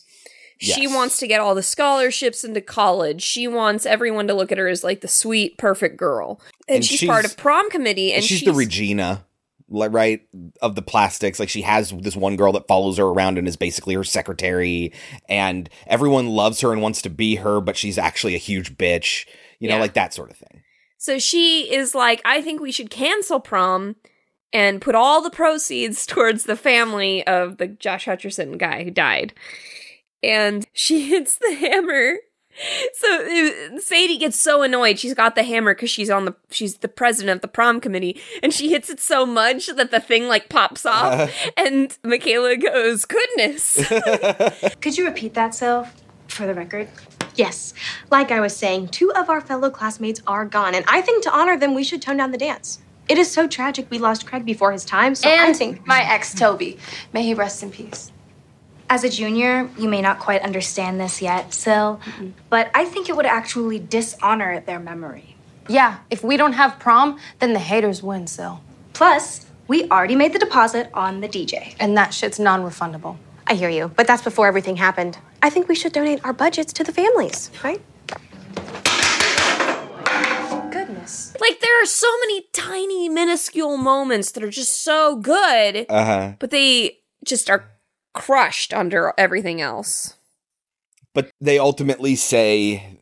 She 0.57 0.83
Yes. 0.83 0.93
wants 0.95 1.17
to 1.17 1.27
get 1.27 1.41
all 1.41 1.53
the 1.53 1.61
scholarships 1.61 2.43
into 2.45 2.61
college. 2.61 3.21
She 3.21 3.45
wants 3.47 3.85
everyone 3.85 4.25
to 4.27 4.33
look 4.33 4.53
at 4.53 4.57
her 4.57 4.69
as 4.69 4.85
like 4.85 5.01
the 5.01 5.07
sweet, 5.09 5.57
perfect 5.57 5.97
girl. 5.97 6.39
And, 6.67 6.77
And 6.77 6.85
she's, 6.85 6.99
she's- 6.99 7.09
part 7.09 7.25
of 7.25 7.35
prom 7.35 7.69
committee. 7.69 8.13
And 8.13 8.23
she's, 8.23 8.41
the 8.41 8.53
Regina, 8.53 9.25
right 9.67 10.21
of 10.61 10.75
the 10.75 10.81
plastics. 10.81 11.41
Like 11.41 11.49
she 11.49 11.61
has 11.63 11.91
this 11.91 12.15
one 12.15 12.37
girl 12.37 12.53
that 12.53 12.67
follows 12.69 12.97
her 12.97 13.03
around 13.03 13.37
and 13.37 13.49
is 13.49 13.57
basically 13.57 13.95
her 13.95 14.05
secretary, 14.05 14.93
and 15.27 15.69
everyone 15.87 16.27
loves 16.29 16.61
her 16.61 16.71
and 16.71 16.81
wants 16.81 17.01
to 17.01 17.09
be 17.09 17.35
her, 17.35 17.59
but 17.59 17.75
she's 17.75 17.97
actually 17.97 18.33
a 18.35 18.39
huge 18.39 18.77
bitch. 18.77 19.25
You 19.59 19.67
know, 19.67 19.75
Yeah. 19.75 19.81
like 19.81 19.93
that 19.95 20.13
sort 20.13 20.31
of 20.31 20.37
thing. 20.37 20.61
So 21.05 21.19
she 21.19 21.71
is 21.71 21.93
like, 21.93 22.19
I 22.25 22.41
think 22.41 22.59
we 22.59 22.71
should 22.71 22.89
cancel 22.89 23.39
prom 23.39 23.95
and 24.51 24.81
put 24.81 24.95
all 24.95 25.21
the 25.21 25.29
proceeds 25.29 26.03
towards 26.07 26.45
the 26.45 26.55
family 26.55 27.25
of 27.27 27.57
the 27.57 27.67
Josh 27.67 28.05
Hutcherson 28.05 28.57
guy 28.57 28.83
who 28.83 28.89
died. 28.89 29.35
And 30.23 30.65
she 30.73 31.07
hits 31.07 31.37
the 31.37 31.53
hammer. 31.53 32.15
So 32.95 33.21
uh, 33.23 33.79
Sadie 33.79 34.17
gets 34.17 34.39
so 34.39 34.63
annoyed. 34.63 34.97
She's 34.97 35.13
got 35.13 35.35
the 35.35 35.43
hammer 35.43 35.75
because 35.75 35.91
she's 35.91 36.09
on 36.09 36.25
the 36.25 36.35
she's 36.49 36.77
the 36.77 36.87
president 36.87 37.35
of 37.35 37.41
the 37.41 37.49
prom 37.49 37.81
committee, 37.81 38.19
and 38.41 38.53
she 38.53 38.69
hits 38.69 38.89
it 38.89 39.01
so 39.01 39.25
much 39.25 39.67
that 39.67 39.91
the 39.91 39.99
thing 39.99 40.29
like 40.29 40.47
pops 40.47 40.85
off. 40.85 41.29
and 41.57 41.97
Michaela 42.01 42.55
goes, 42.55 43.03
"Goodness!" 43.03 43.85
Could 44.79 44.97
you 44.97 45.05
repeat 45.05 45.33
that, 45.33 45.53
Sil, 45.53 45.83
for 46.29 46.47
the 46.47 46.53
record? 46.53 46.87
Yes. 47.35 47.73
Like 48.09 48.31
I 48.31 48.39
was 48.39 48.55
saying, 48.55 48.89
two 48.89 49.11
of 49.13 49.29
our 49.29 49.41
fellow 49.41 49.69
classmates 49.69 50.21
are 50.25 50.45
gone, 50.45 50.75
and 50.75 50.85
I 50.87 51.01
think 51.01 51.23
to 51.23 51.31
honor 51.31 51.57
them, 51.57 51.73
we 51.73 51.83
should 51.83 52.01
tone 52.01 52.17
down 52.17 52.31
the 52.31 52.37
dance. 52.37 52.79
It 53.07 53.17
is 53.17 53.31
so 53.31 53.47
tragic 53.47 53.87
we 53.91 53.99
lost 53.99 54.25
Craig 54.25 54.45
before 54.45 54.71
his 54.71 54.83
time, 54.83 55.13
so 55.13 55.29
I 55.29 55.45
and 55.45 55.55
think. 55.55 55.85
my 55.85 56.01
ex 56.01 56.33
Toby. 56.33 56.77
May 57.13 57.23
he 57.23 57.33
rest 57.33 57.61
in 57.61 57.69
peace. 57.71 58.11
As 58.89 59.03
a 59.03 59.09
junior, 59.09 59.69
you 59.77 59.89
may 59.89 60.01
not 60.01 60.19
quite 60.19 60.41
understand 60.41 60.99
this 60.99 61.21
yet, 61.21 61.53
Sil, 61.53 61.97
but 62.49 62.69
I 62.73 62.85
think 62.85 63.09
it 63.09 63.15
would 63.15 63.25
actually 63.25 63.79
dishonor 63.79 64.59
their 64.61 64.79
memory. 64.79 65.35
Yeah, 65.67 65.97
if 66.11 66.23
we 66.23 66.37
don't 66.37 66.53
have 66.53 66.79
prom, 66.79 67.19
then 67.39 67.53
the 67.53 67.59
haters 67.59 68.03
win, 68.03 68.27
Sil. 68.29 68.61
Plus, 68.93 69.47
we 69.67 69.89
already 69.89 70.15
made 70.15 70.33
the 70.33 70.39
deposit 70.39 70.89
on 70.93 71.21
the 71.21 71.27
DJ. 71.27 71.75
And 71.79 71.97
that 71.97 72.13
shit's 72.13 72.39
non 72.39 72.61
refundable. 72.61 73.17
I 73.47 73.53
hear 73.55 73.69
you, 73.69 73.89
but 73.95 74.07
that's 74.07 74.23
before 74.23 74.47
everything 74.47 74.75
happened. 74.75 75.17
I 75.41 75.49
think 75.49 75.67
we 75.67 75.75
should 75.75 75.93
donate 75.93 76.23
our 76.25 76.33
budgets 76.33 76.73
to 76.73 76.83
the 76.83 76.91
families, 76.91 77.51
right? 77.63 77.81
Goodness. 80.71 81.35
like 81.39 81.59
there 81.61 81.81
are 81.81 81.85
so 81.85 82.07
many 82.21 82.45
tiny, 82.53 83.07
minuscule 83.09 83.77
moments 83.77 84.31
that 84.31 84.43
are 84.43 84.49
just 84.49 84.83
so 84.83 85.15
good, 85.15 85.85
Uh 85.89 86.05
huh. 86.05 86.33
but 86.39 86.49
they 86.51 86.99
just 87.23 87.49
are 87.49 87.71
crushed 88.13 88.73
under 88.73 89.13
everything 89.17 89.61
else. 89.61 90.15
But 91.13 91.31
they 91.39 91.57
ultimately 91.59 92.15
say 92.15 92.99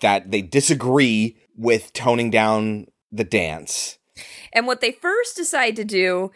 that 0.00 0.30
they 0.30 0.42
disagree 0.42 1.36
with 1.56 1.92
toning 1.92 2.30
down 2.30 2.86
the 3.10 3.24
dance. 3.24 3.98
And 4.52 4.66
what 4.66 4.80
they 4.80 4.92
first 4.92 5.36
decide 5.36 5.74
to 5.76 5.84
do 5.84 6.30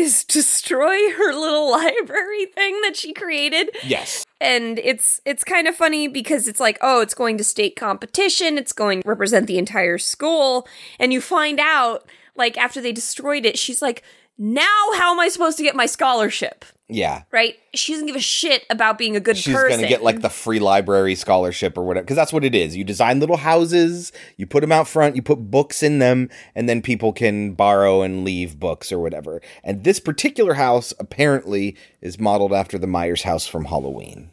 is 0.00 0.24
destroy 0.24 1.10
her 1.12 1.32
little 1.32 1.70
library 1.70 2.46
thing 2.46 2.80
that 2.82 2.96
she 2.96 3.12
created. 3.12 3.70
Yes. 3.84 4.24
And 4.40 4.78
it's 4.78 5.20
it's 5.24 5.44
kind 5.44 5.68
of 5.68 5.76
funny 5.76 6.08
because 6.08 6.48
it's 6.48 6.60
like, 6.60 6.78
oh, 6.80 7.00
it's 7.00 7.14
going 7.14 7.36
to 7.38 7.44
state 7.44 7.76
competition, 7.76 8.56
it's 8.56 8.72
going 8.72 9.02
to 9.02 9.08
represent 9.08 9.46
the 9.46 9.58
entire 9.58 9.98
school, 9.98 10.66
and 10.98 11.12
you 11.12 11.20
find 11.20 11.60
out 11.60 12.08
like 12.36 12.56
after 12.56 12.80
they 12.80 12.92
destroyed 12.92 13.44
it, 13.44 13.58
she's 13.58 13.82
like, 13.82 14.02
"Now 14.38 14.64
how 14.94 15.12
am 15.12 15.20
I 15.20 15.28
supposed 15.28 15.58
to 15.58 15.62
get 15.62 15.76
my 15.76 15.86
scholarship?" 15.86 16.64
Yeah. 16.92 17.22
Right? 17.30 17.56
She 17.74 17.92
doesn't 17.92 18.06
give 18.06 18.16
a 18.16 18.20
shit 18.20 18.64
about 18.68 18.98
being 18.98 19.16
a 19.16 19.20
good 19.20 19.36
She's 19.36 19.54
person. 19.54 19.70
She's 19.70 19.76
going 19.76 19.88
to 19.88 19.88
get 19.88 20.02
like 20.02 20.20
the 20.20 20.30
free 20.30 20.58
library 20.58 21.14
scholarship 21.14 21.78
or 21.78 21.84
whatever. 21.84 22.04
Because 22.04 22.16
that's 22.16 22.32
what 22.32 22.44
it 22.44 22.54
is. 22.54 22.76
You 22.76 22.84
design 22.84 23.20
little 23.20 23.36
houses, 23.36 24.12
you 24.36 24.46
put 24.46 24.60
them 24.60 24.72
out 24.72 24.88
front, 24.88 25.16
you 25.16 25.22
put 25.22 25.50
books 25.50 25.82
in 25.82 25.98
them, 25.98 26.28
and 26.54 26.68
then 26.68 26.82
people 26.82 27.12
can 27.12 27.54
borrow 27.54 28.02
and 28.02 28.24
leave 28.24 28.58
books 28.58 28.90
or 28.90 28.98
whatever. 28.98 29.40
And 29.62 29.84
this 29.84 30.00
particular 30.00 30.54
house 30.54 30.92
apparently 30.98 31.76
is 32.00 32.18
modeled 32.18 32.52
after 32.52 32.78
the 32.78 32.86
Myers 32.86 33.22
house 33.22 33.46
from 33.46 33.66
Halloween. 33.66 34.30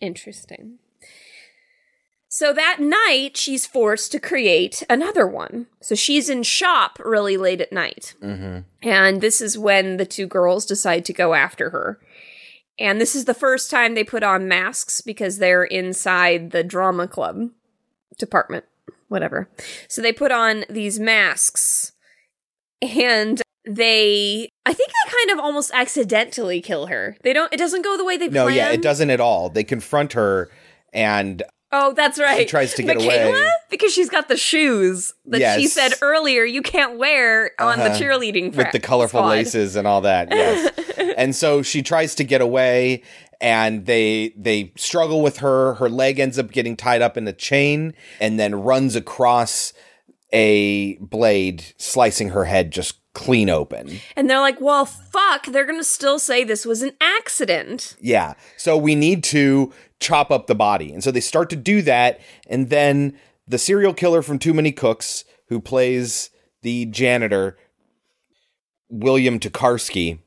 Interesting. 0.00 0.78
So 2.38 2.52
that 2.52 2.80
night, 2.80 3.38
she's 3.38 3.64
forced 3.64 4.12
to 4.12 4.20
create 4.20 4.82
another 4.90 5.26
one. 5.26 5.68
So 5.80 5.94
she's 5.94 6.28
in 6.28 6.42
shop 6.42 6.98
really 7.02 7.38
late 7.38 7.62
at 7.62 7.72
night. 7.72 8.14
Mm-hmm. 8.22 8.58
And 8.86 9.22
this 9.22 9.40
is 9.40 9.56
when 9.56 9.96
the 9.96 10.04
two 10.04 10.26
girls 10.26 10.66
decide 10.66 11.06
to 11.06 11.14
go 11.14 11.32
after 11.32 11.70
her. 11.70 11.98
And 12.78 13.00
this 13.00 13.14
is 13.14 13.24
the 13.24 13.32
first 13.32 13.70
time 13.70 13.94
they 13.94 14.04
put 14.04 14.22
on 14.22 14.48
masks 14.48 15.00
because 15.00 15.38
they're 15.38 15.64
inside 15.64 16.50
the 16.50 16.62
drama 16.62 17.08
club 17.08 17.52
department, 18.18 18.66
whatever. 19.08 19.48
So 19.88 20.02
they 20.02 20.12
put 20.12 20.30
on 20.30 20.66
these 20.68 21.00
masks 21.00 21.92
and 22.82 23.40
they 23.64 24.50
I 24.66 24.74
think 24.74 24.90
they 24.90 25.10
kind 25.10 25.38
of 25.38 25.42
almost 25.42 25.70
accidentally 25.72 26.60
kill 26.60 26.88
her. 26.88 27.16
They 27.22 27.32
don't 27.32 27.50
it 27.50 27.56
doesn't 27.56 27.80
go 27.80 27.96
the 27.96 28.04
way 28.04 28.18
they 28.18 28.28
No, 28.28 28.42
planned. 28.42 28.56
yeah, 28.56 28.72
it 28.72 28.82
doesn't 28.82 29.08
at 29.08 29.20
all. 29.20 29.48
They 29.48 29.64
confront 29.64 30.12
her 30.12 30.50
and 30.92 31.42
Oh, 31.78 31.92
that's 31.92 32.18
right. 32.18 32.38
She 32.38 32.44
tries 32.46 32.74
to 32.74 32.82
get 32.82 32.96
Michaela? 32.96 33.30
away. 33.30 33.50
because 33.70 33.92
she's 33.92 34.08
got 34.08 34.28
the 34.28 34.36
shoes 34.36 35.12
that 35.26 35.58
she 35.60 35.66
said 35.66 35.92
earlier 36.00 36.44
you 36.44 36.62
can't 36.62 36.98
wear 36.98 37.50
on 37.58 37.78
the 37.78 37.86
Uh-huh. 37.86 37.98
cheerleading 37.98 38.54
with 38.54 38.72
the 38.72 38.80
colorful 38.80 39.20
squad. 39.20 39.28
laces 39.30 39.76
and 39.76 39.86
all 39.86 40.00
that. 40.02 40.28
Yes. 40.30 40.72
and 41.16 41.34
so 41.36 41.62
she 41.62 41.82
tries 41.82 42.14
to 42.16 42.24
get 42.24 42.40
away 42.40 43.02
and 43.40 43.84
they 43.84 44.32
they 44.36 44.72
struggle 44.76 45.20
with 45.22 45.38
her. 45.38 45.74
Her 45.74 45.90
leg 45.90 46.18
ends 46.18 46.38
up 46.38 46.50
getting 46.50 46.76
tied 46.76 47.02
up 47.02 47.16
in 47.18 47.28
a 47.28 47.32
chain 47.34 47.92
and 48.20 48.40
then 48.40 48.54
runs 48.54 48.96
across 48.96 49.72
a 50.32 50.94
blade 50.96 51.74
slicing 51.76 52.30
her 52.30 52.44
head 52.46 52.70
just 52.70 52.96
clean 53.14 53.48
open. 53.48 53.98
And 54.14 54.28
they're 54.28 54.40
like, 54.40 54.60
"Well, 54.60 54.84
fuck, 54.84 55.46
they're 55.46 55.64
going 55.64 55.78
to 55.80 55.84
still 55.84 56.18
say 56.18 56.44
this 56.44 56.66
was 56.66 56.82
an 56.82 56.92
accident." 57.00 57.96
Yeah. 58.00 58.34
So 58.56 58.76
we 58.76 58.94
need 58.94 59.22
to 59.24 59.72
chop 60.00 60.30
up 60.30 60.46
the 60.46 60.54
body. 60.54 60.92
And 60.92 61.02
so 61.02 61.10
they 61.10 61.20
start 61.20 61.50
to 61.50 61.56
do 61.56 61.82
that. 61.82 62.20
And 62.48 62.70
then 62.70 63.18
the 63.46 63.58
serial 63.58 63.94
killer 63.94 64.22
from 64.22 64.38
Too 64.38 64.54
Many 64.54 64.72
Cooks, 64.72 65.24
who 65.48 65.60
plays 65.60 66.30
the 66.62 66.86
janitor, 66.86 67.56
William 68.88 69.38
Tokarsky, 69.38 70.18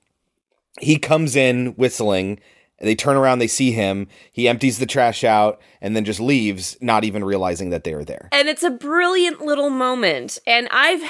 he 0.79 0.97
comes 0.97 1.35
in 1.35 1.67
whistling. 1.73 2.39
They 2.79 2.95
turn 2.95 3.17
around, 3.17 3.39
they 3.39 3.47
see 3.47 3.71
him. 3.71 4.07
He 4.31 4.47
empties 4.47 4.79
the 4.79 4.85
trash 4.85 5.23
out 5.23 5.59
and 5.81 5.95
then 5.95 6.05
just 6.05 6.21
leaves, 6.21 6.77
not 6.79 7.03
even 7.03 7.25
realizing 7.25 7.71
that 7.71 7.83
they 7.83 7.93
are 7.93 8.05
there. 8.05 8.29
And 8.31 8.47
it's 8.47 8.63
a 8.63 8.69
brilliant 8.69 9.41
little 9.41 9.69
moment. 9.69 10.39
And 10.47 10.69
I've 10.71 11.03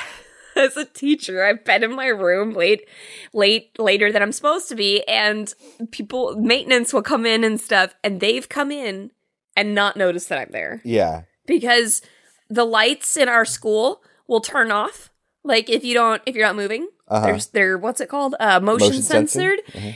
as 0.59 0.77
a 0.77 0.85
teacher, 0.85 1.43
I've 1.43 1.63
been 1.65 1.83
in 1.83 1.95
my 1.95 2.07
room 2.07 2.53
late 2.53 2.87
late 3.33 3.77
later 3.79 4.11
than 4.11 4.21
I'm 4.21 4.31
supposed 4.31 4.69
to 4.69 4.75
be 4.75 5.03
and 5.07 5.53
people 5.91 6.35
maintenance 6.39 6.93
will 6.93 7.01
come 7.01 7.25
in 7.25 7.43
and 7.43 7.59
stuff 7.59 7.95
and 8.03 8.19
they've 8.19 8.47
come 8.47 8.71
in 8.71 9.11
and 9.55 9.73
not 9.73 9.97
noticed 9.97 10.29
that 10.29 10.39
I'm 10.39 10.51
there. 10.51 10.81
Yeah. 10.85 11.23
because 11.47 12.01
the 12.49 12.65
lights 12.65 13.15
in 13.17 13.27
our 13.29 13.45
school 13.45 14.01
will 14.27 14.41
turn 14.41 14.71
off 14.71 15.09
like 15.43 15.69
if 15.69 15.83
you 15.83 15.93
don't 15.93 16.21
if 16.25 16.35
you're 16.35 16.45
not 16.45 16.55
moving 16.55 16.87
Uh-huh. 17.07 17.25
there's 17.25 17.47
they're 17.47 17.77
what's 17.77 18.01
it 18.01 18.09
called 18.09 18.35
uh 18.39 18.59
motion, 18.59 18.87
Motion 18.89 19.01
censored 19.03 19.59
Mhm. 19.73 19.95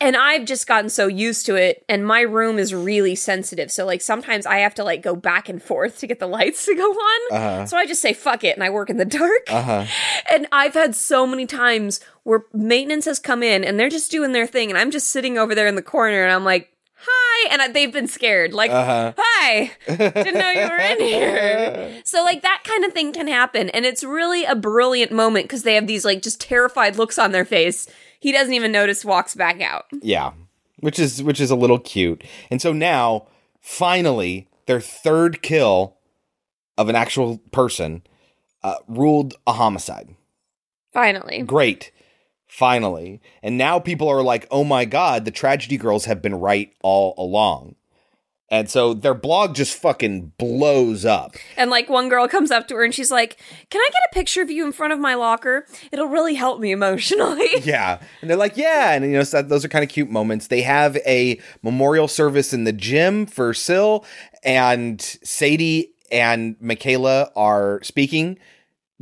And 0.00 0.16
i've 0.16 0.44
just 0.44 0.66
gotten 0.66 0.88
so 0.88 1.06
used 1.06 1.46
to 1.46 1.54
it 1.56 1.84
and 1.88 2.06
my 2.06 2.20
room 2.20 2.58
is 2.58 2.72
really 2.74 3.14
sensitive 3.14 3.70
so 3.70 3.84
like 3.84 4.00
sometimes 4.00 4.46
i 4.46 4.58
have 4.58 4.74
to 4.74 4.82
like 4.84 5.02
go 5.02 5.14
back 5.14 5.48
and 5.48 5.62
forth 5.62 5.98
to 5.98 6.06
get 6.06 6.18
the 6.18 6.26
lights 6.38 6.64
to 6.66 6.74
go 6.74 6.90
on 6.90 7.20
Uh-huh. 7.36 7.66
so 7.66 7.76
i 7.76 7.86
just 7.86 8.00
say 8.02 8.12
fuck 8.12 8.44
it 8.44 8.54
and 8.56 8.64
i 8.64 8.70
work 8.70 8.90
in 8.90 8.96
the 8.96 9.04
dark 9.04 9.46
Uh-huh. 9.50 9.84
and 10.32 10.46
I've 10.52 10.74
had 10.74 10.94
so 10.94 11.26
many 11.26 11.46
times 11.46 12.00
where 12.24 12.44
maintenance 12.52 13.04
has 13.06 13.18
come 13.18 13.42
in 13.42 13.64
and 13.64 13.78
they're 13.78 13.88
just 13.88 14.10
doing 14.10 14.32
their 14.32 14.46
thing, 14.46 14.70
and 14.70 14.78
I'm 14.78 14.90
just 14.90 15.08
sitting 15.10 15.38
over 15.38 15.54
there 15.54 15.66
in 15.66 15.74
the 15.74 15.82
corner, 15.82 16.22
and 16.22 16.32
I'm 16.32 16.44
like, 16.44 16.70
"Hi," 16.94 17.48
and 17.50 17.62
I, 17.62 17.68
they've 17.68 17.92
been 17.92 18.06
scared, 18.06 18.52
like, 18.52 18.70
Uh-huh. 18.70 19.12
"Hi, 19.16 19.70
didn't 19.88 20.34
know 20.34 20.50
you 20.50 20.68
were 20.68 20.76
in 20.76 21.00
here." 21.14 22.02
so 22.04 22.22
like 22.22 22.42
that 22.42 22.62
kind 22.64 22.84
of 22.84 22.92
thing 22.92 23.12
can 23.12 23.26
happen, 23.28 23.70
and 23.70 23.84
it's 23.86 24.04
really 24.04 24.44
a 24.44 24.54
brilliant 24.54 25.12
moment 25.12 25.44
because 25.46 25.62
they 25.62 25.74
have 25.74 25.86
these 25.86 26.04
like 26.04 26.22
just 26.22 26.40
terrified 26.40 26.96
looks 26.96 27.18
on 27.18 27.32
their 27.32 27.44
face. 27.46 27.88
He 28.20 28.32
doesn't 28.32 28.54
even 28.54 28.70
notice, 28.70 29.04
walks 29.04 29.34
back 29.34 29.60
out. 29.60 29.86
Yeah, 30.02 30.32
which 30.78 30.98
is 30.98 31.22
which 31.22 31.40
is 31.40 31.50
a 31.50 31.56
little 31.56 31.78
cute. 31.78 32.22
And 32.50 32.60
so 32.60 32.72
now, 32.72 33.26
finally, 33.60 34.48
their 34.66 34.80
third 34.80 35.42
kill 35.42 35.96
of 36.78 36.88
an 36.88 36.96
actual 36.96 37.38
person 37.50 38.02
uh, 38.62 38.76
ruled 38.86 39.34
a 39.46 39.54
homicide. 39.54 40.14
Finally, 40.92 41.42
Great, 41.42 41.92
finally. 42.46 43.20
And 43.42 43.56
now 43.56 43.78
people 43.78 44.08
are 44.08 44.22
like, 44.22 44.46
"Oh 44.50 44.64
my 44.64 44.84
god, 44.84 45.24
the 45.24 45.30
tragedy 45.30 45.78
girls 45.78 46.04
have 46.04 46.20
been 46.20 46.34
right 46.34 46.72
all 46.82 47.14
along." 47.16 47.74
And 48.50 48.68
so 48.68 48.94
their 48.94 49.14
blog 49.14 49.54
just 49.54 49.76
fucking 49.78 50.32
blows 50.36 51.04
up. 51.04 51.36
And 51.56 51.70
like 51.70 51.88
one 51.88 52.08
girl 52.08 52.26
comes 52.26 52.50
up 52.50 52.66
to 52.68 52.74
her 52.74 52.82
and 52.82 52.92
she's 52.94 53.10
like, 53.10 53.36
"Can 53.70 53.80
I 53.80 53.88
get 53.92 54.02
a 54.10 54.14
picture 54.14 54.42
of 54.42 54.50
you 54.50 54.66
in 54.66 54.72
front 54.72 54.92
of 54.92 54.98
my 54.98 55.14
locker? 55.14 55.66
It'll 55.92 56.08
really 56.08 56.34
help 56.34 56.60
me 56.60 56.72
emotionally." 56.72 57.48
Yeah. 57.70 58.00
And 58.20 58.28
they're 58.28 58.36
like, 58.38 58.56
yeah. 58.56 58.92
And, 58.94 59.04
you 59.04 59.12
know, 59.12 59.22
so 59.22 59.42
those 59.42 59.64
are 59.64 59.68
kind 59.68 59.84
of 59.84 59.90
cute 59.90 60.10
moments. 60.10 60.48
They 60.48 60.62
have 60.62 60.96
a 61.06 61.38
memorial 61.62 62.08
service 62.08 62.52
in 62.52 62.64
the 62.64 62.72
gym 62.72 63.26
for 63.26 63.54
Syl, 63.54 64.04
and 64.42 65.00
Sadie 65.00 65.92
and 66.10 66.56
Michaela 66.60 67.30
are 67.36 67.80
speaking 67.82 68.38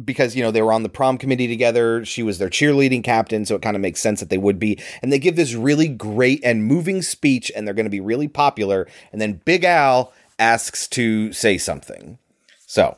because, 0.05 0.37
you 0.37 0.43
know, 0.43 0.51
they 0.51 0.63
were 0.63 0.73
on 0.73 0.83
the 0.83 0.89
prom 0.89 1.19
committee 1.19 1.49
together. 1.49 2.05
She 2.05 2.23
was 2.23 2.39
their 2.39 2.49
cheerleading 2.49 3.03
captain. 3.03 3.45
So 3.45 3.55
it 3.55 3.63
kind 3.63 3.77
of 3.77 3.83
makes 3.83 4.01
sense 4.01 4.21
that 4.21 4.31
they 4.31 4.39
would 4.39 4.59
be. 4.59 4.79
And 5.03 5.13
they 5.13 5.19
give 5.19 5.37
this 5.37 5.55
really 5.55 5.89
great 5.89 6.41
and 6.45 6.65
moving 6.65 7.03
speech, 7.03 7.51
and 7.55 7.67
they're 7.67 7.75
going 7.75 7.87
to 7.87 7.91
be 7.91 8.01
really 8.01 8.29
popular. 8.29 8.87
And 9.13 9.21
then 9.21 9.41
Big 9.45 9.65
Al 9.65 10.13
asks 10.39 10.87
to 10.89 11.33
say 11.33 11.59
something. 11.59 12.19
So, 12.67 12.97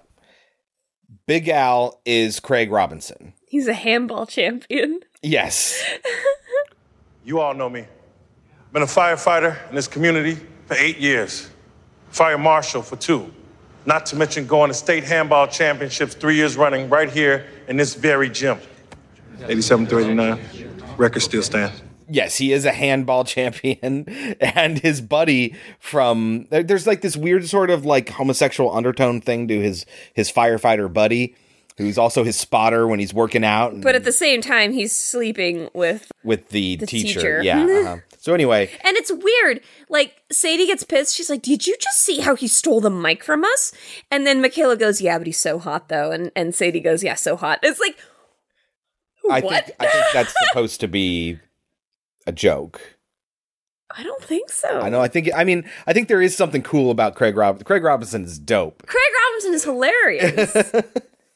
Big 1.26 1.48
Al 1.48 2.00
is 2.04 2.40
Craig 2.40 2.70
Robinson. 2.70 3.34
He's 3.46 3.68
a 3.68 3.74
handball 3.74 4.26
champion. 4.26 5.00
Yes. 5.22 5.82
You 7.22 7.40
all 7.40 7.54
know 7.54 7.68
me. 7.68 7.80
I've 7.80 8.72
been 8.72 8.82
a 8.82 8.86
firefighter 8.86 9.56
in 9.68 9.74
this 9.74 9.86
community 9.86 10.38
for 10.66 10.74
eight 10.74 10.98
years, 10.98 11.50
fire 12.08 12.38
marshal 12.38 12.82
for 12.82 12.96
two. 12.96 13.32
Not 13.90 14.06
to 14.06 14.16
mention 14.16 14.46
going 14.46 14.68
to 14.70 14.74
state 14.74 15.02
handball 15.02 15.48
championships 15.48 16.14
three 16.14 16.36
years 16.36 16.56
running 16.56 16.88
right 16.88 17.10
here 17.10 17.44
in 17.66 17.76
this 17.76 17.94
very 17.94 18.30
gym. 18.30 18.56
87 19.48 19.86
to 19.88 19.98
89. 19.98 20.38
Record 20.96 21.18
still 21.22 21.42
stands. 21.42 21.82
yes, 22.08 22.36
he 22.36 22.52
is 22.52 22.64
a 22.64 22.70
handball 22.70 23.24
champion, 23.36 24.04
and 24.40 24.78
his 24.78 25.00
buddy 25.00 25.56
from 25.80 26.46
there's 26.50 26.86
like 26.86 27.00
this 27.00 27.16
weird 27.16 27.48
sort 27.48 27.68
of 27.68 27.84
like 27.84 28.10
homosexual 28.10 28.70
undertone 28.72 29.20
thing 29.20 29.48
to 29.48 29.60
his 29.60 29.86
his 30.14 30.30
firefighter 30.30 30.92
buddy, 30.92 31.34
who's 31.76 31.98
also 31.98 32.22
his 32.22 32.36
spotter 32.36 32.86
when 32.86 33.00
he's 33.00 33.12
working 33.12 33.42
out 33.44 33.72
and- 33.72 33.82
But 33.82 33.96
at 33.96 34.04
the 34.04 34.12
same 34.12 34.40
time, 34.40 34.72
he's 34.72 34.94
sleeping 34.96 35.68
with. 35.74 36.12
with 36.22 36.50
the, 36.50 36.76
The 36.76 36.86
teacher. 36.86 37.14
teacher. 37.20 37.42
Yeah. 37.42 37.64
uh-huh. 37.64 37.96
So 38.20 38.34
anyway, 38.34 38.70
And 38.84 38.98
it's 38.98 39.10
weird. 39.10 39.62
Like, 39.88 40.22
Sadie 40.30 40.66
gets 40.66 40.84
pissed. 40.84 41.16
She's 41.16 41.30
like, 41.30 41.40
Did 41.40 41.66
you 41.66 41.74
just 41.80 42.02
see 42.02 42.20
how 42.20 42.36
he 42.36 42.48
stole 42.48 42.82
the 42.82 42.90
mic 42.90 43.24
from 43.24 43.44
us? 43.44 43.72
And 44.10 44.26
then 44.26 44.42
Michaela 44.42 44.76
goes, 44.76 45.00
Yeah, 45.00 45.16
but 45.16 45.26
he's 45.26 45.38
so 45.38 45.58
hot, 45.58 45.88
though. 45.88 46.10
And, 46.10 46.30
and 46.36 46.54
Sadie 46.54 46.80
goes, 46.80 47.02
Yeah, 47.02 47.14
so 47.14 47.34
hot. 47.34 47.60
It's 47.62 47.80
like, 47.80 47.96
I 49.30 49.40
think 49.40 49.52
I 49.80 49.86
think 49.86 50.04
that's 50.12 50.34
supposed 50.48 50.80
to 50.80 50.88
be 50.88 51.38
a 52.26 52.32
joke. 52.32 52.98
I 53.96 54.02
don't 54.02 54.22
think 54.22 54.50
so. 54.50 54.80
I 54.80 54.88
know. 54.88 55.00
I 55.00 55.08
think. 55.08 55.30
I 55.34 55.44
mean, 55.44 55.68
I 55.86 55.92
think 55.92 56.08
there 56.08 56.22
is 56.22 56.36
something 56.36 56.62
cool 56.62 56.90
about 56.90 57.16
Craig 57.16 57.36
Rob. 57.36 57.64
Craig 57.64 57.82
Robinson 57.82 58.24
is 58.24 58.38
dope. 58.38 58.86
Craig 58.86 59.02
Robinson 59.26 59.54
is 59.54 59.64
hilarious. 59.64 60.54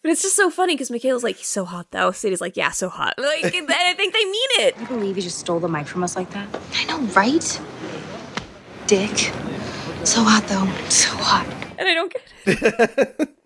but 0.04 0.10
it's 0.12 0.20
just 0.20 0.36
so 0.36 0.50
funny 0.50 0.74
because 0.74 0.90
Michaela's 0.90 1.24
like, 1.24 1.36
He's 1.36 1.48
so 1.48 1.64
hot, 1.64 1.90
though. 1.92 2.10
Sadie's 2.10 2.42
like, 2.42 2.58
Yeah, 2.58 2.72
so 2.72 2.90
hot. 2.90 3.14
Like, 3.18 3.54
and 3.54 3.66
I 3.70 3.94
think 3.94 4.12
they 4.12 4.24
mean 4.24 4.48
it. 4.58 4.78
You 4.78 4.86
believe 4.86 5.16
you 5.16 5.22
just 5.22 5.38
stole 5.38 5.60
the 5.60 5.68
mic 5.68 5.86
from 5.86 6.04
us 6.04 6.14
like 6.14 6.30
that? 6.32 6.46
I 6.74 6.84
know, 6.84 7.00
right? 7.14 7.60
Dick. 8.86 9.16
So 10.04 10.22
hot, 10.22 10.44
though. 10.46 10.66
So 10.90 11.08
hot. 11.16 11.46
And 11.78 11.88
I 11.88 11.94
don't 11.94 12.12
get 12.12 12.22
it. 12.46 13.30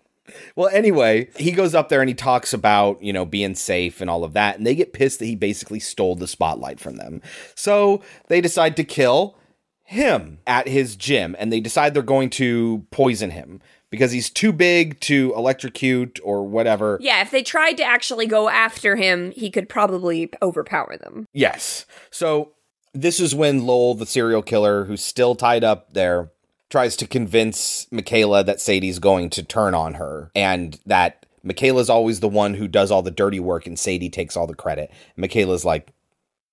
Well, 0.55 0.69
anyway, 0.73 1.29
he 1.37 1.51
goes 1.51 1.73
up 1.73 1.87
there 1.87 2.01
and 2.01 2.09
he 2.09 2.13
talks 2.13 2.51
about, 2.53 3.01
you 3.01 3.13
know, 3.13 3.25
being 3.25 3.55
safe 3.55 4.01
and 4.01 4.09
all 4.09 4.25
of 4.25 4.33
that. 4.33 4.57
And 4.57 4.67
they 4.67 4.75
get 4.75 4.91
pissed 4.91 5.19
that 5.19 5.25
he 5.25 5.35
basically 5.35 5.79
stole 5.79 6.15
the 6.15 6.27
spotlight 6.27 6.81
from 6.81 6.97
them. 6.97 7.21
So 7.55 8.01
they 8.27 8.41
decide 8.41 8.75
to 8.75 8.83
kill 8.83 9.37
him 9.83 10.39
at 10.45 10.67
his 10.67 10.95
gym 10.95 11.35
and 11.39 11.51
they 11.51 11.59
decide 11.59 11.93
they're 11.93 12.03
going 12.03 12.29
to 12.31 12.85
poison 12.91 13.31
him 13.31 13.61
because 13.89 14.11
he's 14.11 14.29
too 14.29 14.51
big 14.51 14.99
to 15.01 15.33
electrocute 15.35 16.19
or 16.23 16.45
whatever. 16.45 16.97
Yeah, 17.01 17.21
if 17.21 17.31
they 17.31 17.43
tried 17.43 17.77
to 17.77 17.83
actually 17.83 18.27
go 18.27 18.49
after 18.49 18.95
him, 18.95 19.31
he 19.31 19.49
could 19.49 19.69
probably 19.69 20.29
overpower 20.41 20.97
them. 20.97 21.25
Yes. 21.33 21.85
So 22.11 22.53
this 22.93 23.19
is 23.19 23.35
when 23.35 23.65
Lowell, 23.65 23.95
the 23.95 24.05
serial 24.05 24.41
killer, 24.41 24.85
who's 24.85 25.03
still 25.03 25.35
tied 25.35 25.63
up 25.63 25.93
there, 25.93 26.31
tries 26.69 26.95
to 26.97 27.07
convince 27.07 27.87
Michaela 27.91 28.43
that 28.43 28.61
Sadie's 28.61 28.99
going 28.99 29.29
to 29.31 29.43
turn 29.43 29.73
on 29.73 29.95
her 29.95 30.31
and 30.35 30.79
that 30.85 31.25
Michaela's 31.41 31.89
always 31.89 32.19
the 32.19 32.27
one 32.27 32.53
who 32.53 32.67
does 32.67 32.91
all 32.91 33.01
the 33.01 33.11
dirty 33.11 33.39
work 33.39 33.65
and 33.65 33.79
Sadie 33.79 34.09
takes 34.09 34.37
all 34.37 34.45
the 34.45 34.55
credit. 34.55 34.91
Michaela's 35.17 35.65
like, 35.65 35.91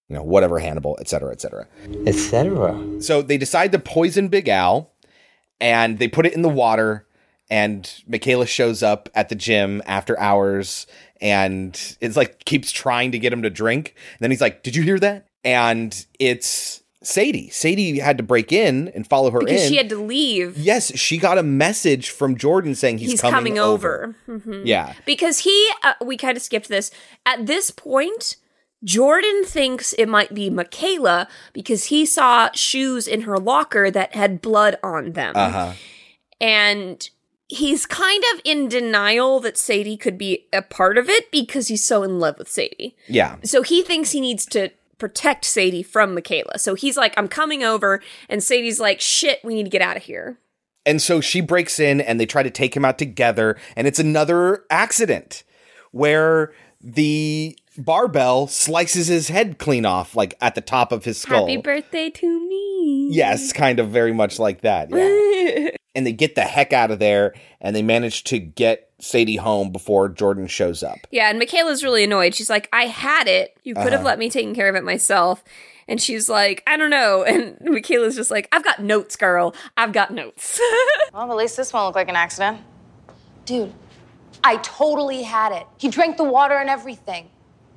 you 0.09 0.15
know, 0.15 0.23
whatever, 0.23 0.59
Hannibal, 0.59 0.97
et 1.01 1.09
cetera, 1.09 1.33
et 1.33 1.41
cetera. 1.41 1.67
Etc. 2.07 3.03
So 3.03 3.23
they 3.23 3.37
decide 3.37 3.73
to 3.73 3.79
poison 3.79 4.29
Big 4.29 4.49
Al 4.49 4.93
and 5.61 5.99
they 5.99 6.09
put 6.09 6.27
it 6.27 6.35
in 6.35 6.43
the 6.43 6.49
water. 6.49 7.06
And 7.49 7.89
Michaela 8.09 8.47
shows 8.47 8.83
up 8.83 9.09
at 9.15 9.29
the 9.29 9.35
gym 9.37 9.83
after 9.87 10.19
hours 10.19 10.87
and 11.21 11.97
it's 12.01 12.17
like 12.17 12.45
keeps 12.45 12.73
trying 12.73 13.13
to 13.13 13.19
get 13.19 13.33
him 13.33 13.43
to 13.43 13.51
drink. 13.51 13.95
And 13.97 14.19
then 14.21 14.31
he's 14.31 14.41
like, 14.41 14.63
Did 14.63 14.75
you 14.77 14.83
hear 14.83 14.99
that? 14.99 15.29
And 15.45 16.05
it's 16.19 16.83
Sadie. 17.03 17.51
Sadie 17.51 18.01
had 18.01 18.17
to 18.17 18.25
break 18.25 18.51
in 18.53 18.89
and 18.89 19.07
follow 19.07 19.31
her 19.31 19.39
Because 19.39 19.63
in. 19.63 19.69
she 19.69 19.77
had 19.77 19.89
to 19.91 20.03
leave. 20.03 20.59
yes, 20.59 20.97
she 20.99 21.19
got 21.19 21.39
a 21.39 21.43
message 21.45 22.11
from 22.11 22.37
Jordan 22.37 22.75
saying 22.75 22.99
he's, 22.99 23.13
He's, 23.13 23.21
coming, 23.21 23.55
coming, 23.55 23.59
over. 23.61 24.17
Mhm. 24.27 24.63
Yeah. 24.65 24.95
Because 25.05 25.39
he, 25.41 25.71
uh, 25.85 25.93
we 26.05 26.17
kind 26.17 26.37
of 26.37 26.43
skipped 26.43 26.69
this. 26.69 26.91
At 27.25 27.47
this 27.47 27.71
point, 27.71 28.37
Jordan 28.83 29.45
thinks 29.45 29.93
it 29.93 30.07
might 30.09 30.35
be 30.35 30.51
Michaela 30.51 31.29
because 31.53 31.85
he 31.85 32.05
saw 32.05 32.51
shoes 32.55 33.07
in 33.07 33.21
her 33.23 33.39
locker 33.39 33.89
that 33.91 34.15
had 34.17 34.43
blood 34.43 34.77
on 34.83 35.13
them. 35.13 35.33
Uh 35.37 35.51
huh. 35.51 35.73
And 36.41 37.09
he's 37.49 37.87
kind 37.87 38.23
of 38.35 38.41
in 38.45 38.69
denial 38.69 39.41
that 39.41 39.57
Sadie 39.57 39.97
could 39.97 40.19
be 40.19 40.47
a 40.53 40.63
part 40.63 40.99
of 40.99 41.09
it 41.09 41.31
because 41.31 41.69
he's 41.69 41.85
so 41.85 42.03
in 42.03 42.19
love 42.19 42.39
with 42.39 42.49
Sadie. 42.49 42.97
Yeah. 43.09 43.37
So 43.45 43.63
he 43.63 43.83
thinks 43.83 44.11
he 44.11 44.21
needs 44.21 44.45
to 44.47 44.71
protect 44.99 45.45
Sadie 45.45 45.83
from 45.83 46.15
Michaela. 46.15 46.59
So 46.59 46.75
he's 46.75 46.97
like, 46.97 47.15
I'm 47.17 47.29
coming 47.29 47.63
over. 47.63 48.03
And 48.29 48.43
Sadie's 48.43 48.81
like, 48.81 49.01
shit, 49.01 49.41
we 49.45 49.55
need 49.55 49.65
to 49.65 49.71
get 49.71 49.83
out 49.83 49.97
of 49.97 50.05
here. 50.05 50.39
And 50.85 51.03
so 51.03 51.21
she 51.21 51.41
breaks 51.41 51.79
in 51.79 52.01
and 52.01 52.19
they 52.19 52.27
try 52.27 52.43
to 52.43 52.51
take 52.51 52.77
him 52.77 52.85
out 52.85 52.99
together. 52.99 53.57
And 53.75 53.87
it's 53.87 53.99
another 53.99 54.65
accident 54.71 55.43
where 55.91 56.53
the 56.81 57.59
barbell 57.77 58.47
slices 58.47 59.07
his 59.07 59.29
head 59.29 59.59
clean 59.59 59.85
off, 59.87 60.15
like 60.17 60.35
at 60.41 60.55
the 60.55 60.61
top 60.61 60.93
of 60.93 61.05
his 61.05 61.19
skull. 61.19 61.47
Happy 61.47 61.57
birthday 61.57 62.11
to 62.11 62.49
me. 62.49 63.09
Yes, 63.13 63.53
kind 63.53 63.79
of 63.79 63.89
very 63.91 64.13
much 64.13 64.39
like 64.39 64.63
that. 64.63 64.89
Yeah. 64.91 65.71
and 65.95 66.07
they 66.07 66.13
get 66.13 66.35
the 66.35 66.43
heck 66.43 66.73
out 66.73 66.91
of 66.91 66.99
there 66.99 67.35
and 67.61 67.75
they 67.75 67.83
manage 67.83 68.25
to 68.25 68.39
get 68.39 68.91
Sadie 68.99 69.37
home 69.37 69.71
before 69.73 70.09
Jordan 70.09 70.47
shows 70.47 70.83
up. 70.83 70.99
Yeah, 71.11 71.29
and 71.29 71.39
Michaela's 71.39 71.85
really 71.85 72.05
annoyed. 72.05 72.35
She's 72.35 72.49
like, 72.51 72.69
I 72.73 72.87
had 72.87 73.29
it. 73.29 73.57
You 73.63 73.75
could 73.75 73.93
have 73.93 74.01
Uh-huh. 74.01 74.05
let 74.05 74.19
me 74.19 74.31
take 74.31 74.55
care 74.55 74.69
of 74.69 74.75
it 74.75 74.85
myself. 74.85 75.45
And 75.89 76.01
she's 76.01 76.29
like, 76.29 76.63
I 76.67 76.77
don't 76.77 76.91
know. 76.91 77.23
And 77.23 77.57
Michaela's 77.65 78.17
just 78.17 78.31
like, 78.31 78.49
I've 78.53 78.65
got 78.65 78.83
notes, 78.83 79.15
girl. 79.17 79.55
I've 79.77 79.93
got 79.93 80.13
notes. 80.13 80.61
Well, 81.13 81.31
at 81.31 81.37
least 81.39 81.57
this 81.57 81.73
won't 81.73 81.87
look 81.87 81.95
like 81.95 82.11
an 82.11 82.17
accident. 82.17 82.59
Dude, 83.47 83.73
I 84.45 84.57
totally 84.59 85.23
had 85.23 85.53
it. 85.53 85.67
He 85.79 85.89
drank 85.89 86.19
the 86.19 86.25
water 86.25 86.55
and 86.57 86.69
everything. 86.69 87.31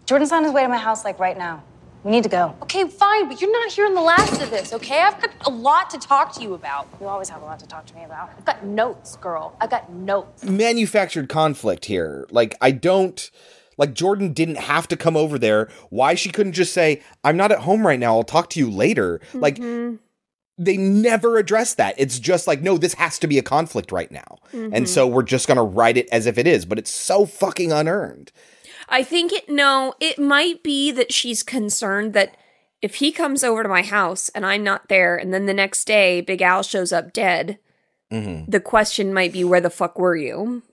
Jordan's 0.10 0.32
on 0.32 0.44
his 0.44 0.52
way 0.52 0.64
to 0.64 0.68
my 0.68 0.78
house, 0.80 1.06
like 1.06 1.20
right 1.20 1.38
now. 1.38 1.62
We 2.04 2.10
need 2.10 2.24
to 2.24 2.30
go. 2.30 2.56
Okay, 2.64 2.88
fine, 2.88 3.28
but 3.28 3.40
you're 3.40 3.52
not 3.52 3.72
hearing 3.72 3.94
the 3.94 4.02
last 4.02 4.42
of 4.42 4.50
this, 4.50 4.74
okay? 4.74 5.00
I've 5.02 5.22
got 5.22 5.30
a 5.46 5.52
lot 5.52 5.92
to 5.92 6.00
talk 6.00 6.34
to 6.34 6.42
you 6.42 6.56
about. 6.56 6.88
You 7.00 7.06
always 7.06 7.30
have 7.30 7.44
a 7.44 7.46
lot 7.46 7.60
to 7.60 7.68
talk 7.68 7.86
to 7.86 7.94
me 7.94 8.06
about. 8.06 8.32
I've 8.36 8.44
got 8.44 8.66
notes, 8.66 9.18
girl. 9.18 9.56
I've 9.62 9.70
got 9.70 9.92
notes. 9.92 10.44
Manufactured 10.44 11.30
conflict 11.30 11.86
here. 11.86 12.26
Like, 12.32 12.56
I 12.60 12.72
don't. 12.72 13.30
Like, 13.78 13.94
Jordan 13.94 14.34
didn't 14.34 14.56
have 14.58 14.88
to 14.88 14.98
come 14.98 15.16
over 15.16 15.38
there. 15.38 15.70
Why 15.92 16.16
she 16.16 16.32
couldn't 16.32 16.54
just 16.54 16.74
say, 16.74 17.04
I'm 17.24 17.38
not 17.38 17.52
at 17.52 17.60
home 17.60 17.86
right 17.86 18.00
now. 18.00 18.16
I'll 18.16 18.24
talk 18.24 18.50
to 18.52 18.60
you 18.60 18.68
later. 18.72 19.22
Like, 19.36 19.58
they 20.58 20.76
never 20.76 21.38
address 21.38 21.76
that. 21.76 21.94
It's 22.00 22.18
just 22.18 22.48
like, 22.48 22.64
no, 22.64 22.80
this 22.80 22.96
has 22.96 23.20
to 23.20 23.28
be 23.28 23.38
a 23.38 23.44
conflict 23.44 23.92
right 23.92 24.12
now. 24.12 24.40
Mhm. 24.54 24.72
And 24.74 24.90
so 24.90 25.06
we're 25.06 25.22
just 25.22 25.48
going 25.48 25.58
to 25.58 25.64
write 25.64 25.98
it 25.98 26.10
as 26.12 26.26
if 26.26 26.40
it 26.40 26.48
is, 26.48 26.66
but 26.66 26.80
it's 26.80 26.90
so 26.92 27.28
fucking 27.28 27.72
unearned. 27.72 28.32
I 28.90 29.04
think 29.04 29.32
it, 29.32 29.50
no, 29.50 29.94
it 30.00 30.20
might 30.20 30.64
be 30.64 30.92
that 30.92 31.14
she's 31.14 31.44
concerned 31.44 32.14
that 32.14 32.36
if 32.82 32.96
he 32.96 33.12
comes 33.12 33.44
over 33.44 33.64
to 33.64 33.70
my 33.70 33.82
house 33.82 34.30
and 34.30 34.46
I'm 34.46 34.64
not 34.64 34.88
there, 34.90 35.16
and 35.16 35.34
then 35.34 35.46
the 35.46 35.54
next 35.54 35.86
day 35.86 36.22
Big 36.22 36.42
Al 36.42 36.64
shows 36.64 36.92
up 36.92 37.14
dead, 37.14 37.60
Mm-hmm. 38.12 38.50
the 38.50 38.60
question 38.60 39.14
might 39.14 39.32
be, 39.32 39.44
where 39.44 39.62
the 39.62 39.70
fuck 39.70 40.00
were 40.00 40.16
you? 40.16 40.64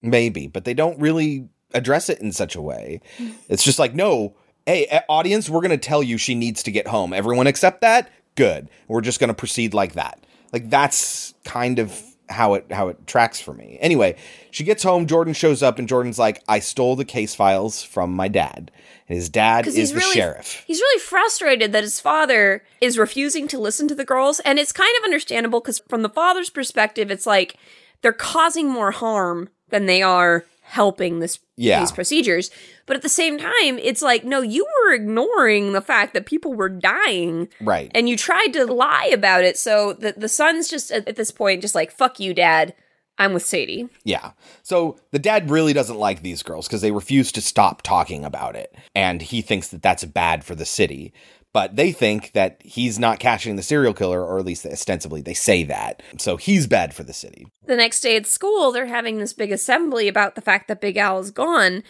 Maybe, 0.00 0.46
but 0.46 0.64
they 0.64 0.72
don't 0.72 0.98
really 0.98 1.50
address 1.74 2.08
it 2.08 2.18
in 2.20 2.32
such 2.32 2.56
a 2.56 2.62
way. 2.62 3.02
It's 3.50 3.62
just 3.62 3.78
like, 3.78 3.94
no, 3.94 4.34
hey, 4.64 5.00
audience, 5.06 5.50
we're 5.50 5.60
going 5.60 5.70
to 5.70 5.76
tell 5.76 6.02
you 6.02 6.16
she 6.16 6.34
needs 6.34 6.62
to 6.62 6.70
get 6.70 6.86
home. 6.86 7.12
Everyone 7.12 7.46
accept 7.46 7.82
that? 7.82 8.10
Good. 8.36 8.70
We're 8.86 9.02
just 9.02 9.20
going 9.20 9.28
to 9.28 9.34
proceed 9.34 9.74
like 9.74 9.92
that. 9.92 10.24
Like, 10.50 10.70
that's 10.70 11.34
kind 11.44 11.78
of 11.78 12.02
how 12.28 12.54
it 12.54 12.70
how 12.70 12.88
it 12.88 13.06
tracks 13.06 13.40
for 13.40 13.54
me. 13.54 13.78
Anyway, 13.80 14.16
she 14.50 14.64
gets 14.64 14.82
home, 14.82 15.06
Jordan 15.06 15.34
shows 15.34 15.62
up 15.62 15.78
and 15.78 15.88
Jordan's 15.88 16.18
like, 16.18 16.42
"I 16.48 16.58
stole 16.58 16.96
the 16.96 17.04
case 17.04 17.34
files 17.34 17.82
from 17.82 18.14
my 18.14 18.28
dad." 18.28 18.70
And 19.08 19.16
his 19.16 19.28
dad 19.28 19.66
is 19.66 19.92
the 19.92 19.96
really 19.96 20.14
sheriff. 20.14 20.64
he's 20.66 20.80
really 20.80 21.00
frustrated 21.00 21.72
that 21.72 21.82
his 21.82 21.98
father 21.98 22.62
is 22.80 22.98
refusing 22.98 23.48
to 23.48 23.58
listen 23.58 23.88
to 23.88 23.94
the 23.94 24.04
girls, 24.04 24.40
and 24.40 24.58
it's 24.58 24.72
kind 24.72 24.94
of 24.98 25.04
understandable 25.04 25.60
because 25.60 25.80
from 25.88 26.02
the 26.02 26.10
father's 26.10 26.50
perspective, 26.50 27.10
it's 27.10 27.26
like 27.26 27.56
they're 28.02 28.12
causing 28.12 28.68
more 28.68 28.90
harm 28.90 29.48
than 29.70 29.86
they 29.86 30.02
are 30.02 30.44
helping 30.68 31.18
this 31.18 31.38
Yeah. 31.56 31.80
these 31.80 31.92
procedures. 31.92 32.50
But 32.86 32.96
at 32.96 33.02
the 33.02 33.08
same 33.08 33.38
time, 33.38 33.78
it's 33.78 34.02
like 34.02 34.24
no, 34.24 34.40
you 34.42 34.66
were 34.84 34.92
ignoring 34.94 35.72
the 35.72 35.80
fact 35.80 36.14
that 36.14 36.26
people 36.26 36.54
were 36.54 36.68
dying, 36.68 37.48
Right. 37.60 37.90
and 37.94 38.08
you 38.08 38.16
tried 38.16 38.52
to 38.52 38.64
lie 38.66 39.10
about 39.12 39.44
it. 39.44 39.58
So 39.58 39.92
the 39.94 40.14
the 40.16 40.28
son's 40.28 40.68
just 40.68 40.90
at, 40.90 41.08
at 41.08 41.16
this 41.16 41.30
point 41.30 41.62
just 41.62 41.74
like 41.74 41.90
fuck 41.90 42.20
you, 42.20 42.34
dad. 42.34 42.74
I'm 43.20 43.32
with 43.34 43.44
Sadie. 43.44 43.88
Yeah. 44.04 44.30
So 44.62 44.96
the 45.10 45.18
dad 45.18 45.50
really 45.50 45.72
doesn't 45.72 45.98
like 45.98 46.22
these 46.22 46.44
girls 46.44 46.68
because 46.68 46.82
they 46.82 46.92
refuse 46.92 47.32
to 47.32 47.40
stop 47.40 47.82
talking 47.82 48.24
about 48.24 48.54
it. 48.54 48.72
And 48.94 49.20
he 49.20 49.42
thinks 49.42 49.66
that 49.68 49.82
that's 49.82 50.04
bad 50.04 50.44
for 50.44 50.54
the 50.54 50.64
city. 50.64 51.12
But 51.54 51.76
they 51.76 51.92
think 51.92 52.32
that 52.32 52.60
he's 52.62 52.98
not 52.98 53.18
catching 53.18 53.56
the 53.56 53.62
serial 53.62 53.94
killer, 53.94 54.22
or 54.22 54.38
at 54.38 54.44
least 54.44 54.66
ostensibly 54.66 55.22
they 55.22 55.34
say 55.34 55.64
that. 55.64 56.02
So 56.18 56.36
he's 56.36 56.66
bad 56.66 56.94
for 56.94 57.02
the 57.02 57.12
city. 57.12 57.46
the 57.66 57.76
next 57.76 58.00
day 58.00 58.16
at 58.16 58.26
school, 58.26 58.70
they're 58.70 58.86
having 58.86 59.18
this 59.18 59.32
big 59.32 59.50
assembly 59.50 60.08
about 60.08 60.34
the 60.34 60.42
fact 60.42 60.68
that 60.68 60.80
Big 60.80 60.96
Al 60.96 61.18
is 61.18 61.30
gone. 61.30 61.82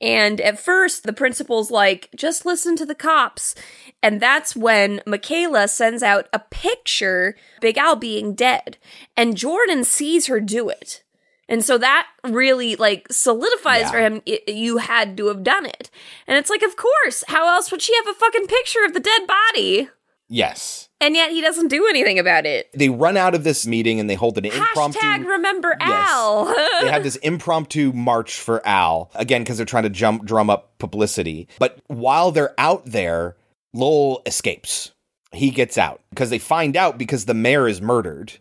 And 0.00 0.40
at 0.42 0.60
first, 0.60 1.04
the 1.04 1.12
principal's 1.12 1.70
like, 1.70 2.10
just 2.14 2.44
listen 2.44 2.76
to 2.76 2.86
the 2.86 2.94
cops. 2.94 3.54
And 4.02 4.20
that's 4.20 4.54
when 4.54 5.00
Michaela 5.06 5.68
sends 5.68 6.02
out 6.02 6.28
a 6.32 6.38
picture, 6.38 7.34
Big 7.60 7.78
Al 7.78 7.96
being 7.96 8.34
dead. 8.34 8.76
And 9.16 9.36
Jordan 9.36 9.84
sees 9.84 10.26
her 10.26 10.40
do 10.40 10.68
it. 10.68 11.02
And 11.48 11.64
so 11.64 11.78
that 11.78 12.06
really 12.24 12.76
like 12.76 13.06
solidifies 13.10 13.82
Yeah. 13.82 13.90
for 13.90 13.98
him, 14.00 14.22
you 14.48 14.78
had 14.78 15.16
to 15.18 15.28
have 15.28 15.42
done 15.44 15.66
it. 15.66 15.90
And 16.26 16.36
it's 16.38 16.50
like, 16.50 16.62
of 16.62 16.76
course, 16.76 17.22
how 17.28 17.48
else 17.48 17.70
would 17.70 17.82
she 17.82 17.94
have 17.96 18.08
a 18.08 18.14
fucking 18.18 18.46
picture 18.48 18.84
of 18.84 18.94
the 18.94 19.00
dead 19.00 19.22
body? 19.26 19.88
Yes. 20.28 20.88
And 21.00 21.14
yet 21.14 21.30
he 21.30 21.40
doesn't 21.40 21.68
do 21.68 21.86
anything 21.86 22.18
about 22.18 22.46
it. 22.46 22.68
They 22.72 22.88
run 22.88 23.16
out 23.16 23.34
of 23.34 23.44
this 23.44 23.66
meeting 23.66 24.00
and 24.00 24.10
they 24.10 24.14
hold 24.16 24.38
an 24.38 24.46
impromptu. 24.46 24.98
Hashtag 24.98 25.26
remember 25.26 25.76
Al. 25.78 26.46
they 26.80 26.90
have 26.90 27.04
this 27.04 27.16
impromptu 27.16 27.92
march 27.92 28.34
for 28.40 28.66
Al 28.66 29.10
again 29.14 29.42
because 29.42 29.56
they're 29.56 29.66
trying 29.66 29.84
to 29.84 29.90
jump 29.90 30.24
drum 30.24 30.50
up 30.50 30.76
publicity. 30.78 31.46
But 31.60 31.78
while 31.86 32.32
they're 32.32 32.54
out 32.58 32.86
there, 32.86 33.36
Lowell 33.72 34.22
escapes. 34.26 34.90
He 35.32 35.50
gets 35.50 35.76
out 35.78 36.00
because 36.10 36.30
they 36.30 36.38
find 36.38 36.76
out 36.76 36.98
because 36.98 37.26
the 37.26 37.34
mayor 37.34 37.68
is 37.68 37.80
murdered. 37.80 38.32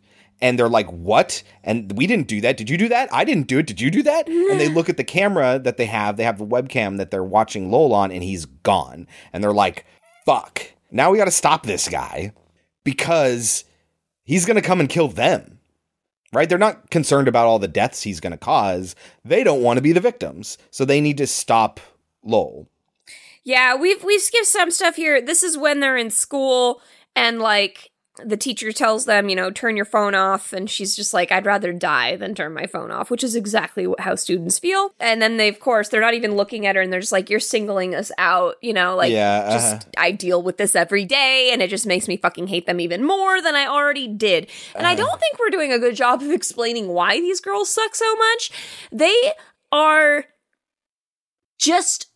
And 0.41 0.59
they're 0.59 0.69
like, 0.69 0.87
"What?" 0.87 1.43
And 1.63 1.91
we 1.97 2.07
didn't 2.07 2.27
do 2.27 2.41
that. 2.41 2.57
Did 2.57 2.69
you 2.69 2.77
do 2.77 2.89
that? 2.89 3.07
I 3.13 3.23
didn't 3.23 3.47
do 3.47 3.59
it. 3.59 3.67
Did 3.67 3.79
you 3.79 3.89
do 3.89 4.03
that? 4.03 4.27
and 4.27 4.59
they 4.59 4.67
look 4.67 4.89
at 4.89 4.97
the 4.97 5.03
camera 5.03 5.59
that 5.59 5.77
they 5.77 5.85
have. 5.85 6.17
They 6.17 6.23
have 6.23 6.37
the 6.37 6.45
webcam 6.45 6.97
that 6.97 7.09
they're 7.11 7.23
watching 7.23 7.71
Lowell 7.71 7.93
on, 7.93 8.11
and 8.11 8.23
he's 8.23 8.45
gone. 8.45 9.07
And 9.31 9.43
they're 9.43 9.53
like, 9.53 9.85
"Fuck! 10.25 10.73
Now 10.91 11.11
we 11.11 11.17
got 11.17 11.25
to 11.25 11.31
stop 11.31 11.65
this 11.65 11.87
guy 11.87 12.33
because 12.83 13.63
he's 14.23 14.45
gonna 14.45 14.61
come 14.61 14.79
and 14.79 14.89
kill 14.89 15.07
them." 15.07 15.55
right? 16.35 16.49
They're 16.49 16.57
not 16.57 16.91
concerned 16.91 17.27
about 17.27 17.47
all 17.47 17.59
the 17.59 17.67
deaths 17.67 18.03
he's 18.03 18.19
going 18.19 18.31
to 18.31 18.37
cause. 18.37 18.95
They 19.23 19.43
don't 19.43 19.61
want 19.61 19.77
to 19.77 19.81
be 19.81 19.93
the 19.93 19.99
victims. 20.01 20.57
So 20.69 20.85
they 20.85 21.01
need 21.01 21.17
to 21.17 21.27
stop 21.27 21.79
Lowell. 22.23 22.67
Yeah, 23.43 23.75
we've 23.75 24.03
we've 24.03 24.21
skipped 24.21 24.47
some 24.47 24.71
stuff 24.71 24.95
here. 24.95 25.21
This 25.21 25.43
is 25.43 25.57
when 25.57 25.79
they're 25.79 25.97
in 25.97 26.09
school 26.09 26.81
and 27.15 27.39
like 27.39 27.91
the 28.23 28.37
teacher 28.37 28.71
tells 28.71 29.05
them, 29.05 29.27
you 29.27 29.35
know, 29.35 29.51
turn 29.51 29.75
your 29.75 29.85
phone 29.85 30.15
off 30.15 30.53
and 30.53 30.69
she's 30.69 30.95
just 30.95 31.13
like 31.13 31.31
I'd 31.31 31.45
rather 31.45 31.73
die 31.73 32.15
than 32.15 32.33
turn 32.33 32.53
my 32.53 32.65
phone 32.65 32.89
off, 32.91 33.11
which 33.11 33.23
is 33.23 33.35
exactly 33.35 33.87
how 33.99 34.15
students 34.15 34.57
feel. 34.57 34.93
And 34.99 35.21
then 35.21 35.37
they 35.37 35.49
of 35.49 35.59
course, 35.59 35.89
they're 35.89 35.99
not 36.01 36.13
even 36.13 36.35
looking 36.35 36.65
at 36.65 36.75
her 36.75 36.81
and 36.81 36.93
they're 36.93 36.99
just 37.01 37.11
like 37.11 37.29
you're 37.29 37.39
singling 37.41 37.93
us 37.93 38.11
out, 38.17 38.55
you 38.61 38.71
know, 38.73 38.95
like 38.95 39.11
Yeah, 39.11 39.49
just 39.51 39.73
uh-huh. 39.73 39.85
I 39.97 40.11
deal 40.11 40.41
with 40.41 40.57
this 40.57 40.75
every 40.75 41.03
day 41.05 41.49
and 41.51 41.61
it 41.61 41.69
just 41.69 41.85
makes 41.85 42.07
me 42.07 42.15
fucking 42.17 42.47
hate 42.47 42.65
them 42.67 42.79
even 42.79 43.03
more 43.03 43.41
than 43.41 43.55
I 43.55 43.65
already 43.67 44.07
did. 44.07 44.49
And 44.75 44.87
I 44.87 44.93
Uh-huh. 44.93 45.05
don't 45.05 45.19
think 45.19 45.37
we're 45.39 45.49
doing 45.49 45.73
a 45.73 45.79
good 45.79 45.95
job 45.95 46.21
of 46.21 46.29
explaining 46.31 46.87
why 46.87 47.19
these 47.19 47.41
girls 47.41 47.69
suck 47.69 47.95
so 47.95 48.15
much. 48.15 48.51
They 48.91 49.33
are 49.71 50.25
just 51.57 52.07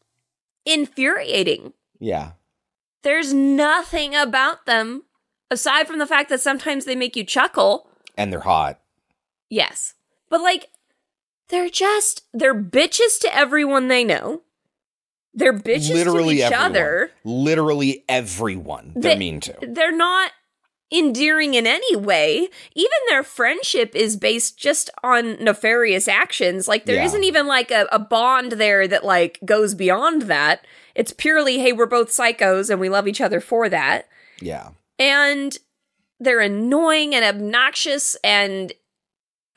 infuriating. 0.66 1.74
Yeah. 2.00 2.32
There's 3.04 3.34
nothing 3.34 4.16
about 4.16 4.66
them 4.66 5.04
aside 5.52 5.88
from 5.88 6.00
the 6.00 6.08
fact 6.08 6.30
that 6.30 6.42
sometimes 6.42 6.86
they 6.86 6.96
make 6.96 7.16
you 7.16 7.24
chuckle. 7.24 7.90
And 8.18 8.32
they're 8.32 8.40
hot. 8.42 8.80
Yes. 9.50 9.94
But 10.30 10.42
like 10.42 10.70
they're 11.50 11.70
just 11.70 12.24
they're 12.34 12.56
bitches 12.56 13.20
to 13.22 13.36
everyone 13.36 13.88
they 13.88 14.04
know. 14.04 14.42
They're 15.34 15.54
bitches 15.54 15.94
Literally 15.94 16.36
to 16.38 16.40
each 16.42 16.52
everyone. 16.52 16.66
other. 16.72 17.12
Literally 17.24 18.04
everyone 18.10 18.94
they're 18.96 19.14
They- 19.14 19.18
mean 19.20 19.40
to. 19.42 19.56
They're 19.62 19.96
not 19.96 20.32
endearing 20.92 21.54
in 21.54 21.68
any 21.68 21.96
way. 21.96 22.50
Even 22.74 22.98
their 23.10 23.22
friendship 23.22 23.96
is 23.96 24.18
based 24.18 24.58
just 24.58 24.90
on 25.04 25.34
nefarious 25.44 26.08
actions. 26.08 26.68
Like 26.68 26.86
there 26.86 26.96
Yeah. 26.96 27.06
not 27.06 27.24
even 27.24 27.46
like 27.46 27.70
a, 27.70 27.88
a 27.92 28.00
bond 28.00 28.54
there 28.54 28.88
that 28.88 29.06
like 29.06 29.40
goes 29.46 29.76
beyond 29.76 30.24
that. 30.24 30.66
It's 30.96 31.14
purely, 31.14 31.60
hey, 31.60 31.74
we're 31.74 31.86
both 31.86 32.10
psychos 32.10 32.72
and 32.72 32.80
we 32.80 32.90
love 32.90 33.08
each 33.08 33.22
other 33.22 33.40
for 33.40 33.70
that. 33.70 34.08
Yeah. 34.42 34.70
And 35.00 35.58
they're 36.20 36.42
annoying 36.42 37.16
and 37.16 37.24
obnoxious 37.26 38.16
and 38.24 38.74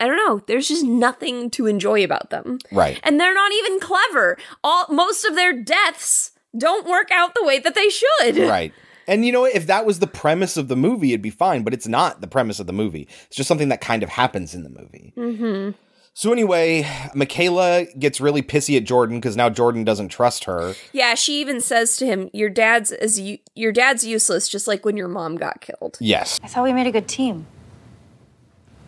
I 0.01 0.06
don't 0.06 0.16
know, 0.16 0.43
there's 0.48 0.66
just 0.69 0.85
nothing 0.85 1.48
to 1.51 1.66
enjoy 1.66 2.02
about 2.02 2.31
them. 2.31 2.59
Right. 2.73 2.98
And 3.05 3.20
they're 3.20 3.35
not 3.35 3.52
even 3.52 3.78
clever. 3.78 4.36
All 4.64 4.86
most 4.89 5.24
of 5.24 5.36
their 5.36 5.52
deaths 5.52 6.32
don't 6.59 6.89
work 6.89 7.10
out 7.12 7.35
the 7.35 7.44
way 7.44 7.59
that 7.60 7.74
they 7.74 7.89
should. 7.89 8.36
Right. 8.48 8.73
And 9.09 9.24
you 9.24 9.32
know? 9.32 9.44
If 9.44 9.66
that 9.66 9.85
was 9.85 9.98
the 9.98 10.06
premise 10.06 10.56
of 10.56 10.69
the 10.69 10.77
movie, 10.77 11.10
it'd 11.10 11.23
be 11.23 11.31
fine, 11.31 11.62
but 11.64 11.74
it's 11.74 11.89
not 11.89 12.20
the 12.20 12.28
premise 12.28 12.60
of 12.60 12.66
the 12.69 12.73
movie. 12.73 13.09
It's 13.27 13.36
just 13.36 13.48
something 13.48 13.69
that 13.69 13.81
kind 13.81 14.02
of 14.05 14.09
happens 14.09 14.55
in 14.55 14.62
the 14.62 14.70
movie. 14.70 15.12
Mhm. 15.16 15.74
So 16.14 16.30
anyway, 16.30 16.86
Michaela 17.14 17.86
gets 17.98 18.20
really 18.20 18.43
pissy 18.43 18.76
at 18.76 18.84
Jordan 18.84 19.16
because 19.18 19.36
now 19.36 19.48
Jordan 19.48 19.82
doesn't 19.82 20.09
trust 20.09 20.44
her. 20.44 20.74
Yeah, 20.93 21.14
she 21.14 21.40
even 21.40 21.60
says 21.60 21.97
to 21.97 22.06
him, 22.06 22.28
"Your 22.34 22.51
dad's 22.51 22.93
is 22.93 23.18
u- 23.18 23.39
your 23.55 23.72
dad's 23.72 24.05
useless 24.05 24.48
just 24.48 24.66
like 24.68 24.84
when 24.84 24.97
your 24.97 25.09
mom 25.09 25.36
got 25.36 25.62
killed." 25.62 25.97
Yes. 26.01 26.39
I 26.44 26.48
thought 26.48 26.64
we 26.64 26.72
made 26.74 26.86
a 26.86 26.93
good 26.93 27.09
team. 27.09 27.47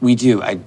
We 0.00 0.14
do. 0.14 0.42
I. 0.42 0.60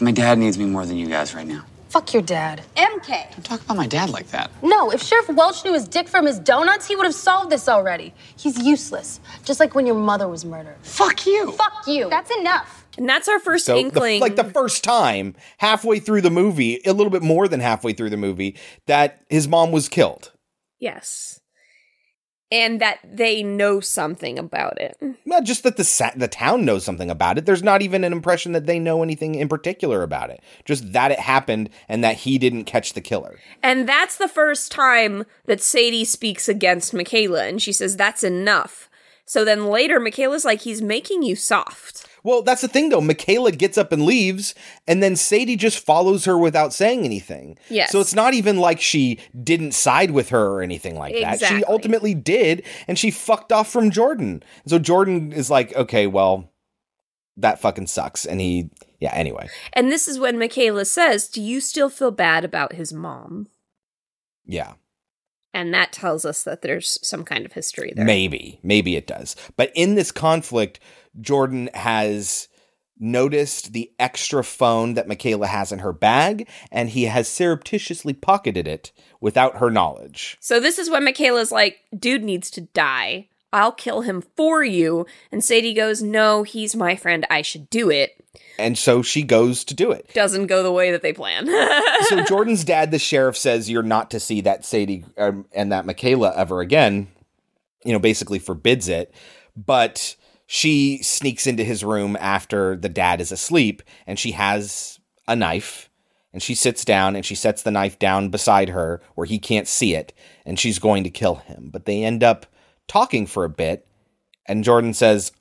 My 0.00 0.12
dad 0.12 0.38
needs 0.38 0.58
me 0.58 0.64
more 0.64 0.86
than 0.86 0.96
you 0.96 1.06
guys 1.08 1.34
right 1.34 1.46
now. 1.46 1.64
Fuck 1.90 2.14
your 2.14 2.22
dad. 2.22 2.62
MK. 2.76 3.32
Don't 3.32 3.44
talk 3.44 3.60
about 3.62 3.76
my 3.76 3.86
dad 3.86 4.08
like 4.10 4.28
that. 4.30 4.50
No, 4.62 4.90
if 4.90 5.02
Sheriff 5.02 5.28
Welch 5.28 5.62
knew 5.64 5.74
his 5.74 5.86
dick 5.86 6.08
from 6.08 6.24
his 6.24 6.38
donuts, 6.38 6.86
he 6.86 6.96
would 6.96 7.04
have 7.04 7.14
solved 7.14 7.50
this 7.50 7.68
already. 7.68 8.14
He's 8.36 8.58
useless. 8.58 9.20
Just 9.44 9.60
like 9.60 9.74
when 9.74 9.84
your 9.86 9.96
mother 9.96 10.26
was 10.28 10.44
murdered. 10.44 10.76
Fuck 10.82 11.26
you. 11.26 11.52
Fuck 11.52 11.86
you. 11.86 12.08
That's 12.08 12.30
enough. 12.38 12.81
And 12.98 13.08
that's 13.08 13.28
our 13.28 13.38
first 13.38 13.64
So, 13.66 13.74
the, 13.74 13.80
inkling. 13.80 14.20
like 14.20 14.36
the 14.36 14.44
first 14.44 14.84
time, 14.84 15.34
halfway 15.58 15.98
through 15.98 16.20
the 16.20 16.30
movie, 16.30 16.80
a 16.84 16.92
little 16.92 17.10
bit 17.10 17.22
more 17.22 17.48
than 17.48 17.60
halfway 17.60 17.92
through 17.94 18.10
the 18.10 18.16
movie, 18.16 18.56
that 18.86 19.22
his 19.30 19.48
mom 19.48 19.72
was 19.72 19.88
killed. 19.88 20.32
yes. 20.78 21.38
And 22.50 22.82
that 22.82 22.98
they 23.02 23.42
know 23.42 23.80
something 23.80 24.38
about 24.38 24.78
it. 24.78 24.94
Not 25.24 25.44
just 25.44 25.62
that 25.62 25.78
the 25.78 25.84
sa- 25.84 26.10
the 26.14 26.28
town 26.28 26.66
knows 26.66 26.84
something 26.84 27.08
about 27.10 27.38
it. 27.38 27.46
There's 27.46 27.62
not 27.62 27.80
even 27.80 28.04
an 28.04 28.12
impression 28.12 28.52
that 28.52 28.66
they 28.66 28.78
know 28.78 29.02
anything 29.02 29.36
in 29.36 29.48
particular 29.48 30.02
about 30.02 30.28
it. 30.28 30.42
Just 30.66 30.92
that 30.92 31.10
it 31.10 31.18
happened 31.18 31.70
and 31.88 32.04
that 32.04 32.16
he 32.18 32.36
didn't 32.36 32.64
catch 32.64 32.92
the 32.92 33.00
killer. 33.00 33.38
And 33.62 33.88
that's 33.88 34.18
the 34.18 34.28
first 34.28 34.70
time 34.70 35.24
that 35.46 35.62
Sadie 35.62 36.04
speaks 36.04 36.46
against 36.46 36.92
Michaela, 36.92 37.44
and 37.46 37.62
she 37.62 37.72
says, 37.72 37.96
That's 37.96 38.22
enough. 38.22 38.90
So 39.24 39.46
then 39.46 39.68
later, 39.68 39.98
Michaela's 39.98 40.44
like, 40.44 40.60
He's 40.60 40.82
making 40.82 41.22
you 41.22 41.36
soft. 41.36 42.06
Well, 42.24 42.42
that's 42.42 42.60
the 42.60 42.68
thing 42.68 42.88
though. 42.88 43.00
Michaela 43.00 43.52
gets 43.52 43.76
up 43.76 43.92
and 43.92 44.04
leaves, 44.04 44.54
and 44.86 45.02
then 45.02 45.16
Sadie 45.16 45.56
just 45.56 45.84
follows 45.84 46.24
her 46.24 46.38
without 46.38 46.72
saying 46.72 47.04
anything. 47.04 47.58
Yes. 47.68 47.90
So 47.90 48.00
it's 48.00 48.14
not 48.14 48.34
even 48.34 48.58
like 48.58 48.80
she 48.80 49.18
didn't 49.42 49.72
side 49.72 50.12
with 50.12 50.28
her 50.28 50.46
or 50.52 50.62
anything 50.62 50.96
like 50.96 51.14
that. 51.14 51.34
Exactly. 51.34 51.58
She 51.58 51.64
ultimately 51.64 52.14
did, 52.14 52.62
and 52.86 52.98
she 52.98 53.10
fucked 53.10 53.52
off 53.52 53.70
from 53.70 53.90
Jordan. 53.90 54.42
So 54.66 54.78
Jordan 54.78 55.32
is 55.32 55.50
like, 55.50 55.74
okay, 55.74 56.06
well, 56.06 56.52
that 57.36 57.60
fucking 57.60 57.86
sucks. 57.86 58.24
And 58.24 58.40
he, 58.40 58.70
yeah, 59.00 59.12
anyway. 59.14 59.48
And 59.72 59.90
this 59.90 60.06
is 60.06 60.18
when 60.18 60.38
Michaela 60.38 60.84
says, 60.84 61.28
Do 61.28 61.42
you 61.42 61.60
still 61.60 61.90
feel 61.90 62.10
bad 62.10 62.44
about 62.44 62.74
his 62.74 62.92
mom? 62.92 63.48
Yeah. 64.44 64.74
And 65.54 65.74
that 65.74 65.92
tells 65.92 66.24
us 66.24 66.44
that 66.44 66.62
there's 66.62 66.98
some 67.06 67.24
kind 67.24 67.44
of 67.44 67.52
history 67.52 67.92
there. 67.94 68.04
Maybe, 68.04 68.58
maybe 68.62 68.96
it 68.96 69.06
does. 69.06 69.36
But 69.56 69.70
in 69.74 69.96
this 69.96 70.10
conflict, 70.10 70.80
Jordan 71.20 71.68
has 71.74 72.48
noticed 72.98 73.72
the 73.72 73.90
extra 73.98 74.44
phone 74.44 74.94
that 74.94 75.08
Michaela 75.08 75.48
has 75.48 75.72
in 75.72 75.80
her 75.80 75.92
bag, 75.92 76.48
and 76.70 76.90
he 76.90 77.04
has 77.04 77.28
surreptitiously 77.28 78.14
pocketed 78.14 78.68
it 78.68 78.92
without 79.20 79.56
her 79.56 79.70
knowledge. 79.70 80.38
So 80.40 80.60
this 80.60 80.78
is 80.78 80.88
when 80.88 81.04
Michaela's 81.04 81.52
like, 81.52 81.80
Dude 81.96 82.22
needs 82.22 82.50
to 82.52 82.62
die. 82.62 83.28
I'll 83.52 83.72
kill 83.72 84.00
him 84.00 84.22
for 84.34 84.64
you. 84.64 85.04
And 85.30 85.44
Sadie 85.44 85.74
goes, 85.74 86.02
No, 86.02 86.42
he's 86.42 86.74
my 86.74 86.96
friend. 86.96 87.26
I 87.28 87.42
should 87.42 87.68
do 87.68 87.90
it. 87.90 88.24
And 88.58 88.78
so 88.78 89.02
she 89.02 89.22
goes 89.22 89.64
to 89.64 89.74
do 89.74 89.90
it. 89.90 90.10
Doesn't 90.14 90.46
go 90.46 90.62
the 90.62 90.72
way 90.72 90.92
that 90.92 91.02
they 91.02 91.12
plan. 91.12 91.46
so 92.02 92.24
Jordan's 92.24 92.64
dad, 92.64 92.90
the 92.90 92.98
sheriff, 92.98 93.36
says 93.36 93.68
you're 93.68 93.82
not 93.82 94.10
to 94.12 94.20
see 94.20 94.40
that 94.42 94.64
Sadie 94.64 95.04
um, 95.18 95.46
and 95.52 95.72
that 95.72 95.84
Michaela 95.84 96.32
ever 96.36 96.60
again. 96.60 97.08
You 97.84 97.92
know, 97.92 97.98
basically 97.98 98.38
forbids 98.38 98.88
it. 98.88 99.12
But 99.56 100.16
she 100.54 101.02
sneaks 101.02 101.46
into 101.46 101.64
his 101.64 101.82
room 101.82 102.14
after 102.20 102.76
the 102.76 102.90
dad 102.90 103.22
is 103.22 103.32
asleep 103.32 103.82
and 104.06 104.18
she 104.18 104.32
has 104.32 105.00
a 105.26 105.34
knife 105.34 105.88
and 106.30 106.42
she 106.42 106.54
sits 106.54 106.84
down 106.84 107.16
and 107.16 107.24
she 107.24 107.34
sets 107.34 107.62
the 107.62 107.70
knife 107.70 107.98
down 107.98 108.28
beside 108.28 108.68
her 108.68 109.00
where 109.14 109.24
he 109.26 109.38
can't 109.38 109.66
see 109.66 109.94
it 109.94 110.12
and 110.44 110.60
she's 110.60 110.78
going 110.78 111.04
to 111.04 111.08
kill 111.10 111.36
him. 111.36 111.70
But 111.72 111.86
they 111.86 112.04
end 112.04 112.22
up 112.22 112.44
talking 112.86 113.26
for 113.26 113.44
a 113.46 113.48
bit 113.48 113.86
and 114.44 114.62
Jordan 114.62 114.92
says, 114.92 115.32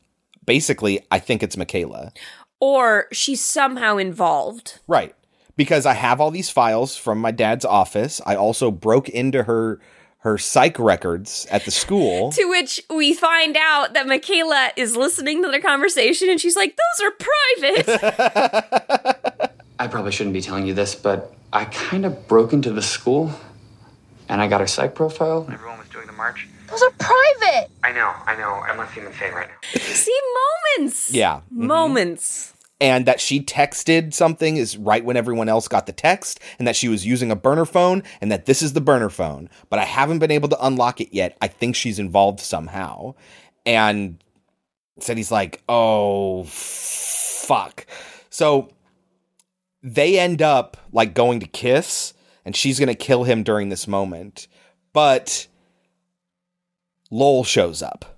basically, 0.46 1.06
I 1.12 1.20
think 1.20 1.44
it's 1.44 1.58
Michaela. 1.58 2.14
or 2.62 3.08
she's 3.12 3.44
somehow 3.44 3.98
involved. 3.98 4.80
Right. 4.88 5.14
Because 5.58 5.86
I 5.86 5.94
have 5.94 6.22
all 6.22 6.32
these 6.32 6.50
files 6.50 6.96
from 6.96 7.20
my 7.20 7.32
dad's 7.32 7.66
office. 7.66 8.22
I 8.26 8.38
also 8.38 8.72
broke 8.72 9.10
into 9.10 9.44
her 9.44 9.82
her 10.22 10.38
psych 10.38 10.77
records 10.80 11.45
at 11.52 11.65
the 11.65 11.72
school. 11.72 12.31
To 12.41 12.45
which 12.49 12.81
we 12.89 13.14
find 13.14 13.57
out 13.57 13.93
that 13.93 14.07
Michaela 14.07 14.72
is 14.76 14.95
listening 14.95 15.43
to 15.43 15.49
their 15.52 15.61
conversation 15.61 16.30
and 16.30 16.39
she's 16.39 16.56
like, 16.56 16.76
Those 16.77 17.07
are 17.07 17.14
private. 17.85 19.52
I 19.80 19.88
probably 19.88 20.11
shouldn't 20.11 20.34
be 20.34 20.41
telling 20.41 20.68
you 20.68 20.73
this, 20.73 20.93
but 20.95 21.34
I 21.52 21.65
kind 21.65 22.06
of 22.06 22.27
broke 22.27 22.53
into 22.53 22.72
the 22.72 22.81
school 22.81 23.31
and 24.30 24.41
I 24.41 24.48
got 24.48 24.61
her 24.61 24.68
psych 24.68 24.95
profile. 24.95 25.48
Everyone 25.52 25.80
was 25.80 25.89
doing 25.89 26.06
the 26.07 26.14
march. 26.14 26.48
Those 26.69 26.81
are 26.84 26.91
private. 26.91 27.69
I 27.84 27.91
know, 27.91 28.14
I 28.26 28.35
know. 28.38 28.52
I 28.53 28.73
must 28.76 28.93
seem 28.93 29.06
insane 29.06 29.34
right 29.34 29.49
now. 29.49 29.80
See, 29.81 30.18
moments. 30.77 31.11
Yeah. 31.11 31.41
Mhm. 31.53 31.68
Moments. 31.68 32.53
And 32.82 33.06
that 33.06 33.22
she 33.22 33.40
texted 33.41 34.14
something 34.14 34.58
is 34.58 34.76
right 34.76 35.06
when 35.06 35.16
everyone 35.16 35.48
else 35.48 35.68
got 35.70 35.86
the 35.86 35.94
text, 35.94 36.40
and 36.60 36.68
that 36.68 36.76
she 36.76 36.90
was 36.90 37.06
using 37.06 37.32
a 37.32 37.36
burner 37.36 37.64
phone, 37.66 38.02
and 38.20 38.32
that 38.32 38.48
this 38.48 38.62
is 38.62 38.74
the 38.74 38.82
burner 38.82 39.10
phone. 39.10 39.49
But 39.70 39.80
I 39.80 39.86
haven't 39.86 40.20
been 40.20 40.32
able 40.32 40.49
to 40.49 40.66
unlock 40.66 40.99
it 40.99 41.14
yet. 41.14 41.38
I 41.41 41.48
think 41.48 41.76
she's 41.76 41.99
involved 41.99 42.40
somehow. 42.40 43.14
And 43.68 44.22
Sadie's 44.99 45.32
like, 45.32 45.62
oh, 45.70 46.44
fuck. 46.45 47.86
So 48.32 48.70
they 49.84 50.18
end 50.20 50.41
up 50.41 50.76
like 50.91 51.14
going 51.14 51.40
to 51.41 51.48
kiss, 51.48 52.14
and 52.45 52.56
she's 52.56 52.80
going 52.80 52.88
to 52.90 52.95
kill 52.95 53.26
him 53.26 53.44
during 53.44 53.70
this 53.70 53.88
moment. 53.88 54.48
But 54.91 55.48
Lowell 57.12 57.44
shows 57.44 57.82
up. 57.84 58.18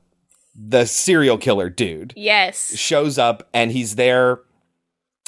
The 0.55 0.85
serial 0.85 1.37
killer 1.37 1.69
dude 1.69 2.13
Yes. 2.15 2.75
shows 2.77 3.17
up 3.17 3.49
and 3.53 3.71
he's 3.71 3.95
there. 3.95 4.39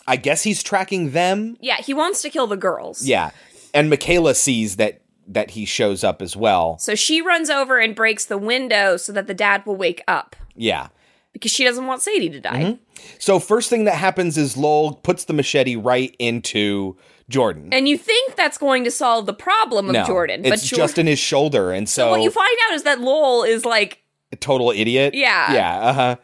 I 0.08 0.16
guess 0.18 0.44
he's 0.44 0.62
tracking 0.64 1.12
them. 1.12 1.58
Yeah, 1.60 1.78
he 1.78 1.94
wants 1.94 2.22
to 2.22 2.30
kill 2.30 2.48
the 2.48 2.58
girls. 2.58 3.06
Yeah. 3.06 3.32
And 3.74 3.90
Michaela 3.90 4.36
sees 4.36 4.76
that 4.78 5.02
that 5.28 5.52
he 5.52 5.66
shows 5.66 6.04
up 6.04 6.22
as 6.22 6.36
well. 6.36 6.78
So 6.78 6.94
she 6.94 7.20
runs 7.22 7.50
over 7.50 7.80
and 7.80 7.96
breaks 7.96 8.26
the 8.26 8.38
window 8.38 8.96
so 8.96 9.12
that 9.14 9.26
the 9.26 9.34
dad 9.34 9.66
will 9.66 9.76
wake 9.76 10.04
up 10.08 10.36
Yeah. 10.56 10.90
because 11.34 11.50
she 11.52 11.64
doesn't 11.64 11.88
want 11.88 12.04
Sadie 12.04 12.30
to 12.30 12.40
die. 12.40 12.62
Mhm. 12.64 12.80
So 13.18 13.40
first 13.40 13.70
thing 13.72 13.86
that 13.86 13.96
happens 13.96 14.38
is 14.38 14.56
Lowell 14.56 14.94
puts 14.94 15.24
the 15.24 15.34
machete 15.34 15.76
right 15.76 16.16
into 16.20 16.96
Jordan. 17.28 17.70
And 17.72 17.90
you 17.90 17.98
think 17.98 18.36
that's 18.36 18.60
going 18.60 18.84
to 18.84 18.92
solve 18.92 19.26
the 19.26 19.34
problem 19.34 19.88
of 19.88 19.94
no, 19.94 20.06
Jordan, 20.06 20.44
but 20.44 20.54
it's 20.54 20.68
just 20.70 21.00
in 21.00 21.08
his 21.08 21.18
shoulder, 21.18 21.72
and 21.72 21.90
so, 21.90 22.12
what 22.12 22.22
you 22.22 22.30
find 22.30 22.56
out 22.70 22.76
is 22.76 22.84
that 22.84 23.02
Lowell 23.02 23.42
is 23.44 23.66
like, 23.66 24.04
a 24.32 24.36
total 24.36 24.70
idiot. 24.70 25.16
Yeah. 25.16 25.52
yeah. 25.54 25.80
Uh 25.80 25.94
huh. 25.94 26.16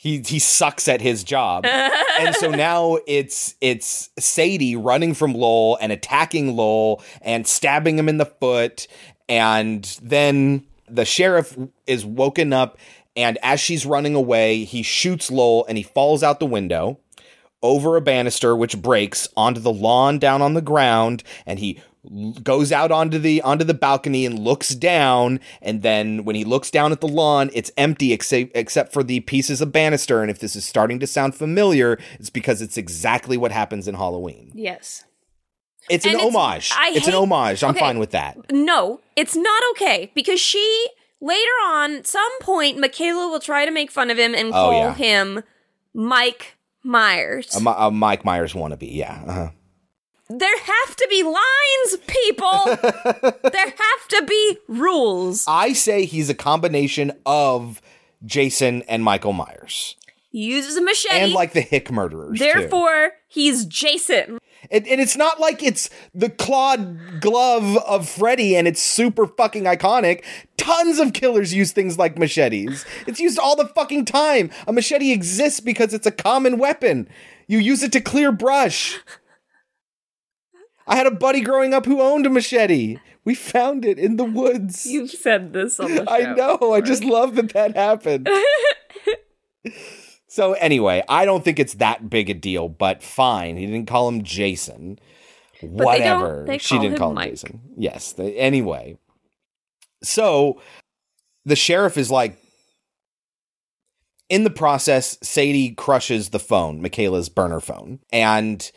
He 0.00 0.22
he 0.24 0.38
sucks 0.38 0.86
at 0.86 1.00
his 1.00 1.24
job, 1.24 1.66
and 2.20 2.32
so 2.36 2.52
now 2.52 2.98
it's 3.08 3.56
it's 3.60 4.10
Sadie 4.16 4.76
running 4.76 5.12
from 5.12 5.34
Lowell 5.34 5.76
and 5.80 5.90
attacking 5.90 6.54
Lowell 6.54 7.02
and 7.20 7.48
stabbing 7.48 7.98
him 7.98 8.08
in 8.08 8.18
the 8.18 8.26
foot, 8.26 8.86
and 9.28 9.98
then 10.00 10.64
the 10.88 11.04
sheriff 11.04 11.58
is 11.88 12.06
woken 12.06 12.52
up, 12.52 12.78
and 13.16 13.38
as 13.42 13.58
she's 13.58 13.84
running 13.84 14.14
away, 14.14 14.62
he 14.62 14.84
shoots 14.84 15.32
Lowell 15.32 15.66
and 15.68 15.76
he 15.76 15.82
falls 15.82 16.22
out 16.22 16.38
the 16.38 16.46
window 16.46 17.00
over 17.60 17.96
a 17.96 18.00
banister 18.00 18.54
which 18.54 18.80
breaks 18.80 19.28
onto 19.36 19.60
the 19.60 19.72
lawn 19.72 20.20
down 20.20 20.42
on 20.42 20.54
the 20.54 20.62
ground. 20.62 21.24
And 21.44 21.58
he 21.58 21.80
goes 22.42 22.72
out 22.72 22.90
onto 22.90 23.18
the 23.18 23.42
onto 23.42 23.64
the 23.64 23.74
balcony 23.74 24.24
and 24.24 24.38
looks 24.38 24.70
down 24.70 25.40
and 25.60 25.82
then 25.82 26.24
when 26.24 26.34
he 26.36 26.44
looks 26.44 26.70
down 26.70 26.90
at 26.92 27.00
the 27.00 27.08
lawn 27.08 27.50
it's 27.52 27.70
empty 27.76 28.12
except 28.12 28.50
except 28.54 28.92
for 28.92 29.02
the 29.02 29.20
pieces 29.20 29.60
of 29.60 29.72
banister 29.72 30.22
and 30.22 30.30
if 30.30 30.38
this 30.38 30.56
is 30.56 30.64
starting 30.64 30.98
to 30.98 31.06
sound 31.06 31.34
familiar 31.34 31.98
it's 32.18 32.30
because 32.30 32.62
it's 32.62 32.76
exactly 32.78 33.36
what 33.36 33.52
happens 33.52 33.86
in 33.88 33.94
Halloween. 33.94 34.50
yes. 34.54 35.04
It's 35.90 36.04
an 36.04 36.12
it's- 36.16 36.26
homage. 36.34 36.70
I 36.76 36.92
it's 36.94 37.06
an 37.08 37.14
homage. 37.14 37.62
I'm 37.64 37.70
okay. 37.70 37.80
fine 37.80 37.98
with 37.98 38.10
that. 38.10 38.36
No, 38.52 39.00
it's 39.16 39.34
not 39.34 39.62
okay 39.72 40.10
because 40.14 40.38
she 40.38 40.86
later 41.20 41.50
on, 41.66 42.04
some 42.04 42.30
point, 42.42 42.78
Michaela 42.78 43.28
will 43.30 43.40
try 43.40 43.64
to 43.64 43.70
make 43.70 43.90
fun 43.90 44.10
of 44.10 44.18
him 44.18 44.34
and 44.34 44.48
Oh, 44.48 44.52
call 44.52 44.72
yeah. 44.72 44.94
him 44.94 45.42
Mike 45.94 46.56
Myers. 46.84 47.56
A, 47.56 47.68
a 47.70 47.90
Mike 47.90 48.22
Myers 48.24 48.52
wannabe, 48.52 48.88
yeah. 48.94 49.22
Uh-huh. 49.26 49.48
There 50.28 50.58
have 50.58 50.96
to 50.96 51.06
be 51.08 51.22
lines, 51.22 51.96
people. 52.06 52.64
there 53.50 53.66
have 53.66 54.08
to 54.08 54.24
be 54.26 54.58
rules. 54.68 55.44
I 55.48 55.72
say 55.72 56.04
he's 56.04 56.28
a 56.28 56.34
combination 56.34 57.12
of 57.24 57.80
Jason 58.24 58.82
and 58.82 59.02
Michael 59.02 59.32
Myers. 59.32 59.96
He 60.30 60.44
uses 60.44 60.76
a 60.76 60.82
machete. 60.82 61.14
And 61.16 61.32
like 61.32 61.52
the 61.52 61.62
Hick 61.62 61.90
murderers. 61.90 62.38
too. 62.38 62.44
Therefore, 62.44 63.12
he's 63.26 63.64
Jason. 63.64 64.38
And, 64.70 64.86
and 64.86 65.00
it's 65.00 65.16
not 65.16 65.40
like 65.40 65.62
it's 65.62 65.88
the 66.14 66.28
clawed 66.28 67.20
glove 67.20 67.76
of 67.78 68.08
Freddy 68.08 68.54
and 68.54 68.68
it's 68.68 68.82
super 68.82 69.26
fucking 69.26 69.64
iconic. 69.64 70.24
Tons 70.56 70.98
of 70.98 71.14
killers 71.14 71.54
use 71.54 71.72
things 71.72 71.96
like 71.96 72.18
machetes. 72.18 72.84
It's 73.06 73.20
used 73.20 73.38
all 73.38 73.56
the 73.56 73.68
fucking 73.68 74.04
time. 74.04 74.50
A 74.66 74.72
machete 74.72 75.12
exists 75.12 75.60
because 75.60 75.94
it's 75.94 76.06
a 76.06 76.10
common 76.10 76.58
weapon. 76.58 77.08
You 77.46 77.58
use 77.58 77.82
it 77.82 77.92
to 77.92 78.00
clear 78.00 78.30
brush. 78.30 78.98
I 80.88 80.96
had 80.96 81.06
a 81.06 81.10
buddy 81.10 81.40
growing 81.42 81.74
up 81.74 81.84
who 81.86 82.00
owned 82.00 82.26
a 82.26 82.30
machete. 82.30 82.98
We 83.24 83.34
found 83.34 83.84
it 83.84 83.98
in 83.98 84.16
the 84.16 84.24
woods. 84.24 84.86
You've 84.90 85.10
said 85.10 85.52
this 85.52 85.78
on 85.78 85.94
the 85.94 86.04
show. 86.06 86.10
I 86.10 86.34
know. 86.34 86.72
I 86.72 86.80
just 86.80 87.04
love 87.04 87.34
that 87.36 87.50
that 87.52 87.76
happened. 87.76 88.28
so 90.28 90.54
anyway, 90.54 91.02
I 91.08 91.24
don't 91.24 91.44
think 91.44 91.58
it's 91.58 91.74
that 91.74 92.08
big 92.08 92.30
a 92.30 92.34
deal, 92.34 92.68
but 92.68 93.02
fine. 93.02 93.56
He 93.56 93.66
didn't 93.66 93.86
call 93.86 94.08
him 94.08 94.22
Jason. 94.22 94.98
they 95.60 95.68
don't- 95.68 95.76
Whatever. 95.76 96.44
they 96.46 96.58
she 96.58 96.74
call 96.76 96.82
didn't 96.82 96.98
call 96.98 97.10
him 97.10 97.14
Mike. 97.16 97.30
Jason. 97.30 97.60
Yes. 97.76 98.12
they- 98.12 98.36
anyway, 98.36 98.96
so 100.02 100.60
the 101.44 101.56
sheriff 101.56 101.96
is 101.98 102.10
like. 102.10 102.38
In 104.30 104.44
the 104.44 104.50
process, 104.50 105.16
Sadie 105.22 105.70
crushes 105.70 106.28
the 106.28 106.38
phone, 106.38 106.82
Michaela's 106.82 107.30
burner 107.30 107.60
phone, 107.60 108.00
and 108.12 108.70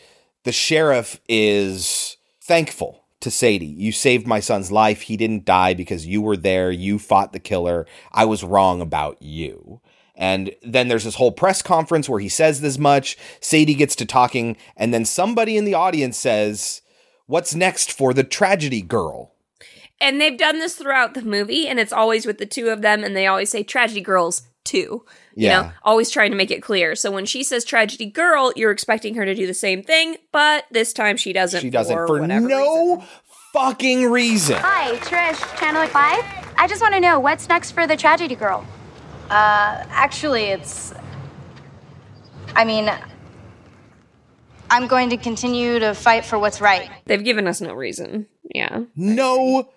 the 0.43 0.51
sheriff 0.51 1.19
is 1.27 2.17
thankful 2.41 3.03
to 3.21 3.31
Sadie. 3.31 3.65
You 3.65 3.91
saved 3.91 4.27
my 4.27 4.39
son's 4.39 4.71
life. 4.71 5.01
He 5.01 5.15
didn't 5.15 5.45
die 5.45 5.73
because 5.73 6.05
you 6.05 6.21
were 6.21 6.37
there. 6.37 6.71
You 6.71 6.99
fought 6.99 7.33
the 7.33 7.39
killer. 7.39 7.85
I 8.11 8.25
was 8.25 8.43
wrong 8.43 8.81
about 8.81 9.21
you. 9.21 9.81
And 10.15 10.51
then 10.61 10.87
there's 10.87 11.03
this 11.05 11.15
whole 11.15 11.31
press 11.31 11.61
conference 11.61 12.09
where 12.09 12.19
he 12.19 12.29
says 12.29 12.61
this 12.61 12.77
much. 12.77 13.17
Sadie 13.39 13.73
gets 13.73 13.95
to 13.97 14.05
talking, 14.05 14.57
and 14.75 14.93
then 14.93 15.05
somebody 15.05 15.57
in 15.57 15.65
the 15.65 15.73
audience 15.73 16.17
says, 16.17 16.81
What's 17.27 17.55
next 17.55 17.91
for 17.91 18.13
the 18.13 18.23
tragedy 18.23 18.81
girl? 18.81 19.33
And 20.01 20.19
they've 20.19 20.37
done 20.37 20.59
this 20.59 20.75
throughout 20.75 21.13
the 21.13 21.21
movie, 21.21 21.67
and 21.67 21.79
it's 21.79 21.93
always 21.93 22.25
with 22.25 22.39
the 22.39 22.45
two 22.45 22.69
of 22.69 22.81
them, 22.81 23.03
and 23.03 23.15
they 23.15 23.27
always 23.27 23.49
say 23.49 23.63
tragedy 23.63 24.01
girls 24.01 24.43
too. 24.63 25.05
You 25.35 25.47
Yeah. 25.47 25.61
know, 25.61 25.71
always 25.83 26.09
trying 26.09 26.31
to 26.31 26.37
make 26.37 26.51
it 26.51 26.61
clear. 26.61 26.95
So 26.95 27.11
when 27.11 27.25
she 27.25 27.43
says 27.43 27.63
tragedy 27.65 28.05
girl, 28.05 28.51
you're 28.55 28.71
expecting 28.71 29.15
her 29.15 29.25
to 29.25 29.33
do 29.35 29.47
the 29.47 29.53
same 29.53 29.81
thing, 29.83 30.17
but 30.31 30.65
this 30.71 30.93
time 30.93 31.17
she 31.17 31.33
doesn't. 31.33 31.61
She 31.61 31.69
doesn't 31.69 31.95
for, 31.95 32.07
for 32.07 32.19
whatever 32.21 32.47
no 32.47 32.95
reason. 32.95 33.07
fucking 33.53 34.11
reason. 34.11 34.57
Hi, 34.59 34.95
Trish, 34.97 35.59
Channel 35.59 35.87
5. 35.87 36.53
I 36.57 36.67
just 36.67 36.81
want 36.81 36.93
to 36.93 36.99
know 36.99 37.19
what's 37.19 37.47
next 37.49 37.71
for 37.71 37.87
the 37.87 37.97
tragedy 37.97 38.35
girl. 38.35 38.65
Uh, 39.29 39.83
actually, 39.89 40.43
it's. 40.45 40.93
I 42.55 42.65
mean, 42.65 42.91
I'm 44.69 44.87
going 44.87 45.09
to 45.09 45.17
continue 45.17 45.79
to 45.79 45.93
fight 45.93 46.25
for 46.25 46.37
what's 46.37 46.61
right. 46.61 46.89
They've 47.05 47.23
given 47.23 47.47
us 47.47 47.61
no 47.61 47.73
reason. 47.73 48.27
Yeah. 48.53 48.81
No. 48.95 49.69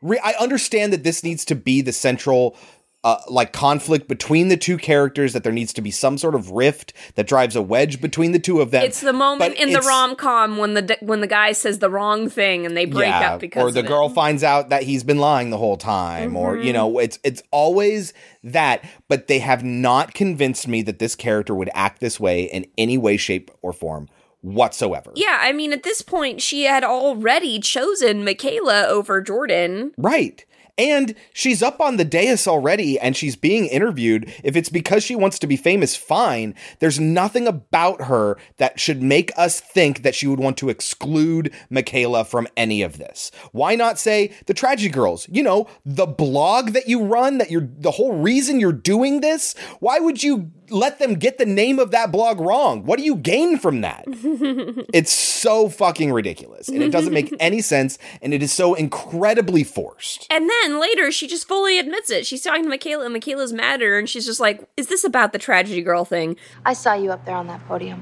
Re- 0.00 0.20
I 0.22 0.34
understand 0.40 0.92
that 0.94 1.04
this 1.04 1.22
needs 1.22 1.44
to 1.46 1.54
be 1.54 1.80
the 1.82 1.92
central 1.92 2.56
uh, 3.04 3.16
like 3.28 3.52
conflict 3.52 4.06
between 4.06 4.48
the 4.48 4.56
two 4.56 4.76
characters, 4.78 5.32
that 5.32 5.42
there 5.42 5.52
needs 5.52 5.72
to 5.72 5.82
be 5.82 5.90
some 5.90 6.16
sort 6.16 6.34
of 6.36 6.50
rift 6.50 6.92
that 7.16 7.26
drives 7.26 7.56
a 7.56 7.62
wedge 7.62 8.00
between 8.00 8.30
the 8.32 8.38
two 8.38 8.60
of 8.60 8.70
them. 8.70 8.84
It's 8.84 9.00
the 9.00 9.12
moment 9.12 9.52
But 9.56 9.60
in 9.60 9.72
the 9.72 9.80
rom 9.80 10.14
com 10.14 10.56
when 10.56 10.74
the 10.74 10.96
when 11.00 11.20
the 11.20 11.26
guy 11.26 11.50
says 11.52 11.80
the 11.80 11.90
wrong 11.90 12.28
thing 12.28 12.64
and 12.64 12.76
they 12.76 12.84
break 12.84 13.12
up 13.12 13.40
because 13.40 13.62
or 13.62 13.72
the 13.72 13.80
of 13.80 13.86
it. 13.86 13.88
girl 13.88 14.08
finds 14.08 14.44
out 14.44 14.68
that 14.68 14.84
he's 14.84 15.02
been 15.02 15.18
lying 15.18 15.50
the 15.50 15.58
whole 15.58 15.76
time 15.76 16.36
or 16.36 16.56
you 16.56 16.70
Mhm. 16.70 16.74
know 16.74 16.98
it's 17.00 17.18
it's 17.24 17.42
always 17.50 18.12
that 18.44 18.84
but 19.08 19.26
they 19.26 19.40
have 19.40 19.64
not 19.64 20.14
convinced 20.14 20.68
me 20.68 20.82
that 20.82 20.98
this 21.00 21.16
character 21.16 21.54
would 21.54 21.70
act 21.74 22.00
this 22.00 22.20
way 22.20 22.42
in 22.44 22.66
any 22.78 22.96
way 22.98 23.16
shape 23.16 23.50
or 23.62 23.72
form 23.72 24.08
whatsoever 24.42 25.12
Yeah, 25.14 25.38
I 25.40 25.52
mean, 25.52 25.72
at 25.72 25.82
this 25.84 26.02
point, 26.02 26.40
she 26.42 26.64
had 26.64 26.82
already 26.84 27.60
chosen 27.60 28.24
Michaela 28.24 28.86
over 28.88 29.20
Jordan. 29.20 29.92
right 29.96 30.44
and 30.78 31.14
she's 31.32 31.62
up 31.62 31.80
on 31.80 31.96
the 31.96 32.04
dais 32.04 32.46
already 32.46 32.98
and 32.98 33.16
she's 33.16 33.36
being 33.36 33.66
interviewed. 33.66 34.32
If 34.42 34.56
it's 34.56 34.70
because 34.70 35.04
she 35.04 35.14
wants 35.14 35.38
to 35.40 35.46
be 35.46 35.56
famous, 35.56 35.96
fine. 35.96 36.54
There's 36.78 36.98
nothing 36.98 37.46
about 37.46 38.02
her 38.02 38.38
that 38.56 38.80
should 38.80 39.02
make 39.02 39.30
us 39.36 39.60
think 39.60 40.02
that 40.02 40.14
she 40.14 40.26
would 40.26 40.40
want 40.40 40.56
to 40.58 40.70
exclude 40.70 41.52
Michaela 41.68 42.24
from 42.24 42.48
any 42.56 42.82
of 42.82 42.98
this. 42.98 43.30
Why 43.52 43.74
not 43.74 43.98
say 43.98 44.32
the 44.46 44.54
Tragedy 44.54 44.90
Girls? 44.90 45.28
You 45.30 45.42
know, 45.42 45.68
the 45.84 46.06
blog 46.06 46.70
that 46.70 46.88
you 46.88 47.04
run, 47.04 47.38
that 47.38 47.50
you're 47.50 47.68
the 47.78 47.90
whole 47.90 48.14
reason 48.14 48.58
you're 48.58 48.72
doing 48.72 49.20
this. 49.20 49.54
Why 49.80 49.98
would 49.98 50.22
you 50.22 50.50
let 50.70 50.98
them 50.98 51.14
get 51.14 51.38
the 51.38 51.46
name 51.46 51.78
of 51.78 51.90
that 51.90 52.12
blog 52.12 52.40
wrong? 52.40 52.84
What 52.84 52.98
do 52.98 53.04
you 53.04 53.16
gain 53.16 53.58
from 53.58 53.80
that? 53.82 54.04
It's 54.92 55.12
so 55.12 55.68
fucking 55.68 56.12
ridiculous 56.12 56.68
and 56.68 56.82
it 56.82 56.90
doesn't 56.90 57.12
make 57.12 57.34
any 57.40 57.60
sense 57.60 57.98
and 58.20 58.34
it 58.34 58.42
is 58.42 58.52
so 58.52 58.74
incredibly 58.74 59.64
forced. 59.64 60.26
And 60.30 60.48
then 60.48 60.80
later, 60.80 61.10
she 61.10 61.26
just 61.26 61.48
fully 61.48 61.78
admits 61.78 62.10
it. 62.10 62.26
She's 62.26 62.42
talking 62.42 62.64
to 62.64 62.68
Michaela, 62.68 63.04
and 63.04 63.12
Michaela's 63.12 63.52
mad 63.52 63.74
at 63.74 63.80
her, 63.82 63.98
and 63.98 64.08
she's 64.08 64.26
just 64.26 64.40
like, 64.40 64.66
Is 64.76 64.88
this 64.88 65.04
about 65.04 65.32
the 65.32 65.38
tragedy 65.38 65.82
girl 65.82 66.04
thing? 66.04 66.36
I 66.64 66.74
saw 66.74 66.94
you 66.94 67.10
up 67.10 67.24
there 67.24 67.36
on 67.36 67.46
that 67.46 67.66
podium. 67.66 68.00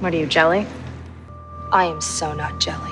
What 0.00 0.14
are 0.14 0.16
you, 0.16 0.26
jelly? 0.26 0.66
I 1.72 1.84
am 1.84 2.00
so 2.00 2.32
not 2.32 2.58
jelly. 2.60 2.90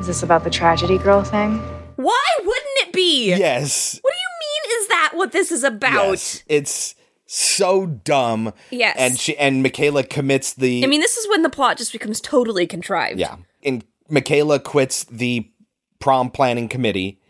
Is 0.00 0.06
this 0.06 0.22
about 0.22 0.44
the 0.44 0.50
tragedy 0.50 0.98
girl 0.98 1.22
thing? 1.22 1.58
Why 1.96 2.24
wouldn't 2.40 2.78
it 2.88 2.92
be? 2.92 3.28
Yes. 3.28 3.98
What 4.02 4.12
do 4.12 4.18
you 4.18 4.28
mean, 4.40 4.82
is 4.82 4.88
that 4.88 5.10
what 5.14 5.32
this 5.32 5.50
is 5.52 5.64
about? 5.64 6.10
Yes. 6.10 6.42
It's 6.48 6.94
so 7.26 7.86
dumb. 7.86 8.52
Yes. 8.70 8.96
And 8.98 9.18
she 9.18 9.36
and 9.36 9.62
Michaela 9.62 10.04
commits 10.04 10.54
the 10.54 10.82
I 10.84 10.86
mean, 10.86 11.00
this 11.00 11.16
is 11.16 11.28
when 11.28 11.42
the 11.42 11.50
plot 11.50 11.76
just 11.76 11.92
becomes 11.92 12.20
totally 12.20 12.66
contrived. 12.66 13.18
Yeah. 13.18 13.36
And 13.64 13.84
Michaela 14.08 14.60
quits 14.60 15.04
the 15.04 15.50
prom 15.98 16.30
planning 16.30 16.68
committee. 16.68 17.20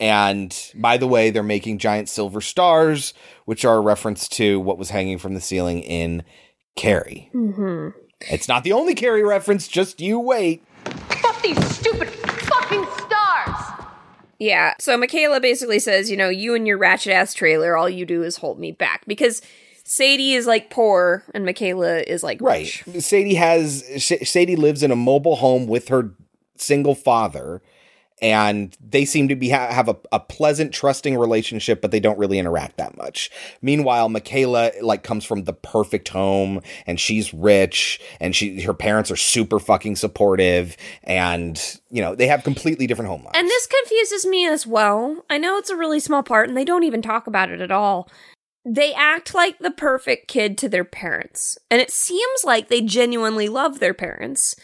And 0.00 0.56
by 0.74 0.96
the 0.96 1.06
way, 1.06 1.30
they're 1.30 1.44
making 1.44 1.78
giant 1.78 2.08
silver 2.08 2.40
stars, 2.40 3.14
which 3.44 3.64
are 3.64 3.76
a 3.76 3.80
reference 3.80 4.26
to 4.30 4.58
what 4.58 4.78
was 4.78 4.90
hanging 4.90 5.18
from 5.18 5.34
the 5.34 5.40
ceiling 5.40 5.80
in 5.80 6.24
Carrie. 6.74 7.30
Mm-hmm. 7.32 7.98
It's 8.22 8.48
not 8.48 8.64
the 8.64 8.72
only 8.72 8.94
Carrie 8.94 9.22
reference, 9.22 9.68
just 9.68 10.00
you 10.00 10.18
wait. 10.18 10.64
Fuck 10.84 11.42
these 11.42 11.64
stupid 11.68 12.08
fucking 12.08 12.18
stars! 12.18 12.21
Yeah. 14.42 14.74
So 14.80 14.96
Michaela 14.98 15.38
basically 15.40 15.78
says, 15.78 16.10
you 16.10 16.16
know, 16.16 16.28
you 16.28 16.56
and 16.56 16.66
your 16.66 16.76
ratchet 16.76 17.12
ass 17.12 17.32
trailer, 17.32 17.76
all 17.76 17.88
you 17.88 18.04
do 18.04 18.24
is 18.24 18.36
hold 18.38 18.58
me 18.58 18.72
back 18.72 19.04
because 19.06 19.40
Sadie 19.84 20.32
is 20.34 20.48
like 20.48 20.68
poor 20.68 21.22
and 21.32 21.44
Michaela 21.44 22.00
is 22.00 22.24
like 22.24 22.40
Right. 22.40 22.82
rich. 22.86 23.04
Sadie 23.04 23.36
has 23.36 23.84
Sadie 24.24 24.56
lives 24.56 24.82
in 24.82 24.90
a 24.90 24.96
mobile 24.96 25.36
home 25.36 25.68
with 25.68 25.86
her 25.88 26.10
single 26.56 26.96
father, 26.96 27.62
and 28.22 28.76
they 28.80 29.04
seem 29.04 29.28
to 29.28 29.36
be 29.36 29.50
ha- 29.50 29.72
have 29.72 29.88
a, 29.88 29.96
a 30.12 30.20
pleasant, 30.20 30.72
trusting 30.72 31.18
relationship, 31.18 31.82
but 31.82 31.90
they 31.90 32.00
don't 32.00 32.18
really 32.18 32.38
interact 32.38 32.76
that 32.76 32.96
much. 32.96 33.30
Meanwhile, 33.60 34.08
Michaela 34.08 34.70
like 34.80 35.02
comes 35.02 35.24
from 35.24 35.44
the 35.44 35.52
perfect 35.52 36.08
home, 36.08 36.62
and 36.86 37.00
she's 37.00 37.34
rich, 37.34 38.00
and 38.20 38.34
she 38.34 38.62
her 38.62 38.74
parents 38.74 39.10
are 39.10 39.16
super 39.16 39.58
fucking 39.58 39.96
supportive, 39.96 40.76
and 41.02 41.80
you 41.90 42.00
know 42.00 42.14
they 42.14 42.28
have 42.28 42.44
completely 42.44 42.86
different 42.86 43.10
home 43.10 43.24
lives. 43.24 43.36
And 43.36 43.48
this 43.48 43.66
confuses 43.66 44.24
me 44.24 44.46
as 44.46 44.66
well. 44.66 45.24
I 45.28 45.38
know 45.38 45.58
it's 45.58 45.70
a 45.70 45.76
really 45.76 46.00
small 46.00 46.22
part 46.22 46.48
and 46.48 46.56
they 46.56 46.64
don't 46.64 46.84
even 46.84 47.02
talk 47.02 47.26
about 47.26 47.50
it 47.50 47.60
at 47.60 47.72
all. 47.72 48.08
They 48.64 48.94
act 48.94 49.34
like 49.34 49.58
the 49.58 49.72
perfect 49.72 50.28
kid 50.28 50.56
to 50.58 50.68
their 50.68 50.84
parents, 50.84 51.58
and 51.68 51.80
it 51.80 51.90
seems 51.90 52.44
like 52.44 52.68
they 52.68 52.80
genuinely 52.80 53.48
love 53.48 53.80
their 53.80 53.94
parents. 53.94 54.54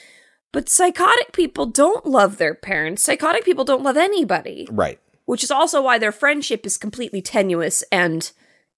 But 0.53 0.69
psychotic 0.69 1.33
people 1.33 1.67
don't 1.67 2.07
love 2.07 2.39
their 2.39 2.55
parents. 2.55 3.03
Psychotic 3.03 3.45
people 3.45 3.65
don't 3.65 3.83
love 3.83 3.97
anybody. 3.97 4.67
Right. 4.71 4.99
Which 5.27 5.45
is 5.45 5.51
also 5.51 5.83
why 5.83 5.99
their 5.99 6.13
friendship 6.13 6.65
is 6.65 6.79
completely 6.79 7.21
tenuous. 7.21 7.85
And 7.93 8.31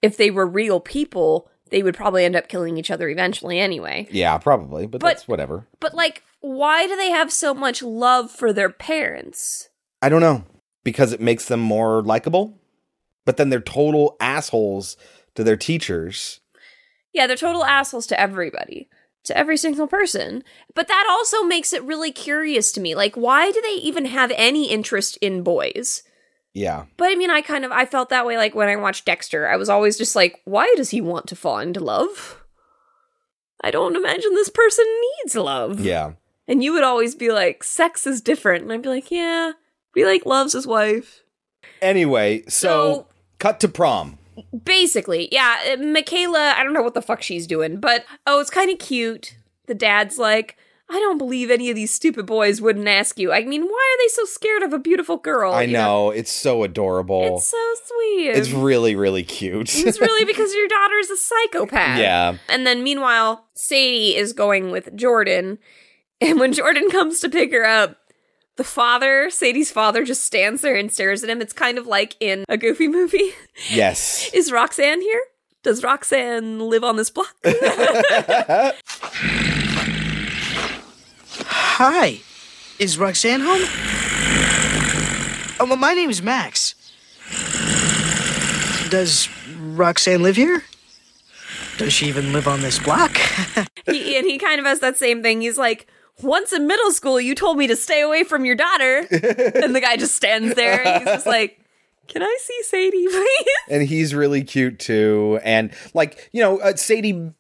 if 0.02 0.16
they 0.16 0.30
were 0.30 0.47
real 0.47 0.80
people, 0.80 1.48
they 1.70 1.82
would 1.82 1.94
probably 1.94 2.24
end 2.24 2.34
up 2.34 2.48
killing 2.48 2.76
each 2.76 2.90
other 2.90 3.09
eventually 3.09 3.60
anyway. 3.60 4.09
Yeah, 4.10 4.36
probably, 4.38 4.86
but, 4.86 5.01
But- 5.01 5.09
that's 5.09 5.28
whatever. 5.28 5.68
But, 5.78 5.94
like, 5.94 6.24
why 6.40 6.86
do 6.88 6.97
they 6.97 7.10
have 7.10 7.32
so 7.32 7.55
much 7.55 7.82
love 7.82 8.30
for 8.30 8.52
their 8.52 8.70
parents? 8.70 9.68
I 10.02 10.09
don't 10.09 10.20
know 10.20 10.44
because 10.82 11.12
it 11.12 11.20
makes 11.20 11.44
them 11.44 11.60
more 11.60 12.02
likable, 12.02 12.59
but 13.24 13.36
then 13.36 13.51
they're 13.51 13.60
total 13.60 14.16
assholes 14.18 14.97
to 15.34 15.44
their 15.44 15.56
teachers. 15.56 16.40
Yeah, 17.12 17.26
they're 17.26 17.36
total 17.36 17.64
assholes 17.64 18.06
to 18.09 18.18
everybody, 18.20 18.88
to 19.24 19.36
every 19.36 19.56
single 19.56 19.86
person. 19.86 20.42
But 20.74 20.88
that 20.88 21.06
also 21.09 21.42
makes 21.42 21.72
it 21.72 21.82
really 21.82 22.12
curious 22.12 22.72
to 22.72 22.80
me. 22.80 22.94
Like, 22.94 23.16
why 23.16 23.51
do 23.51 23.60
they 23.60 23.74
even 23.74 24.06
have 24.06 24.32
any 24.34 24.70
interest 24.70 25.18
in 25.20 25.42
boys? 25.42 26.02
Yeah. 26.52 26.86
But 26.97 27.10
I 27.10 27.14
mean, 27.14 27.30
I 27.30 27.42
kind 27.42 27.64
of 27.64 27.72
I 27.72 27.84
felt 27.84 28.09
that 28.09 28.26
way 28.26 28.36
like 28.36 28.55
when 28.55 28.68
I 28.68 28.76
watched 28.76 29.06
Dexter. 29.06 29.48
I 29.48 29.56
was 29.56 29.68
always 29.68 29.97
just 29.97 30.16
like, 30.16 30.40
why 30.44 30.72
does 30.76 30.90
he 30.90 31.01
want 31.01 31.26
to 31.28 31.36
find 31.36 31.76
love? 31.80 32.42
I 33.62 33.70
don't 33.70 33.97
imagine 33.97 34.34
this 34.34 34.48
person 34.48 34.84
needs 35.18 35.36
love. 35.36 35.80
Yeah. 35.80 36.12
And 36.48 36.64
you 36.64 36.72
would 36.72 36.82
always 36.82 37.14
be 37.14 37.30
like, 37.30 37.62
sex 37.62 38.06
is 38.06 38.20
different. 38.20 38.64
And 38.64 38.72
I'd 38.72 38.82
be 38.82 38.88
like, 38.88 39.10
yeah, 39.10 39.52
he 39.94 40.05
like 40.05 40.26
loves 40.26 40.52
his 40.55 40.66
wife. 40.66 41.22
Anyway, 41.80 42.42
so, 42.48 43.06
cut 43.38 43.60
to 43.60 43.68
prom. 43.68 44.18
Basically, 44.64 45.28
yeah, 45.32 45.56
uh, 45.72 45.76
Michaela, 45.82 46.54
I 46.56 46.64
don't 46.64 46.72
know 46.72 46.82
what 46.82 46.94
the 46.94 47.02
fuck 47.02 47.22
she's 47.22 47.46
doing, 47.46 47.78
but 47.78 48.04
oh, 48.26 48.40
it's 48.40 48.50
kind 48.50 48.70
of 48.70 48.78
cute. 48.78 49.36
The 49.66 49.74
dad's 49.74 50.18
like, 50.18 50.56
I 50.92 50.98
don't 50.98 51.18
believe 51.18 51.52
any 51.52 51.70
of 51.70 51.76
these 51.76 51.94
stupid 51.94 52.26
boys 52.26 52.60
wouldn't 52.60 52.88
ask 52.88 53.16
you. 53.16 53.32
I 53.32 53.44
mean, 53.44 53.62
why 53.62 53.68
are 53.68 53.98
they 54.02 54.08
so 54.08 54.24
scared 54.24 54.64
of 54.64 54.72
a 54.72 54.78
beautiful 54.78 55.18
girl? 55.18 55.52
I 55.52 55.62
You 55.62 55.72
know, 55.72 56.10
it's 56.10 56.32
so 56.32 56.64
adorable. 56.64 57.36
It's 57.36 57.46
so 57.46 57.74
sweet. 57.84 58.30
It's 58.30 58.50
really, 58.50 58.96
really 58.96 59.22
cute. 59.22 59.72
it's 59.76 60.00
really 60.00 60.24
because 60.24 60.52
your 60.52 60.66
daughter's 60.66 61.10
a 61.10 61.16
psychopath. 61.16 61.98
Yeah. 62.00 62.38
And 62.48 62.66
then 62.66 62.82
meanwhile, 62.82 63.46
Sadie 63.54 64.16
is 64.16 64.32
going 64.32 64.72
with 64.72 64.96
Jordan. 64.96 65.58
And 66.20 66.40
when 66.40 66.52
Jordan 66.52 66.90
comes 66.90 67.20
to 67.20 67.28
pick 67.28 67.52
her 67.52 67.64
up, 67.64 67.96
the 68.56 68.64
father, 68.64 69.31
Sadie's 69.31 69.70
father, 69.70 70.05
just 70.05 70.24
stands 70.24 70.62
there 70.62 70.77
and 70.77 70.93
stares 70.93 71.22
at 71.22 71.31
him. 71.31 71.40
It's 71.40 71.52
kind 71.52 71.78
of 71.78 71.86
like 71.86 72.16
in 72.20 72.44
a 72.48 72.56
goofy 72.56 72.89
movie. 72.89 73.32
yes. 73.70 74.31
Is 74.35 74.52
Roxanne 74.52 75.01
here? 75.01 75.22
Does 75.62 75.82
Roxanne 75.82 76.59
live 76.59 76.85
on 76.85 76.97
this 76.97 77.10
block? 77.10 77.35
Hi. 81.43 82.20
Is 82.78 82.98
Roxanne 82.98 83.40
home? 83.40 83.60
Oh, 85.60 85.66
well, 85.66 85.77
my 85.77 85.93
name 85.93 86.09
is 86.09 86.22
Max. 86.22 86.74
Does 88.89 89.28
Roxanne 89.59 90.22
live 90.22 90.36
here? 90.36 90.64
Does 91.77 91.93
she 91.93 92.06
even 92.06 92.32
live 92.32 92.48
on 92.48 92.62
this 92.62 92.78
block? 92.78 93.16
he, 93.86 94.16
and 94.16 94.27
he 94.27 94.39
kind 94.39 94.59
of 94.59 94.66
has 94.66 94.81
that 94.81 94.97
same 94.97 95.22
thing. 95.22 95.43
He's 95.43 95.59
like, 95.59 95.86
once 96.22 96.52
in 96.52 96.66
middle 96.66 96.92
school, 96.92 97.20
you 97.20 97.34
told 97.34 97.56
me 97.59 97.66
to 97.66 97.76
stay 97.76 98.01
away 98.01 98.24
from 98.24 98.44
your 98.44 98.56
daughter. 98.56 98.98
and 99.10 99.74
the 99.74 99.80
guy 99.80 99.97
just 99.97 100.14
stands 100.14 100.55
there 100.55 100.86
and 100.86 101.02
he's 101.02 101.14
just 101.14 101.26
like, 101.26 101.60
can 102.09 102.22
I 102.22 102.38
see 102.40 102.62
Sadie, 102.64 103.06
please? 103.06 103.55
and 103.68 103.82
he's 103.82 104.14
really 104.14 104.42
cute 104.42 104.78
too. 104.78 105.38
And 105.44 105.72
like 105.94 106.28
you 106.32 106.42
know, 106.42 106.59
uh, 106.59 106.74
Sadie 106.76 107.32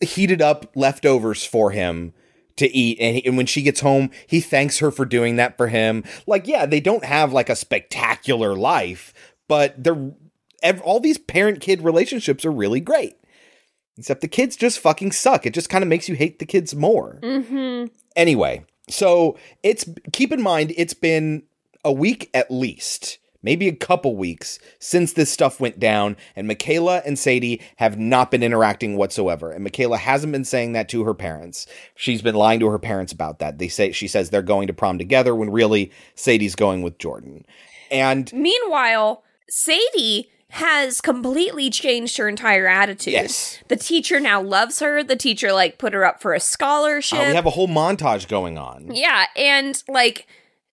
heated 0.00 0.40
up 0.40 0.72
leftovers 0.74 1.44
for 1.44 1.70
him 1.70 2.12
to 2.56 2.74
eat, 2.74 2.98
and, 3.00 3.16
he, 3.16 3.26
and 3.26 3.36
when 3.36 3.46
she 3.46 3.62
gets 3.62 3.80
home, 3.80 4.10
he 4.26 4.40
thanks 4.40 4.78
her 4.78 4.90
for 4.90 5.04
doing 5.04 5.36
that 5.36 5.56
for 5.56 5.68
him. 5.68 6.04
Like, 6.26 6.46
yeah, 6.46 6.66
they 6.66 6.80
don't 6.80 7.04
have 7.04 7.32
like 7.32 7.48
a 7.50 7.56
spectacular 7.56 8.54
life, 8.54 9.12
but 9.48 9.82
they're 9.82 10.12
ev- 10.62 10.80
all 10.82 11.00
these 11.00 11.18
parent 11.18 11.60
kid 11.60 11.82
relationships 11.82 12.44
are 12.44 12.52
really 12.52 12.80
great. 12.80 13.16
Except 13.96 14.20
the 14.20 14.28
kids 14.28 14.56
just 14.56 14.80
fucking 14.80 15.12
suck. 15.12 15.46
It 15.46 15.54
just 15.54 15.68
kind 15.68 15.84
of 15.84 15.88
makes 15.88 16.08
you 16.08 16.16
hate 16.16 16.38
the 16.38 16.46
kids 16.46 16.74
more. 16.74 17.18
Mm-hmm. 17.22 17.86
Anyway, 18.16 18.64
so 18.88 19.38
it's 19.62 19.88
keep 20.12 20.32
in 20.32 20.42
mind 20.42 20.72
it's 20.76 20.94
been 20.94 21.44
a 21.84 21.92
week 21.92 22.28
at 22.34 22.50
least, 22.50 23.18
maybe 23.42 23.68
a 23.68 23.74
couple 23.74 24.16
weeks 24.16 24.58
since 24.80 25.12
this 25.12 25.30
stuff 25.30 25.60
went 25.60 25.78
down, 25.78 26.16
and 26.34 26.48
Michaela 26.48 27.02
and 27.06 27.18
Sadie 27.18 27.60
have 27.76 27.98
not 27.98 28.30
been 28.30 28.42
interacting 28.42 28.96
whatsoever. 28.96 29.52
And 29.52 29.62
Michaela 29.62 29.98
hasn't 29.98 30.32
been 30.32 30.44
saying 30.44 30.72
that 30.72 30.88
to 30.88 31.04
her 31.04 31.14
parents. 31.14 31.66
She's 31.94 32.22
been 32.22 32.34
lying 32.34 32.60
to 32.60 32.68
her 32.68 32.78
parents 32.78 33.12
about 33.12 33.38
that. 33.38 33.58
They 33.58 33.68
say 33.68 33.92
she 33.92 34.08
says 34.08 34.30
they're 34.30 34.42
going 34.42 34.66
to 34.66 34.72
prom 34.72 34.98
together 34.98 35.34
when 35.34 35.50
really 35.50 35.92
Sadie's 36.14 36.56
going 36.56 36.82
with 36.82 36.98
Jordan. 36.98 37.44
And 37.90 38.32
Meanwhile, 38.32 39.22
Sadie 39.48 40.30
has 40.54 41.00
completely 41.00 41.68
changed 41.68 42.16
her 42.16 42.28
entire 42.28 42.68
attitude. 42.68 43.12
Yes. 43.12 43.58
The 43.66 43.76
teacher 43.76 44.20
now 44.20 44.40
loves 44.40 44.78
her. 44.78 45.02
The 45.02 45.16
teacher 45.16 45.52
like 45.52 45.78
put 45.78 45.92
her 45.92 46.04
up 46.04 46.22
for 46.22 46.32
a 46.32 46.38
scholarship. 46.38 47.18
Uh, 47.18 47.26
we 47.26 47.34
have 47.34 47.46
a 47.46 47.50
whole 47.50 47.66
montage 47.66 48.28
going 48.28 48.56
on. 48.56 48.94
Yeah, 48.94 49.26
and 49.36 49.82
like 49.88 50.28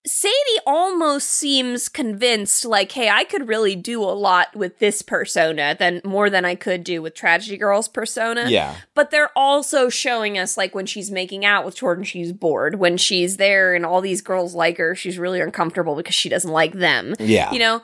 Sadie 0.05 0.33
almost 0.65 1.29
seems 1.29 1.87
convinced, 1.87 2.65
like, 2.65 2.91
hey, 2.91 3.09
I 3.09 3.23
could 3.23 3.47
really 3.47 3.75
do 3.75 4.01
a 4.03 4.13
lot 4.13 4.55
with 4.55 4.79
this 4.79 5.03
persona 5.03 5.75
than 5.77 6.01
more 6.03 6.27
than 6.27 6.43
I 6.43 6.55
could 6.55 6.83
do 6.83 7.03
with 7.03 7.13
Tragedy 7.13 7.55
Girl's 7.55 7.87
persona. 7.87 8.49
Yeah. 8.49 8.77
But 8.95 9.11
they're 9.11 9.29
also 9.35 9.89
showing 9.89 10.39
us, 10.39 10.57
like, 10.57 10.73
when 10.73 10.87
she's 10.87 11.11
making 11.11 11.45
out 11.45 11.65
with 11.65 11.75
Jordan, 11.75 12.03
she's 12.03 12.33
bored. 12.33 12.79
When 12.79 12.97
she's 12.97 13.37
there 13.37 13.75
and 13.75 13.85
all 13.85 14.01
these 14.01 14.23
girls 14.23 14.55
like 14.55 14.77
her, 14.77 14.95
she's 14.95 15.19
really 15.19 15.39
uncomfortable 15.39 15.95
because 15.95 16.15
she 16.15 16.29
doesn't 16.29 16.51
like 16.51 16.73
them. 16.73 17.13
Yeah. 17.19 17.51
You 17.51 17.59
know? 17.59 17.81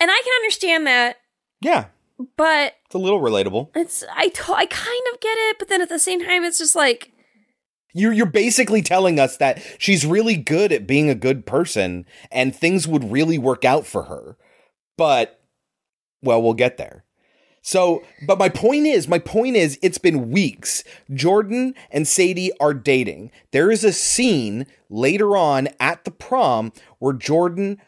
And 0.00 0.10
I 0.10 0.20
can 0.24 0.32
understand 0.42 0.86
that, 0.86 1.16
Yeah, 1.60 1.86
but 2.36 2.74
it's 2.86 2.94
a 2.94 2.98
little 2.98 3.20
relatable. 3.20 3.70
it's, 3.74 4.04
I, 4.14 4.28
to- 4.28 4.54
I 4.54 4.66
kind 4.66 5.02
of 5.12 5.20
get 5.20 5.36
it, 5.38 5.58
but 5.58 5.68
then 5.68 5.80
at 5.82 5.88
the 5.88 5.98
same 5.98 6.24
time, 6.24 6.44
it's 6.44 6.58
just 6.58 6.76
like, 6.76 7.12
You're 7.94 8.12
you're 8.12 8.26
basically 8.26 8.82
telling 8.82 9.18
us 9.18 9.36
that 9.38 9.60
she's 9.78 10.06
really 10.06 10.36
good 10.36 10.72
at 10.72 10.86
being 10.86 11.10
a 11.10 11.14
good 11.14 11.46
person 11.46 12.06
and 12.30 12.54
things 12.54 12.86
would 12.86 13.10
really 13.10 13.38
work 13.38 13.64
out 13.64 13.86
for 13.86 14.04
her. 14.04 14.36
But 14.96 15.40
well, 16.22 16.42
we'll 16.42 16.54
get 16.54 16.76
there. 16.76 17.04
So, 17.60 18.02
but 18.26 18.38
my 18.38 18.48
point 18.48 18.86
is, 18.86 19.08
my 19.08 19.18
point 19.18 19.56
is 19.56 19.78
it's 19.82 19.98
been 19.98 20.30
weeks. 20.30 20.84
Jordan 21.12 21.74
and 21.90 22.08
Sadie 22.08 22.50
are 22.60 22.72
dating. 22.72 23.30
There 23.52 23.70
is 23.70 23.84
a 23.84 23.92
scene 23.92 24.66
later 24.88 25.36
on 25.36 25.68
at 25.78 26.04
the 26.04 26.10
prom 26.10 26.72
where 26.98 27.12
Jordan 27.12 27.78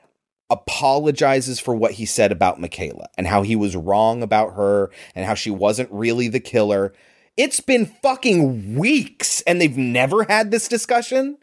apologizes 0.50 1.60
for 1.60 1.74
what 1.74 1.92
he 1.92 2.04
said 2.04 2.32
about 2.32 2.60
Michaela 2.60 3.08
and 3.16 3.26
how 3.26 3.42
he 3.42 3.56
was 3.56 3.76
wrong 3.76 4.22
about 4.22 4.54
her 4.54 4.90
and 5.14 5.24
how 5.24 5.34
she 5.34 5.50
wasn't 5.50 5.90
really 5.92 6.28
the 6.28 6.40
killer. 6.40 6.92
It's 7.36 7.60
been 7.60 7.86
fucking 7.86 8.76
weeks 8.76 9.40
and 9.42 9.60
they've 9.60 9.76
never 9.76 10.24
had 10.24 10.50
this 10.50 10.68
discussion. 10.68 11.38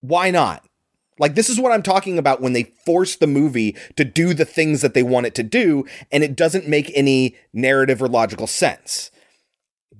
Why 0.00 0.30
not? 0.30 0.64
Like, 1.18 1.34
this 1.34 1.50
is 1.50 1.60
what 1.60 1.70
I'm 1.70 1.82
talking 1.82 2.18
about 2.18 2.40
when 2.40 2.54
they 2.54 2.72
force 2.86 3.14
the 3.14 3.26
movie 3.26 3.76
to 3.96 4.04
do 4.06 4.32
the 4.32 4.46
things 4.46 4.80
that 4.80 4.94
they 4.94 5.02
want 5.02 5.26
it 5.26 5.34
to 5.34 5.42
do, 5.42 5.84
and 6.10 6.24
it 6.24 6.34
doesn't 6.34 6.66
make 6.66 6.90
any 6.94 7.36
narrative 7.52 8.02
or 8.02 8.08
logical 8.08 8.46
sense 8.46 9.10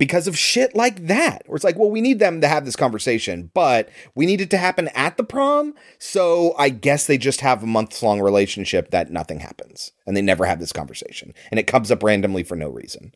because 0.01 0.27
of 0.27 0.37
shit 0.37 0.75
like 0.75 1.07
that. 1.09 1.43
Where 1.47 1.55
it's 1.55 1.65
like, 1.65 1.79
well, 1.79 1.91
we 1.91 2.01
need 2.01 2.19
them 2.21 2.41
to 2.41 2.49
have 2.49 2.65
this 2.65 2.75
conversation, 2.75 3.51
but 3.53 3.91
we 4.15 4.25
need 4.25 4.41
it 4.41 4.49
to 4.51 4.57
happen 4.57 4.89
at 4.95 5.19
the 5.19 5.23
prom. 5.23 5.75
So 5.99 6.55
I 6.57 6.71
guess 6.71 7.07
they 7.07 7.19
just 7.19 7.43
have 7.43 7.63
a 7.63 7.67
months 7.67 8.03
long 8.03 8.19
relationship 8.19 8.91
that 8.93 9.11
nothing 9.11 9.41
happens 9.41 9.93
and 10.07 10.17
they 10.17 10.23
never 10.23 10.47
have 10.47 10.59
this 10.59 10.73
conversation. 10.73 11.35
And 11.51 11.61
it 11.61 11.67
comes 11.67 11.91
up 11.91 12.03
randomly 12.03 12.43
for 12.43 12.57
no 12.57 12.71
reason. 12.71 13.15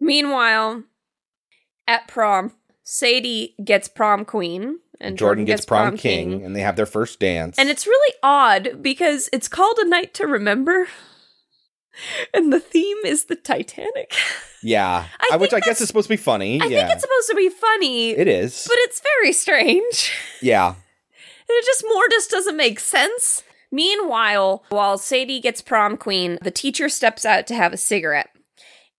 Meanwhile, 0.00 0.84
at 1.86 2.08
prom, 2.08 2.52
Sadie 2.82 3.54
gets 3.62 3.86
prom 3.86 4.24
queen 4.24 4.78
and 4.98 5.18
Jordan, 5.18 5.44
gets, 5.44 5.66
prom, 5.66 5.98
king, 5.98 6.42
and 6.42 6.56
they 6.56 6.62
have 6.62 6.76
their 6.76 6.86
first 6.86 7.20
dance. 7.20 7.58
And 7.58 7.68
it's 7.68 7.86
really 7.86 8.14
odd 8.22 8.80
because 8.80 9.28
it's 9.30 9.46
called 9.46 9.76
A 9.78 9.86
Night 9.86 10.14
to 10.14 10.26
Remember. 10.26 10.88
And 12.32 12.52
the 12.52 12.60
theme 12.60 12.98
is 13.04 13.24
the 13.24 13.36
Titanic. 13.36 14.14
yeah. 14.62 15.06
I 15.30 15.36
which 15.36 15.52
I 15.52 15.60
guess 15.60 15.80
is 15.80 15.88
supposed 15.88 16.06
to 16.08 16.12
be 16.12 16.16
funny. 16.16 16.60
I 16.60 16.66
yeah. 16.66 16.80
think 16.86 16.92
it's 16.92 17.02
supposed 17.02 17.28
to 17.30 17.36
be 17.36 17.48
funny. 17.48 18.10
It 18.10 18.28
is. 18.28 18.64
But 18.66 18.76
it's 18.80 19.00
very 19.00 19.32
strange. 19.32 20.12
yeah. 20.40 20.68
And 20.68 20.76
it 21.48 21.64
just 21.64 21.84
more 21.88 22.08
just 22.10 22.30
doesn't 22.30 22.56
make 22.56 22.78
sense. 22.80 23.42
Meanwhile, 23.72 24.64
while 24.70 24.98
Sadie 24.98 25.40
gets 25.40 25.62
prom 25.62 25.96
queen, 25.96 26.38
the 26.42 26.50
teacher 26.50 26.88
steps 26.88 27.24
out 27.24 27.46
to 27.48 27.54
have 27.54 27.72
a 27.72 27.76
cigarette. 27.76 28.30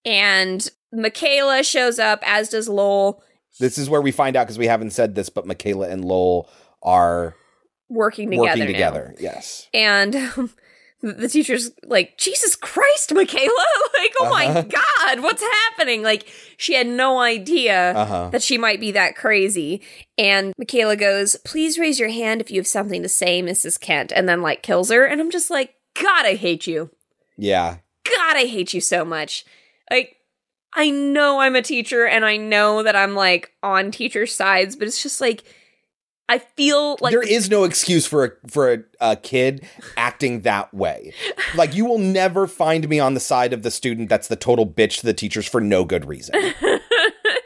And 0.06 0.68
Michaela 0.94 1.64
shows 1.64 2.00
up, 2.00 2.22
as 2.26 2.50
does 2.50 2.68
Lowell, 2.70 3.24
This 3.60 3.78
is 3.78 3.90
where 3.90 4.02
we 4.02 4.12
find 4.12 4.36
out 4.36 4.46
because 4.46 4.58
we 4.58 4.68
haven't 4.68 4.92
said 4.92 5.16
this, 5.16 5.30
but 5.30 5.46
Michaela 5.46 5.90
and 5.90 6.04
Lowell 6.06 6.50
are 6.82 7.36
working 7.90 8.30
together. 8.30 8.48
working 8.48 8.60
now. 8.62 8.66
together. 8.68 9.16
Yes. 9.20 9.68
And 9.74 10.16
um, 10.16 10.52
the 11.02 11.28
teacher's 11.28 11.72
like, 11.84 12.18
Jesus 12.18 12.56
Christ, 12.56 13.14
Michaela! 13.14 13.48
Like, 14.02 14.14
oh 14.20 14.30
my 14.32 14.46
Uh-huh. 14.48 14.62
God, 14.64 15.20
what's 15.22 15.44
happening? 15.44 16.02
Like, 16.02 16.26
she 16.58 16.74
had 16.74 16.88
no 16.88 17.20
idea 17.20 17.94
Uh-huh. 17.96 18.30
that 18.32 18.42
she 18.42 18.58
might 18.58 18.80
be 18.80 18.92
that 18.94 19.16
crazy. 19.16 19.82
And 20.18 20.54
Michaela 20.58 20.96
goes, 20.96 21.36
Please 21.46 21.78
raise 21.78 22.00
your 22.00 22.10
hand 22.10 22.42
if 22.42 22.50
you 22.50 22.60
have 22.60 22.68
something 22.68 23.04
to 23.04 23.10
say, 23.10 23.42
Mrs. 23.44 23.80
Kent. 23.80 24.12
And 24.16 24.28
then, 24.28 24.42
like, 24.42 24.64
kills 24.64 24.90
her. 24.90 25.06
And 25.06 25.22
I'm 25.22 25.30
just 25.32 25.52
like, 25.52 25.76
God, 26.02 26.26
I 26.26 26.34
hate 26.36 26.66
you. 26.66 26.90
Yeah. 27.38 27.78
God, 28.06 28.36
I 28.38 28.46
hate 28.46 28.74
you 28.74 28.82
so 28.82 29.06
much. 29.06 29.46
Like, 29.92 30.16
I 30.74 30.90
know 30.90 31.40
I'm 31.42 31.56
a 31.56 31.62
teacher 31.62 32.06
and 32.08 32.24
I 32.26 32.38
know 32.38 32.82
that 32.84 32.96
I'm 32.96 33.14
like 33.14 33.52
on 33.62 33.92
teacher 33.92 34.26
sides, 34.26 34.76
but 34.76 34.88
it's 34.88 35.04
just 35.04 35.20
like, 35.22 35.44
I 36.32 36.38
feel 36.38 36.98
like 37.02 37.12
there 37.12 37.22
is 37.22 37.50
no 37.50 37.66
excuse 37.66 38.08
for 38.08 38.24
a 38.24 38.32
for 38.48 38.72
a, 38.72 38.84
a 39.02 39.16
kid 39.18 39.68
acting 39.98 40.42
that 40.42 40.74
way. 40.74 41.14
Like 41.56 41.76
you 41.76 41.84
will 41.84 41.98
never 41.98 42.48
find 42.48 42.88
me 42.88 43.02
on 43.02 43.16
the 43.16 43.20
side 43.20 43.52
of 43.52 43.64
the 43.64 43.72
student 43.72 44.08
that's 44.08 44.30
the 44.30 44.38
total 44.38 44.66
bitch 44.66 45.02
to 45.02 45.06
the 45.06 45.14
teachers 45.14 45.46
for 45.46 45.60
no 45.60 45.84
good 45.84 46.06
reason. 46.06 46.34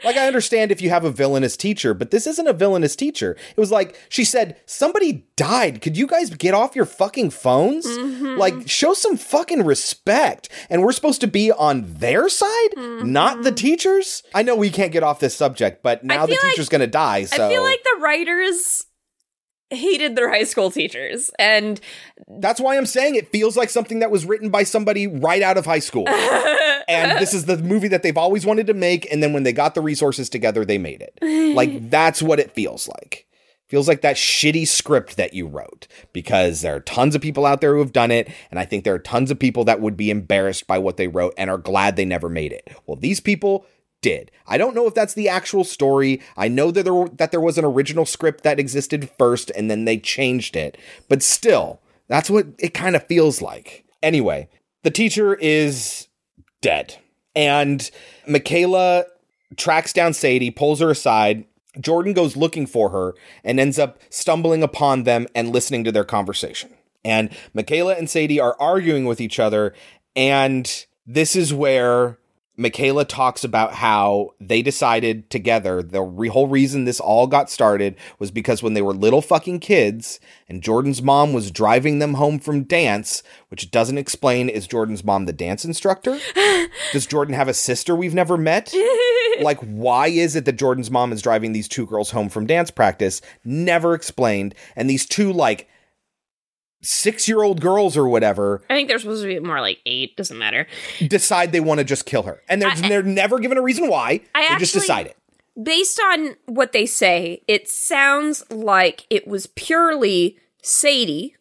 like 0.06 0.16
I 0.16 0.26
understand 0.26 0.70
if 0.70 0.80
you 0.80 0.88
have 0.90 1.04
a 1.04 1.10
villainous 1.10 1.56
teacher, 1.56 1.92
but 1.92 2.12
this 2.12 2.26
isn't 2.26 2.46
a 2.46 2.52
villainous 2.52 2.94
teacher. 2.94 3.36
It 3.50 3.60
was 3.60 3.72
like 3.72 3.98
she 4.08 4.24
said 4.24 4.56
somebody 4.64 5.26
died. 5.36 5.82
Could 5.82 5.96
you 5.96 6.06
guys 6.06 6.30
get 6.30 6.54
off 6.54 6.76
your 6.76 6.84
fucking 6.84 7.30
phones? 7.30 7.86
Mm-hmm. 7.86 8.38
Like 8.38 8.68
show 8.68 8.94
some 8.94 9.16
fucking 9.16 9.64
respect. 9.64 10.48
And 10.70 10.82
we're 10.82 10.92
supposed 10.92 11.20
to 11.22 11.26
be 11.26 11.50
on 11.50 11.94
their 11.94 12.28
side, 12.28 12.68
not 12.76 13.42
the 13.42 13.52
teachers. 13.52 14.22
I 14.32 14.42
know 14.42 14.54
we 14.54 14.70
can't 14.70 14.92
get 14.92 15.02
off 15.02 15.18
this 15.18 15.36
subject, 15.36 15.82
but 15.82 16.04
now 16.04 16.24
the 16.24 16.32
like- 16.32 16.40
teacher's 16.40 16.68
going 16.68 16.80
to 16.82 16.86
die, 16.86 17.24
so 17.24 17.46
I 17.46 17.50
feel 17.50 17.62
like 17.62 17.82
the 17.82 18.00
writers 18.00 18.86
hated 19.70 20.14
their 20.14 20.30
high 20.30 20.44
school 20.44 20.70
teachers 20.70 21.30
and 21.40 21.80
That's 22.28 22.60
why 22.60 22.76
I'm 22.76 22.86
saying 22.86 23.16
it 23.16 23.32
feels 23.32 23.56
like 23.56 23.68
something 23.68 23.98
that 23.98 24.12
was 24.12 24.24
written 24.24 24.50
by 24.50 24.62
somebody 24.62 25.08
right 25.08 25.42
out 25.42 25.58
of 25.58 25.66
high 25.66 25.80
school. 25.80 26.06
and 26.88 27.18
this 27.18 27.34
is 27.34 27.46
the 27.46 27.56
movie 27.62 27.88
that 27.88 28.02
they've 28.02 28.16
always 28.16 28.46
wanted 28.46 28.66
to 28.68 28.74
make. 28.74 29.10
And 29.10 29.22
then 29.22 29.32
when 29.32 29.42
they 29.42 29.52
got 29.52 29.74
the 29.74 29.80
resources 29.80 30.28
together, 30.28 30.64
they 30.64 30.78
made 30.78 31.02
it. 31.02 31.54
Like, 31.54 31.90
that's 31.90 32.22
what 32.22 32.40
it 32.40 32.52
feels 32.52 32.88
like. 32.88 33.26
Feels 33.68 33.88
like 33.88 34.02
that 34.02 34.14
shitty 34.14 34.66
script 34.68 35.16
that 35.16 35.34
you 35.34 35.46
wrote 35.46 35.88
because 36.12 36.60
there 36.60 36.76
are 36.76 36.80
tons 36.80 37.16
of 37.16 37.20
people 37.20 37.44
out 37.44 37.60
there 37.60 37.74
who 37.74 37.80
have 37.80 37.92
done 37.92 38.12
it. 38.12 38.30
And 38.50 38.60
I 38.60 38.64
think 38.64 38.84
there 38.84 38.94
are 38.94 38.98
tons 39.00 39.32
of 39.32 39.40
people 39.40 39.64
that 39.64 39.80
would 39.80 39.96
be 39.96 40.10
embarrassed 40.10 40.68
by 40.68 40.78
what 40.78 40.96
they 40.96 41.08
wrote 41.08 41.34
and 41.36 41.50
are 41.50 41.58
glad 41.58 41.96
they 41.96 42.04
never 42.04 42.28
made 42.28 42.52
it. 42.52 42.68
Well, 42.86 42.96
these 42.96 43.18
people 43.18 43.66
did. 44.02 44.30
I 44.46 44.56
don't 44.56 44.76
know 44.76 44.86
if 44.86 44.94
that's 44.94 45.14
the 45.14 45.28
actual 45.28 45.64
story. 45.64 46.20
I 46.36 46.46
know 46.46 46.70
that 46.70 46.84
there 46.84 47.08
that 47.16 47.32
there 47.32 47.40
was 47.40 47.58
an 47.58 47.64
original 47.64 48.06
script 48.06 48.44
that 48.44 48.60
existed 48.60 49.10
first 49.18 49.50
and 49.56 49.68
then 49.68 49.84
they 49.84 49.98
changed 49.98 50.54
it. 50.54 50.78
But 51.08 51.24
still, 51.24 51.80
that's 52.06 52.30
what 52.30 52.46
it 52.60 52.72
kind 52.72 52.94
of 52.94 53.06
feels 53.08 53.42
like. 53.42 53.84
Anyway, 54.00 54.48
the 54.84 54.92
teacher 54.92 55.34
is 55.34 56.05
dead. 56.66 56.96
And 57.36 57.88
Michaela 58.26 59.04
tracks 59.56 59.92
down 59.92 60.12
Sadie, 60.12 60.50
pulls 60.50 60.80
her 60.80 60.90
aside. 60.90 61.44
Jordan 61.80 62.12
goes 62.12 62.36
looking 62.36 62.66
for 62.66 62.90
her 62.90 63.14
and 63.44 63.60
ends 63.60 63.78
up 63.78 64.00
stumbling 64.10 64.64
upon 64.64 65.04
them 65.04 65.28
and 65.32 65.52
listening 65.52 65.84
to 65.84 65.92
their 65.92 66.04
conversation. 66.04 66.70
And 67.04 67.30
Michaela 67.54 67.94
and 67.94 68.10
Sadie 68.10 68.40
are 68.40 68.56
arguing 68.58 69.04
with 69.04 69.20
each 69.20 69.38
other. 69.38 69.74
And 70.16 70.86
this 71.06 71.36
is 71.36 71.54
where 71.54 72.18
Michaela 72.56 73.04
talks 73.04 73.44
about 73.44 73.74
how 73.74 74.30
they 74.40 74.62
decided 74.62 75.28
together 75.28 75.82
the 75.82 76.02
re- 76.02 76.28
whole 76.28 76.48
reason 76.48 76.84
this 76.84 77.00
all 77.00 77.26
got 77.26 77.50
started 77.50 77.96
was 78.18 78.30
because 78.30 78.62
when 78.62 78.72
they 78.72 78.82
were 78.82 78.94
little 78.94 79.20
fucking 79.20 79.60
kids 79.60 80.20
and 80.48 80.62
Jordan's 80.62 81.02
mom 81.02 81.32
was 81.32 81.50
driving 81.50 81.98
them 81.98 82.14
home 82.14 82.38
from 82.38 82.64
dance, 82.64 83.22
which 83.48 83.70
doesn't 83.70 83.98
explain 83.98 84.48
is 84.48 84.66
Jordan's 84.66 85.04
mom 85.04 85.26
the 85.26 85.32
dance 85.32 85.64
instructor? 85.64 86.18
Does 86.92 87.06
Jordan 87.06 87.34
have 87.34 87.48
a 87.48 87.54
sister 87.54 87.94
we've 87.94 88.14
never 88.14 88.38
met? 88.38 88.72
like, 89.40 89.60
why 89.60 90.08
is 90.08 90.34
it 90.34 90.46
that 90.46 90.58
Jordan's 90.58 90.90
mom 90.90 91.12
is 91.12 91.22
driving 91.22 91.52
these 91.52 91.68
two 91.68 91.86
girls 91.86 92.10
home 92.10 92.30
from 92.30 92.46
dance 92.46 92.70
practice? 92.70 93.20
Never 93.44 93.92
explained. 93.92 94.54
And 94.74 94.88
these 94.88 95.04
two, 95.04 95.32
like, 95.32 95.68
six 96.86 97.28
year 97.28 97.42
old 97.42 97.60
girls 97.60 97.96
or 97.96 98.08
whatever 98.08 98.62
I 98.70 98.74
think 98.74 98.88
they're 98.88 98.98
supposed 98.98 99.22
to 99.22 99.28
be 99.28 99.38
more 99.40 99.60
like 99.60 99.80
eight, 99.86 100.16
doesn't 100.16 100.38
matter. 100.38 100.66
decide 101.08 101.52
they 101.52 101.60
want 101.60 101.78
to 101.78 101.84
just 101.84 102.06
kill 102.06 102.22
her. 102.22 102.42
And 102.48 102.62
they're, 102.62 102.74
they're 102.76 103.02
never 103.02 103.38
given 103.38 103.58
a 103.58 103.62
reason 103.62 103.88
why. 103.88 104.20
I 104.34 104.52
they 104.52 104.58
just 104.58 104.74
decide 104.74 105.06
it. 105.06 105.16
Based 105.60 105.98
on 106.00 106.36
what 106.46 106.72
they 106.72 106.86
say, 106.86 107.42
it 107.48 107.68
sounds 107.68 108.44
like 108.50 109.06
it 109.08 109.26
was 109.26 109.46
purely 109.46 110.38
Sadie 110.62 111.34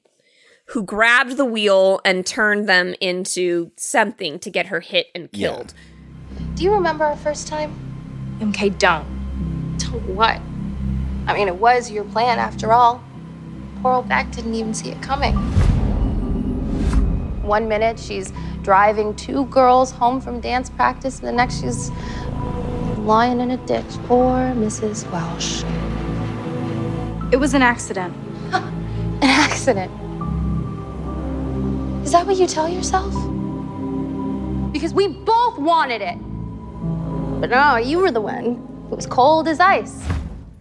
who 0.68 0.84
grabbed 0.84 1.38
the 1.38 1.46
wheel 1.46 2.02
and 2.04 2.26
turned 2.26 2.68
them 2.68 2.96
into 3.00 3.72
something 3.76 4.40
to 4.40 4.50
get 4.50 4.68
her 4.68 4.80
hit 4.80 5.08
and 5.14 5.32
killed. 5.32 5.74
Do 6.56 6.64
you 6.64 6.74
remember 6.74 7.04
our 7.06 7.18
first 7.18 7.48
time? 7.48 7.74
Okay, 8.42 8.70
don't. 8.70 9.06
To 9.80 9.92
what? 9.92 10.40
I 11.28 11.34
mean, 11.34 11.48
it 11.48 11.56
was 11.56 11.92
your 11.92 12.04
plan 12.06 12.40
after 12.40 12.74
all. 12.74 13.04
Old 13.94 14.10
Beck 14.10 14.32
didn't 14.32 14.56
even 14.56 14.74
see 14.74 14.90
it 14.90 15.02
coming. 15.02 15.36
One 17.44 17.68
minute 17.68 18.00
she's 18.00 18.34
driving 18.64 19.16
two 19.16 19.46
girls 19.46 19.92
home 19.92 20.20
from 20.20 20.40
dance 20.42 20.70
practice, 20.70 21.20
and 21.20 21.28
the 21.28 21.32
next 21.32 21.62
she's 21.62 21.92
lying 23.00 23.40
in 23.40 23.52
a 23.52 23.58
ditch. 23.58 23.86
Poor 24.08 24.54
Mrs. 24.56 25.10
Welch. 25.12 25.64
It 27.32 27.38
was 27.38 27.54
an 27.54 27.62
accident. 27.62 28.16
An 28.54 29.24
accident. 29.24 29.92
Is 32.04 32.12
that 32.12 32.26
what 32.26 32.38
you 32.38 32.48
tell 32.48 32.68
yourself? 32.68 33.14
Because 34.74 34.94
we 34.94 35.08
both 35.08 35.58
wanted 35.58 36.02
it. 36.02 36.18
But 37.40 37.50
no, 37.50 37.78
you 37.78 38.00
were 38.00 38.12
the 38.12 38.22
one. 38.22 38.88
It 38.92 38.96
was 38.96 39.06
cold 39.06 39.48
as 39.48 39.60
ice. 39.60 40.04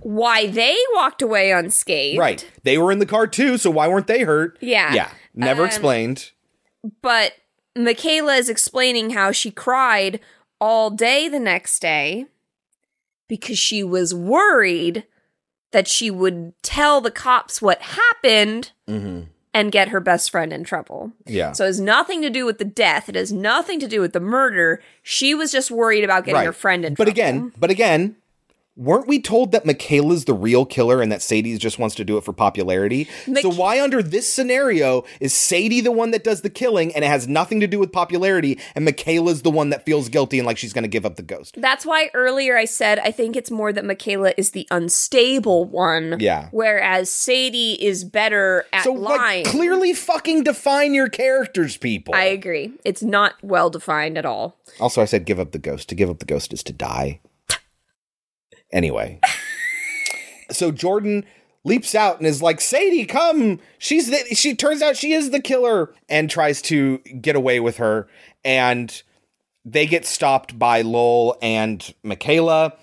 Why 0.05 0.47
they 0.47 0.77
walked 0.93 1.23
away 1.23 1.51
unscathed. 1.51 2.19
Right. 2.19 2.47
They 2.63 2.77
were 2.79 2.93
in 2.93 2.99
the 2.99 3.07
car 3.07 3.27
too, 3.27 3.57
so 3.59 3.71
why 3.71 3.89
weren't 3.89 4.07
they 4.07 4.21
hurt? 4.21 4.59
Yeah. 4.61 4.93
Yeah. 4.93 5.11
Never 5.35 5.63
Um, 5.63 5.67
explained. 5.67 6.31
But 7.01 7.33
Michaela 7.75 8.37
is 8.37 8.49
explaining 8.51 9.11
how 9.11 9.33
she 9.33 9.51
cried 9.51 10.21
all 10.61 10.91
day 10.91 11.29
the 11.29 11.41
next 11.41 11.81
day 11.81 12.27
because 13.29 13.59
she 13.59 13.83
was 13.83 14.15
worried 14.15 15.05
that 15.73 15.89
she 15.89 16.11
would 16.11 16.53
tell 16.63 17.01
the 17.01 17.11
cops 17.11 17.61
what 17.63 17.81
happened 17.83 18.73
Mm-hmm. 18.89 19.23
and 19.55 19.73
get 19.73 19.89
her 19.89 20.01
best 20.01 20.31
friend 20.31 20.53
in 20.53 20.65
trouble. 20.65 21.13
Yeah. 21.27 21.53
So 21.53 21.65
it 21.65 21.69
has 21.69 21.81
nothing 21.81 22.21
to 22.23 22.29
do 22.31 22.45
with 22.45 22.59
the 22.59 22.65
death. 22.67 23.09
It 23.09 23.15
has 23.15 23.33
nothing 23.33 23.81
to 23.81 23.89
do 23.89 24.01
with 24.03 24.13
the 24.13 24.21
murder. 24.21 24.83
She 25.03 25.35
was 25.35 25.51
just 25.51 25.71
worried 25.71 26.05
about 26.05 26.25
getting 26.27 26.37
Right. 26.37 26.45
her 26.47 26.53
friend 26.53 26.85
in 26.85 26.93
But 26.93 27.05
trouble. 27.05 27.11
But 27.13 27.19
again, 27.19 27.53
but 27.59 27.71
again, 27.71 28.17
weren't 28.77 29.07
we 29.07 29.21
told 29.21 29.53
that 29.53 29.65
Michaela's 29.65 30.25
the 30.25 30.35
real 30.35 30.67
killer 30.67 31.01
and 31.01 31.13
that 31.13 31.23
Sadie 31.23 31.57
just 31.59 31.79
wants 31.79 31.95
to 31.97 32.05
do 32.05 32.17
it 32.17 32.25
for 32.25 32.33
popularity? 32.33 33.09
so 33.41 33.51
why 33.51 33.81
under 33.81 34.03
this 34.03 34.31
scenario 34.33 35.05
is 35.21 35.33
Sadie 35.35 35.81
the 35.81 35.93
one 35.93 36.11
that 36.11 36.25
does 36.25 36.43
the 36.43 36.51
killing 36.51 36.95
and 36.95 37.05
it 37.05 37.09
has 37.09 37.29
nothing 37.29 37.61
to 37.61 37.67
do 37.67 37.79
with 37.79 37.93
popularity 37.93 38.59
and 38.75 38.85
Michaela's 38.85 39.43
the 39.43 39.51
one 39.51 39.71
that 39.71 39.85
feels 39.87 40.09
guilty 40.09 40.39
and 40.39 40.47
like 40.47 40.59
she's 40.59 40.73
going 40.73 40.83
to 40.83 40.89
give 40.89 41.07
up 41.07 41.17
the 41.17 41.23
ghost? 41.23 41.55
That's 41.61 41.87
why 41.87 42.11
earlier 42.15 42.57
I 42.57 42.65
said 42.65 42.99
I 42.99 43.11
think 43.11 43.37
it's 43.37 43.51
more 43.51 43.73
that 43.73 43.85
Michaela 43.85 44.35
is 44.37 44.51
the 44.51 44.67
unstable 44.71 45.65
one. 45.65 46.17
Yeah. 46.21 46.49
Whereas 46.51 47.11
Sadie 47.11 47.83
is 47.85 48.05
better 48.05 48.67
at 48.73 48.85
So 48.85 48.93
lying. 48.93 49.45
like 49.45 49.53
clearly 49.53 49.93
fucking 49.93 50.43
define 50.45 50.95
your 50.95 51.09
characters, 51.09 51.77
people. 51.77 52.15
I 52.15 52.25
agree. 52.25 52.73
It's 52.85 53.03
not 53.03 53.35
well 53.43 53.71
defined 53.71 54.19
at 54.19 54.27
all. 54.27 54.57
Also, 54.81 55.01
I 55.01 55.05
said 55.05 55.25
give 55.27 55.39
up 55.39 55.53
the 55.53 55.59
ghost. 55.59 55.89
To 55.91 55.95
give 55.95 56.11
up 56.11 56.19
the 56.19 56.25
ghost 56.25 56.53
is 56.53 56.63
to 56.65 56.73
die. 56.73 57.21
Anyway. 58.75 59.21
so 60.51 60.71
Jordan 60.71 61.25
leaps 61.65 61.95
out 61.95 62.19
and 62.19 62.27
is 62.27 62.43
like, 62.43 62.61
Sadie, 62.61 63.07
come. 63.07 63.61
She's 63.79 64.11
the, 64.11 64.35
she 64.35 64.55
turns 64.55 64.83
out 64.83 64.97
she 64.97 65.13
is 65.15 65.31
the 65.31 65.41
killer 65.41 65.95
and 66.09 66.29
tries 66.29 66.61
to 66.63 66.99
get 66.99 67.37
away 67.37 67.61
with 67.61 67.79
her. 67.79 68.07
And 68.45 69.03
they 69.65 69.87
get 69.87 70.05
stopped 70.05 70.59
by 70.59 70.83
Lowell 70.83 71.39
and 71.41 71.95
Michaela. 72.03 72.75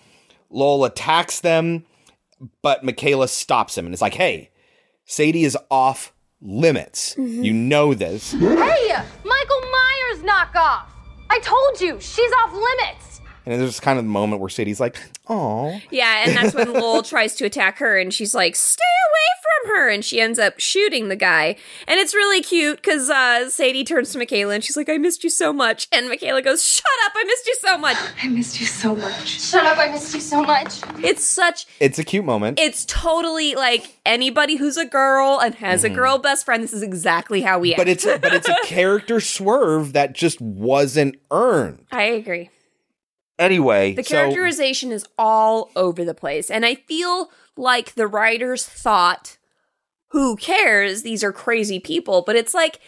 Lowell 0.50 0.86
attacks 0.86 1.42
them, 1.42 1.86
but 2.64 2.84
Michaela 2.84 3.28
stops 3.28 3.78
him 3.78 3.86
and 3.86 3.94
is 3.94 4.02
like, 4.02 4.16
hey, 4.16 4.50
Sadie 5.06 5.44
is 5.44 5.58
off 5.70 6.14
limits. 6.42 7.16
Mm-hmm. 7.16 7.44
You 7.44 7.54
know 7.54 7.94
this. 7.94 8.32
Hey, 8.32 8.40
Michael 9.24 9.62
Myers 9.62 10.24
knockoff! 10.24 10.86
I 11.30 11.40
told 11.40 11.80
you, 11.80 12.00
she's 12.02 12.32
off 12.44 12.54
limits. 12.54 13.11
And 13.46 13.60
there's 13.60 13.80
kind 13.80 13.98
of 13.98 14.06
the 14.06 14.12
moment 14.12 14.40
where 14.40 14.50
Sadie's 14.50 14.80
like, 14.80 14.98
"Oh, 15.28 15.80
Yeah, 15.90 16.26
and 16.26 16.38
that's 16.38 16.54
when 16.54 16.72
Lowell 16.74 17.02
tries 17.02 17.36
to 17.36 17.46
attack 17.46 17.80
her, 17.80 17.98
and 17.98 18.14
she's 18.14 18.36
like, 18.36 18.56
"Stay 18.56 18.84
away 18.84 19.42
from 19.42 19.76
her!" 19.76 19.90
And 19.90 20.06
she 20.06 20.22
ends 20.22 20.38
up 20.38 20.60
shooting 20.60 21.10
the 21.10 21.16
guy, 21.16 21.56
and 21.88 22.00
it's 22.00 22.14
really 22.14 22.44
cute 22.44 22.78
because 22.78 23.10
uh, 23.10 23.50
Sadie 23.50 23.84
turns 23.84 24.12
to 24.12 24.20
Michaela 24.20 24.54
and 24.54 24.64
she's 24.64 24.78
like, 24.78 24.90
"I 24.90 24.98
missed 24.98 25.24
you 25.24 25.32
so 25.32 25.52
much," 25.52 25.88
and 25.92 26.08
Michaela 26.08 26.44
goes, 26.44 26.64
"Shut 26.64 26.86
up! 27.06 27.14
I 27.16 27.24
missed 27.24 27.48
you 27.48 27.56
so 27.56 27.78
much. 27.80 27.98
I 28.22 28.28
missed 28.28 28.60
you 28.60 28.68
so 28.68 28.96
much. 28.96 29.28
Shut 29.28 29.66
up, 29.66 29.78
I 29.80 29.92
missed 29.92 30.14
you 30.14 30.22
so 30.22 30.44
much. 30.44 30.82
It's 31.04 31.24
such 31.24 31.66
it's 31.80 31.98
a 31.98 32.04
cute 32.04 32.26
moment." 32.26 32.60
It's 32.60 32.86
totally 32.86 33.56
like 33.56 33.98
anybody 34.06 34.58
who's 34.58 34.78
a 34.78 34.86
girl 34.86 35.40
and 35.42 35.56
has 35.56 35.84
a 35.84 35.90
girl 35.90 36.20
best 36.20 36.46
friend. 36.46 36.64
This 36.64 36.74
is 36.74 36.84
exactly 36.84 37.42
how 37.42 37.58
we. 37.58 37.72
Mm-hmm. 37.72 37.78
but 37.82 37.88
act. 37.90 38.06
it's 38.06 38.20
but 38.20 38.34
it's 38.34 38.50
a 38.50 38.56
character 38.66 39.20
swerve 39.20 39.94
that 39.94 40.14
just 40.14 40.40
wasn't 40.40 41.16
earned. 41.32 41.86
I 41.92 42.04
agree. 42.04 42.50
Anyway, 43.42 43.94
The 43.94 44.04
so- 44.04 44.16
characterization 44.16 44.92
is 44.92 45.06
all 45.18 45.72
over 45.76 46.06
the 46.06 46.14
place, 46.14 46.50
and 46.52 46.66
I 46.66 46.76
feel 46.76 47.32
like 47.58 47.96
the 47.96 48.08
writers 48.08 48.66
thought, 48.66 49.38
"Who 50.10 50.36
cares? 50.36 51.02
These 51.04 51.24
are 51.24 51.32
crazy 51.34 51.80
people." 51.80 52.22
But 52.22 52.36
it's 52.36 52.54
like, 52.54 52.80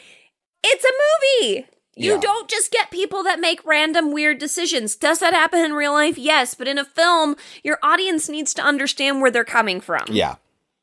it's 0.63 0.85
a 0.85 1.41
movie. 1.41 1.67
You 1.95 2.13
Yeah. 2.13 2.19
don't 2.21 2.49
just 2.49 2.71
get 2.71 2.89
people 2.91 3.21
that 3.23 3.39
make 3.39 3.63
random 3.65 4.11
weird 4.11 4.39
decisions. 4.39 4.95
Does 4.95 5.19
that 5.19 5.33
happen 5.33 5.59
in 5.63 5.73
real 5.73 5.93
life? 5.93 6.17
Yes, 6.17 6.55
but 6.55 6.67
in 6.67 6.77
a 6.79 6.85
film, 6.85 7.35
your 7.63 7.77
audience 7.83 8.29
needs 8.29 8.53
to 8.55 8.61
understand 8.63 9.21
where 9.21 9.29
they're 9.29 9.43
coming 9.45 9.79
from. 9.79 10.05
Yeah, 10.09 10.35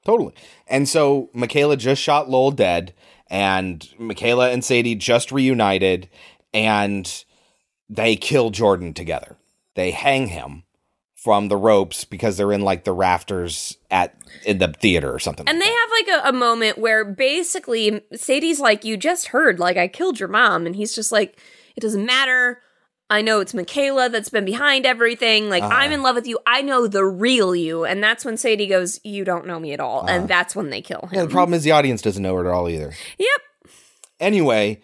totally. 0.05 0.35
And 0.69 0.89
so 0.89 1.29
Michaela 1.33 1.77
just 1.77 2.01
shot 2.01 2.29
Lowell 2.31 2.53
dead, 2.53 2.95
and 3.29 3.89
Michaela 3.99 4.51
and 4.51 4.65
Sadie 4.65 4.95
just 4.95 5.33
reunited, 5.33 6.09
and 6.55 7.25
they 7.89 8.15
kill 8.15 8.51
Jordan 8.51 8.95
together. 8.95 9.37
They 9.81 9.93
hang 9.93 10.27
him 10.27 10.65
from 11.16 11.48
the 11.48 11.57
ropes 11.57 12.05
because 12.05 12.36
they're 12.36 12.52
in 12.52 12.61
like 12.61 12.85
the 12.85 12.93
rafters 12.93 13.78
at 13.90 14.15
in 14.44 14.59
the 14.59 14.69
theater 14.69 15.11
or 15.11 15.19
something. 15.19 15.48
And 15.48 15.59
they 15.59 15.65
have 15.66 15.90
like 15.90 16.09
a, 16.09 16.28
a 16.28 16.32
moment 16.35 16.77
where 16.77 17.02
basically 17.02 18.02
Sadie's 18.15 18.61
like, 18.61 18.85
You 18.85 18.98
just 18.98 19.28
heard, 19.28 19.59
like, 19.59 19.78
I 19.78 19.89
killed 19.89 20.20
your 20.20 20.28
mom. 20.28 20.66
And 20.66 20.77
he's 20.77 20.94
just 20.94 21.12
like, 21.12 21.40
It 21.77 21.81
doesn't 21.81 22.05
matter. 22.05 22.61
I 23.09 23.23
know 23.23 23.40
it's 23.40 23.55
Michaela 23.55 24.11
that's 24.11 24.28
been 24.28 24.44
behind 24.44 24.85
everything. 24.85 25.48
Like, 25.48 25.62
Uh-huh. 25.62 25.74
I'm 25.74 25.93
in 25.93 26.02
love 26.02 26.15
with 26.16 26.27
you. 26.27 26.39
I 26.47 26.61
know 26.61 26.86
the 26.86 27.05
real 27.07 27.57
you. 27.57 27.86
And 27.86 28.02
that's 28.05 28.23
when 28.23 28.36
Sadie 28.36 28.66
goes, 28.66 29.01
You 29.02 29.24
don't 29.24 29.47
know 29.47 29.59
me 29.59 29.73
at 29.73 29.81
all. 29.81 30.01
Uh-huh. 30.01 30.09
And 30.11 30.28
that's 30.28 30.55
when 30.55 30.69
they 30.69 30.82
kill 30.82 31.01
him. 31.02 31.11
Yeah, 31.15 31.24
the 31.24 31.31
problem 31.31 31.55
is 31.55 31.65
the 31.65 31.73
audience 31.73 32.02
doesn't 32.02 32.23
know 32.23 32.36
it 32.39 32.43
at 32.47 32.52
all 32.52 32.69
either. 32.69 32.93
Yep. 33.16 33.73
Anyway, 34.20 34.82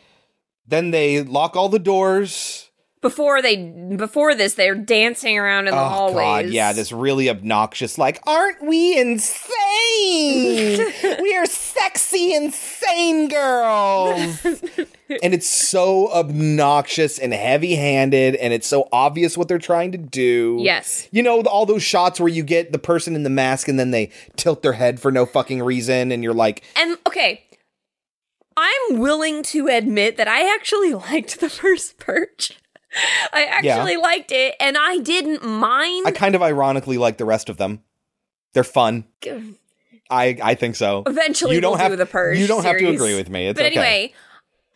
then 0.67 0.91
they 0.91 1.23
lock 1.23 1.55
all 1.55 1.69
the 1.69 1.79
doors. 1.79 2.66
Before 3.03 3.41
they, 3.43 3.57
before 3.97 4.35
this, 4.35 4.55
they're 4.55 4.75
dancing 4.75 5.39
around 5.39 5.69
in 5.69 5.75
the 5.75 5.81
hallway. 5.81 6.23
oh 6.23 6.27
hallways. 6.27 6.47
god, 6.47 6.53
yeah, 6.53 6.73
this 6.73 6.91
really 6.91 7.29
obnoxious 7.31 7.99
like, 7.99 8.21
aren't 8.27 8.63
we 8.65 8.99
insane? 8.99 9.43
we 11.23 11.37
are 11.37 11.47
sexy 11.47 12.35
insane 12.35 13.29
girls. 13.29 14.45
and 14.45 15.35
it's 15.35 15.47
so 15.47 16.11
obnoxious 16.13 17.19
and 17.19 17.33
heavy-handed 17.33 18.35
and 18.37 18.53
it's 18.53 18.67
so 18.67 18.89
obvious 18.91 19.37
what 19.37 19.47
they're 19.47 19.59
trying 19.59 19.93
to 19.93 19.99
do. 19.99 20.59
Yes. 20.61 21.07
You 21.13 21.23
know, 21.23 21.43
all 21.43 21.67
those 21.67 21.83
shots 21.83 22.19
where 22.19 22.29
you 22.29 22.43
get 22.43 22.73
the 22.73 22.79
person 22.79 23.15
in 23.15 23.23
the 23.23 23.31
mask 23.31 23.69
and 23.69 23.79
then 23.79 23.91
they 23.91 24.11
tilt 24.37 24.63
their 24.63 24.73
head 24.73 25.01
for 25.01 25.13
no 25.13 25.27
fucking 25.27 25.63
reason 25.63 26.11
and 26.11 26.25
you're 26.25 26.35
like, 26.35 26.65
And 26.75 26.99
okay, 27.07 27.45
I'm 28.57 28.99
willing 28.99 29.43
to 29.45 29.69
admit 29.69 30.17
that 30.17 30.29
I 30.29 30.53
actually 30.53 30.95
liked 31.13 31.41
the 31.41 31.51
first 31.51 31.99
Purge. 31.99 32.59
I 33.33 33.45
actually 33.45 33.97
liked 33.97 34.33
it, 34.33 34.55
and 34.61 34.77
I 34.77 34.99
didn't 34.99 35.45
mind. 35.45 36.07
I 36.07 36.11
kind 36.13 36.35
of 36.35 36.43
ironically 36.43 36.99
like 36.99 37.19
the 37.19 37.25
rest 37.25 37.49
of 37.49 37.57
them. 37.57 37.83
They're 38.53 38.65
fun. 38.65 39.05
I 40.09 40.39
I 40.43 40.55
think 40.55 40.77
so. 40.77 41.03
Eventually, 41.07 41.55
you 41.55 41.61
don't 41.61 41.73
we'll 41.73 41.81
have 41.81 41.93
do 41.93 41.97
the 41.97 42.07
Purge. 42.07 42.39
You 42.39 42.47
don't 42.47 42.65
have 42.65 42.79
to 42.79 42.89
agree 42.89 43.15
with 43.15 43.29
me. 43.29 43.49
It's 43.49 43.59
but 43.59 43.67
okay. 43.67 43.77
anyway, 43.79 44.15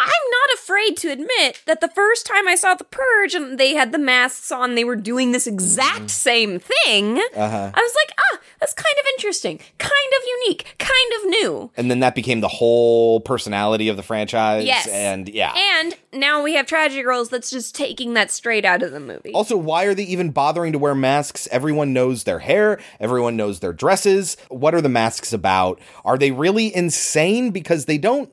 I'm 0.00 0.06
not 0.08 0.54
afraid 0.54 0.96
to 0.98 1.10
admit 1.10 1.62
that 1.66 1.82
the 1.82 1.88
first 1.88 2.24
time 2.24 2.48
I 2.48 2.54
saw 2.54 2.74
the 2.74 2.84
Purge 2.84 3.34
and 3.34 3.58
they 3.58 3.74
had 3.74 3.92
the 3.92 3.98
masks 3.98 4.50
on, 4.50 4.74
they 4.74 4.84
were 4.84 4.96
doing 4.96 5.32
this 5.32 5.46
exact 5.46 6.08
same 6.08 6.58
thing. 6.58 7.18
Uh-huh. 7.18 7.70
I 7.74 7.80
was 7.80 7.94
like, 8.04 8.16
ah, 8.18 8.40
that's 8.60 8.72
kind 8.72 8.94
of 8.98 9.04
interesting, 9.16 9.58
kind 9.78 9.90
of 9.90 10.22
unique, 10.40 10.74
kind 10.78 11.12
of 11.18 11.28
new. 11.28 11.70
And 11.76 11.90
then 11.90 12.00
that 12.00 12.14
became 12.14 12.40
the 12.40 12.48
whole 12.48 13.20
personality 13.20 13.88
of 13.88 13.96
the 13.98 14.02
franchise. 14.02 14.64
Yes. 14.64 14.88
And 14.88 15.28
yeah. 15.28 15.52
And 15.54 15.94
now 16.14 16.42
we 16.42 16.54
have 16.54 16.66
Tragic 16.66 17.04
Girls 17.04 17.28
that's 17.28 17.50
just 17.50 17.74
taking 17.74 18.14
that 18.14 18.30
straight 18.30 18.64
out 18.64 18.82
of 18.82 18.92
the 18.92 19.00
movie. 19.00 19.32
Also, 19.32 19.56
why 19.56 19.84
are 19.84 19.94
they 19.94 20.04
even 20.04 20.30
bothering 20.30 20.72
to 20.72 20.78
wear 20.78 20.94
masks? 20.94 21.46
Everyone 21.50 21.92
knows 21.92 22.24
their 22.24 22.38
hair, 22.38 22.80
everyone 22.98 23.36
knows 23.36 23.60
their 23.60 23.74
dresses. 23.74 24.38
What 24.48 24.74
are 24.74 24.80
the 24.80 24.88
masks 24.88 25.34
about? 25.34 25.78
Are 26.06 26.16
they 26.16 26.30
really 26.30 26.74
insane? 26.74 27.50
Because 27.50 27.84
they 27.84 27.98
don't, 27.98 28.32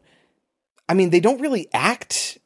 I 0.89 0.93
mean, 0.93 1.09
they 1.09 1.19
don't 1.19 1.41
really 1.41 1.67
act 1.73 2.37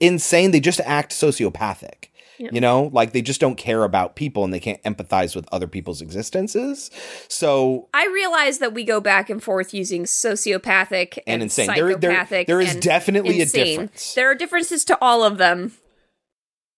insane, 0.00 0.50
they 0.50 0.60
just 0.60 0.80
act 0.80 1.12
sociopathic. 1.12 2.06
Yeah. 2.38 2.48
You 2.52 2.60
know, 2.62 2.88
like 2.94 3.12
they 3.12 3.20
just 3.20 3.38
don't 3.38 3.56
care 3.56 3.84
about 3.84 4.16
people 4.16 4.44
and 4.44 4.54
they 4.54 4.60
can't 4.60 4.82
empathize 4.82 5.36
with 5.36 5.46
other 5.52 5.66
people's 5.66 6.00
existences. 6.00 6.90
So, 7.28 7.90
I 7.92 8.06
realize 8.06 8.60
that 8.60 8.72
we 8.72 8.82
go 8.82 8.98
back 8.98 9.28
and 9.28 9.42
forth 9.42 9.74
using 9.74 10.04
sociopathic 10.04 11.18
and, 11.18 11.34
And 11.34 11.42
insane. 11.42 11.66
There- 11.74 11.96
there- 11.98 12.44
there 12.46 12.60
is 12.62 12.76
definitely 12.76 13.40
a 13.40 13.42
insane. 13.42 13.64
difference. 13.80 14.14
There 14.14 14.30
are 14.30 14.34
differences 14.34 14.86
to 14.86 14.96
all 15.02 15.22
of 15.22 15.36
them, 15.36 15.72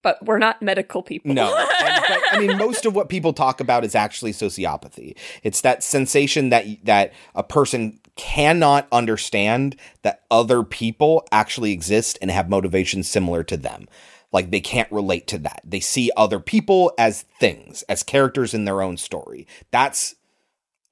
but 0.02 0.24
we're 0.26 0.38
not 0.38 0.60
medical 0.62 1.00
people. 1.00 1.32
No, 1.32 1.56
And- 1.80 2.04
but 2.08 2.20
I 2.32 2.40
mean, 2.40 2.56
most 2.58 2.84
of 2.84 2.96
what 2.96 3.08
people 3.08 3.32
talk 3.32 3.60
about 3.60 3.84
is 3.84 3.94
actually 3.94 4.32
sociopathy. 4.32 5.16
It's 5.44 5.60
that 5.60 5.84
sensation 5.84 6.48
that 6.48 6.66
that 6.82 7.12
a 7.36 7.44
person 7.44 8.00
cannot 8.16 8.86
understand 8.92 9.76
that 10.02 10.22
other 10.30 10.62
people 10.62 11.26
actually 11.32 11.72
exist 11.72 12.18
and 12.20 12.30
have 12.30 12.48
motivations 12.48 13.08
similar 13.08 13.42
to 13.44 13.56
them. 13.56 13.88
Like 14.32 14.50
they 14.50 14.60
can't 14.60 14.90
relate 14.90 15.26
to 15.28 15.38
that. 15.38 15.60
They 15.64 15.80
see 15.80 16.10
other 16.16 16.40
people 16.40 16.92
as 16.98 17.22
things, 17.38 17.82
as 17.82 18.02
characters 18.02 18.54
in 18.54 18.64
their 18.64 18.82
own 18.82 18.96
story. 18.96 19.46
That's 19.70 20.14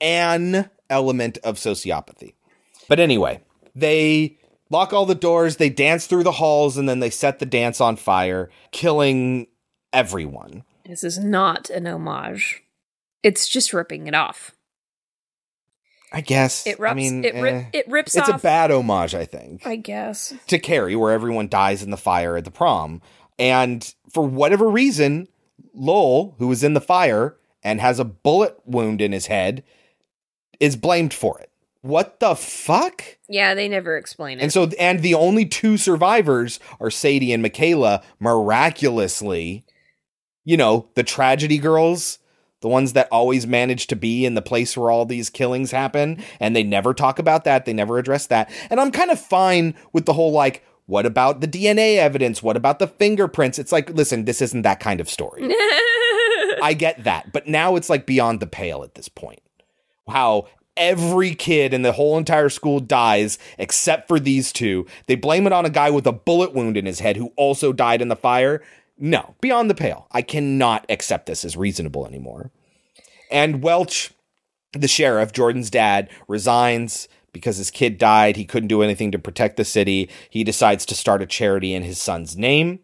an 0.01 0.71
element 0.89 1.39
of 1.45 1.57
sociopathy. 1.57 2.35
But 2.89 3.01
anyway, 3.01 3.43
they 3.75 4.39
lock 4.71 4.93
all 4.93 5.07
the 5.07 5.15
doors, 5.15 5.57
they 5.57 5.71
dance 5.71 6.07
through 6.07 6.25
the 6.25 6.33
halls, 6.33 6.77
and 6.77 6.89
then 6.89 7.01
they 7.01 7.11
set 7.11 7.39
the 7.39 7.47
dance 7.47 7.81
on 7.81 7.97
fire, 7.97 8.51
killing 8.73 9.47
everyone. 9.93 10.65
This 10.87 11.05
is 11.05 11.19
not 11.19 11.71
an 11.71 11.87
homage. 11.87 12.63
It's 13.23 13.49
just 13.49 13.73
ripping 13.73 14.07
it 14.07 14.15
off. 14.15 14.53
I 16.13 16.21
guess. 16.21 16.67
It 16.67 16.79
rips. 16.81 16.91
I 16.91 16.95
mean, 16.95 17.25
it, 17.25 17.35
rip, 17.35 17.55
eh. 17.55 17.65
it 17.73 17.89
rips 17.89 18.17
it's 18.17 18.29
off. 18.29 18.41
a 18.41 18.43
bad 18.43 18.71
homage, 18.71 19.15
I 19.15 19.25
think, 19.25 19.67
I 19.67 19.77
guess. 19.77 20.35
to 20.49 20.59
Carrie, 20.59 20.97
where 20.97 21.13
everyone 21.13 21.49
dies 21.49 21.83
in 21.83 21.91
the 21.91 21.97
fire 21.97 22.37
at 22.37 22.45
the 22.45 22.51
prom. 22.51 23.01
And 23.39 23.95
for 24.13 24.27
whatever 24.27 24.69
reason, 24.69 25.29
Lowell, 25.75 26.35
who 26.39 26.49
was 26.49 26.65
in 26.65 26.75
the 26.75 26.81
fire 26.81 27.37
and 27.63 27.81
has 27.81 27.99
a 27.99 28.05
bullet 28.05 28.57
wound 28.65 29.01
in 29.01 29.13
his 29.13 29.27
head, 29.27 29.63
is 30.59 30.77
blamed 30.77 31.15
for 31.15 31.41
it. 31.41 31.51
What 31.83 32.21
the 32.21 32.35
fuck? 32.35 33.03
Yeah, 33.29 33.55
they 33.55 33.67
never 33.67 33.97
explain 33.97 34.39
it. 34.39 34.43
And 34.43 34.53
so, 34.53 34.71
and 34.79 35.01
the 35.01 35.15
only 35.15 35.47
two 35.47 35.79
survivors 35.79 36.61
are 36.79 36.91
Sadie 36.91 37.33
and 37.33 37.43
Michaela, 37.43 38.03
miraculously, 38.19 39.65
you 40.45 40.59
know, 40.59 40.89
the 40.95 41.03
tragedy 41.03 41.57
girls, 41.57 42.19
the 42.61 42.69
ones 42.69 42.93
that 42.93 43.09
always 43.11 43.47
manage 43.47 43.87
to 43.89 43.97
be 43.97 44.25
in 44.25 44.35
the 44.35 44.43
place 44.43 44.77
where 44.77 44.91
all 44.91 45.07
these 45.07 45.31
killings 45.31 45.71
happen. 45.71 46.23
And 46.39 46.55
they 46.55 46.63
never 46.63 46.93
talk 46.95 47.19
about 47.19 47.45
that. 47.45 47.65
They 47.65 47.73
never 47.73 47.99
address 47.99 48.27
that. 48.27 48.51
And 48.69 48.81
I'm 48.81 48.91
kind 48.91 49.11
of 49.11 49.21
fine 49.21 49.75
with 49.93 50.07
the 50.07 50.13
whole 50.13 50.33
like, 50.33 50.65
what 50.87 51.07
about 51.07 51.41
the 51.41 51.49
DNA 51.49 51.97
evidence? 51.97 52.43
What 52.43 52.57
about 52.57 52.81
the 52.81 52.89
fingerprints? 52.89 53.59
It's 53.59 53.73
like, 53.73 53.91
listen, 53.91 54.25
this 54.25 54.43
isn't 54.43 54.63
that 54.63 54.81
kind 54.81 55.01
of 55.01 55.09
story. 55.09 55.43
I 56.63 56.75
get 56.77 57.05
that. 57.05 57.33
But 57.33 57.47
now 57.47 57.77
it's 57.77 57.89
like 57.89 58.07
beyond 58.07 58.41
the 58.41 58.47
pale 58.47 58.83
at 58.83 58.95
this 58.95 59.09
point. 59.09 59.41
How 60.09 60.49
every 60.77 61.35
kid 61.35 61.75
in 61.75 61.83
the 61.83 61.93
whole 61.93 62.19
entire 62.19 62.49
school 62.49 62.81
dies 62.81 63.39
except 63.59 64.09
for 64.09 64.19
these 64.19 64.53
two. 64.53 64.87
They 65.07 65.15
blame 65.15 65.47
it 65.47 65.53
on 65.53 65.67
a 65.67 65.71
guy 65.71 65.91
with 65.91 66.07
a 66.07 66.13
bullet 66.13 66.55
wound 66.55 66.77
in 66.77 66.87
his 66.87 67.01
head 67.01 67.17
who 67.17 67.33
also 67.37 67.73
died 67.73 68.03
in 68.03 68.09
the 68.09 68.17
fire. 68.17 68.63
No, 69.01 69.35
beyond 69.41 69.71
the 69.71 69.75
pale. 69.75 70.07
I 70.13 70.21
cannot 70.21 70.85
accept 70.91 71.27
this 71.27 71.45
as 71.45 71.57
reasonable 71.57 72.07
anymore. 72.07 72.51
And 73.31 73.63
Welch, 73.63 74.13
the 74.75 74.89
sheriff, 74.89 75.33
Jordan's 75.33 75.71
dad, 75.71 76.11
resigns 76.29 77.09
because 77.33 77.57
his 77.57 77.71
kid 77.71 77.97
died. 77.97 78.37
He 78.37 78.45
couldn't 78.45 78.69
do 78.69 78.83
anything 78.83 79.11
to 79.13 79.19
protect 79.19 79.57
the 79.57 79.65
city. 79.65 80.11
He 80.29 80.45
decides 80.45 80.85
to 80.87 80.95
start 80.95 81.23
a 81.23 81.27
charity 81.27 81.73
in 81.75 81.83
his 81.83 81.99
son's 81.99 82.37
name. 82.37 82.81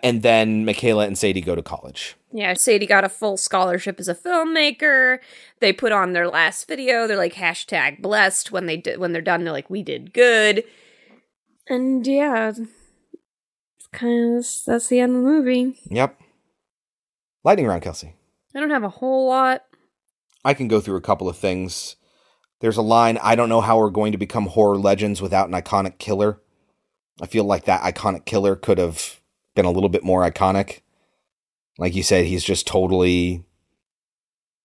And 0.00 0.22
then 0.22 0.64
Michaela 0.64 1.06
and 1.06 1.18
Sadie 1.18 1.40
go 1.40 1.56
to 1.56 1.62
college. 1.62 2.14
Yeah, 2.32 2.54
Sadie 2.54 2.86
got 2.86 3.04
a 3.04 3.08
full 3.08 3.36
scholarship 3.36 3.98
as 3.98 4.06
a 4.06 4.14
filmmaker. 4.14 5.18
They 5.60 5.72
put 5.72 5.90
on 5.90 6.12
their 6.12 6.28
last 6.28 6.68
video. 6.68 7.06
They're 7.06 7.16
like 7.16 7.34
hashtag 7.34 8.00
blessed 8.00 8.52
when 8.52 8.66
they 8.66 8.76
did 8.76 8.98
when 8.98 9.12
they're 9.12 9.22
done. 9.22 9.42
They're 9.42 9.52
like 9.52 9.70
we 9.70 9.82
did 9.82 10.12
good. 10.12 10.62
And 11.68 12.06
yeah, 12.06 12.52
of 13.92 14.64
that's 14.66 14.88
the 14.88 15.00
end 15.00 15.16
of 15.16 15.22
the 15.22 15.28
movie. 15.28 15.78
Yep. 15.90 16.20
Lightning 17.44 17.66
round, 17.66 17.82
Kelsey. 17.82 18.14
I 18.54 18.60
don't 18.60 18.70
have 18.70 18.84
a 18.84 18.88
whole 18.88 19.28
lot. 19.28 19.64
I 20.44 20.54
can 20.54 20.68
go 20.68 20.80
through 20.80 20.96
a 20.96 21.02
couple 21.02 21.28
of 21.28 21.36
things. 21.36 21.96
There's 22.60 22.76
a 22.76 22.82
line 22.82 23.18
I 23.22 23.34
don't 23.34 23.48
know 23.48 23.60
how 23.60 23.78
we're 23.78 23.90
going 23.90 24.12
to 24.12 24.18
become 24.18 24.46
horror 24.46 24.76
legends 24.76 25.22
without 25.22 25.48
an 25.48 25.54
iconic 25.54 25.98
killer. 25.98 26.40
I 27.20 27.26
feel 27.26 27.44
like 27.44 27.64
that 27.64 27.82
iconic 27.82 28.24
killer 28.24 28.56
could 28.56 28.78
have 28.78 29.20
been 29.54 29.64
a 29.64 29.70
little 29.70 29.88
bit 29.88 30.04
more 30.04 30.28
iconic. 30.28 30.80
Like 31.78 31.94
you 31.94 32.02
said, 32.02 32.26
he's 32.26 32.44
just 32.44 32.66
totally 32.66 33.44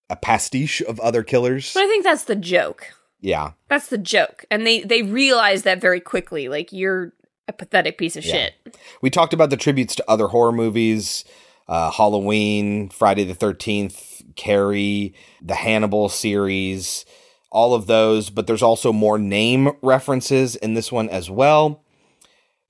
a 0.09 0.15
pastiche 0.15 0.81
of 0.81 0.99
other 0.99 1.23
killers. 1.23 1.73
But 1.73 1.83
I 1.83 1.87
think 1.87 2.03
that's 2.03 2.25
the 2.25 2.35
joke. 2.35 2.93
Yeah. 3.19 3.51
That's 3.69 3.87
the 3.87 3.97
joke. 3.97 4.45
And 4.51 4.65
they 4.67 4.81
they 4.81 5.01
realize 5.01 5.63
that 5.63 5.79
very 5.79 5.99
quickly. 5.99 6.49
Like 6.49 6.73
you're 6.73 7.13
a 7.47 7.53
pathetic 7.53 7.97
piece 7.97 8.15
of 8.15 8.25
Yeah. 8.25 8.33
shit. 8.33 8.77
We 9.01 9.09
talked 9.09 9.33
about 9.33 9.49
the 9.49 9.57
tributes 9.57 9.95
to 9.95 10.05
other 10.09 10.27
horror 10.27 10.51
movies, 10.51 11.25
uh, 11.67 11.91
Halloween, 11.91 12.89
Friday 12.89 13.23
the 13.23 13.33
13th, 13.35 14.21
Carrie, 14.35 15.13
the 15.41 15.55
Hannibal 15.55 16.09
series, 16.09 17.05
all 17.51 17.73
of 17.73 17.85
those, 17.87 18.29
but 18.29 18.47
there's 18.47 18.63
also 18.63 18.91
more 18.91 19.17
name 19.19 19.71
references 19.81 20.55
in 20.55 20.73
this 20.73 20.91
one 20.91 21.09
as 21.09 21.29
well. 21.29 21.83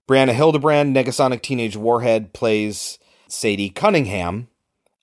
Brianna 0.09 0.33
Hildebrand, 0.33 0.95
Negasonic 0.95 1.41
Teenage 1.41 1.77
Warhead, 1.77 2.33
plays 2.33 2.99
Sadie 3.29 3.69
Cunningham 3.69 4.49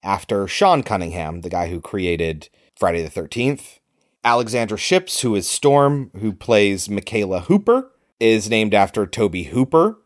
after 0.03 0.47
Sean 0.47 0.83
Cunningham, 0.83 1.41
the 1.41 1.49
guy 1.49 1.69
who 1.69 1.81
created 1.81 2.49
Friday 2.77 3.03
the 3.03 3.11
13th. 3.11 3.79
Alexandra 4.23 4.77
Shipp, 4.77 5.09
who 5.23 5.35
is 5.35 5.49
Storm, 5.49 6.11
who 6.21 6.33
plays 6.35 6.91
Michaela 6.91 7.41
Hooper, 7.41 7.90
is 8.21 8.49
named 8.51 8.75
after 8.75 9.07
Tobe 9.07 9.47
Hooper, 9.47 9.99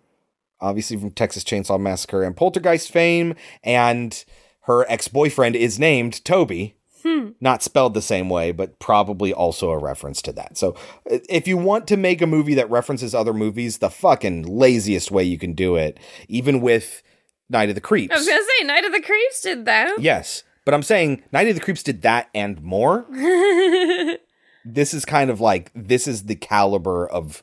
obviously 0.60 0.96
from 0.96 1.10
Texas 1.10 1.44
Chainsaw 1.44 1.78
Massacre 1.78 2.22
and 2.22 2.36
Poltergeist 2.36 2.90
fame, 2.90 3.34
and 3.62 4.24
her 4.62 4.90
ex 4.90 5.08
boyfriend 5.08 5.56
is 5.56 5.78
named 5.78 6.24
Toby. 6.24 6.76
Hmm. 7.02 7.30
Not 7.38 7.62
spelled 7.62 7.92
the 7.92 8.00
same 8.00 8.30
way, 8.30 8.50
but 8.50 8.78
probably 8.78 9.30
also 9.30 9.68
a 9.68 9.78
reference 9.78 10.22
to 10.22 10.32
that. 10.32 10.56
So, 10.56 10.74
if 11.04 11.46
you 11.46 11.58
want 11.58 11.86
to 11.88 11.98
make 11.98 12.22
a 12.22 12.26
movie 12.26 12.54
that 12.54 12.70
references 12.70 13.14
other 13.14 13.34
movies, 13.34 13.76
the 13.76 13.90
fucking 13.90 14.44
laziest 14.44 15.10
way 15.10 15.22
you 15.22 15.36
can 15.36 15.52
do 15.52 15.76
it, 15.76 16.00
even 16.28 16.62
with 16.62 17.02
Night 17.50 17.68
of 17.68 17.74
the 17.74 17.82
Creeps. 17.82 18.14
I 18.14 18.18
was 18.18 18.26
gonna 18.26 18.42
say 18.42 18.66
Night 18.66 18.86
of 18.86 18.92
the 18.92 19.02
Creeps 19.02 19.42
did 19.42 19.66
that. 19.66 20.00
Yes, 20.00 20.44
but 20.64 20.72
I'm 20.72 20.82
saying 20.82 21.22
Night 21.30 21.48
of 21.48 21.54
the 21.54 21.60
Creeps 21.60 21.82
did 21.82 22.00
that 22.02 22.30
and 22.34 22.62
more. 22.62 23.04
this 24.64 24.94
is 24.94 25.04
kind 25.04 25.30
of 25.30 25.40
like 25.40 25.70
this 25.74 26.08
is 26.08 26.24
the 26.24 26.36
caliber 26.36 27.06
of 27.06 27.42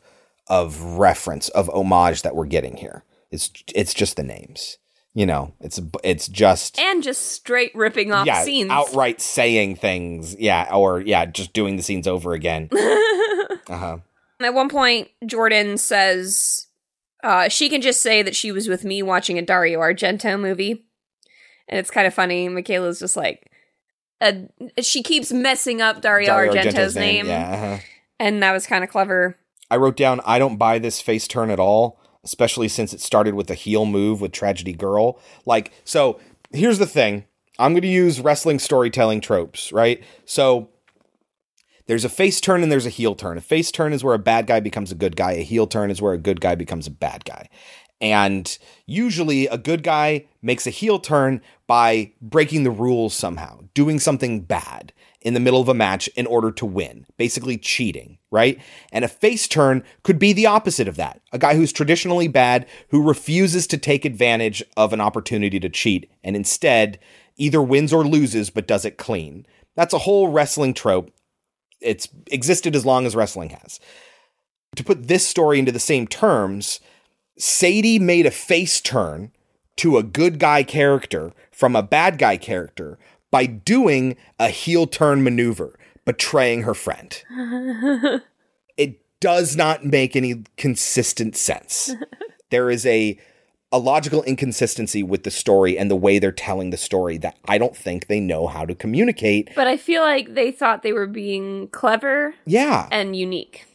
of 0.52 0.82
reference 0.82 1.48
of 1.50 1.70
homage 1.70 2.24
that 2.24 2.36
we're 2.36 2.46
getting 2.46 2.76
here. 2.76 3.06
It's 3.32 3.50
it's 3.74 3.94
just 3.94 4.18
the 4.18 4.24
names, 4.24 4.78
you 5.14 5.26
know. 5.26 5.54
It's 5.62 5.80
it's 6.04 6.28
just 6.28 6.78
and 6.78 7.02
just 7.02 7.32
straight 7.32 7.74
ripping 7.74 8.12
off 8.12 8.28
yeah, 8.28 8.44
scenes. 8.44 8.70
outright 8.70 9.22
saying 9.22 9.78
things, 9.78 10.36
yeah, 10.38 10.70
or 10.76 11.00
yeah, 11.00 11.26
just 11.26 11.54
doing 11.54 11.78
the 11.78 11.84
scenes 11.84 12.06
over 12.06 12.34
again. 12.34 12.68
uh 12.78 13.48
huh. 13.70 13.98
At 14.42 14.54
one 14.54 14.68
point, 14.68 15.08
Jordan 15.26 15.78
says 15.78 16.68
uh, 17.24 17.48
she 17.48 17.70
can 17.70 17.82
just 17.82 18.02
say 18.02 18.22
that 18.22 18.36
she 18.36 18.52
was 18.52 18.68
with 18.68 18.84
me 18.84 19.02
watching 19.02 19.38
a 19.38 19.42
Dario 19.42 19.80
Argento 19.80 20.38
movie. 20.38 20.84
And 21.70 21.80
it's 21.80 21.92
kind 21.92 22.08
of 22.08 22.14
funny. 22.14 22.50
Michaela's 22.50 23.00
just 23.00 23.16
like, 23.16 23.50
uh, 24.20 24.34
she 24.82 25.02
keeps 25.04 25.32
messing 25.32 25.82
up 25.82 26.02
Dario, 26.02 26.28
Dario 26.28 26.54
Argento's, 26.54 26.96
name. 26.96 27.28
Yeah. 27.28 27.52
Uh-huh. 27.54 27.78
And 28.20 28.44
that 28.44 28.52
was 28.52 28.68
kind 28.68 28.84
of 28.84 28.90
clever. 28.90 29.38
I 29.72 29.78
wrote 29.78 29.96
down, 29.96 30.20
I 30.26 30.38
don't 30.38 30.58
buy 30.58 30.80
this 30.80 31.00
face 31.00 31.30
turn 31.30 31.50
at 31.50 31.60
all, 31.60 31.98
especially 32.26 32.68
since 32.68 32.94
it 32.94 33.00
started 33.00 33.36
with 33.36 33.50
a 33.50 33.56
heel 33.56 33.86
move 33.86 34.20
with 34.20 34.34
Tragedy 34.34 34.74
Girl. 34.74 35.18
Like, 35.46 35.72
so 35.86 36.20
here's 36.52 36.78
the 36.78 36.86
thing 36.86 37.24
I'm 37.58 37.72
going 37.72 37.82
to 37.84 37.88
use 37.88 38.20
wrestling 38.20 38.60
storytelling 38.60 39.22
tropes, 39.22 39.72
right? 39.72 40.04
So 40.26 40.70
there's 41.88 42.04
a 42.04 42.10
face 42.10 42.42
turn 42.42 42.64
and 42.64 42.72
there's 42.72 42.86
a 42.86 42.90
heel 42.90 43.16
turn. 43.16 43.38
A 43.38 43.42
face 43.42 43.72
turn 43.72 43.94
is 43.94 44.04
where 44.04 44.14
a 44.14 44.20
bad 44.20 44.46
guy 44.46 44.60
becomes 44.60 44.92
a 44.92 44.96
good 44.96 45.16
guy, 45.16 45.32
a 45.32 45.44
heel 45.44 45.68
turn 45.68 45.90
is 45.90 46.02
where 46.02 46.14
a 46.14 46.18
good 46.18 46.42
guy 46.42 46.54
becomes 46.54 46.86
a 46.86 46.92
bad 46.92 47.24
guy. 47.24 47.48
And 48.02 48.58
usually 48.88 49.48
a 49.48 49.58
good 49.58 49.84
guy 49.84 50.26
makes 50.42 50.68
a 50.68 50.72
heel 50.72 51.00
turn 51.00 51.42
by 51.66 52.12
breaking 52.22 52.64
the 52.64 52.72
rules 52.72 53.14
somehow, 53.14 53.62
doing 53.74 54.00
something 54.00 54.42
bad 54.42 54.92
in 55.22 55.34
the 55.34 55.40
middle 55.40 55.62
of 55.62 55.70
a 55.70 55.74
match 55.74 56.08
in 56.10 56.26
order 56.26 56.52
to 56.52 56.66
win, 56.66 57.06
basically 57.18 57.58
cheating, 57.58 58.18
right? 58.32 58.60
And 58.92 59.06
a 59.06 59.10
face 59.10 59.48
turn 59.48 59.84
could 60.04 60.18
be 60.18 60.34
the 60.34 60.48
opposite 60.48 60.88
of 60.88 60.96
that. 60.96 61.22
A 61.32 61.38
guy 61.38 61.56
who's 61.56 61.72
traditionally 61.72 62.28
bad, 62.28 62.68
who 62.90 63.02
refuses 63.02 63.68
to 63.68 63.78
take 63.78 64.04
advantage 64.04 64.64
of 64.76 64.94
an 64.94 65.02
opportunity 65.02 65.60
to 65.60 65.70
cheat 65.70 66.10
and 66.24 66.36
instead 66.36 67.00
either 67.38 67.62
wins 67.62 67.94
or 67.94 68.06
loses 68.06 68.50
but 68.50 68.68
does 68.68 68.84
it 68.84 68.98
clean. 68.98 69.46
That's 69.76 69.94
a 69.94 70.00
whole 70.00 70.30
wrestling 70.30 70.74
trope. 70.74 71.12
It's 71.80 72.08
existed 72.28 72.76
as 72.76 72.86
long 72.86 73.06
as 73.06 73.16
wrestling 73.16 73.52
has. 73.52 73.80
To 74.76 74.84
put 74.84 75.08
this 75.08 75.28
story 75.28 75.60
into 75.60 75.72
the 75.72 75.80
same 75.80 76.08
terms, 76.08 76.80
Sadie 77.38 78.00
made 78.00 78.26
a 78.26 78.32
face 78.32 78.82
turn 78.82 79.32
to 79.78 79.98
a 79.98 80.04
good 80.04 80.40
guy 80.40 80.64
character 80.64 81.32
from 81.52 81.76
a 81.76 81.84
bad 81.84 82.18
guy 82.18 82.38
character 82.38 82.98
by 83.32 83.46
doing 83.46 84.16
a 84.40 84.50
heel 84.50 84.86
turn 84.86 85.24
maneuver, 85.24 85.80
betraying 86.06 86.64
her 86.64 86.74
friend. 86.74 87.24
It 88.78 89.02
does 89.20 89.56
not 89.56 89.86
make 89.86 90.16
any 90.16 90.44
consistent 90.58 91.36
sense. 91.36 91.94
there 92.50 92.70
is 92.72 92.86
a 92.86 93.20
a 93.74 93.78
logical 93.78 94.22
inconsistency 94.24 95.02
with 95.04 95.24
the 95.24 95.32
story 95.32 95.78
and 95.78 95.90
the 95.90 95.96
way 95.96 96.20
they're 96.20 96.32
telling 96.34 96.72
the 96.72 96.78
story 96.78 97.18
that 97.20 97.38
I 97.48 97.58
don't 97.58 97.76
think 97.78 98.08
they 98.08 98.20
know 98.20 98.48
how 98.48 98.66
to 98.66 98.76
communicate. 98.76 99.50
But 99.56 99.68
I 99.68 99.78
feel 99.78 100.02
like 100.02 100.34
they 100.34 100.52
thought 100.52 100.84
they 100.84 100.92
were 100.92 101.08
being 101.08 101.68
clever 101.70 102.34
Yeah. 102.46 102.88
and 102.92 103.16
unique. 103.16 103.66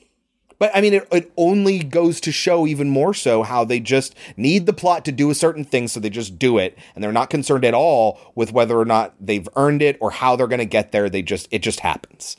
But 0.58 0.70
I 0.74 0.80
mean, 0.80 0.94
it, 0.94 1.08
it 1.12 1.32
only 1.36 1.80
goes 1.80 2.20
to 2.22 2.32
show 2.32 2.66
even 2.66 2.88
more 2.88 3.14
so 3.14 3.42
how 3.42 3.64
they 3.64 3.80
just 3.80 4.14
need 4.36 4.66
the 4.66 4.72
plot 4.72 5.04
to 5.04 5.12
do 5.12 5.30
a 5.30 5.34
certain 5.34 5.64
thing, 5.64 5.88
so 5.88 6.00
they 6.00 6.10
just 6.10 6.38
do 6.38 6.58
it, 6.58 6.78
and 6.94 7.02
they're 7.02 7.12
not 7.12 7.30
concerned 7.30 7.64
at 7.64 7.74
all 7.74 8.18
with 8.34 8.52
whether 8.52 8.78
or 8.78 8.84
not 8.84 9.14
they've 9.20 9.48
earned 9.56 9.82
it 9.82 9.98
or 10.00 10.10
how 10.10 10.36
they're 10.36 10.46
going 10.46 10.58
to 10.58 10.64
get 10.64 10.92
there. 10.92 11.08
They 11.08 11.22
just 11.22 11.48
it 11.50 11.60
just 11.60 11.80
happens. 11.80 12.36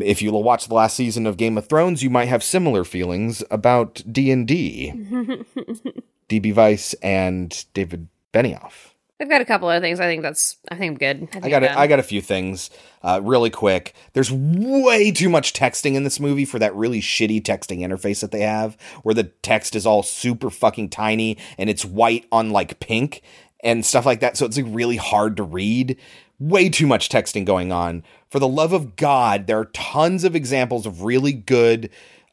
If 0.00 0.22
you 0.22 0.32
watch 0.32 0.66
the 0.66 0.74
last 0.74 0.96
season 0.96 1.26
of 1.26 1.36
Game 1.36 1.56
of 1.56 1.68
Thrones, 1.68 2.02
you 2.02 2.10
might 2.10 2.26
have 2.26 2.42
similar 2.42 2.82
feelings 2.82 3.44
about 3.50 4.02
D 4.10 4.30
and 4.32 4.46
D, 4.48 4.92
DB 6.28 6.54
Weiss 6.54 6.94
and 6.94 7.64
David 7.74 8.08
Benioff. 8.32 8.93
I've 9.20 9.28
got 9.28 9.40
a 9.40 9.44
couple 9.44 9.70
of 9.70 9.80
things. 9.80 10.00
I 10.00 10.06
think 10.06 10.22
that's. 10.22 10.56
I 10.70 10.74
think 10.74 10.90
I'm 10.90 10.98
good. 10.98 11.28
I 11.44 11.48
got 11.48 11.62
a, 11.62 11.78
I 11.78 11.86
got 11.86 12.00
a 12.00 12.04
few 12.04 12.20
things 12.20 12.68
uh, 13.02 13.20
really 13.22 13.50
quick. 13.50 13.94
There's 14.12 14.32
way 14.32 15.12
too 15.12 15.28
much 15.28 15.52
texting 15.52 15.94
in 15.94 16.02
this 16.02 16.18
movie 16.18 16.44
for 16.44 16.58
that 16.58 16.74
really 16.74 17.00
shitty 17.00 17.40
texting 17.42 17.78
interface 17.80 18.20
that 18.22 18.32
they 18.32 18.40
have, 18.40 18.76
where 19.02 19.14
the 19.14 19.24
text 19.24 19.76
is 19.76 19.86
all 19.86 20.02
super 20.02 20.50
fucking 20.50 20.90
tiny 20.90 21.38
and 21.58 21.70
it's 21.70 21.84
white 21.84 22.26
on 22.32 22.50
like 22.50 22.80
pink 22.80 23.22
and 23.62 23.86
stuff 23.86 24.04
like 24.04 24.18
that. 24.20 24.36
So 24.36 24.46
it's 24.46 24.56
like 24.56 24.66
really 24.68 24.96
hard 24.96 25.36
to 25.36 25.42
read. 25.44 25.96
Way 26.40 26.68
too 26.68 26.88
much 26.88 27.08
texting 27.08 27.44
going 27.44 27.70
on. 27.70 28.02
For 28.28 28.40
the 28.40 28.48
love 28.48 28.72
of 28.72 28.96
God, 28.96 29.46
there 29.46 29.60
are 29.60 29.66
tons 29.66 30.24
of 30.24 30.34
examples 30.34 30.84
of 30.84 31.02
really 31.02 31.32
good 31.32 31.88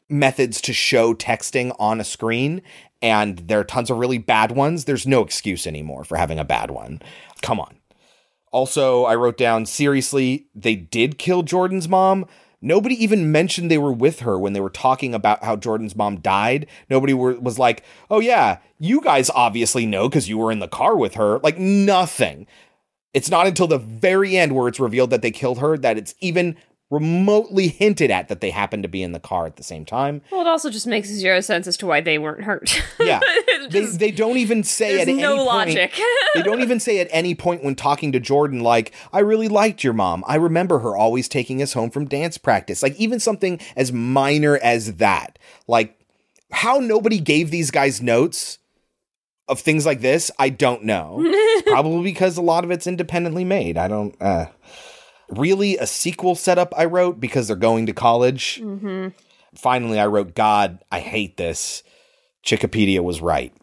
methods 0.08 0.60
to 0.62 0.72
show 0.72 1.14
texting 1.14 1.74
on 1.78 2.00
a 2.00 2.04
screen 2.04 2.62
and 3.02 3.38
there 3.38 3.60
are 3.60 3.64
tons 3.64 3.90
of 3.90 3.98
really 3.98 4.18
bad 4.18 4.52
ones. 4.52 4.84
There's 4.84 5.06
no 5.06 5.22
excuse 5.22 5.66
anymore 5.66 6.04
for 6.04 6.16
having 6.16 6.38
a 6.38 6.44
bad 6.44 6.70
one. 6.70 7.02
Come 7.42 7.60
on. 7.60 7.76
Also, 8.52 9.04
I 9.04 9.16
wrote 9.16 9.36
down 9.36 9.66
seriously, 9.66 10.46
they 10.54 10.76
did 10.76 11.18
kill 11.18 11.42
Jordan's 11.42 11.88
mom. 11.88 12.26
Nobody 12.60 13.02
even 13.02 13.32
mentioned 13.32 13.70
they 13.70 13.78
were 13.78 13.92
with 13.92 14.20
her 14.20 14.38
when 14.38 14.52
they 14.52 14.60
were 14.60 14.70
talking 14.70 15.14
about 15.14 15.42
how 15.42 15.56
Jordan's 15.56 15.96
mom 15.96 16.20
died. 16.20 16.68
Nobody 16.88 17.12
were, 17.12 17.32
was 17.40 17.58
like, 17.58 17.82
oh, 18.08 18.20
yeah, 18.20 18.58
you 18.78 19.00
guys 19.00 19.30
obviously 19.30 19.84
know 19.84 20.08
because 20.08 20.28
you 20.28 20.38
were 20.38 20.52
in 20.52 20.60
the 20.60 20.68
car 20.68 20.96
with 20.96 21.14
her. 21.14 21.40
Like, 21.40 21.58
nothing. 21.58 22.46
It's 23.14 23.30
not 23.30 23.48
until 23.48 23.66
the 23.66 23.78
very 23.78 24.36
end 24.36 24.54
where 24.54 24.68
it's 24.68 24.78
revealed 24.78 25.10
that 25.10 25.22
they 25.22 25.32
killed 25.32 25.58
her 25.58 25.76
that 25.78 25.98
it's 25.98 26.14
even 26.20 26.56
remotely 26.92 27.68
hinted 27.68 28.10
at 28.10 28.28
that 28.28 28.42
they 28.42 28.50
happened 28.50 28.82
to 28.82 28.88
be 28.88 29.02
in 29.02 29.12
the 29.12 29.18
car 29.18 29.46
at 29.46 29.56
the 29.56 29.62
same 29.62 29.82
time. 29.82 30.20
Well, 30.30 30.42
it 30.42 30.46
also 30.46 30.68
just 30.68 30.86
makes 30.86 31.08
zero 31.08 31.40
sense 31.40 31.66
as 31.66 31.78
to 31.78 31.86
why 31.86 32.02
they 32.02 32.18
weren't 32.18 32.44
hurt. 32.44 32.80
Yeah. 33.00 33.20
they, 33.70 33.86
they 33.86 34.10
don't 34.12 34.36
even 34.36 34.62
say 34.62 34.96
there's 34.96 35.08
at 35.08 35.14
no 35.16 35.32
any 35.34 35.42
logic. 35.44 35.92
point. 35.92 36.06
they 36.34 36.42
don't 36.42 36.60
even 36.60 36.78
say 36.78 37.00
at 37.00 37.08
any 37.10 37.34
point 37.34 37.64
when 37.64 37.74
talking 37.74 38.12
to 38.12 38.20
Jordan, 38.20 38.60
like, 38.60 38.92
I 39.12 39.20
really 39.20 39.48
liked 39.48 39.82
your 39.82 39.92
mom. 39.92 40.22
I 40.26 40.36
remember 40.36 40.78
her 40.80 40.96
always 40.96 41.28
taking 41.28 41.60
us 41.62 41.72
home 41.72 41.90
from 41.90 42.04
dance 42.04 42.38
practice. 42.38 42.82
Like, 42.82 42.94
even 42.96 43.18
something 43.18 43.58
as 43.74 43.92
minor 43.92 44.56
as 44.62 44.96
that. 44.96 45.38
Like, 45.66 45.98
how 46.52 46.78
nobody 46.78 47.18
gave 47.18 47.50
these 47.50 47.70
guys 47.72 48.00
notes 48.00 48.58
of 49.48 49.60
things 49.60 49.84
like 49.84 50.00
this, 50.00 50.30
I 50.38 50.50
don't 50.50 50.84
know. 50.84 51.24
Probably 51.66 52.04
because 52.04 52.36
a 52.36 52.42
lot 52.42 52.62
of 52.64 52.70
it's 52.70 52.86
independently 52.86 53.44
made. 53.44 53.76
I 53.78 53.88
don't, 53.88 54.14
uh, 54.20 54.46
really 55.36 55.76
a 55.78 55.86
sequel 55.86 56.34
setup 56.34 56.72
I 56.76 56.84
wrote 56.84 57.20
because 57.20 57.48
they're 57.48 57.56
going 57.56 57.86
to 57.86 57.92
college. 57.92 58.60
mm-hmm. 58.62 59.08
Finally, 59.54 60.00
I 60.00 60.06
wrote, 60.06 60.34
God, 60.34 60.78
I 60.90 61.00
hate 61.00 61.36
this. 61.36 61.82
Chikipedia 62.44 63.02
was 63.04 63.20
right 63.20 63.54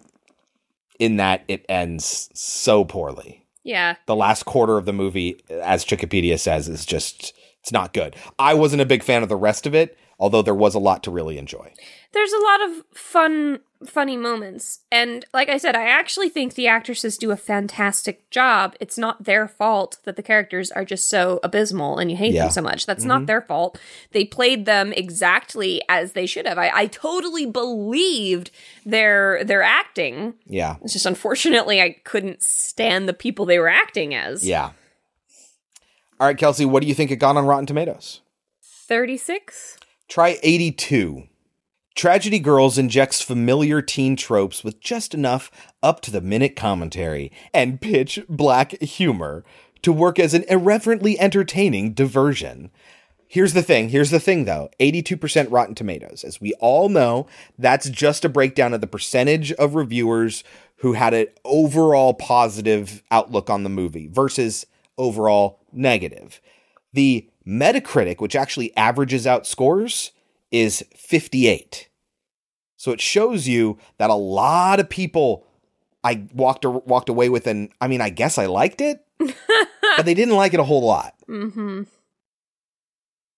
in 0.99 1.17
that 1.17 1.43
it 1.47 1.65
ends 1.67 2.29
so 2.33 2.85
poorly. 2.85 3.45
Yeah. 3.63 3.95
The 4.05 4.15
last 4.15 4.43
quarter 4.43 4.77
of 4.77 4.85
the 4.85 4.93
movie, 4.93 5.41
as 5.49 5.83
Chikipedia 5.85 6.39
says, 6.39 6.67
is 6.67 6.85
just, 6.85 7.33
it's 7.61 7.71
not 7.71 7.93
good. 7.93 8.15
I 8.37 8.53
wasn't 8.53 8.81
a 8.81 8.85
big 8.85 9.03
fan 9.03 9.23
of 9.23 9.29
the 9.29 9.35
rest 9.35 9.65
of 9.65 9.73
it, 9.73 9.97
although 10.19 10.41
there 10.41 10.55
was 10.55 10.75
a 10.75 10.79
lot 10.79 11.03
to 11.03 11.11
really 11.11 11.37
enjoy. 11.37 11.73
There's 12.13 12.33
a 12.33 12.43
lot 12.43 12.69
of 12.69 12.83
fun, 12.93 13.59
funny 13.85 14.17
moments. 14.17 14.79
And 14.91 15.25
like 15.33 15.47
I 15.47 15.57
said, 15.57 15.73
I 15.75 15.85
actually 15.87 16.27
think 16.27 16.55
the 16.55 16.67
actresses 16.67 17.17
do 17.17 17.31
a 17.31 17.37
fantastic 17.37 18.29
job. 18.29 18.75
It's 18.81 18.97
not 18.97 19.23
their 19.23 19.47
fault 19.47 19.99
that 20.03 20.17
the 20.17 20.21
characters 20.23 20.69
are 20.71 20.83
just 20.83 21.07
so 21.09 21.39
abysmal 21.43 21.97
and 21.97 22.11
you 22.11 22.17
hate 22.17 22.33
Yeah. 22.33 22.43
them 22.43 22.51
so 22.51 22.61
much. 22.61 22.85
That's 22.85 23.05
Mhm. 23.05 23.07
not 23.07 23.25
their 23.25 23.41
fault. 23.41 23.79
They 24.11 24.25
played 24.25 24.65
them 24.65 24.91
exactly 24.91 25.81
as 25.87 26.11
they 26.11 26.25
should 26.25 26.45
have. 26.45 26.57
I, 26.57 26.69
I 26.73 26.87
totally 26.87 27.45
believed 27.45 28.51
their 28.85 29.43
their 29.45 29.63
acting. 29.63 30.33
Yeah. 30.45 30.75
It's 30.83 30.93
just 30.93 31.05
unfortunately 31.05 31.81
I 31.81 31.91
couldn't 32.03 32.43
stand 32.43 33.07
the 33.07 33.13
people 33.13 33.45
they 33.45 33.59
were 33.59 33.69
acting 33.69 34.13
as. 34.13 34.45
Yeah. 34.45 34.71
All 36.19 36.27
right, 36.27 36.37
Kelsey, 36.37 36.65
what 36.65 36.81
do 36.81 36.87
you 36.87 36.93
think 36.93 37.11
it 37.11 37.15
got 37.15 37.37
on 37.37 37.45
Rotten 37.45 37.65
Tomatoes? 37.65 38.19
36? 38.61 39.77
Try 40.09 40.37
82. 40.43 41.23
Tragedy 41.99 42.39
Girls 42.39 42.77
injects 42.77 43.21
familiar 43.21 43.81
teen 43.81 44.15
tropes 44.15 44.63
with 44.63 44.79
just 44.79 45.13
enough 45.13 45.51
up 45.83 45.99
to 45.99 46.11
the 46.11 46.21
minute 46.21 46.55
commentary 46.55 47.29
and 47.53 47.81
pitch 47.81 48.21
black 48.29 48.81
humor 48.81 49.43
to 49.81 49.91
work 49.91 50.17
as 50.17 50.33
an 50.33 50.45
irreverently 50.47 51.19
entertaining 51.19 51.91
diversion. 51.91 52.71
Here's 53.27 53.51
the 53.51 53.61
thing. 53.61 53.89
Here's 53.89 54.11
the 54.11 54.19
thing, 54.21 54.45
though 54.45 54.69
82% 54.79 55.47
Rotten 55.51 55.75
Tomatoes. 55.75 56.23
As 56.23 56.39
we 56.39 56.53
all 56.61 56.87
know, 56.87 57.27
that's 57.57 57.89
just 57.89 58.23
a 58.23 58.29
breakdown 58.29 58.73
of 58.73 58.79
the 58.79 58.87
percentage 58.87 59.51
of 59.51 59.75
reviewers 59.75 60.45
who 60.77 60.93
had 60.93 61.13
an 61.13 61.27
overall 61.43 62.13
positive 62.13 63.03
outlook 63.11 63.49
on 63.49 63.63
the 63.63 63.69
movie 63.69 64.07
versus 64.07 64.65
overall 64.97 65.59
negative. 65.73 66.39
The 66.93 67.29
Metacritic, 67.45 68.21
which 68.21 68.37
actually 68.37 68.73
averages 68.77 69.27
out 69.27 69.45
scores, 69.45 70.13
is 70.49 70.85
58. 70.95 71.88
So 72.79 72.93
it 72.93 73.01
shows 73.01 73.45
you 73.45 73.77
that 73.97 74.09
a 74.09 74.15
lot 74.15 74.79
of 74.79 74.87
people 74.87 75.45
I 76.01 76.23
walked 76.33 76.63
walked 76.65 77.09
away 77.09 77.27
with 77.27 77.45
and 77.45 77.69
I 77.81 77.89
mean 77.89 77.99
I 77.99 78.09
guess 78.09 78.37
I 78.37 78.45
liked 78.45 78.79
it, 78.79 79.05
but 79.19 80.05
they 80.05 80.13
didn't 80.13 80.37
like 80.37 80.53
it 80.53 80.61
a 80.61 80.63
whole 80.63 80.85
lot. 80.85 81.13
Mm-hmm. 81.27 81.83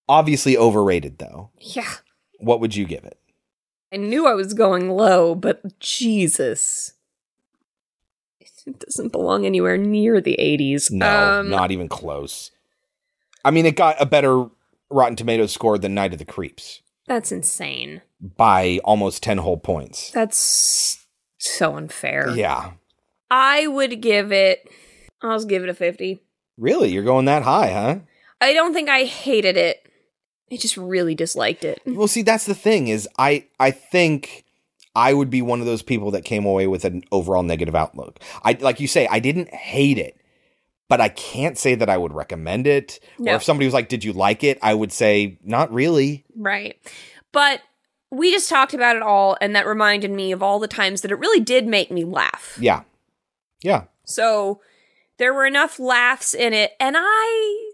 Obviously 0.07 0.55
overrated 0.55 1.17
though. 1.17 1.49
Yeah. 1.59 1.91
What 2.37 2.59
would 2.59 2.75
you 2.75 2.85
give 2.85 3.03
it? 3.03 3.17
I 3.91 3.97
knew 3.97 4.27
I 4.27 4.35
was 4.35 4.53
going 4.53 4.91
low, 4.91 5.33
but 5.33 5.79
Jesus. 5.79 6.93
It 8.67 8.77
doesn't 8.77 9.11
belong 9.11 9.47
anywhere 9.47 9.75
near 9.75 10.21
the 10.21 10.37
80s. 10.39 10.91
No, 10.91 11.39
Um, 11.39 11.49
not 11.49 11.71
even 11.71 11.89
close. 11.89 12.51
I 13.43 13.49
mean 13.49 13.65
it 13.65 13.75
got 13.75 13.99
a 13.99 14.05
better 14.05 14.45
Rotten 14.91 15.15
Tomatoes 15.15 15.51
score 15.51 15.79
than 15.79 15.95
Night 15.95 16.13
of 16.13 16.19
the 16.19 16.25
Creeps 16.25 16.83
That's 17.07 17.31
insane. 17.31 18.03
By 18.21 18.79
almost 18.83 19.23
10 19.23 19.39
whole 19.39 19.57
points. 19.57 20.11
That's 20.11 21.05
so 21.37 21.75
unfair. 21.75 22.29
Yeah. 22.29 22.71
I 23.29 23.67
would 23.67 24.01
give 24.01 24.31
it, 24.31 24.69
I'll 25.21 25.37
just 25.37 25.49
give 25.49 25.63
it 25.63 25.69
a 25.69 25.73
50. 25.73 26.21
Really? 26.57 26.91
You're 26.91 27.03
going 27.03 27.25
that 27.25 27.43
high, 27.43 27.71
huh? 27.71 27.99
I 28.39 28.53
don't 28.53 28.73
think 28.73 28.89
I 28.89 29.03
hated 29.03 29.57
it. 29.57 29.87
I 30.51 30.57
just 30.57 30.75
really 30.75 31.15
disliked 31.15 31.63
it. 31.63 31.81
Well, 31.85 32.07
see, 32.07 32.23
that's 32.23 32.45
the 32.45 32.55
thing 32.55 32.89
is 32.89 33.07
I 33.17 33.45
I 33.59 33.71
think 33.71 34.43
I 34.95 35.13
would 35.13 35.29
be 35.29 35.41
one 35.41 35.61
of 35.61 35.65
those 35.65 35.81
people 35.81 36.11
that 36.11 36.25
came 36.25 36.45
away 36.45 36.67
with 36.67 36.83
an 36.83 37.03
overall 37.11 37.43
negative 37.43 37.75
outlook. 37.75 38.19
I 38.43 38.57
like 38.59 38.81
you 38.81 38.87
say, 38.87 39.07
I 39.09 39.19
didn't 39.19 39.53
hate 39.53 39.97
it, 39.97 40.19
but 40.89 40.99
I 40.99 41.07
can't 41.07 41.57
say 41.57 41.75
that 41.75 41.89
I 41.89 41.97
would 41.97 42.13
recommend 42.13 42.67
it. 42.67 42.99
No. 43.17 43.31
Or 43.31 43.35
if 43.35 43.43
somebody 43.43 43.65
was 43.65 43.73
like, 43.73 43.87
"Did 43.87 44.03
you 44.03 44.11
like 44.11 44.43
it?" 44.43 44.59
I 44.61 44.73
would 44.73 44.91
say, 44.91 45.39
"Not 45.41 45.71
really." 45.73 46.25
Right. 46.35 46.75
But 47.31 47.61
we 48.11 48.31
just 48.31 48.49
talked 48.49 48.73
about 48.73 48.95
it 48.95 49.01
all, 49.01 49.37
and 49.41 49.55
that 49.55 49.65
reminded 49.65 50.11
me 50.11 50.31
of 50.31 50.43
all 50.43 50.59
the 50.59 50.67
times 50.67 51.01
that 51.01 51.11
it 51.11 51.19
really 51.19 51.39
did 51.39 51.65
make 51.65 51.89
me 51.89 52.03
laugh. 52.03 52.57
Yeah. 52.59 52.83
Yeah. 53.63 53.85
So 54.05 54.59
there 55.17 55.33
were 55.33 55.45
enough 55.45 55.79
laughs 55.79 56.33
in 56.33 56.53
it, 56.53 56.73
and 56.79 56.95
I. 56.99 57.70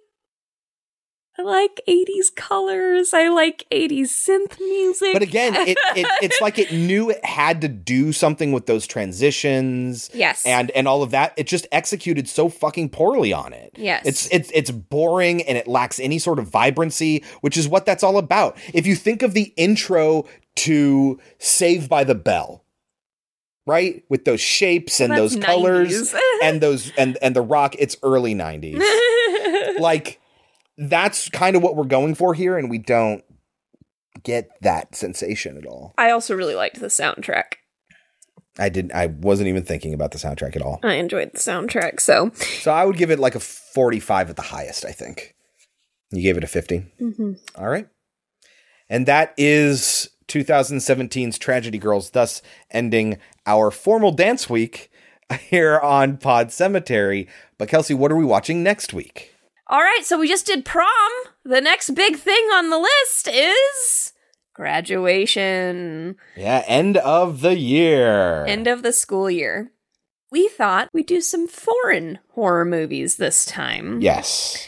I 1.39 1.43
like 1.43 1.81
80s 1.87 2.33
colors. 2.35 3.13
I 3.13 3.29
like 3.29 3.65
80s 3.71 4.07
synth 4.07 4.59
music. 4.59 5.13
But 5.13 5.21
again, 5.21 5.55
it, 5.55 5.77
it 5.95 6.07
it's 6.21 6.41
like 6.41 6.57
it 6.57 6.71
knew 6.71 7.09
it 7.11 7.23
had 7.23 7.61
to 7.61 7.67
do 7.67 8.11
something 8.11 8.51
with 8.51 8.65
those 8.65 8.87
transitions. 8.87 10.09
Yes. 10.13 10.45
And 10.45 10.71
and 10.71 10.87
all 10.87 11.03
of 11.03 11.11
that. 11.11 11.33
It 11.37 11.45
just 11.45 11.67
executed 11.71 12.27
so 12.27 12.49
fucking 12.49 12.89
poorly 12.89 13.33
on 13.33 13.53
it. 13.53 13.73
Yes. 13.77 14.05
It's 14.05 14.31
it's 14.31 14.51
it's 14.53 14.71
boring 14.71 15.43
and 15.43 15.57
it 15.57 15.67
lacks 15.67 15.99
any 15.99 16.17
sort 16.17 16.39
of 16.39 16.47
vibrancy, 16.47 17.23
which 17.41 17.55
is 17.55 17.67
what 17.67 17.85
that's 17.85 18.03
all 18.03 18.17
about. 18.17 18.57
If 18.73 18.87
you 18.87 18.95
think 18.95 19.21
of 19.21 19.33
the 19.33 19.53
intro 19.57 20.25
to 20.55 21.19
Saved 21.37 21.87
by 21.87 22.03
the 22.03 22.15
Bell, 22.15 22.63
right? 23.67 24.03
With 24.09 24.25
those 24.25 24.41
shapes 24.41 24.99
and 24.99 25.13
those 25.13 25.35
colors 25.35 26.15
and 26.43 26.61
those 26.61 26.91
and 26.97 27.17
and 27.21 27.35
the 27.35 27.41
rock, 27.41 27.75
it's 27.77 27.95
early 28.01 28.33
90s. 28.33 28.81
like 29.79 30.19
that's 30.77 31.29
kind 31.29 31.55
of 31.55 31.63
what 31.63 31.75
we're 31.75 31.85
going 31.85 32.15
for 32.15 32.33
here 32.33 32.57
and 32.57 32.69
we 32.69 32.77
don't 32.77 33.23
get 34.23 34.49
that 34.61 34.95
sensation 34.95 35.57
at 35.57 35.65
all. 35.65 35.93
I 35.97 36.11
also 36.11 36.35
really 36.35 36.55
liked 36.55 36.79
the 36.79 36.87
soundtrack. 36.87 37.55
I 38.59 38.69
didn't 38.69 38.93
I 38.93 39.07
wasn't 39.07 39.49
even 39.49 39.63
thinking 39.63 39.93
about 39.93 40.11
the 40.11 40.17
soundtrack 40.17 40.55
at 40.55 40.61
all. 40.61 40.79
I 40.83 40.93
enjoyed 40.95 41.33
the 41.33 41.39
soundtrack, 41.39 41.99
so. 41.99 42.31
So 42.61 42.71
I 42.71 42.85
would 42.85 42.97
give 42.97 43.11
it 43.11 43.19
like 43.19 43.35
a 43.35 43.39
45 43.39 44.31
at 44.31 44.35
the 44.35 44.41
highest, 44.41 44.85
I 44.85 44.91
think. 44.91 45.35
You 46.11 46.21
gave 46.21 46.37
it 46.37 46.43
a 46.43 46.47
50. 46.47 46.85
Mm-hmm. 46.99 47.33
All 47.55 47.67
right. 47.67 47.87
And 48.89 49.05
that 49.05 49.33
is 49.37 50.09
2017's 50.27 51.37
Tragedy 51.37 51.77
Girls, 51.77 52.11
thus 52.11 52.41
ending 52.71 53.17
our 53.45 53.71
formal 53.71 54.11
dance 54.11 54.49
week 54.49 54.89
here 55.39 55.79
on 55.79 56.17
Pod 56.17 56.51
Cemetery. 56.51 57.27
But 57.57 57.69
Kelsey, 57.69 57.93
what 57.93 58.11
are 58.11 58.17
we 58.17 58.25
watching 58.25 58.63
next 58.63 58.93
week? 58.93 59.33
All 59.69 59.79
right, 59.81 60.01
so 60.03 60.17
we 60.17 60.27
just 60.27 60.45
did 60.45 60.63
prom. 60.65 60.87
The 61.43 61.59
next 61.61 61.91
big 61.91 62.17
thing 62.17 62.43
on 62.53 62.69
the 62.69 62.77
list 62.79 63.27
is 63.27 64.13
graduation. 64.53 66.15
Yeah, 66.35 66.63
end 66.67 66.97
of 66.97 67.41
the 67.41 67.57
year. 67.57 68.45
End 68.45 68.67
of 68.67 68.81
the 68.83 68.93
school 68.93 69.29
year. 69.29 69.71
We 70.31 70.47
thought 70.49 70.89
we'd 70.93 71.05
do 71.05 71.21
some 71.21 71.47
foreign 71.47 72.19
horror 72.33 72.65
movies 72.65 73.15
this 73.15 73.45
time. 73.45 74.01
yes. 74.01 74.67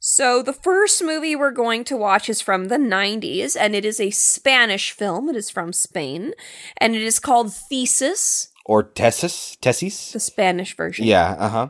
So, 0.00 0.42
the 0.42 0.52
first 0.54 1.02
movie 1.02 1.36
we're 1.36 1.50
going 1.50 1.84
to 1.84 1.96
watch 1.96 2.30
is 2.30 2.40
from 2.40 2.66
the 2.68 2.76
90s, 2.78 3.56
and 3.60 3.74
it 3.74 3.84
is 3.84 4.00
a 4.00 4.10
Spanish 4.10 4.92
film. 4.92 5.28
It 5.28 5.36
is 5.36 5.50
from 5.50 5.72
Spain, 5.72 6.32
and 6.78 6.94
it 6.94 7.02
is 7.02 7.18
called 7.18 7.52
Thesis, 7.52 8.48
Or 8.64 8.82
Tesis? 8.84 9.58
Tesis? 9.58 10.12
the 10.12 10.20
Spanish 10.20 10.74
version. 10.76 11.04
Yeah, 11.04 11.32
uh 11.38 11.48
huh. 11.48 11.68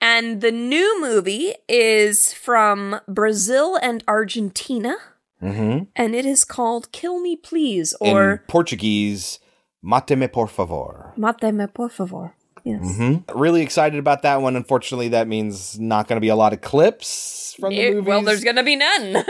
And 0.00 0.40
the 0.40 0.52
new 0.52 1.00
movie 1.00 1.54
is 1.68 2.32
from 2.32 3.00
Brazil 3.08 3.78
and 3.82 4.02
Argentina, 4.08 4.96
Mm-hmm. 5.42 5.84
and 5.94 6.14
it 6.14 6.24
is 6.24 6.44
called 6.44 6.90
Kill 6.92 7.20
Me 7.20 7.36
Please, 7.36 7.94
In 8.00 8.16
or 8.16 8.42
Portuguese, 8.48 9.38
Mate-me 9.82 10.28
por 10.28 10.46
favor. 10.48 11.12
Mate 11.16 11.52
me 11.52 11.66
por 11.66 11.90
favor. 11.90 12.34
Yes. 12.66 12.96
hmm 12.96 13.16
Really 13.32 13.62
excited 13.62 13.98
about 14.00 14.22
that 14.22 14.42
one. 14.42 14.56
Unfortunately, 14.56 15.08
that 15.08 15.28
means 15.28 15.78
not 15.78 16.08
going 16.08 16.16
to 16.16 16.20
be 16.20 16.28
a 16.30 16.34
lot 16.34 16.52
of 16.52 16.60
clips 16.60 17.54
from 17.60 17.70
the 17.72 17.92
movie. 17.92 18.00
well, 18.08 18.22
there's 18.22 18.42
going 18.42 18.56
to 18.56 18.64
be 18.64 18.74
none. 18.74 19.24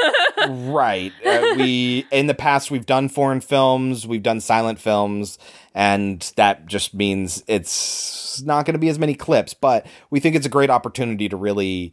right. 0.73 1.13
Uh, 1.25 1.55
we 1.57 2.07
in 2.11 2.29
the 2.29 2.35
past 2.35 2.71
we've 2.71 2.87
done 2.87 3.11
foreign 3.11 3.43
films, 3.43 4.07
we've 4.07 4.23
done 4.23 4.41
silent 4.41 4.79
films, 4.81 5.39
and 5.75 6.33
that 6.37 6.65
just 6.67 6.95
means 6.95 7.45
it's 7.47 8.43
not 8.43 8.65
going 8.65 8.73
to 8.73 8.79
be 8.79 8.89
as 8.89 8.99
many 8.99 9.15
clips. 9.15 9.53
But 9.53 9.87
we 10.09 10.19
think 10.19 10.35
it's 10.35 10.47
a 10.47 10.51
great 10.51 10.71
opportunity 10.71 11.29
to 11.29 11.37
really 11.37 11.93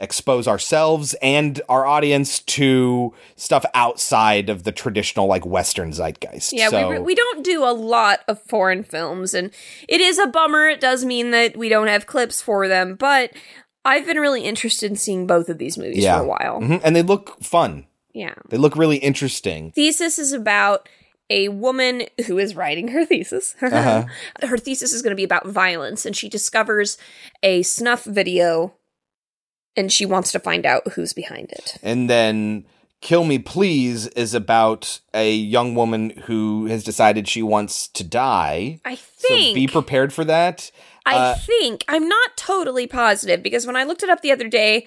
expose 0.00 0.46
ourselves 0.46 1.14
and 1.22 1.60
our 1.68 1.86
audience 1.86 2.40
to 2.40 3.14
stuff 3.36 3.64
outside 3.74 4.50
of 4.50 4.64
the 4.64 4.72
traditional 4.72 5.26
like 5.26 5.46
Western 5.46 5.92
zeitgeist. 5.92 6.52
Yeah, 6.52 6.68
so, 6.68 6.90
we, 6.90 6.98
we 6.98 7.14
don't 7.14 7.44
do 7.44 7.64
a 7.64 7.72
lot 7.72 8.20
of 8.28 8.42
foreign 8.42 8.82
films, 8.82 9.34
and 9.34 9.50
it 9.88 10.00
is 10.00 10.18
a 10.18 10.26
bummer. 10.26 10.68
It 10.68 10.80
does 10.80 11.04
mean 11.04 11.30
that 11.30 11.56
we 11.56 11.68
don't 11.68 11.88
have 11.88 12.06
clips 12.06 12.42
for 12.42 12.68
them, 12.68 12.94
but 12.94 13.32
I've 13.84 14.06
been 14.06 14.18
really 14.18 14.42
interested 14.42 14.90
in 14.90 14.96
seeing 14.96 15.26
both 15.26 15.48
of 15.48 15.58
these 15.58 15.78
movies 15.78 16.04
yeah, 16.04 16.18
for 16.18 16.24
a 16.24 16.26
while. 16.26 16.60
Mhm. 16.60 16.80
and 16.84 16.94
they 16.94 17.02
look 17.02 17.42
fun. 17.42 17.86
Yeah. 18.12 18.34
They 18.48 18.56
look 18.56 18.76
really 18.76 18.96
interesting. 18.96 19.72
Thesis 19.72 20.18
is 20.18 20.32
about 20.32 20.88
a 21.28 21.48
woman 21.48 22.04
who 22.26 22.38
is 22.38 22.54
writing 22.54 22.88
her 22.88 23.04
thesis. 23.04 23.54
Uh-huh. 23.62 24.04
Her 24.42 24.58
thesis 24.58 24.92
is 24.92 25.02
going 25.02 25.10
to 25.10 25.16
be 25.16 25.24
about 25.24 25.46
violence, 25.46 26.06
and 26.06 26.16
she 26.16 26.28
discovers 26.28 26.98
a 27.42 27.62
snuff 27.62 28.04
video 28.04 28.74
and 29.76 29.92
she 29.92 30.06
wants 30.06 30.32
to 30.32 30.38
find 30.40 30.64
out 30.66 30.86
who's 30.92 31.12
behind 31.12 31.50
it. 31.52 31.76
And 31.82 32.08
then 32.10 32.64
Kill 33.02 33.24
Me 33.24 33.38
Please 33.38 34.06
is 34.08 34.34
about 34.34 35.00
a 35.14 35.32
young 35.34 35.74
woman 35.74 36.10
who 36.24 36.66
has 36.66 36.82
decided 36.82 37.28
she 37.28 37.42
wants 37.42 37.88
to 37.88 38.02
die. 38.04 38.80
I 38.84 38.94
So 38.94 39.02
think. 39.28 39.54
be 39.54 39.66
prepared 39.68 40.12
for 40.12 40.24
that. 40.24 40.70
I 41.04 41.14
Uh, 41.16 41.34
think 41.36 41.84
I'm 41.88 42.08
not 42.08 42.36
totally 42.36 42.86
positive 42.86 43.42
because 43.42 43.66
when 43.66 43.76
I 43.76 43.84
looked 43.84 44.02
it 44.02 44.10
up 44.10 44.22
the 44.22 44.32
other 44.32 44.48
day, 44.48 44.86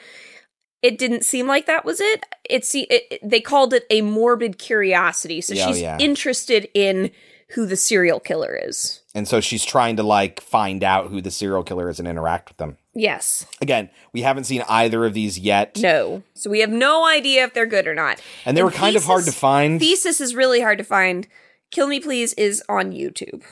it 0.82 0.98
didn't 0.98 1.24
seem 1.24 1.46
like 1.48 1.66
that 1.68 1.86
was 1.86 2.00
it. 2.02 2.24
It 2.50 2.66
see 2.66 2.82
it, 2.84 3.04
it- 3.12 3.22
they 3.30 3.42
called 3.42 3.74
it 3.74 3.86
a 3.90 4.02
morbid 4.02 4.58
curiosity. 4.58 5.40
So 5.42 5.54
Yeah, 5.54 5.68
she's 5.68 5.82
yeah. 5.82 5.98
interested 6.00 6.68
in 6.74 7.12
who 7.54 7.66
the 7.66 7.76
serial 7.78 8.20
killer 8.20 8.60
is. 8.64 9.02
and 9.16 9.28
so 9.28 9.40
she's 9.42 9.66
trying 9.66 9.96
to 9.96 10.04
like 10.04 10.40
find 10.40 10.84
out 10.84 11.08
who 11.10 11.20
the 11.22 11.32
serial 11.32 11.64
killer 11.64 11.90
is 11.90 12.00
and 12.00 12.08
interact 12.08 12.50
with 12.50 12.58
them. 12.58 12.78
Yes. 13.00 13.46
Again, 13.62 13.90
we 14.14 14.22
haven't 14.22 14.44
seen 14.44 14.64
either 14.68 15.06
of 15.06 15.14
these 15.14 15.40
yet. 15.40 15.78
No. 15.80 16.24
So 16.34 16.50
we 16.50 16.60
have 16.60 16.70
no 16.70 17.08
idea 17.08 17.44
if 17.46 17.54
they're 17.54 17.66
good 17.66 17.88
or 17.88 17.96
not. 17.96 18.22
And 18.46 18.58
they 18.58 18.64
were 18.64 18.72
kind 18.72 18.96
of 18.96 19.06
hard 19.06 19.26
to 19.26 19.32
find. 19.32 19.80
Thesis 19.80 20.20
is 20.20 20.36
really 20.36 20.62
hard 20.62 20.78
to 20.80 20.84
find. 20.84 21.28
Kill 21.72 21.88
Me 21.88 22.00
Please 22.00 22.34
is 22.34 22.64
on 22.68 22.92
YouTube. 22.92 23.44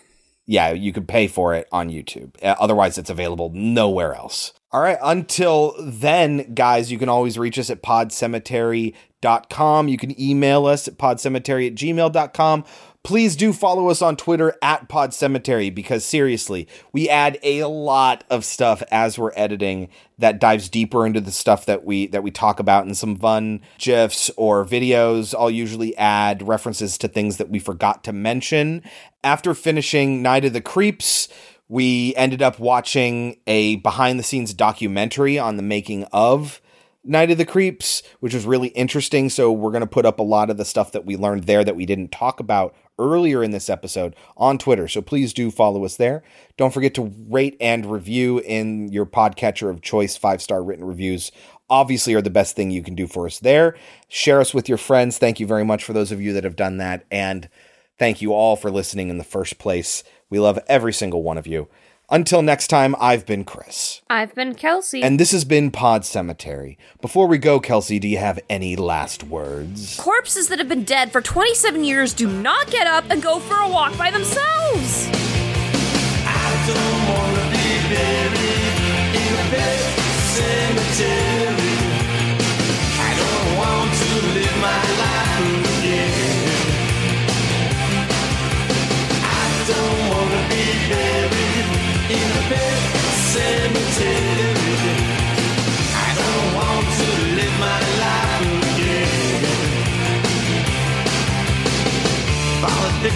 yeah, 0.46 0.72
you 0.72 0.92
could 0.92 1.08
pay 1.08 1.28
for 1.28 1.54
it 1.54 1.68
on 1.72 1.90
YouTube. 1.90 2.36
Uh, 2.44 2.56
Otherwise, 2.60 2.98
it's 2.98 3.10
available 3.10 3.52
nowhere 3.54 4.16
else. 4.16 4.54
All 4.72 4.82
right. 4.82 4.98
Until 5.02 5.76
then, 5.80 6.54
guys, 6.54 6.92
you 6.92 6.98
can 6.98 7.10
always 7.10 7.38
reach 7.38 7.58
us 7.58 7.70
at 7.70 7.82
podcemetery.com. 7.82 9.88
You 9.88 9.98
can 9.98 10.20
email 10.20 10.66
us 10.66 10.88
at 10.88 10.98
podcemetery 10.98 11.68
at 11.68 11.76
gmail.com. 11.76 12.66
Please 13.08 13.38
do 13.38 13.54
follow 13.54 13.88
us 13.88 14.02
on 14.02 14.18
Twitter 14.18 14.54
at 14.62 14.90
Pod 14.90 15.14
Cemetery 15.14 15.70
because 15.70 16.04
seriously, 16.04 16.68
we 16.92 17.08
add 17.08 17.40
a 17.42 17.64
lot 17.64 18.26
of 18.30 18.44
stuff 18.44 18.84
as 18.92 19.18
we're 19.18 19.32
editing 19.34 19.88
that 20.18 20.42
dives 20.42 20.68
deeper 20.68 21.06
into 21.06 21.22
the 21.22 21.32
stuff 21.32 21.66
that 21.68 21.86
we 21.86 22.08
that 22.08 22.22
we 22.22 22.32
talk 22.32 22.60
about 22.60 22.86
in 22.86 22.94
some 22.94 23.16
fun 23.16 23.62
gifs 23.78 24.30
or 24.36 24.66
videos. 24.66 25.34
I'll 25.34 25.50
usually 25.50 25.96
add 25.96 26.46
references 26.46 26.98
to 26.98 27.08
things 27.08 27.38
that 27.38 27.50
we 27.50 27.60
forgot 27.60 28.04
to 28.04 28.12
mention. 28.12 28.84
After 29.24 29.54
finishing 29.54 30.22
Night 30.22 30.44
of 30.44 30.52
the 30.52 30.60
Creeps, 30.60 31.30
we 31.70 32.14
ended 32.18 32.42
up 32.42 32.60
watching 32.60 33.40
a 33.48 33.78
behind 33.78 34.20
the 34.20 34.24
scenes 34.24 34.54
documentary 34.54 35.40
on 35.40 35.56
the 35.56 35.64
making 35.64 36.04
of 36.12 36.60
Night 37.08 37.32
of 37.32 37.38
the 37.38 37.46
Creeps, 37.46 38.04
which 38.20 38.34
was 38.34 38.46
really 38.46 38.68
interesting. 38.70 39.30
So 39.30 39.52
we're 39.52 39.72
going 39.72 39.82
to 39.82 39.88
put 39.88 40.06
up 40.06 40.20
a 40.20 40.24
lot 40.24 40.50
of 40.50 40.58
the 40.58 40.66
stuff 40.66 40.92
that 40.92 41.06
we 41.06 41.16
learned 41.16 41.46
there 41.46 41.64
that 41.64 41.76
we 41.76 41.86
didn't 41.86 42.12
talk 42.12 42.40
about 42.40 42.76
earlier 43.00 43.44
in 43.44 43.52
this 43.52 43.70
episode 43.70 44.16
on 44.36 44.58
Twitter. 44.58 44.88
So 44.88 45.02
please 45.02 45.34
do 45.34 45.52
follow 45.52 45.86
us 45.86 45.96
there. 45.96 46.24
Don't 46.58 46.74
forget 46.74 46.94
to 46.96 47.14
rate 47.30 47.56
and 47.62 47.86
review 47.86 48.40
in 48.40 48.92
your 48.92 49.06
podcatcher 49.06 49.70
of 49.70 49.82
choice. 49.82 50.18
Five 50.18 50.42
star 50.42 50.64
written 50.64 50.86
reviews 50.86 51.32
obviously 51.70 52.14
are 52.14 52.22
the 52.22 52.30
best 52.30 52.56
thing 52.56 52.72
you 52.72 52.84
can 52.84 52.96
do 52.96 53.08
for 53.08 53.26
us 53.26 53.40
there. 53.40 53.76
Share 54.08 54.42
us 54.42 54.54
with 54.54 54.68
your 54.68 54.78
friends. 54.78 55.18
Thank 55.18 55.40
you 55.40 55.48
very 55.48 55.66
much 55.66 55.84
for 55.84 55.94
those 55.94 56.12
of 56.12 56.22
you 56.22 56.34
that 56.34 56.44
have 56.44 56.56
done 56.56 56.78
that. 56.78 57.06
And 57.12 57.50
thank 57.98 58.22
you 58.22 58.34
all 58.34 58.56
for 58.56 58.72
listening 58.72 59.10
in 59.10 59.18
the 59.18 59.24
first 59.24 59.60
place. 59.60 60.04
We 60.30 60.40
love 60.40 60.60
every 60.68 60.94
single 60.94 61.24
one 61.24 61.38
of 61.38 61.48
you. 61.48 61.68
Until 62.10 62.42
next 62.42 62.68
time, 62.68 62.96
I've 63.02 63.26
been 63.26 63.44
Chris. 63.44 64.02
I've 64.10 64.34
been 64.34 64.56
Kelsey. 64.56 65.04
And 65.04 65.20
this 65.20 65.32
has 65.32 65.44
been 65.44 65.72
Pod 65.72 66.06
Cemetery. 66.06 66.78
Before 67.02 67.28
we 67.28 67.38
go, 67.38 67.60
Kelsey, 67.60 68.00
do 68.00 68.08
you 68.08 68.18
have 68.18 68.40
any 68.50 68.78
last 68.78 69.26
words? 69.26 69.98
Corpses 70.00 70.48
that 70.48 70.58
have 70.60 70.70
been 70.70 70.86
dead 70.86 71.12
for 71.12 71.20
27 71.20 71.84
years 71.84 72.14
do 72.14 72.30
not 72.30 72.72
get 72.72 72.88
up 72.88 73.04
and 73.10 73.22
go 73.22 73.40
for 73.40 73.58
a 73.58 73.68
walk 73.68 73.98
by 73.98 74.10
themselves. 74.10 75.10
cemetery. 80.38 81.78
I 83.00 83.12
don't 83.20 83.58
want 83.58 83.92
to 83.94 84.10
live 84.34 84.58
my 84.62 84.84
life 85.02 85.57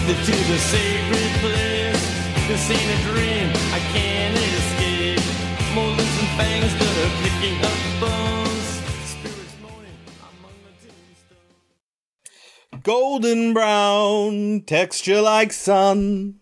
To 0.02 0.08
the 0.08 0.58
sacred 0.58 1.30
place. 1.40 2.02
This 2.48 2.70
ain't 2.70 2.80
a 2.80 3.02
dream, 3.08 3.48
I 3.72 3.78
can't 3.92 4.36
escape. 4.36 5.22
Molars 5.74 6.18
and 6.18 6.28
fangs 6.36 6.74
that 6.74 6.94
are 7.04 7.14
picking 7.22 7.58
up 7.64 7.80
bones. 8.00 8.66
Spirits 9.04 9.56
moaning 9.62 9.98
among 10.20 10.56
the 10.66 10.72
tombstones. 10.84 12.82
Golden 12.82 13.54
brown, 13.54 14.62
texture 14.66 15.20
like 15.22 15.52
sun. 15.52 16.40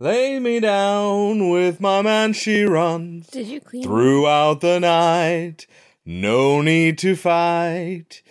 Lay 0.00 0.40
me 0.40 0.58
down 0.58 1.48
with 1.48 1.80
my 1.80 2.02
man, 2.02 2.32
she 2.32 2.64
runs. 2.64 3.28
Did 3.28 3.46
you 3.46 3.60
clean 3.60 3.84
Throughout 3.84 4.60
the 4.60 4.80
night, 4.80 5.68
no 6.04 6.60
need 6.60 6.98
to 6.98 7.14
fight. 7.14 8.22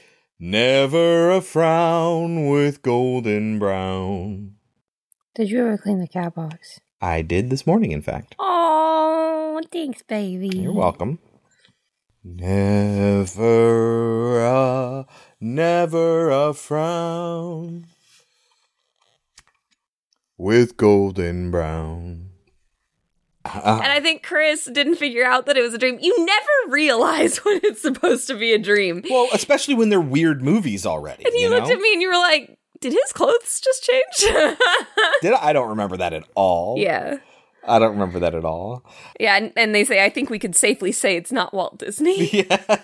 Never 0.42 1.32
a 1.32 1.42
frown 1.42 2.48
with 2.48 2.82
golden 2.82 3.60
brown. 3.60 4.56
Did 5.36 5.50
you 5.50 5.60
ever 5.60 5.78
clean 5.78 6.00
the 6.00 6.08
cat 6.08 6.34
box? 6.34 6.80
I 7.02 7.24
did 7.24 7.50
this 7.50 7.68
morning, 7.68 7.92
in 7.92 8.02
fact. 8.02 8.36
Oh, 8.40 9.60
thanks, 9.70 10.02
baby. 10.02 10.48
You're 10.48 10.72
welcome. 10.72 11.20
Never 12.24 13.26
a, 14.40 15.06
never 15.42 16.30
a 16.30 16.54
frown 16.54 17.88
with 20.38 20.78
golden 20.78 21.52
brown. 21.52 22.29
Uh, 23.46 23.80
And 23.84 23.92
I 23.92 24.00
think 24.02 24.24
Chris 24.24 24.66
didn't 24.66 24.96
figure 24.96 25.24
out 25.26 25.46
that 25.46 25.58
it 25.58 25.62
was 25.62 25.74
a 25.74 25.78
dream. 25.78 25.98
You 26.02 26.26
never 26.26 26.74
realize 26.74 27.38
when 27.46 27.60
it's 27.64 27.82
supposed 27.82 28.28
to 28.28 28.36
be 28.36 28.54
a 28.54 28.58
dream. 28.60 29.04
well, 29.10 29.28
especially 29.34 29.74
when 29.76 29.90
they're 29.90 30.02
weird 30.02 30.42
movies 30.42 30.86
already. 30.86 31.24
And 31.26 31.34
you, 31.34 31.42
you 31.44 31.50
looked 31.50 31.70
at 31.70 31.80
me 31.80 31.94
and 31.94 32.02
you 32.02 32.10
were 32.10 32.16
like, 32.18 32.58
did 32.82 32.94
his 32.94 33.12
clothes 33.14 33.60
just 33.62 33.84
change? 33.84 34.34
Did 35.22 35.34
I? 35.34 35.50
I 35.50 35.54
don't 35.54 35.70
remember 35.70 35.98
that 35.98 36.14
at 36.14 36.24
all. 36.36 36.76
yeah. 36.78 37.18
I 37.68 37.78
don't 37.78 37.92
remember 37.92 38.20
that 38.20 38.34
at 38.34 38.46
all. 38.46 38.86
Yeah, 39.20 39.36
and, 39.36 39.52
and 39.58 39.76
they 39.76 39.84
say, 39.84 40.04
I 40.04 40.10
think 40.10 40.30
we 40.30 40.40
could 40.40 40.56
safely 40.56 40.94
say 40.94 41.18
it's 41.18 41.32
not 41.32 41.54
Walt 41.54 41.78
Disney. 41.78 42.30
Yeah. 42.50 42.78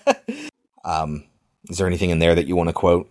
Um, 0.83 1.23
is 1.69 1.77
there 1.77 1.87
anything 1.87 2.09
in 2.11 2.19
there 2.19 2.35
that 2.35 2.45
you 2.45 2.55
want 2.55 2.69
to 2.69 2.73
quote? 2.73 3.09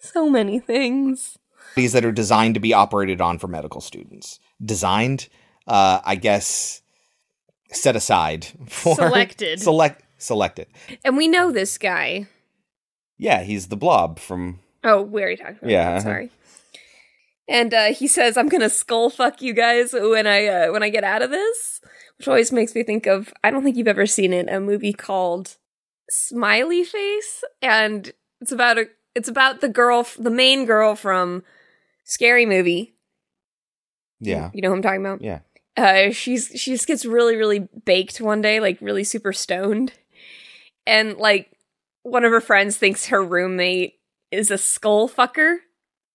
so 0.00 0.28
many 0.28 0.58
things. 0.58 1.38
These 1.76 1.92
that 1.92 2.04
are 2.04 2.12
designed 2.12 2.54
to 2.54 2.60
be 2.60 2.74
operated 2.74 3.20
on 3.22 3.38
for 3.38 3.46
medical 3.48 3.80
students. 3.80 4.38
Designed, 4.62 5.28
uh, 5.66 6.00
I 6.04 6.14
guess, 6.16 6.82
set 7.70 7.96
aside 7.96 8.46
for 8.68 8.94
Selected. 8.94 9.60
Select 9.60 10.02
selected. 10.18 10.68
And 11.04 11.16
we 11.16 11.28
know 11.28 11.50
this 11.52 11.76
guy. 11.78 12.26
Yeah, 13.18 13.42
he's 13.42 13.68
the 13.68 13.76
blob 13.76 14.18
from. 14.18 14.60
Oh, 14.82 15.02
we 15.02 15.22
already 15.22 15.36
talked 15.36 15.58
about 15.58 15.70
Yeah. 15.70 15.92
that. 15.94 16.02
Sorry. 16.02 16.30
And 17.48 17.74
uh, 17.74 17.92
he 17.92 18.08
says, 18.08 18.36
"I'm 18.38 18.48
gonna 18.48 18.70
skull 18.70 19.10
fuck 19.10 19.42
you 19.42 19.52
guys 19.52 19.92
when 19.92 20.26
I 20.26 20.46
uh, 20.46 20.72
when 20.72 20.82
I 20.82 20.88
get 20.88 21.04
out 21.04 21.20
of 21.22 21.30
this," 21.30 21.80
which 22.18 22.26
always 22.26 22.50
makes 22.52 22.74
me 22.74 22.82
think 22.82 23.06
of. 23.06 23.32
I 23.44 23.50
don't 23.50 23.62
think 23.62 23.76
you've 23.76 23.86
ever 23.88 24.06
seen 24.06 24.32
it. 24.32 24.48
A 24.48 24.60
movie 24.60 24.94
called 24.94 25.56
Smiley 26.10 26.84
Face, 26.84 27.44
and 27.60 28.12
it's 28.40 28.52
about 28.52 28.78
a. 28.78 28.86
It's 29.14 29.28
about 29.28 29.60
the 29.60 29.68
girl, 29.68 30.06
the 30.18 30.30
main 30.30 30.64
girl 30.64 30.94
from 30.96 31.44
Scary 32.04 32.46
Movie. 32.46 32.94
Yeah. 34.20 34.50
You 34.54 34.62
know 34.62 34.70
who 34.70 34.74
I'm 34.76 34.82
talking 34.82 35.04
about? 35.04 35.20
Yeah. 35.20 35.40
Uh 35.76 36.10
she's 36.10 36.50
she 36.54 36.72
just 36.72 36.86
gets 36.86 37.04
really 37.04 37.36
really 37.36 37.68
baked 37.84 38.20
one 38.20 38.40
day 38.40 38.60
like 38.60 38.78
really 38.80 39.04
super 39.04 39.32
stoned. 39.32 39.92
And 40.86 41.16
like 41.16 41.50
one 42.02 42.24
of 42.24 42.30
her 42.32 42.40
friends 42.40 42.76
thinks 42.76 43.06
her 43.06 43.24
roommate 43.24 43.94
is 44.30 44.50
a 44.50 44.58
skull 44.58 45.08
fucker. 45.08 45.58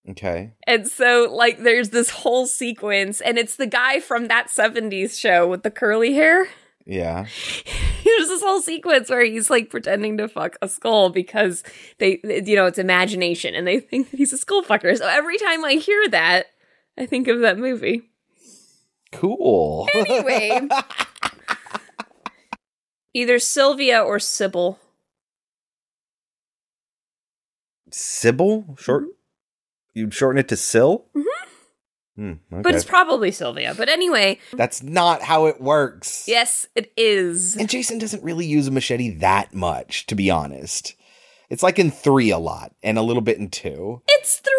Okay. 0.08 0.52
and 0.66 0.88
so 0.88 1.28
like 1.30 1.58
there's 1.58 1.90
this 1.90 2.08
whole 2.08 2.46
sequence 2.46 3.20
and 3.20 3.38
it's 3.38 3.56
the 3.56 3.66
guy 3.66 4.00
from 4.00 4.28
that 4.28 4.48
70s 4.48 5.20
show 5.20 5.46
with 5.46 5.62
the 5.62 5.70
curly 5.70 6.14
hair. 6.14 6.48
Yeah. 6.86 7.26
there's 8.04 8.28
this 8.28 8.42
whole 8.42 8.62
sequence 8.62 9.10
where 9.10 9.24
he's 9.24 9.50
like 9.50 9.68
pretending 9.68 10.16
to 10.16 10.26
fuck 10.26 10.56
a 10.62 10.68
skull 10.68 11.10
because 11.10 11.62
they 11.98 12.18
you 12.24 12.56
know 12.56 12.66
it's 12.66 12.78
imagination 12.78 13.54
and 13.54 13.66
they 13.66 13.78
think 13.78 14.10
that 14.10 14.16
he's 14.16 14.32
a 14.32 14.38
skull 14.38 14.62
fucker. 14.62 14.96
So 14.96 15.06
every 15.06 15.36
time 15.36 15.64
i 15.64 15.74
hear 15.74 16.08
that 16.08 16.46
i 16.98 17.04
think 17.06 17.28
of 17.28 17.40
that 17.40 17.58
movie 17.58 18.09
Cool. 19.12 19.88
Anyway, 19.94 20.60
either 23.14 23.38
Sylvia 23.38 24.00
or 24.02 24.18
Sybil. 24.18 24.78
Sybil? 27.90 28.76
Short? 28.78 29.04
You'd 29.94 30.14
shorten 30.14 30.38
it 30.38 30.48
to 30.48 30.56
Syl? 30.56 31.06
Mhm. 31.14 31.24
Hmm, 32.16 32.32
okay. 32.52 32.62
But 32.62 32.74
it's 32.74 32.84
probably 32.84 33.30
Sylvia. 33.30 33.74
But 33.76 33.88
anyway, 33.88 34.38
That's 34.52 34.82
not 34.82 35.22
how 35.22 35.46
it 35.46 35.60
works. 35.60 36.24
yes, 36.28 36.66
it 36.74 36.92
is. 36.96 37.56
And 37.56 37.68
Jason 37.68 37.98
doesn't 37.98 38.22
really 38.22 38.46
use 38.46 38.66
a 38.68 38.70
machete 38.70 39.10
that 39.18 39.54
much, 39.54 40.06
to 40.06 40.14
be 40.14 40.30
honest. 40.30 40.94
It's 41.48 41.62
like 41.64 41.78
in 41.80 41.90
three 41.90 42.30
a 42.30 42.38
lot, 42.38 42.72
and 42.82 42.96
a 42.98 43.02
little 43.02 43.22
bit 43.22 43.38
in 43.38 43.48
two. 43.50 44.02
It's 44.06 44.40
the 44.40 44.52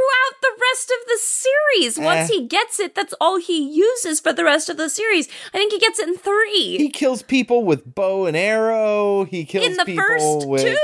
rest 0.71 0.91
of 0.91 1.07
the 1.07 1.19
series. 1.21 1.97
Once 1.99 2.29
Eh. 2.29 2.33
he 2.33 2.47
gets 2.47 2.79
it, 2.79 2.95
that's 2.95 3.13
all 3.19 3.37
he 3.39 3.59
uses 3.73 4.19
for 4.19 4.33
the 4.33 4.43
rest 4.43 4.69
of 4.69 4.77
the 4.77 4.89
series. 4.89 5.27
I 5.53 5.57
think 5.57 5.71
he 5.73 5.79
gets 5.79 5.99
it 5.99 6.07
in 6.07 6.17
three. 6.17 6.77
He 6.77 6.89
kills 6.89 7.21
people 7.23 7.63
with 7.63 7.93
bow 7.95 8.25
and 8.25 8.35
arrow. 8.37 9.25
He 9.25 9.45
kills 9.45 9.65
in 9.65 9.77
the 9.77 9.85
people 9.85 10.03
first 10.03 10.47
with 10.47 10.61
two. 10.63 10.77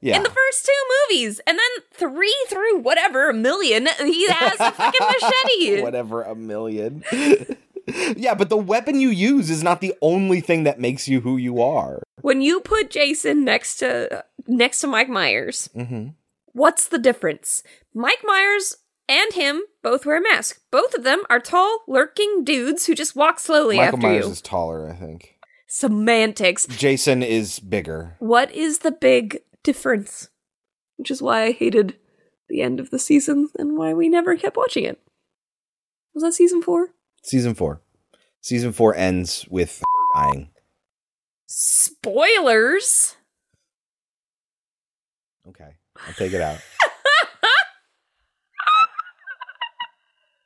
Yeah. 0.00 0.16
In 0.16 0.22
the 0.24 0.30
first 0.30 0.66
two 0.66 0.82
movies. 1.14 1.40
And 1.46 1.58
then 1.58 1.84
three 1.92 2.34
through 2.48 2.78
whatever, 2.80 3.30
a 3.30 3.34
million, 3.34 3.86
he 4.00 4.28
has 4.28 4.58
a 4.60 4.72
fucking 4.72 5.00
machete. 5.20 5.82
whatever 5.88 6.22
a 6.22 6.34
million. 6.34 7.04
yeah, 8.16 8.34
but 8.34 8.48
the 8.48 8.56
weapon 8.56 8.98
you 9.00 9.10
use 9.10 9.50
is 9.50 9.62
not 9.62 9.80
the 9.80 9.94
only 10.02 10.40
thing 10.40 10.64
that 10.64 10.80
makes 10.80 11.08
you 11.08 11.20
who 11.20 11.36
you 11.36 11.60
are. 11.62 12.02
When 12.20 12.40
you 12.42 12.60
put 12.60 12.90
Jason 12.90 13.44
next 13.44 13.76
to 13.78 14.24
next 14.46 14.80
to 14.80 14.86
Mike 14.86 15.08
Myers, 15.08 15.68
Mm-hmm. 15.76 16.08
What's 16.54 16.86
the 16.88 16.98
difference? 16.98 17.62
Mike 17.94 18.22
Myers 18.24 18.76
and 19.12 19.32
him 19.34 19.62
both 19.82 20.06
wear 20.06 20.16
a 20.16 20.22
mask. 20.22 20.60
Both 20.70 20.94
of 20.94 21.04
them 21.04 21.22
are 21.28 21.38
tall, 21.38 21.80
lurking 21.86 22.44
dudes 22.44 22.86
who 22.86 22.94
just 22.94 23.14
walk 23.14 23.38
slowly 23.38 23.78
after 23.78 23.96
you. 23.96 24.02
Michael 24.02 24.08
after 24.08 24.08
Myers 24.08 24.26
you. 24.26 24.32
is 24.32 24.40
taller, 24.40 24.90
I 24.90 24.94
think. 24.94 25.36
Semantics. 25.68 26.66
Jason 26.66 27.22
is 27.22 27.58
bigger. 27.58 28.16
What 28.18 28.50
is 28.52 28.78
the 28.78 28.90
big 28.90 29.40
difference? 29.62 30.30
Which 30.96 31.10
is 31.10 31.20
why 31.20 31.42
I 31.42 31.52
hated 31.52 31.96
the 32.48 32.62
end 32.62 32.80
of 32.80 32.90
the 32.90 32.98
season 32.98 33.48
and 33.58 33.76
why 33.76 33.92
we 33.92 34.08
never 34.08 34.36
kept 34.36 34.56
watching 34.56 34.84
it. 34.84 34.98
Was 36.14 36.22
that 36.22 36.32
season 36.32 36.62
four? 36.62 36.88
Season 37.22 37.54
four. 37.54 37.82
Season 38.40 38.72
four 38.72 38.94
ends 38.94 39.46
with 39.50 39.82
dying. 40.14 40.50
Spoilers! 41.46 43.16
Okay, 45.48 45.76
I'll 46.06 46.14
take 46.14 46.32
it 46.32 46.40
out. 46.40 46.60